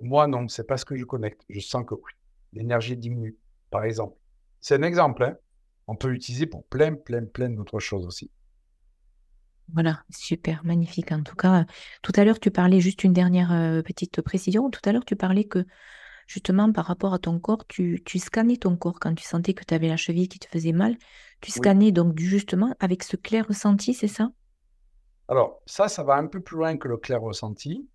Moi, 0.00 0.26
non, 0.26 0.48
c'est 0.48 0.66
pas 0.66 0.76
ce 0.76 0.84
que 0.84 0.96
je 0.96 1.04
connecte. 1.04 1.42
Je 1.48 1.60
sens 1.60 1.84
que 1.86 1.94
oui, 1.94 2.12
l'énergie 2.52 2.96
diminue, 2.96 3.36
par 3.70 3.84
exemple. 3.84 4.16
C'est 4.60 4.74
un 4.74 4.82
exemple, 4.82 5.22
hein. 5.22 5.36
On 5.86 5.94
peut 5.94 6.08
l'utiliser 6.08 6.46
pour 6.46 6.66
plein, 6.66 6.94
plein, 6.94 7.24
plein 7.24 7.48
d'autres 7.48 7.78
choses 7.78 8.06
aussi. 8.06 8.30
Voilà, 9.74 10.02
super, 10.10 10.64
magnifique. 10.64 11.12
En 11.12 11.22
tout 11.22 11.36
cas, 11.36 11.66
tout 12.02 12.12
à 12.16 12.24
l'heure, 12.24 12.40
tu 12.40 12.50
parlais 12.50 12.80
juste 12.80 13.04
une 13.04 13.12
dernière 13.12 13.52
euh, 13.52 13.82
petite 13.82 14.22
précision. 14.22 14.70
Tout 14.70 14.80
à 14.84 14.92
l'heure, 14.92 15.04
tu 15.04 15.14
parlais 15.14 15.44
que 15.44 15.64
justement, 16.26 16.72
par 16.72 16.86
rapport 16.86 17.14
à 17.14 17.18
ton 17.18 17.38
corps, 17.40 17.66
tu, 17.68 18.02
tu 18.06 18.18
scannais 18.18 18.56
ton 18.58 18.76
corps 18.76 19.00
quand 19.00 19.14
tu 19.14 19.24
sentais 19.24 19.54
que 19.54 19.64
tu 19.64 19.74
avais 19.74 19.88
la 19.88 19.96
cheville 19.98 20.28
qui 20.28 20.38
te 20.38 20.48
faisait 20.48 20.72
mal. 20.72 20.96
Tu 21.42 21.52
Oui. 21.54 21.68
scannais 21.68 21.92
donc 21.92 22.18
justement 22.18 22.74
avec 22.80 23.02
ce 23.04 23.16
clair 23.16 23.46
ressenti, 23.48 23.94
c'est 23.94 24.08
ça? 24.08 24.32
Alors, 25.28 25.60
ça, 25.66 25.88
ça 25.88 26.02
va 26.02 26.14
un 26.16 26.26
peu 26.26 26.40
plus 26.40 26.56
loin 26.56 26.76
que 26.76 26.88
le 26.88 26.96
clair 26.96 27.20
ressenti, 27.20 27.88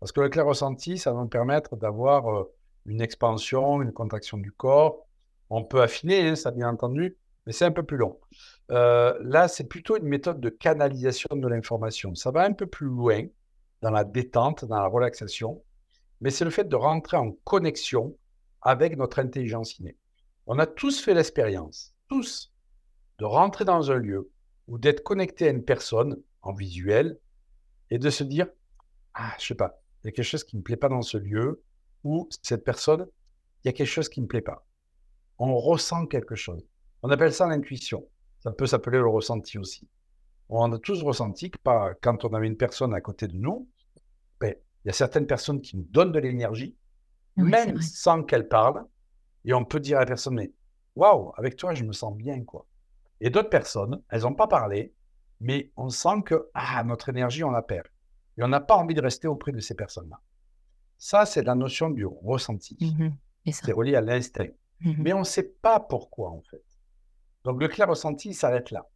parce 0.00 0.12
que 0.12 0.20
le 0.22 0.28
clair 0.30 0.46
ressenti, 0.46 0.98
ça 0.98 1.12
va 1.12 1.20
nous 1.22 1.28
permettre 1.28 1.76
d'avoir 1.76 2.28
euh, 2.28 2.44
une 2.86 3.00
expansion, 3.02 3.82
une 3.82 3.92
contraction 3.92 4.38
du 4.38 4.52
corps. 4.52 5.06
On 5.50 5.64
peut 5.64 5.82
affiner, 5.82 6.28
hein, 6.30 6.36
ça 6.36 6.50
bien 6.52 6.70
entendu, 6.70 7.16
mais 7.46 7.52
c'est 7.52 7.66
un 7.66 7.72
peu 7.72 7.84
plus 7.84 7.96
long. 7.98 8.20
Euh, 8.70 9.18
là, 9.22 9.48
c'est 9.48 9.64
plutôt 9.68 9.96
une 9.96 10.08
méthode 10.08 10.40
de 10.40 10.48
canalisation 10.48 11.36
de 11.36 11.48
l'information. 11.48 12.14
Ça 12.14 12.30
va 12.30 12.44
un 12.44 12.52
peu 12.52 12.66
plus 12.66 12.86
loin 12.86 13.26
dans 13.82 13.90
la 13.90 14.04
détente, 14.04 14.64
dans 14.64 14.76
la 14.76 14.86
relaxation, 14.86 15.62
mais 16.20 16.30
c'est 16.30 16.44
le 16.44 16.50
fait 16.50 16.64
de 16.64 16.76
rentrer 16.76 17.16
en 17.16 17.32
connexion 17.44 18.16
avec 18.62 18.96
notre 18.96 19.18
intelligence 19.18 19.78
innée. 19.78 19.98
On 20.46 20.58
a 20.58 20.66
tous 20.66 21.02
fait 21.02 21.14
l'expérience, 21.14 21.94
tous, 22.08 22.52
de 23.18 23.24
rentrer 23.24 23.64
dans 23.64 23.90
un 23.90 23.96
lieu 23.96 24.30
ou 24.66 24.78
d'être 24.78 25.02
connecté 25.02 25.48
à 25.48 25.50
une 25.50 25.64
personne 25.64 26.16
en 26.40 26.52
visuel 26.54 27.18
et 27.90 27.98
de 27.98 28.10
se 28.10 28.24
dire 28.24 28.46
Ah, 29.12 29.34
je 29.38 29.46
sais 29.46 29.54
pas, 29.54 29.82
il 30.02 30.06
y 30.06 30.08
a 30.08 30.12
quelque 30.12 30.24
chose 30.24 30.44
qui 30.44 30.56
ne 30.56 30.60
me 30.60 30.64
plaît 30.64 30.76
pas 30.76 30.88
dans 30.88 31.02
ce 31.02 31.18
lieu 31.18 31.62
ou 32.02 32.28
cette 32.42 32.64
personne, 32.64 33.06
il 33.62 33.68
y 33.68 33.70
a 33.70 33.72
quelque 33.72 33.86
chose 33.86 34.08
qui 34.08 34.20
ne 34.20 34.24
me 34.24 34.28
plaît 34.28 34.40
pas. 34.40 34.66
On 35.38 35.56
ressent 35.56 36.06
quelque 36.06 36.34
chose. 36.34 36.62
On 37.02 37.10
appelle 37.10 37.32
ça 37.32 37.46
l'intuition. 37.46 38.06
Ça 38.44 38.52
peut 38.52 38.66
s'appeler 38.66 38.98
le 38.98 39.08
ressenti 39.08 39.58
aussi. 39.58 39.88
On 40.48 40.70
a 40.72 40.78
tous 40.78 41.02
ressenti 41.02 41.50
que 41.50 41.58
par- 41.58 41.94
quand 42.02 42.24
on 42.24 42.34
avait 42.34 42.46
une 42.46 42.56
personne 42.56 42.94
à 42.94 43.00
côté 43.00 43.26
de 43.26 43.36
nous, 43.36 43.68
ben, 44.40 44.54
il 44.84 44.88
y 44.88 44.90
a 44.90 44.92
certaines 44.92 45.26
personnes 45.26 45.60
qui 45.62 45.76
nous 45.76 45.86
donnent 45.90 46.12
de 46.12 46.18
l'énergie, 46.18 46.76
Oui, 47.36 47.44
c'est 47.44 47.66
même 47.66 47.80
sans 47.80 48.22
qu'elles 48.22 48.46
parlent, 48.48 48.84
et 49.46 49.54
on 49.54 49.64
peut 49.64 49.80
dire 49.80 49.96
à 49.96 50.00
la 50.00 50.06
personne, 50.06 50.34
mais 50.34 50.52
waouh, 50.94 51.32
avec 51.36 51.56
toi, 51.56 51.74
je 51.74 51.84
me 51.84 51.92
sens 51.92 52.14
bien, 52.16 52.44
quoi. 52.44 52.66
Et 53.20 53.30
d'autres 53.30 53.48
personnes, 53.48 54.02
elles 54.10 54.22
n'ont 54.22 54.34
pas 54.34 54.46
parlé, 54.46 54.92
mais 55.40 55.72
on 55.76 55.88
sent 55.88 56.22
que 56.26 56.48
ah, 56.54 56.84
notre 56.84 57.08
énergie, 57.08 57.42
on 57.44 57.50
la 57.50 57.62
perd. 57.62 57.86
Et 58.36 58.42
on 58.42 58.48
n'a 58.48 58.60
pas 58.60 58.76
envie 58.76 58.94
de 58.94 59.00
rester 59.00 59.26
auprès 59.26 59.52
de 59.52 59.60
ces 59.60 59.74
personnes-là. 59.74 60.20
Ça, 60.98 61.24
c'est 61.24 61.42
la 61.42 61.54
notion 61.54 61.88
du 61.90 62.04
ressenti. 62.04 62.76
Mhm, 62.80 63.16
c'est 63.52 63.72
relié 63.72 63.94
à 63.96 64.00
l'instinct. 64.00 64.48
Mhm. 64.80 64.96
Mais 64.98 65.12
on 65.12 65.20
ne 65.20 65.24
sait 65.24 65.42
pas 65.62 65.80
pourquoi, 65.80 66.30
en 66.30 66.42
fait. 66.42 66.62
Donc, 67.44 67.60
le 67.60 67.68
clair 67.68 67.88
ressenti 67.88 68.34
s'arrête 68.34 68.70
là. 68.70 68.88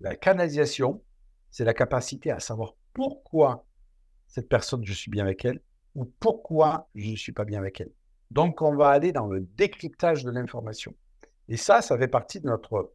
La 0.00 0.16
canalisation, 0.16 1.02
c'est 1.50 1.64
la 1.64 1.74
capacité 1.74 2.30
à 2.30 2.40
savoir 2.40 2.74
pourquoi 2.94 3.66
cette 4.26 4.48
personne, 4.48 4.84
je 4.84 4.92
suis 4.92 5.10
bien 5.10 5.24
avec 5.24 5.44
elle, 5.44 5.60
ou 5.96 6.04
pourquoi 6.04 6.88
je 6.94 7.10
ne 7.10 7.16
suis 7.16 7.32
pas 7.32 7.44
bien 7.44 7.58
avec 7.58 7.80
elle. 7.80 7.90
Donc, 8.30 8.62
on 8.62 8.76
va 8.76 8.90
aller 8.90 9.12
dans 9.12 9.26
le 9.26 9.40
décryptage 9.40 10.24
de 10.24 10.30
l'information. 10.30 10.94
Et 11.48 11.56
ça, 11.56 11.82
ça 11.82 11.98
fait 11.98 12.08
partie 12.08 12.40
de 12.40 12.46
notre, 12.46 12.92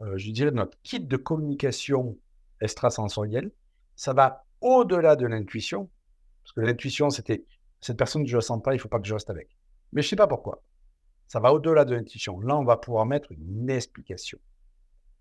euh, 0.00 0.16
je 0.16 0.30
dirais, 0.32 0.50
de 0.50 0.56
notre 0.56 0.76
kit 0.82 0.98
de 0.98 1.16
communication 1.16 2.18
extrasensorielle. 2.60 3.52
Ça 3.94 4.12
va 4.12 4.44
au-delà 4.60 5.14
de 5.14 5.26
l'intuition, 5.26 5.88
parce 6.42 6.52
que 6.52 6.60
l'intuition, 6.60 7.08
c'était 7.10 7.44
cette 7.80 7.96
personne, 7.96 8.26
je 8.26 8.36
ne 8.36 8.40
sens 8.40 8.60
pas, 8.60 8.72
il 8.72 8.78
ne 8.78 8.82
faut 8.82 8.88
pas 8.88 8.98
que 8.98 9.06
je 9.06 9.14
reste 9.14 9.30
avec. 9.30 9.48
Mais 9.92 10.02
je 10.02 10.06
ne 10.06 10.10
sais 10.10 10.16
pas 10.16 10.26
pourquoi. 10.26 10.62
Ça 11.28 11.40
va 11.40 11.52
au-delà 11.52 11.84
de 11.84 11.94
l'intuition. 11.94 12.40
Là, 12.40 12.56
on 12.56 12.64
va 12.64 12.76
pouvoir 12.76 13.06
mettre 13.06 13.32
une 13.32 13.70
explication. 13.70 14.38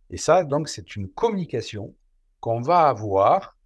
Et 0.10 0.18
ça, 0.18 0.44
donc, 0.44 0.70
c'est 0.70 0.96
une 0.96 1.10
communication 1.10 1.96
qu'on 2.40 2.62
va 2.62 2.88
avoir 2.88 3.58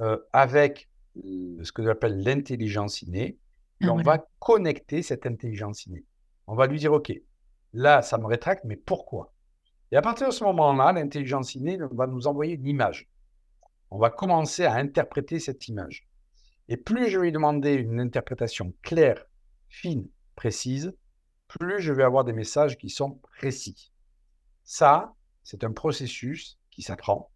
euh, 0.00 0.18
avec 0.32 0.88
euh, 1.16 1.62
ce 1.62 1.72
que 1.72 1.82
j'appelle 1.82 2.22
l'intelligence 2.22 3.02
innée. 3.02 3.38
Et 3.80 3.86
Ah, 3.86 3.92
on 3.92 4.02
va 4.02 4.24
connecter 4.38 5.02
cette 5.02 5.26
intelligence 5.26 5.86
innée. 5.86 6.04
On 6.46 6.54
va 6.54 6.66
lui 6.66 6.78
dire, 6.78 6.92
OK, 6.92 7.12
là, 7.72 8.02
ça 8.02 8.18
me 8.18 8.26
rétracte, 8.26 8.64
mais 8.64 8.76
pourquoi? 8.76 9.32
Et 9.90 9.96
à 9.96 10.02
partir 10.02 10.28
de 10.28 10.32
ce 10.32 10.44
moment-là, 10.44 10.92
l'intelligence 10.92 11.54
innée 11.54 11.78
va 11.90 12.06
nous 12.06 12.26
envoyer 12.26 12.54
une 12.54 12.66
image. 12.66 13.08
On 13.90 13.98
va 13.98 14.08
commencer 14.08 14.64
à 14.64 14.74
interpréter 14.74 15.38
cette 15.38 15.68
image. 15.68 16.08
Et 16.68 16.76
plus 16.76 17.10
je 17.10 17.18
vais 17.18 17.26
lui 17.26 17.32
demander 17.32 17.74
une 17.74 18.00
interprétation 18.00 18.72
claire, 18.82 19.26
fine, 19.68 20.08
précise, 20.34 20.94
plus 21.58 21.80
je 21.80 21.92
vais 21.92 22.02
avoir 22.02 22.24
des 22.24 22.32
messages 22.32 22.78
qui 22.78 22.90
sont 22.90 23.12
précis. 23.38 23.92
Ça, 24.64 25.14
c'est 25.42 25.64
un 25.64 25.72
processus 25.72 26.58
qui 26.70 26.82
s'apprend. 26.82 27.30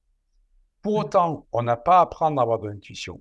Pour 0.82 0.94
autant, 0.94 1.46
on 1.52 1.62
n'a 1.62 1.76
pas 1.76 1.98
à 1.98 2.02
apprendre 2.02 2.40
à 2.40 2.42
avoir 2.42 2.58
de 2.58 2.68
l'intuition. 2.68 3.20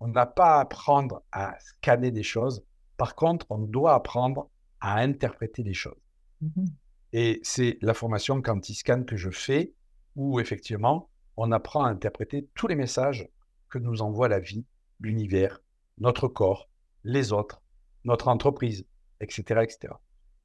On 0.00 0.08
n'a 0.08 0.26
pas 0.26 0.56
à 0.56 0.60
apprendre 0.60 1.22
à 1.32 1.58
scanner 1.60 2.10
des 2.10 2.22
choses. 2.22 2.64
Par 2.96 3.14
contre, 3.14 3.46
on 3.50 3.58
doit 3.58 3.94
apprendre 3.94 4.50
à 4.80 4.98
interpréter 4.98 5.62
des 5.62 5.74
choses. 5.74 6.00
Mhm. 6.40 6.66
Et 7.12 7.40
c'est 7.42 7.78
la 7.82 7.94
formation 7.94 8.40
Quantiscan 8.40 9.04
que 9.04 9.16
je 9.16 9.30
fais 9.30 9.74
où 10.16 10.40
effectivement, 10.40 11.10
on 11.36 11.52
apprend 11.52 11.84
à 11.84 11.90
interpréter 11.90 12.48
tous 12.54 12.66
les 12.68 12.74
messages 12.74 13.28
que 13.68 13.78
nous 13.78 14.02
envoie 14.02 14.28
la 14.28 14.40
vie, 14.40 14.66
l'univers, 15.00 15.60
notre 15.98 16.28
corps, 16.28 16.68
les 17.04 17.32
autres, 17.32 17.62
notre 18.04 18.28
entreprise, 18.28 18.86
etc., 19.20 19.60
etc. 19.62 19.94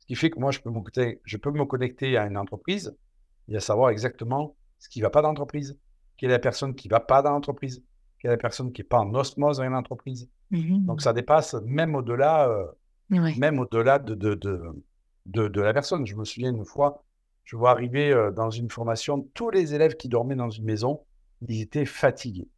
Qui 0.08 0.16
fait 0.16 0.30
que 0.30 0.40
moi, 0.40 0.52
je 0.52 0.60
peux 0.60 0.70
me 0.70 0.76
connecter, 0.82 1.22
je 1.26 1.38
peux 1.38 1.52
me 1.52 1.66
connecter 1.66 2.18
à 2.18 2.26
une 2.26 2.38
entreprise 2.38 2.96
et 3.50 3.58
à 3.58 3.60
savoir 3.60 3.90
exactement 3.90 4.56
ce 4.80 4.90
qui 4.90 5.00
ne 5.00 5.04
va 5.06 5.10
pas 5.10 5.22
dans 5.22 5.30
l'entreprise, 5.30 5.78
quelle 6.18 6.30
est 6.30 6.34
la 6.34 6.40
personne 6.40 6.76
qui 6.76 6.88
ne 6.88 6.92
va 6.92 7.00
pas 7.00 7.22
dans 7.22 7.32
l'entreprise, 7.32 7.84
quelle 8.20 8.32
est 8.32 8.36
la 8.36 8.38
personne 8.38 8.72
qui 8.72 8.82
n'est 8.82 8.88
pas 8.88 9.00
en 9.00 9.14
osmose 9.14 9.60
avec 9.60 9.72
l'entreprise. 9.72 10.30
Mhm. 10.52 10.86
Donc 10.86 11.02
ça 11.02 11.14
dépasse 11.14 11.54
même 11.66 11.96
au-delà 11.96 12.50
euh, 12.50 12.66
Ouais. 13.10 13.36
même 13.38 13.60
au-delà 13.60 14.00
de, 14.00 14.16
de, 14.16 14.36
de, 14.36 14.62
de, 15.28 15.48
de 15.48 15.62
la 15.62 15.74
personne. 15.74 16.06
Je 16.06 16.16
me 16.16 16.26
souviens 16.26 16.52
une 16.52 16.66
fois, 16.66 17.04
je 17.46 17.56
vois 17.56 17.72
arriver 17.72 18.12
euh, 18.12 18.32
dans 18.32 18.50
une 18.50 18.70
formation, 18.70 19.22
tous 19.34 19.50
les 19.50 19.74
élèves 19.74 19.96
qui 19.96 20.10
dormaient 20.10 20.36
dans 20.36 20.50
une 20.50 20.66
maison, 20.66 21.06
ils 21.48 21.62
étaient 21.62 21.86
fatigués. 21.86 22.50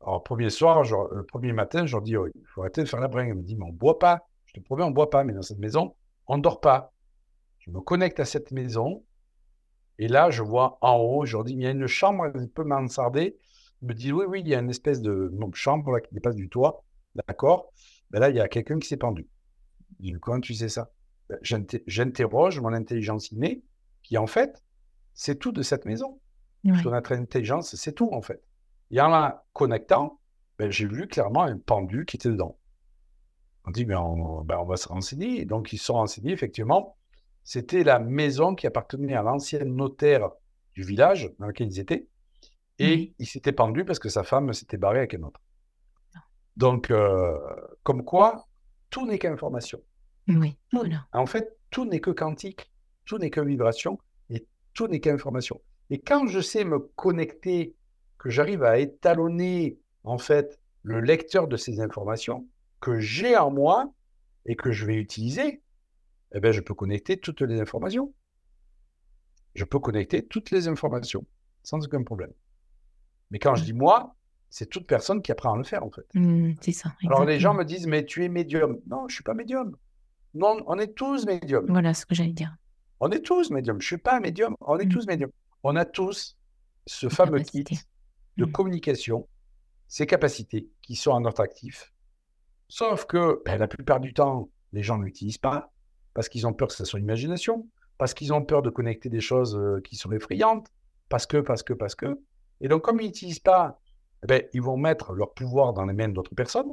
Alors, 0.00 0.22
premier 0.22 0.50
soir, 0.50 0.84
je- 0.84 0.94
le 1.14 1.24
premier 1.24 1.52
matin, 1.52 1.86
je 1.86 1.92
leur 1.96 2.02
dis, 2.02 2.16
oh, 2.16 2.26
il 2.26 2.44
faut 2.46 2.60
arrêter 2.62 2.82
de 2.82 2.88
faire 2.88 3.00
la 3.00 3.08
bringue. 3.08 3.28
Ils 3.28 3.34
me 3.34 3.42
disent, 3.42 3.56
mais 3.58 3.64
on 3.64 3.72
ne 3.72 3.76
boit 3.76 3.98
pas. 3.98 4.26
Je 4.46 4.52
te 4.54 4.60
promets, 4.60 4.82
on 4.82 4.90
ne 4.90 4.94
boit 4.94 5.10
pas, 5.10 5.24
mais 5.24 5.32
dans 5.32 5.42
cette 5.42 5.58
maison, 5.58 5.94
on 6.26 6.36
ne 6.36 6.42
dort 6.42 6.60
pas. 6.60 6.92
Je 7.58 7.70
me 7.70 7.80
connecte 7.80 8.20
à 8.20 8.24
cette 8.24 8.50
maison, 8.50 9.04
et 9.98 10.08
là, 10.08 10.30
je 10.30 10.42
vois 10.42 10.78
en 10.80 10.96
haut, 10.96 11.24
je 11.24 11.36
leur 11.36 11.44
dis, 11.44 11.52
il 11.52 11.62
y 11.62 11.66
a 11.66 11.70
une 11.70 11.86
chambre 11.86 12.24
un 12.24 12.46
peu 12.46 12.64
mansardée. 12.64 13.36
Ils 13.82 13.88
me 13.88 13.94
disent, 13.94 14.12
oui, 14.12 14.24
oui, 14.26 14.40
il 14.40 14.48
y 14.48 14.54
a 14.54 14.58
une 14.58 14.70
espèce 14.70 15.00
de 15.00 15.32
chambre 15.52 15.92
là, 15.92 16.00
qui 16.00 16.12
dépasse 16.14 16.34
du 16.34 16.48
toit. 16.48 16.84
D'accord. 17.14 17.72
Ben 18.10 18.20
là, 18.20 18.28
il 18.30 18.36
y 18.36 18.40
a 18.40 18.48
quelqu'un 18.48 18.78
qui 18.78 18.88
s'est 18.88 18.96
pendu. 18.96 19.28
Je 20.00 20.04
dis, 20.04 20.12
comment 20.20 20.40
tu 20.40 20.54
sais 20.54 20.68
ça? 20.68 20.90
Ben, 21.28 21.38
j'inter- 21.42 21.84
J'interroge 21.86 22.60
mon 22.60 22.72
intelligence 22.72 23.30
innée, 23.30 23.62
qui 24.02 24.18
en 24.18 24.26
fait, 24.26 24.62
c'est 25.14 25.38
tout 25.38 25.52
de 25.52 25.62
cette 25.62 25.84
maison. 25.84 26.20
Ouais. 26.64 26.72
Parce 26.72 26.82
que 26.82 26.88
notre 26.88 27.12
intelligence, 27.12 27.74
c'est 27.76 27.92
tout 27.92 28.10
en 28.12 28.20
fait. 28.22 28.42
Et 28.90 29.00
en 29.00 29.08
la 29.08 29.44
connectant, 29.52 30.18
ben, 30.58 30.70
j'ai 30.70 30.86
vu 30.86 31.06
clairement 31.06 31.42
un 31.42 31.58
pendu 31.58 32.04
qui 32.04 32.16
était 32.16 32.30
dedans. 32.30 32.58
On 33.66 33.70
dit, 33.70 33.86
mais 33.86 33.94
on, 33.94 34.42
ben, 34.42 34.58
on 34.58 34.64
va 34.64 34.76
se 34.76 34.88
renseigner. 34.88 35.40
Et 35.40 35.44
donc, 35.44 35.72
ils 35.72 35.78
se 35.78 35.86
sont 35.86 35.94
renseignés, 35.94 36.32
effectivement. 36.32 36.96
C'était 37.44 37.84
la 37.84 37.98
maison 37.98 38.54
qui 38.54 38.66
appartenait 38.66 39.14
à 39.14 39.22
l'ancien 39.22 39.64
notaire 39.64 40.30
du 40.74 40.82
village 40.82 41.30
dans 41.38 41.46
lequel 41.46 41.68
ils 41.68 41.80
étaient. 41.80 42.06
Et 42.78 43.14
il 43.18 43.26
s'était 43.26 43.52
pendu 43.52 43.84
parce 43.84 43.98
que 43.98 44.08
sa 44.08 44.22
femme 44.24 44.52
s'était 44.52 44.76
barrée 44.76 44.98
avec 44.98 45.14
un 45.14 45.22
autre. 45.22 45.40
Donc, 46.56 46.90
euh, 46.90 47.36
comme 47.82 48.04
quoi, 48.04 48.46
tout 48.90 49.06
n'est 49.06 49.18
qu'information. 49.18 49.80
Oui. 50.28 50.56
Tout- 50.70 50.78
Voilà. 50.78 51.06
En 51.12 51.26
fait, 51.26 51.56
tout 51.70 51.84
n'est 51.84 52.00
que 52.00 52.10
quantique, 52.10 52.70
tout 53.04 53.18
n'est 53.18 53.30
que 53.30 53.40
vibration, 53.40 53.98
tout 54.72 54.88
n'est 54.88 54.98
qu'information. 55.00 55.60
Et 55.90 56.00
quand 56.00 56.26
je 56.26 56.40
sais 56.40 56.64
me 56.64 56.80
connecter, 56.80 57.76
que 58.18 58.28
j'arrive 58.30 58.64
à 58.64 58.78
étalonner 58.78 59.78
en 60.02 60.18
fait 60.18 60.58
le 60.82 61.00
lecteur 61.00 61.46
de 61.46 61.56
ces 61.56 61.80
informations 61.80 62.48
que 62.80 62.98
j'ai 63.00 63.36
en 63.36 63.50
moi 63.50 63.92
et 64.46 64.56
que 64.56 64.72
je 64.72 64.84
vais 64.86 64.96
utiliser, 64.96 65.62
eh 66.34 66.40
bien, 66.40 66.52
je 66.52 66.60
peux 66.60 66.74
connecter 66.74 67.18
toutes 67.18 67.40
les 67.42 67.60
informations. 67.60 68.12
Je 69.54 69.64
peux 69.64 69.78
connecter 69.78 70.26
toutes 70.26 70.50
les 70.50 70.68
informations 70.68 71.24
sans 71.62 71.84
aucun 71.84 72.02
problème. 72.02 72.32
Mais 73.30 73.38
quand 73.38 73.54
je 73.54 73.64
dis 73.64 73.72
moi, 73.72 74.16
c'est 74.50 74.68
toute 74.68 74.86
personne 74.86 75.22
qui 75.22 75.32
apprend 75.32 75.54
à 75.54 75.56
le 75.56 75.64
faire 75.64 75.84
en 75.84 75.90
fait. 75.90 76.06
Mmh, 76.14 76.54
c'est 76.60 76.72
ça, 76.72 76.92
Alors 77.06 77.24
les 77.24 77.40
gens 77.40 77.54
me 77.54 77.64
disent, 77.64 77.86
mais 77.86 78.04
tu 78.04 78.24
es 78.24 78.28
médium. 78.28 78.78
Non, 78.86 79.08
je 79.08 79.14
suis 79.14 79.24
pas 79.24 79.34
médium. 79.34 79.76
Non, 80.34 80.62
on 80.66 80.78
est 80.78 80.94
tous 80.94 81.24
médiums. 81.26 81.66
Voilà 81.68 81.94
ce 81.94 82.04
que 82.06 82.14
j'allais 82.14 82.32
dire. 82.32 82.54
On 83.00 83.10
est 83.10 83.20
tous 83.20 83.50
médiums. 83.50 83.80
Je 83.80 83.86
suis 83.86 83.98
pas 83.98 84.16
un 84.16 84.20
médium. 84.20 84.56
On 84.60 84.78
est 84.78 84.86
Mmh. 84.86 84.88
tous 84.88 85.06
médiums. 85.06 85.30
On 85.62 85.76
a 85.76 85.84
tous 85.84 86.36
ce 86.86 87.08
fameux 87.08 87.40
kit 87.40 87.64
de 88.36 88.44
Mmh. 88.44 88.52
communication, 88.52 89.28
ces 89.88 90.06
capacités 90.06 90.68
qui 90.82 90.96
sont 90.96 91.14
à 91.14 91.20
notre 91.20 91.40
actif. 91.40 91.92
Sauf 92.68 93.06
que 93.06 93.42
ben, 93.44 93.58
la 93.58 93.68
plupart 93.68 94.00
du 94.00 94.12
temps, 94.12 94.50
les 94.72 94.82
gens 94.82 94.98
ne 94.98 95.04
l'utilisent 95.04 95.38
pas 95.38 95.72
parce 96.14 96.28
qu'ils 96.28 96.46
ont 96.46 96.52
peur 96.52 96.68
que 96.68 96.74
ce 96.74 96.84
soit 96.84 97.00
une 97.00 97.06
imagination, 97.06 97.68
parce 97.98 98.14
qu'ils 98.14 98.32
ont 98.32 98.42
peur 98.42 98.62
de 98.62 98.70
connecter 98.70 99.08
des 99.08 99.20
choses 99.20 99.56
euh, 99.56 99.80
qui 99.82 99.96
sont 99.96 100.12
effrayantes, 100.12 100.68
parce 101.08 101.26
que, 101.26 101.38
parce 101.38 101.62
que, 101.62 101.72
parce 101.72 101.94
que. 101.94 102.18
Et 102.60 102.68
donc, 102.68 102.82
comme 102.82 103.00
ils 103.00 103.06
n'utilisent 103.06 103.40
pas, 103.40 103.80
eh 104.22 104.26
ben, 104.26 104.42
ils 104.54 104.62
vont 104.62 104.76
mettre 104.76 105.12
leur 105.12 105.34
pouvoir 105.34 105.72
dans 105.72 105.84
les 105.84 105.92
mains 105.92 106.08
d'autres 106.08 106.34
personnes. 106.34 106.72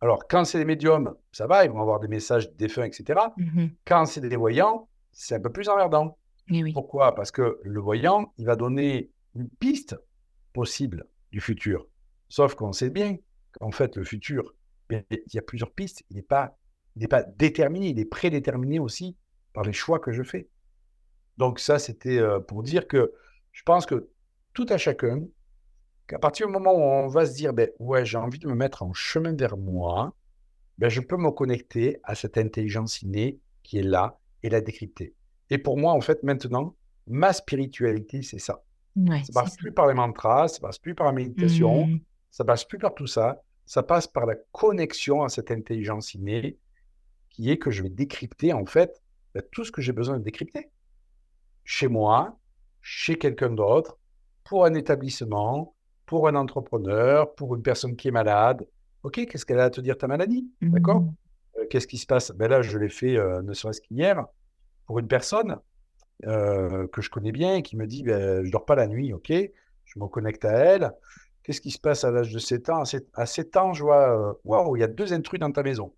Alors, 0.00 0.26
quand 0.26 0.44
c'est 0.44 0.58
des 0.58 0.64
médiums, 0.64 1.14
ça 1.30 1.46
va, 1.46 1.64
ils 1.64 1.70
vont 1.70 1.80
avoir 1.80 2.00
des 2.00 2.08
messages 2.08 2.52
défunts, 2.56 2.84
etc. 2.84 3.20
Mmh 3.36 3.66
Quand 3.84 4.04
c'est 4.06 4.20
des 4.20 4.34
voyants, 4.34 4.88
c'est 5.12 5.36
un 5.36 5.40
peu 5.40 5.52
plus 5.52 5.68
emmerdant. 5.68 6.18
Eh 6.50 6.64
oui. 6.64 6.72
Pourquoi? 6.72 7.14
Parce 7.14 7.30
que 7.30 7.60
le 7.62 7.80
voyant, 7.80 8.32
il 8.38 8.46
va 8.46 8.56
donner 8.56 9.10
une 9.36 9.48
piste 9.48 9.96
possible 10.52 11.06
du 11.30 11.40
futur. 11.40 11.86
Sauf 12.28 12.54
qu'on 12.56 12.72
sait 12.72 12.90
bien 12.90 13.16
qu'en 13.52 13.70
fait, 13.70 13.96
le 13.96 14.04
futur, 14.04 14.54
il 15.10 15.34
y 15.34 15.38
a 15.38 15.42
plusieurs 15.42 15.72
pistes. 15.72 16.04
Il 16.10 16.16
n'est 16.16 16.22
pas, 16.22 16.56
il 16.96 17.08
pas 17.08 17.22
déterminé, 17.22 17.88
il 17.88 17.98
est 17.98 18.04
prédéterminé 18.04 18.78
aussi 18.78 19.16
par 19.52 19.64
les 19.64 19.72
choix 19.72 19.98
que 19.98 20.12
je 20.12 20.22
fais. 20.22 20.48
Donc 21.38 21.58
ça, 21.58 21.78
c'était 21.78 22.18
euh, 22.18 22.40
pour 22.40 22.62
dire 22.62 22.86
que 22.86 23.12
je 23.52 23.62
pense 23.62 23.86
que 23.86 24.08
tout 24.52 24.66
à 24.68 24.78
chacun, 24.78 25.22
qu'à 26.06 26.18
partir 26.18 26.46
du 26.46 26.52
moment 26.52 26.72
où 26.72 26.80
on 26.80 27.08
va 27.08 27.26
se 27.26 27.34
dire, 27.34 27.52
ben 27.52 27.70
ouais, 27.78 28.04
j'ai 28.04 28.18
envie 28.18 28.38
de 28.38 28.48
me 28.48 28.54
mettre 28.54 28.82
en 28.82 28.92
chemin 28.92 29.34
vers 29.34 29.56
moi, 29.56 30.14
ben, 30.78 30.88
je 30.88 31.00
peux 31.00 31.16
me 31.16 31.30
connecter 31.30 31.98
à 32.02 32.14
cette 32.14 32.38
intelligence 32.38 33.02
innée 33.02 33.38
qui 33.62 33.78
est 33.78 33.82
là 33.82 34.18
et 34.42 34.50
la 34.50 34.60
décrypter. 34.60 35.14
Et 35.50 35.58
pour 35.58 35.78
moi, 35.78 35.92
en 35.92 36.00
fait, 36.00 36.22
maintenant, 36.22 36.74
ma 37.06 37.32
spiritualité, 37.32 38.22
c'est 38.22 38.38
ça. 38.38 38.64
Ouais, 38.96 39.22
Ça 39.24 39.32
passe 39.32 39.56
plus 39.56 39.72
par 39.72 39.86
les 39.86 39.94
mantras, 39.94 40.48
ça 40.48 40.60
passe 40.60 40.78
plus 40.78 40.94
par 40.94 41.06
la 41.06 41.12
méditation, 41.12 41.86
Mmh. 41.86 42.00
ça 42.30 42.44
passe 42.44 42.64
plus 42.64 42.78
par 42.78 42.94
tout 42.94 43.06
ça. 43.06 43.42
Ça 43.72 43.82
passe 43.82 44.06
par 44.06 44.26
la 44.26 44.34
connexion 44.52 45.22
à 45.22 45.30
cette 45.30 45.50
intelligence 45.50 46.12
innée 46.12 46.58
qui 47.30 47.50
est 47.50 47.56
que 47.56 47.70
je 47.70 47.82
vais 47.82 47.88
décrypter, 47.88 48.52
en 48.52 48.66
fait, 48.66 49.02
ben, 49.32 49.42
tout 49.50 49.64
ce 49.64 49.72
que 49.72 49.80
j'ai 49.80 49.92
besoin 49.92 50.18
de 50.18 50.22
décrypter. 50.22 50.68
Chez 51.64 51.88
moi, 51.88 52.38
chez 52.82 53.16
quelqu'un 53.16 53.48
d'autre, 53.48 53.98
pour 54.44 54.66
un 54.66 54.74
établissement, 54.74 55.74
pour 56.04 56.28
un 56.28 56.34
entrepreneur, 56.34 57.34
pour 57.34 57.54
une 57.54 57.62
personne 57.62 57.96
qui 57.96 58.08
est 58.08 58.10
malade. 58.10 58.68
OK, 59.04 59.24
qu'est-ce 59.24 59.46
qu'elle 59.46 59.60
a 59.60 59.64
à 59.64 59.70
te 59.70 59.80
dire 59.80 59.96
ta 59.96 60.06
maladie? 60.06 60.46
D'accord? 60.60 61.00
Mmh. 61.00 61.14
Euh, 61.56 61.66
qu'est-ce 61.70 61.86
qui 61.86 61.96
se 61.96 62.04
passe? 62.04 62.30
Ben 62.32 62.48
là, 62.48 62.60
je 62.60 62.76
l'ai 62.76 62.90
fait, 62.90 63.16
euh, 63.16 63.40
ne 63.40 63.54
serait-ce 63.54 63.80
qu'hier, 63.80 64.22
pour 64.84 64.98
une 64.98 65.08
personne 65.08 65.56
euh, 66.26 66.86
que 66.88 67.00
je 67.00 67.08
connais 67.08 67.32
bien 67.32 67.54
et 67.54 67.62
qui 67.62 67.78
me 67.78 67.86
dit, 67.86 68.02
ben, 68.02 68.44
je 68.44 68.50
dors 68.50 68.66
pas 68.66 68.74
la 68.74 68.86
nuit, 68.86 69.14
OK? 69.14 69.32
Je 69.32 69.98
me 69.98 70.08
connecte 70.08 70.44
à 70.44 70.52
elle. 70.52 70.92
Qu'est-ce 71.42 71.60
qui 71.60 71.70
se 71.70 71.78
passe 71.78 72.04
à 72.04 72.10
l'âge 72.10 72.32
de 72.32 72.38
7 72.38 72.70
ans? 72.70 72.80
À 72.80 72.84
7, 72.84 73.08
à 73.14 73.26
7 73.26 73.56
ans, 73.56 73.72
je 73.72 73.82
vois, 73.82 74.30
euh, 74.30 74.32
waouh, 74.44 74.76
il 74.76 74.80
y 74.80 74.84
a 74.84 74.88
deux 74.88 75.12
intrus 75.12 75.40
dans 75.40 75.50
ta 75.50 75.62
maison. 75.62 75.92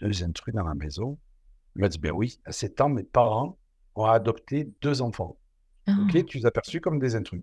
Deux 0.00 0.24
intrus 0.24 0.54
dans 0.54 0.64
la 0.64 0.74
maison? 0.74 1.18
Il 1.76 1.82
m'a 1.82 1.88
dit, 1.88 1.98
ben 1.98 2.12
oui, 2.12 2.40
à 2.44 2.52
7 2.52 2.80
ans, 2.80 2.88
mes 2.88 3.04
parents 3.04 3.58
ont 3.94 4.06
adopté 4.06 4.70
deux 4.80 5.00
enfants. 5.02 5.38
OK? 5.88 6.14
Ah. 6.14 6.22
Tu 6.26 6.38
les 6.38 6.46
as 6.46 6.50
perçus 6.50 6.80
comme 6.80 6.98
des 6.98 7.14
intrus. 7.14 7.42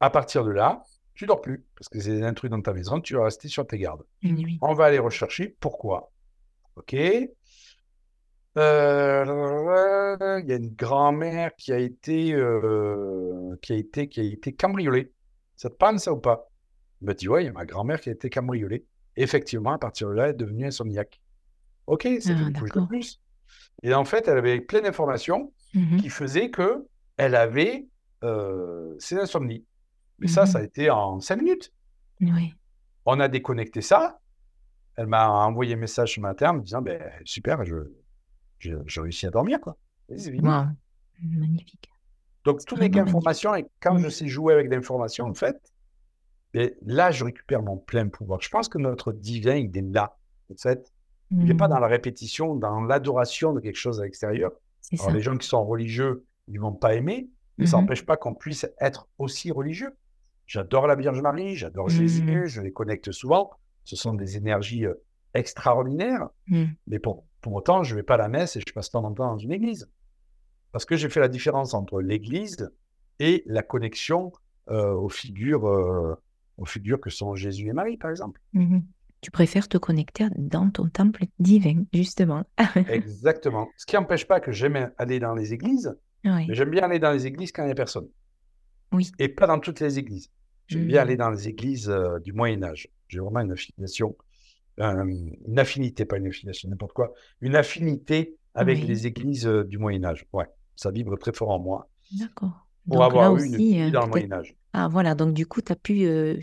À 0.00 0.10
partir 0.10 0.44
de 0.44 0.50
là, 0.50 0.82
tu 1.14 1.26
dors 1.26 1.40
plus 1.40 1.64
parce 1.76 1.88
que 1.88 2.00
c'est 2.00 2.10
des 2.10 2.22
intrus 2.22 2.50
dans 2.50 2.60
ta 2.60 2.72
maison, 2.72 3.00
tu 3.00 3.14
vas 3.14 3.24
rester 3.24 3.48
sur 3.48 3.66
tes 3.66 3.78
gardes. 3.78 4.04
Eh 4.22 4.32
oui. 4.32 4.58
On 4.60 4.74
va 4.74 4.86
aller 4.86 4.98
rechercher 4.98 5.56
pourquoi. 5.60 6.12
OK? 6.76 6.94
Euh, 8.56 10.38
il 10.42 10.48
y 10.48 10.52
a 10.52 10.56
une 10.56 10.74
grand-mère 10.74 11.54
qui 11.56 11.72
a 11.72 11.78
été, 11.78 12.32
euh, 12.34 13.56
qui 13.62 13.72
a 13.72 13.76
été, 13.76 14.08
qui 14.08 14.20
a 14.20 14.24
été 14.24 14.52
cambriolée. 14.52 15.12
Ça 15.56 15.70
te 15.70 15.74
parle 15.74 15.98
ça 16.00 16.12
ou 16.12 16.18
pas? 16.18 16.50
Il 17.00 17.06
m'a 17.06 17.14
dit, 17.14 17.28
ouais, 17.28 17.42
il 17.44 17.46
y 17.46 17.48
a 17.48 17.52
ma 17.52 17.64
grand-mère 17.66 18.00
qui 18.00 18.08
a 18.08 18.12
été 18.12 18.30
cambriolée. 18.30 18.84
Effectivement, 19.16 19.72
à 19.72 19.78
partir 19.78 20.08
de 20.08 20.14
là, 20.14 20.24
elle 20.24 20.30
est 20.30 20.34
devenue 20.34 20.66
insomniaque. 20.66 21.20
OK, 21.86 22.02
fait 22.02 22.20
Ah, 22.28 22.32
une 22.32 22.86
plus. 22.88 23.20
Et 23.82 23.94
en 23.94 24.04
fait, 24.04 24.26
elle 24.28 24.38
avait 24.38 24.60
plein 24.60 24.80
d'informations 24.80 25.52
Mmh 25.74 25.96
qui 25.96 26.08
faisaient 26.08 26.50
que 26.50 26.86
elle 27.16 27.34
avait 27.34 27.88
euh, 28.22 28.94
ses 29.00 29.16
insomnies. 29.18 29.64
Mais 30.20 30.28
ça, 30.28 30.44
Mmh 30.44 30.46
ça 30.46 30.58
a 30.58 30.62
été 30.62 30.88
en 30.88 31.18
cinq 31.20 31.36
minutes. 31.42 31.72
Oui. 32.20 32.54
On 33.06 33.18
a 33.18 33.26
déconnecté 33.28 33.80
ça. 33.82 34.20
Elle 34.96 35.08
m'a 35.08 35.28
envoyé 35.28 35.74
un 35.74 35.78
message 35.78 36.14
ce 36.14 36.20
matin 36.20 36.50
en 36.50 36.54
me 36.54 36.60
disant, 36.62 36.80
ben, 36.80 37.02
super, 37.24 37.64
je, 37.64 37.74
je, 38.60 38.76
je 38.86 39.00
réussis 39.00 39.26
à 39.26 39.30
dormir, 39.30 39.60
quoi. 39.60 39.76
C'est. 40.16 40.40
Waouh. 40.40 40.68
Magnifique. 41.20 41.90
Donc, 42.44 42.64
tout 42.64 42.76
n'est 42.76 42.90
qu'information. 42.90 43.54
Et 43.54 43.66
quand 43.80 43.96
je 43.98 44.08
sais 44.08 44.26
jouer 44.28 44.52
avec 44.54 44.70
l'information, 44.70 45.26
en 45.26 45.34
fait, 45.34 45.56
ben, 46.52 46.70
là, 46.82 47.10
je 47.10 47.24
récupère 47.24 47.62
mon 47.62 47.76
plein 47.76 48.08
pouvoir. 48.08 48.40
Je 48.40 48.48
pense 48.48 48.68
que 48.68 48.78
notre 48.78 49.12
divin, 49.12 49.56
il 49.56 49.76
est 49.76 49.82
là, 49.82 50.16
en 50.52 50.56
fait. 50.56 50.92
Il 51.30 51.46
n'est 51.46 51.54
pas 51.54 51.68
dans 51.68 51.78
Mmh. 51.78 51.80
la 51.80 51.86
répétition, 51.88 52.54
dans 52.54 52.80
l'adoration 52.82 53.54
de 53.54 53.60
quelque 53.60 53.76
chose 53.76 54.00
à 54.00 54.04
l'extérieur. 54.04 54.52
Alors, 54.92 55.06
ça. 55.06 55.10
les 55.12 55.20
gens 55.20 55.36
qui 55.36 55.48
sont 55.48 55.64
religieux, 55.64 56.24
ils 56.46 56.60
vont 56.60 56.72
pas 56.72 56.94
aimer, 56.94 57.28
mais 57.58 57.66
ça 57.66 57.78
n'empêche 57.78 58.04
pas 58.04 58.16
qu'on 58.16 58.34
puisse 58.34 58.66
être 58.78 59.08
aussi 59.18 59.50
religieux. 59.50 59.96
J'adore 60.46 60.86
la 60.86 60.94
Vierge 60.94 61.20
Marie, 61.22 61.56
j'adore 61.56 61.86
Mmh. 61.86 61.90
Jésus, 61.90 62.48
je 62.48 62.60
les 62.60 62.72
connecte 62.72 63.10
souvent. 63.10 63.50
Ce 63.84 63.96
sont 63.96 64.12
des 64.14 64.36
énergies 64.36 64.84
euh, 64.86 64.94
extraordinaires. 65.32 66.28
Mmh. 66.48 66.64
Mais 66.86 66.98
pour, 66.98 67.24
pour 67.40 67.54
autant, 67.54 67.82
je 67.82 67.94
ne 67.94 68.00
vais 68.00 68.02
pas 68.04 68.14
à 68.14 68.18
la 68.18 68.28
messe 68.28 68.56
et 68.56 68.60
je 68.66 68.72
passe 68.72 68.90
tant 68.90 69.08
de 69.10 69.14
temps 69.16 69.32
dans 69.32 69.38
une 69.38 69.52
église. 69.52 69.90
Parce 70.74 70.84
que 70.86 70.96
j'ai 70.96 71.08
fait 71.08 71.20
la 71.20 71.28
différence 71.28 71.72
entre 71.72 72.00
l'église 72.00 72.68
et 73.20 73.44
la 73.46 73.62
connexion 73.62 74.32
euh, 74.70 74.92
aux, 74.92 75.08
figures, 75.08 75.68
euh, 75.68 76.16
aux 76.58 76.64
figures 76.64 77.00
que 77.00 77.10
sont 77.10 77.36
Jésus 77.36 77.68
et 77.68 77.72
Marie, 77.72 77.96
par 77.96 78.10
exemple. 78.10 78.40
Mmh 78.54 78.80
Tu 79.20 79.30
préfères 79.30 79.68
te 79.68 79.78
connecter 79.78 80.26
dans 80.36 80.68
ton 80.70 80.88
temple 80.88 81.26
divin, 81.38 81.84
justement. 81.92 82.42
Exactement. 82.88 83.68
Ce 83.76 83.86
qui 83.86 83.94
n'empêche 83.94 84.26
pas 84.26 84.40
que 84.40 84.50
j'aime 84.50 84.90
aller 84.98 85.20
dans 85.20 85.34
les 85.36 85.52
églises, 85.52 85.96
Oui. 86.24 86.46
mais 86.48 86.54
j'aime 86.54 86.70
bien 86.70 86.82
aller 86.82 86.98
dans 86.98 87.12
les 87.12 87.24
églises 87.28 87.52
quand 87.52 87.62
il 87.62 87.66
n'y 87.66 87.72
a 87.72 87.76
personne. 87.76 88.08
Oui. 88.90 89.12
Et 89.20 89.28
pas 89.28 89.46
dans 89.46 89.60
toutes 89.60 89.78
les 89.78 90.00
églises. 90.00 90.28
J'aime 90.66 90.86
bien 90.88 91.02
Mmh. 91.02 91.06
aller 91.06 91.16
dans 91.16 91.30
les 91.30 91.46
églises 91.46 91.88
euh, 91.88 92.18
du 92.18 92.32
Moyen-Âge. 92.32 92.88
J'ai 93.06 93.20
vraiment 93.20 93.40
une 93.40 93.52
affiliation, 93.52 94.16
euh, 94.80 95.04
une 95.46 95.58
affinité, 95.58 96.04
pas 96.04 96.16
une 96.16 96.26
affiliation, 96.26 96.68
n'importe 96.68 96.94
quoi, 96.94 97.12
une 97.40 97.54
affinité 97.54 98.36
avec 98.54 98.78
Oui. 98.80 98.86
les 98.88 99.06
églises 99.06 99.46
euh, 99.46 99.62
du 99.62 99.78
Moyen-Âge. 99.78 100.26
Ouais, 100.32 100.46
ça 100.76 100.90
vibre 100.90 101.16
très 101.18 101.32
fort 101.32 101.50
en 101.50 101.58
moi 101.58 101.88
D'accord. 102.12 102.66
pour 102.88 102.98
Donc 102.98 103.06
avoir 103.12 103.36
eu 103.36 103.46
une 103.46 103.56
vie 103.56 103.80
euh, 103.80 103.90
dans 103.90 104.02
le. 104.06 104.10
Moyen-Âge. 104.10 104.56
Ah 104.72 104.88
voilà, 104.88 105.14
donc 105.14 105.34
du 105.34 105.46
coup, 105.46 105.62
tu 105.62 105.72
as 105.72 105.76
pu 105.76 106.04
euh, 106.04 106.36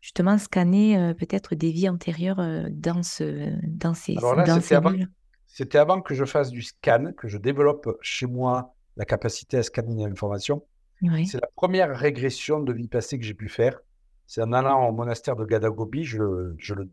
justement 0.00 0.38
scanner 0.38 0.98
euh, 0.98 1.14
peut-être 1.14 1.54
des 1.54 1.70
vies 1.72 1.88
antérieures 1.88 2.40
euh, 2.40 2.64
dans 2.70 3.02
ce, 3.02 3.50
dans 3.66 3.94
ces, 3.94 4.16
Alors 4.16 4.34
là, 4.34 4.44
dans 4.44 4.54
c'était 4.54 4.66
ces 4.66 4.74
avant, 4.74 4.90
lieux. 4.90 5.06
c'était 5.46 5.78
avant 5.78 6.00
que 6.00 6.14
je 6.14 6.24
fasse 6.24 6.50
du 6.50 6.62
scan, 6.62 7.12
que 7.16 7.28
je 7.28 7.38
développe 7.38 7.88
chez 8.02 8.26
moi 8.26 8.74
la 8.96 9.04
capacité 9.04 9.58
à 9.58 9.62
scanner 9.62 10.04
l'information. 10.08 10.66
Oui. 11.02 11.26
C'est 11.26 11.40
la 11.40 11.48
première 11.54 11.96
régression 11.98 12.60
de 12.60 12.72
vie 12.72 12.88
passée 12.88 13.18
que 13.18 13.24
j'ai 13.24 13.34
pu 13.34 13.48
faire. 13.48 13.80
C'est 14.26 14.42
en 14.42 14.52
allant 14.52 14.88
au 14.88 14.92
monastère 14.92 15.36
de 15.36 15.44
Gadagobi, 15.44 16.04
je, 16.04 16.54
je 16.58 16.74
le- 16.74 16.90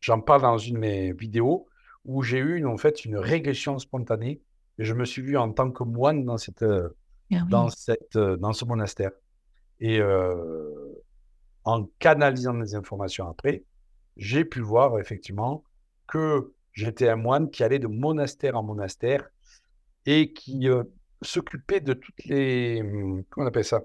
j'en 0.00 0.20
parle 0.20 0.42
dans 0.42 0.58
une 0.58 0.74
de 0.74 0.80
mes 0.80 1.12
vidéos, 1.12 1.68
où 2.04 2.22
j'ai 2.22 2.38
eu 2.38 2.56
une- 2.58 2.66
en 2.66 2.76
fait 2.76 3.04
une 3.04 3.16
régression 3.16 3.78
spontanée 3.78 4.40
et 4.80 4.84
je 4.84 4.94
me 4.94 5.04
suis 5.04 5.22
vu 5.22 5.36
en 5.36 5.52
tant 5.52 5.70
que 5.70 5.84
moine 5.84 6.24
dans, 6.24 6.38
cette, 6.38 6.62
euh, 6.62 6.88
Ah 7.32 7.44
dans, 7.48 7.68
cette, 7.68 8.16
euh, 8.16 8.36
dans 8.38 8.54
ce 8.54 8.64
monastère. 8.64 9.12
Et 9.78 10.00
euh, 10.00 10.94
en 11.64 11.84
canalisant 11.98 12.54
des 12.54 12.74
informations 12.74 13.28
après, 13.28 13.64
j'ai 14.16 14.44
pu 14.44 14.60
voir 14.60 14.98
effectivement 14.98 15.64
que 16.08 16.54
j'étais 16.72 17.10
un 17.10 17.16
moine 17.16 17.50
qui 17.50 17.62
allait 17.62 17.78
de 17.78 17.88
monastère 17.88 18.56
en 18.56 18.62
monastère 18.62 19.28
et 20.06 20.32
qui 20.32 20.68
euh, 20.68 20.82
s'occupait 21.20 21.80
de 21.80 21.92
toutes 21.92 22.24
les, 22.24 22.80
hum, 22.80 23.22
comment 23.28 23.44
on 23.44 23.48
appelle 23.48 23.64
ça, 23.66 23.82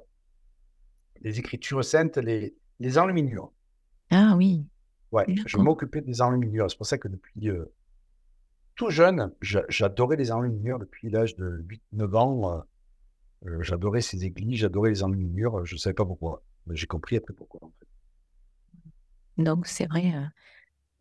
les 1.21 1.39
écritures 1.39 1.83
saintes, 1.83 2.17
les, 2.17 2.55
les 2.79 2.97
enluminures. 2.97 3.51
Ah 4.11 4.35
oui, 4.37 4.65
Ouais, 5.11 5.25
je 5.45 5.57
m'occupais 5.57 6.01
des 6.01 6.21
enluminures. 6.21 6.69
C'est 6.69 6.77
pour 6.77 6.85
ça 6.85 6.97
que 6.97 7.07
depuis 7.07 7.49
euh, 7.49 7.65
tout 8.75 8.89
jeune, 8.89 9.31
j'a- 9.41 9.65
j'adorais 9.69 10.17
les 10.17 10.31
enluminures 10.31 10.79
depuis 10.79 11.09
l'âge 11.09 11.35
de 11.35 11.63
8-9 11.69 12.15
ans. 12.15 12.53
euh, 12.59 12.61
Euh, 13.47 13.61
j'adorais 13.63 14.01
ces 14.01 14.25
églises, 14.25 14.59
j'adorais 14.59 14.89
les 14.91 15.03
enluminures, 15.03 15.65
je 15.65 15.75
ne 15.75 15.79
savais 15.79 15.93
pas 15.95 16.05
pourquoi. 16.05 16.43
Mais 16.67 16.75
j'ai 16.75 16.87
compris 16.87 17.17
après 17.17 17.33
pourquoi, 17.33 17.61
en 17.63 17.71
fait. 17.79 17.87
Donc, 19.37 19.67
c'est 19.67 19.85
vrai. 19.87 20.13
Euh, 20.15 20.25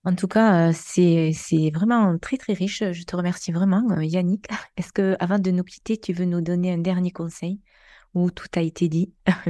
en 0.05 0.15
tout 0.15 0.29
cas, 0.29 0.73
c'est 0.75 1.33
vraiment 1.75 2.19
très, 2.19 2.39
très 2.39 2.55
riche. 2.55 2.85
Je 2.93 3.05
te 3.05 3.17
remercie 3.17 3.53
vraiment, 3.53 4.01
Yannick. 4.01 4.47
Est-ce 4.77 4.93
que, 4.93 5.17
avant 5.21 5.39
de 5.41 5.51
nous 5.51 5.65
quitter, 5.65 5.99
tu 5.99 6.13
veux 6.15 6.27
nous 6.27 6.41
donner 6.43 6.73
un 6.73 6.79
dernier 6.79 7.13
conseil 7.13 7.61
où 8.15 8.31
tout 8.31 8.49
a 8.57 8.63
été 8.63 8.89
dit? 8.89 9.15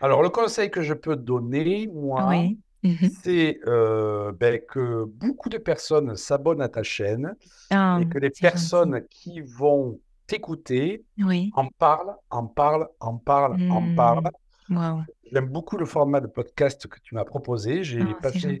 Alors, 0.00 0.22
le 0.22 0.28
conseil 0.30 0.70
que 0.70 0.82
je 0.82 0.92
peux 0.94 1.16
donner, 1.16 1.86
moi, 1.88 2.26
Oui. 2.26 2.60
Mhm. 2.82 3.10
c'est 3.22 3.60
euh, 3.66 4.32
ben, 4.32 4.58
que 4.60 5.04
beaucoup 5.04 5.48
de 5.50 5.58
personnes 5.58 6.16
s'abonnent 6.16 6.62
à 6.62 6.68
ta 6.68 6.82
chaîne 6.82 7.34
Ah, 7.70 7.98
et 8.00 8.06
que 8.08 8.18
les 8.18 8.28
gentil. 8.28 8.40
personnes 8.42 9.02
qui 9.10 9.40
vont 9.42 10.00
t'écouter 10.26 11.04
Oui. 11.18 11.50
en 11.54 11.66
parlent, 11.68 12.14
en 12.30 12.46
parlent, 12.46 12.88
en 13.00 13.16
parlent, 13.18 13.58
en 13.70 13.94
parlent. 13.94 14.30
Hmm. 14.68 14.76
Waouh. 14.76 15.02
J'aime 15.32 15.48
beaucoup 15.48 15.76
le 15.76 15.84
format 15.84 16.20
de 16.20 16.26
podcast 16.28 16.86
que 16.86 16.98
tu 17.02 17.14
m'as 17.14 17.24
proposé. 17.24 17.82
J'ai 17.84 18.00
Ah, 18.00 18.14
passé 18.22 18.58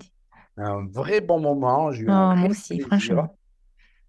un 0.56 0.84
vrai 0.86 1.20
bon 1.20 1.40
moment, 1.40 1.90
j'ai 1.92 2.02
eu 2.02 2.10
un 2.10 2.32
Oh, 2.32 2.36
moi 2.36 2.50
aussi, 2.50 2.68
plaisir. 2.78 2.86
franchement. 2.88 3.36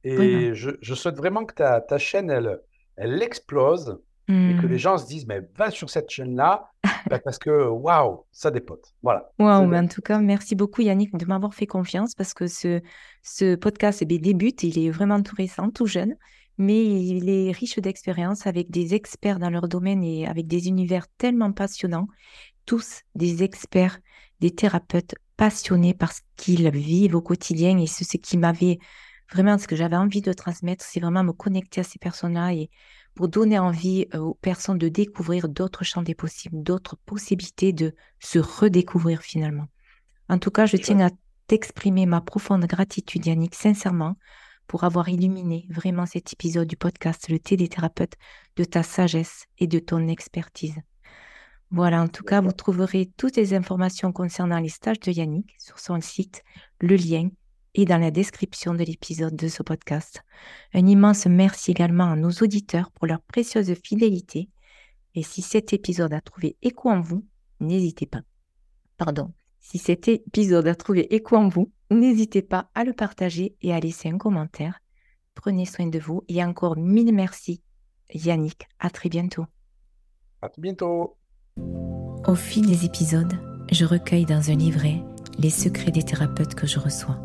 Et 0.03 0.53
je, 0.55 0.71
je 0.81 0.93
souhaite 0.95 1.15
vraiment 1.15 1.45
que 1.45 1.53
ta, 1.53 1.79
ta 1.79 1.97
chaîne, 1.99 2.29
elle, 2.31 2.59
elle 2.97 3.21
explose 3.21 3.99
et 4.27 4.55
que 4.59 4.65
les 4.67 4.75
Hmm. 4.75 4.79
gens 4.79 4.97
se 4.97 5.07
disent, 5.07 5.27
mais 5.27 5.41
va 5.55 5.69
sur 5.71 5.89
cette 5.89 6.09
chaîne-là, 6.09 6.69
parce 7.23 7.37
que 7.37 7.67
waouh, 7.67 8.25
ça 8.31 8.51
dépote. 8.51 8.93
Voilà. 9.01 9.31
Waouh, 9.39 9.67
mais 9.67 9.79
en 9.79 9.87
tout 9.87 10.01
cas, 10.01 10.19
merci 10.19 10.55
beaucoup 10.55 10.81
Yannick 10.81 11.15
de 11.15 11.25
m'avoir 11.25 11.53
fait 11.53 11.67
confiance 11.67 12.15
parce 12.15 12.33
que 12.33 12.47
ce, 12.47 12.81
ce 13.23 13.55
podcast 13.55 14.01
eh 14.01 14.05
débute, 14.05 14.63
il 14.63 14.79
est 14.79 14.89
vraiment 14.89 15.21
tout 15.21 15.35
récent, 15.35 15.69
tout 15.69 15.85
jeune, 15.85 16.15
mais 16.57 16.83
il 16.83 17.29
est 17.29 17.51
riche 17.51 17.79
d'expérience 17.79 18.47
avec 18.47 18.69
des 18.69 18.93
experts 18.93 19.39
dans 19.39 19.49
leur 19.49 19.67
domaine 19.67 20.03
et 20.03 20.27
avec 20.27 20.47
des 20.47 20.67
univers 20.67 21.07
tellement 21.17 21.51
passionnants, 21.51 22.07
tous 22.65 23.01
des 23.15 23.43
experts, 23.43 23.99
des 24.39 24.51
thérapeutes 24.51 25.15
passionnés 25.37 25.93
par 25.93 26.11
ce 26.11 26.21
qu'ils 26.35 26.69
vivent 26.69 27.15
au 27.15 27.21
quotidien 27.21 27.77
et 27.79 27.87
c'est 27.87 28.03
ce 28.03 28.17
qui 28.17 28.37
m'avait 28.37 28.79
vraiment, 29.31 29.57
ce 29.57 29.67
que 29.67 29.75
j'avais 29.75 29.95
envie 29.95 30.21
de 30.21 30.33
transmettre, 30.33 30.83
c'est 30.85 30.99
vraiment 30.99 31.23
me 31.23 31.31
connecter 31.31 31.81
à 31.81 31.83
ces 31.83 31.99
personnes-là 31.99 32.53
et 32.53 32.69
pour 33.15 33.27
donner 33.27 33.59
envie 33.59 34.07
euh, 34.13 34.19
aux 34.19 34.33
personnes 34.35 34.77
de 34.77 34.89
découvrir 34.89 35.49
d'autres 35.49 35.83
champs 35.83 36.01
des 36.01 36.15
possibles, 36.15 36.63
d'autres 36.63 36.97
possibilités 37.05 37.73
de 37.73 37.93
se 38.19 38.39
redécouvrir 38.39 39.21
finalement. 39.21 39.67
En 40.29 40.37
tout 40.37 40.51
cas, 40.51 40.65
je 40.65 40.77
tiens 40.77 41.07
à 41.07 41.09
t'exprimer 41.47 42.05
ma 42.05 42.21
profonde 42.21 42.65
gratitude, 42.65 43.25
Yannick, 43.25 43.55
sincèrement, 43.55 44.15
pour 44.67 44.85
avoir 44.85 45.09
illuminé 45.09 45.67
vraiment 45.69 46.05
cet 46.05 46.31
épisode 46.31 46.67
du 46.67 46.77
podcast 46.77 47.27
Le 47.29 47.39
thé 47.39 47.57
des 47.57 47.67
thérapeutes 47.67 48.15
de 48.55 48.63
ta 48.63 48.83
sagesse 48.83 49.45
et 49.57 49.67
de 49.67 49.79
ton 49.79 50.07
expertise. 50.07 50.75
Voilà, 51.71 52.01
en 52.01 52.07
tout 52.07 52.23
cas, 52.23 52.41
vous 52.41 52.51
trouverez 52.51 53.09
toutes 53.17 53.35
les 53.35 53.53
informations 53.53 54.11
concernant 54.11 54.59
les 54.59 54.69
stages 54.69 54.99
de 54.99 55.11
Yannick 55.11 55.55
sur 55.57 55.79
son 55.79 55.99
site, 55.99 56.43
le 56.79 56.95
lien 56.95 57.29
est 57.73 57.85
dans 57.85 57.97
la 57.97 58.11
description 58.11 58.73
de 58.73 58.83
l'épisode 58.83 59.35
de 59.35 59.47
ce 59.47 59.63
podcast. 59.63 60.21
Un 60.73 60.87
immense 60.87 61.25
merci 61.25 61.71
également 61.71 62.11
à 62.11 62.15
nos 62.15 62.31
auditeurs 62.31 62.91
pour 62.91 63.07
leur 63.07 63.21
précieuse 63.21 63.73
fidélité. 63.83 64.49
Et 65.15 65.23
si 65.23 65.41
cet 65.41 65.73
épisode 65.73 66.13
a 66.13 66.21
trouvé 66.21 66.57
écho 66.61 66.89
en 66.89 67.01
vous, 67.01 67.25
n'hésitez 67.59 68.05
pas. 68.05 68.21
Pardon. 68.97 69.33
Si 69.59 69.77
cet 69.77 70.07
épisode 70.07 70.67
a 70.67 70.75
trouvé 70.75 71.13
écho 71.13 71.37
en 71.37 71.47
vous, 71.47 71.71
n'hésitez 71.89 72.41
pas 72.41 72.69
à 72.73 72.83
le 72.83 72.93
partager 72.93 73.55
et 73.61 73.73
à 73.73 73.79
laisser 73.79 74.09
un 74.09 74.17
commentaire. 74.17 74.79
Prenez 75.35 75.65
soin 75.65 75.87
de 75.87 75.99
vous 75.99 76.23
et 76.27 76.43
encore 76.43 76.77
mille 76.77 77.13
merci, 77.13 77.61
Yannick. 78.13 78.67
À 78.79 78.89
très 78.89 79.09
bientôt. 79.09 79.45
À 80.41 80.49
tout 80.49 80.61
bientôt. 80.61 81.17
Au 82.27 82.35
fil 82.35 82.65
des 82.65 82.85
épisodes, 82.85 83.33
je 83.71 83.85
recueille 83.85 84.25
dans 84.25 84.49
un 84.49 84.55
livret 84.55 85.03
les 85.37 85.49
secrets 85.49 85.91
des 85.91 86.03
thérapeutes 86.03 86.55
que 86.55 86.67
je 86.67 86.79
reçois. 86.79 87.21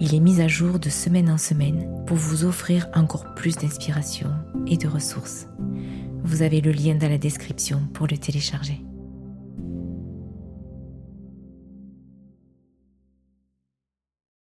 Il 0.00 0.14
est 0.14 0.20
mis 0.20 0.40
à 0.40 0.48
jour 0.48 0.78
de 0.78 0.88
semaine 0.88 1.30
en 1.30 1.38
semaine 1.38 1.88
pour 2.06 2.16
vous 2.16 2.44
offrir 2.44 2.88
encore 2.94 3.34
plus 3.34 3.56
d'inspiration 3.56 4.28
et 4.66 4.76
de 4.76 4.88
ressources. 4.88 5.46
Vous 6.24 6.42
avez 6.42 6.60
le 6.60 6.72
lien 6.72 6.94
dans 6.94 7.08
la 7.08 7.18
description 7.18 7.80
pour 7.92 8.06
le 8.06 8.16
télécharger. 8.16 8.80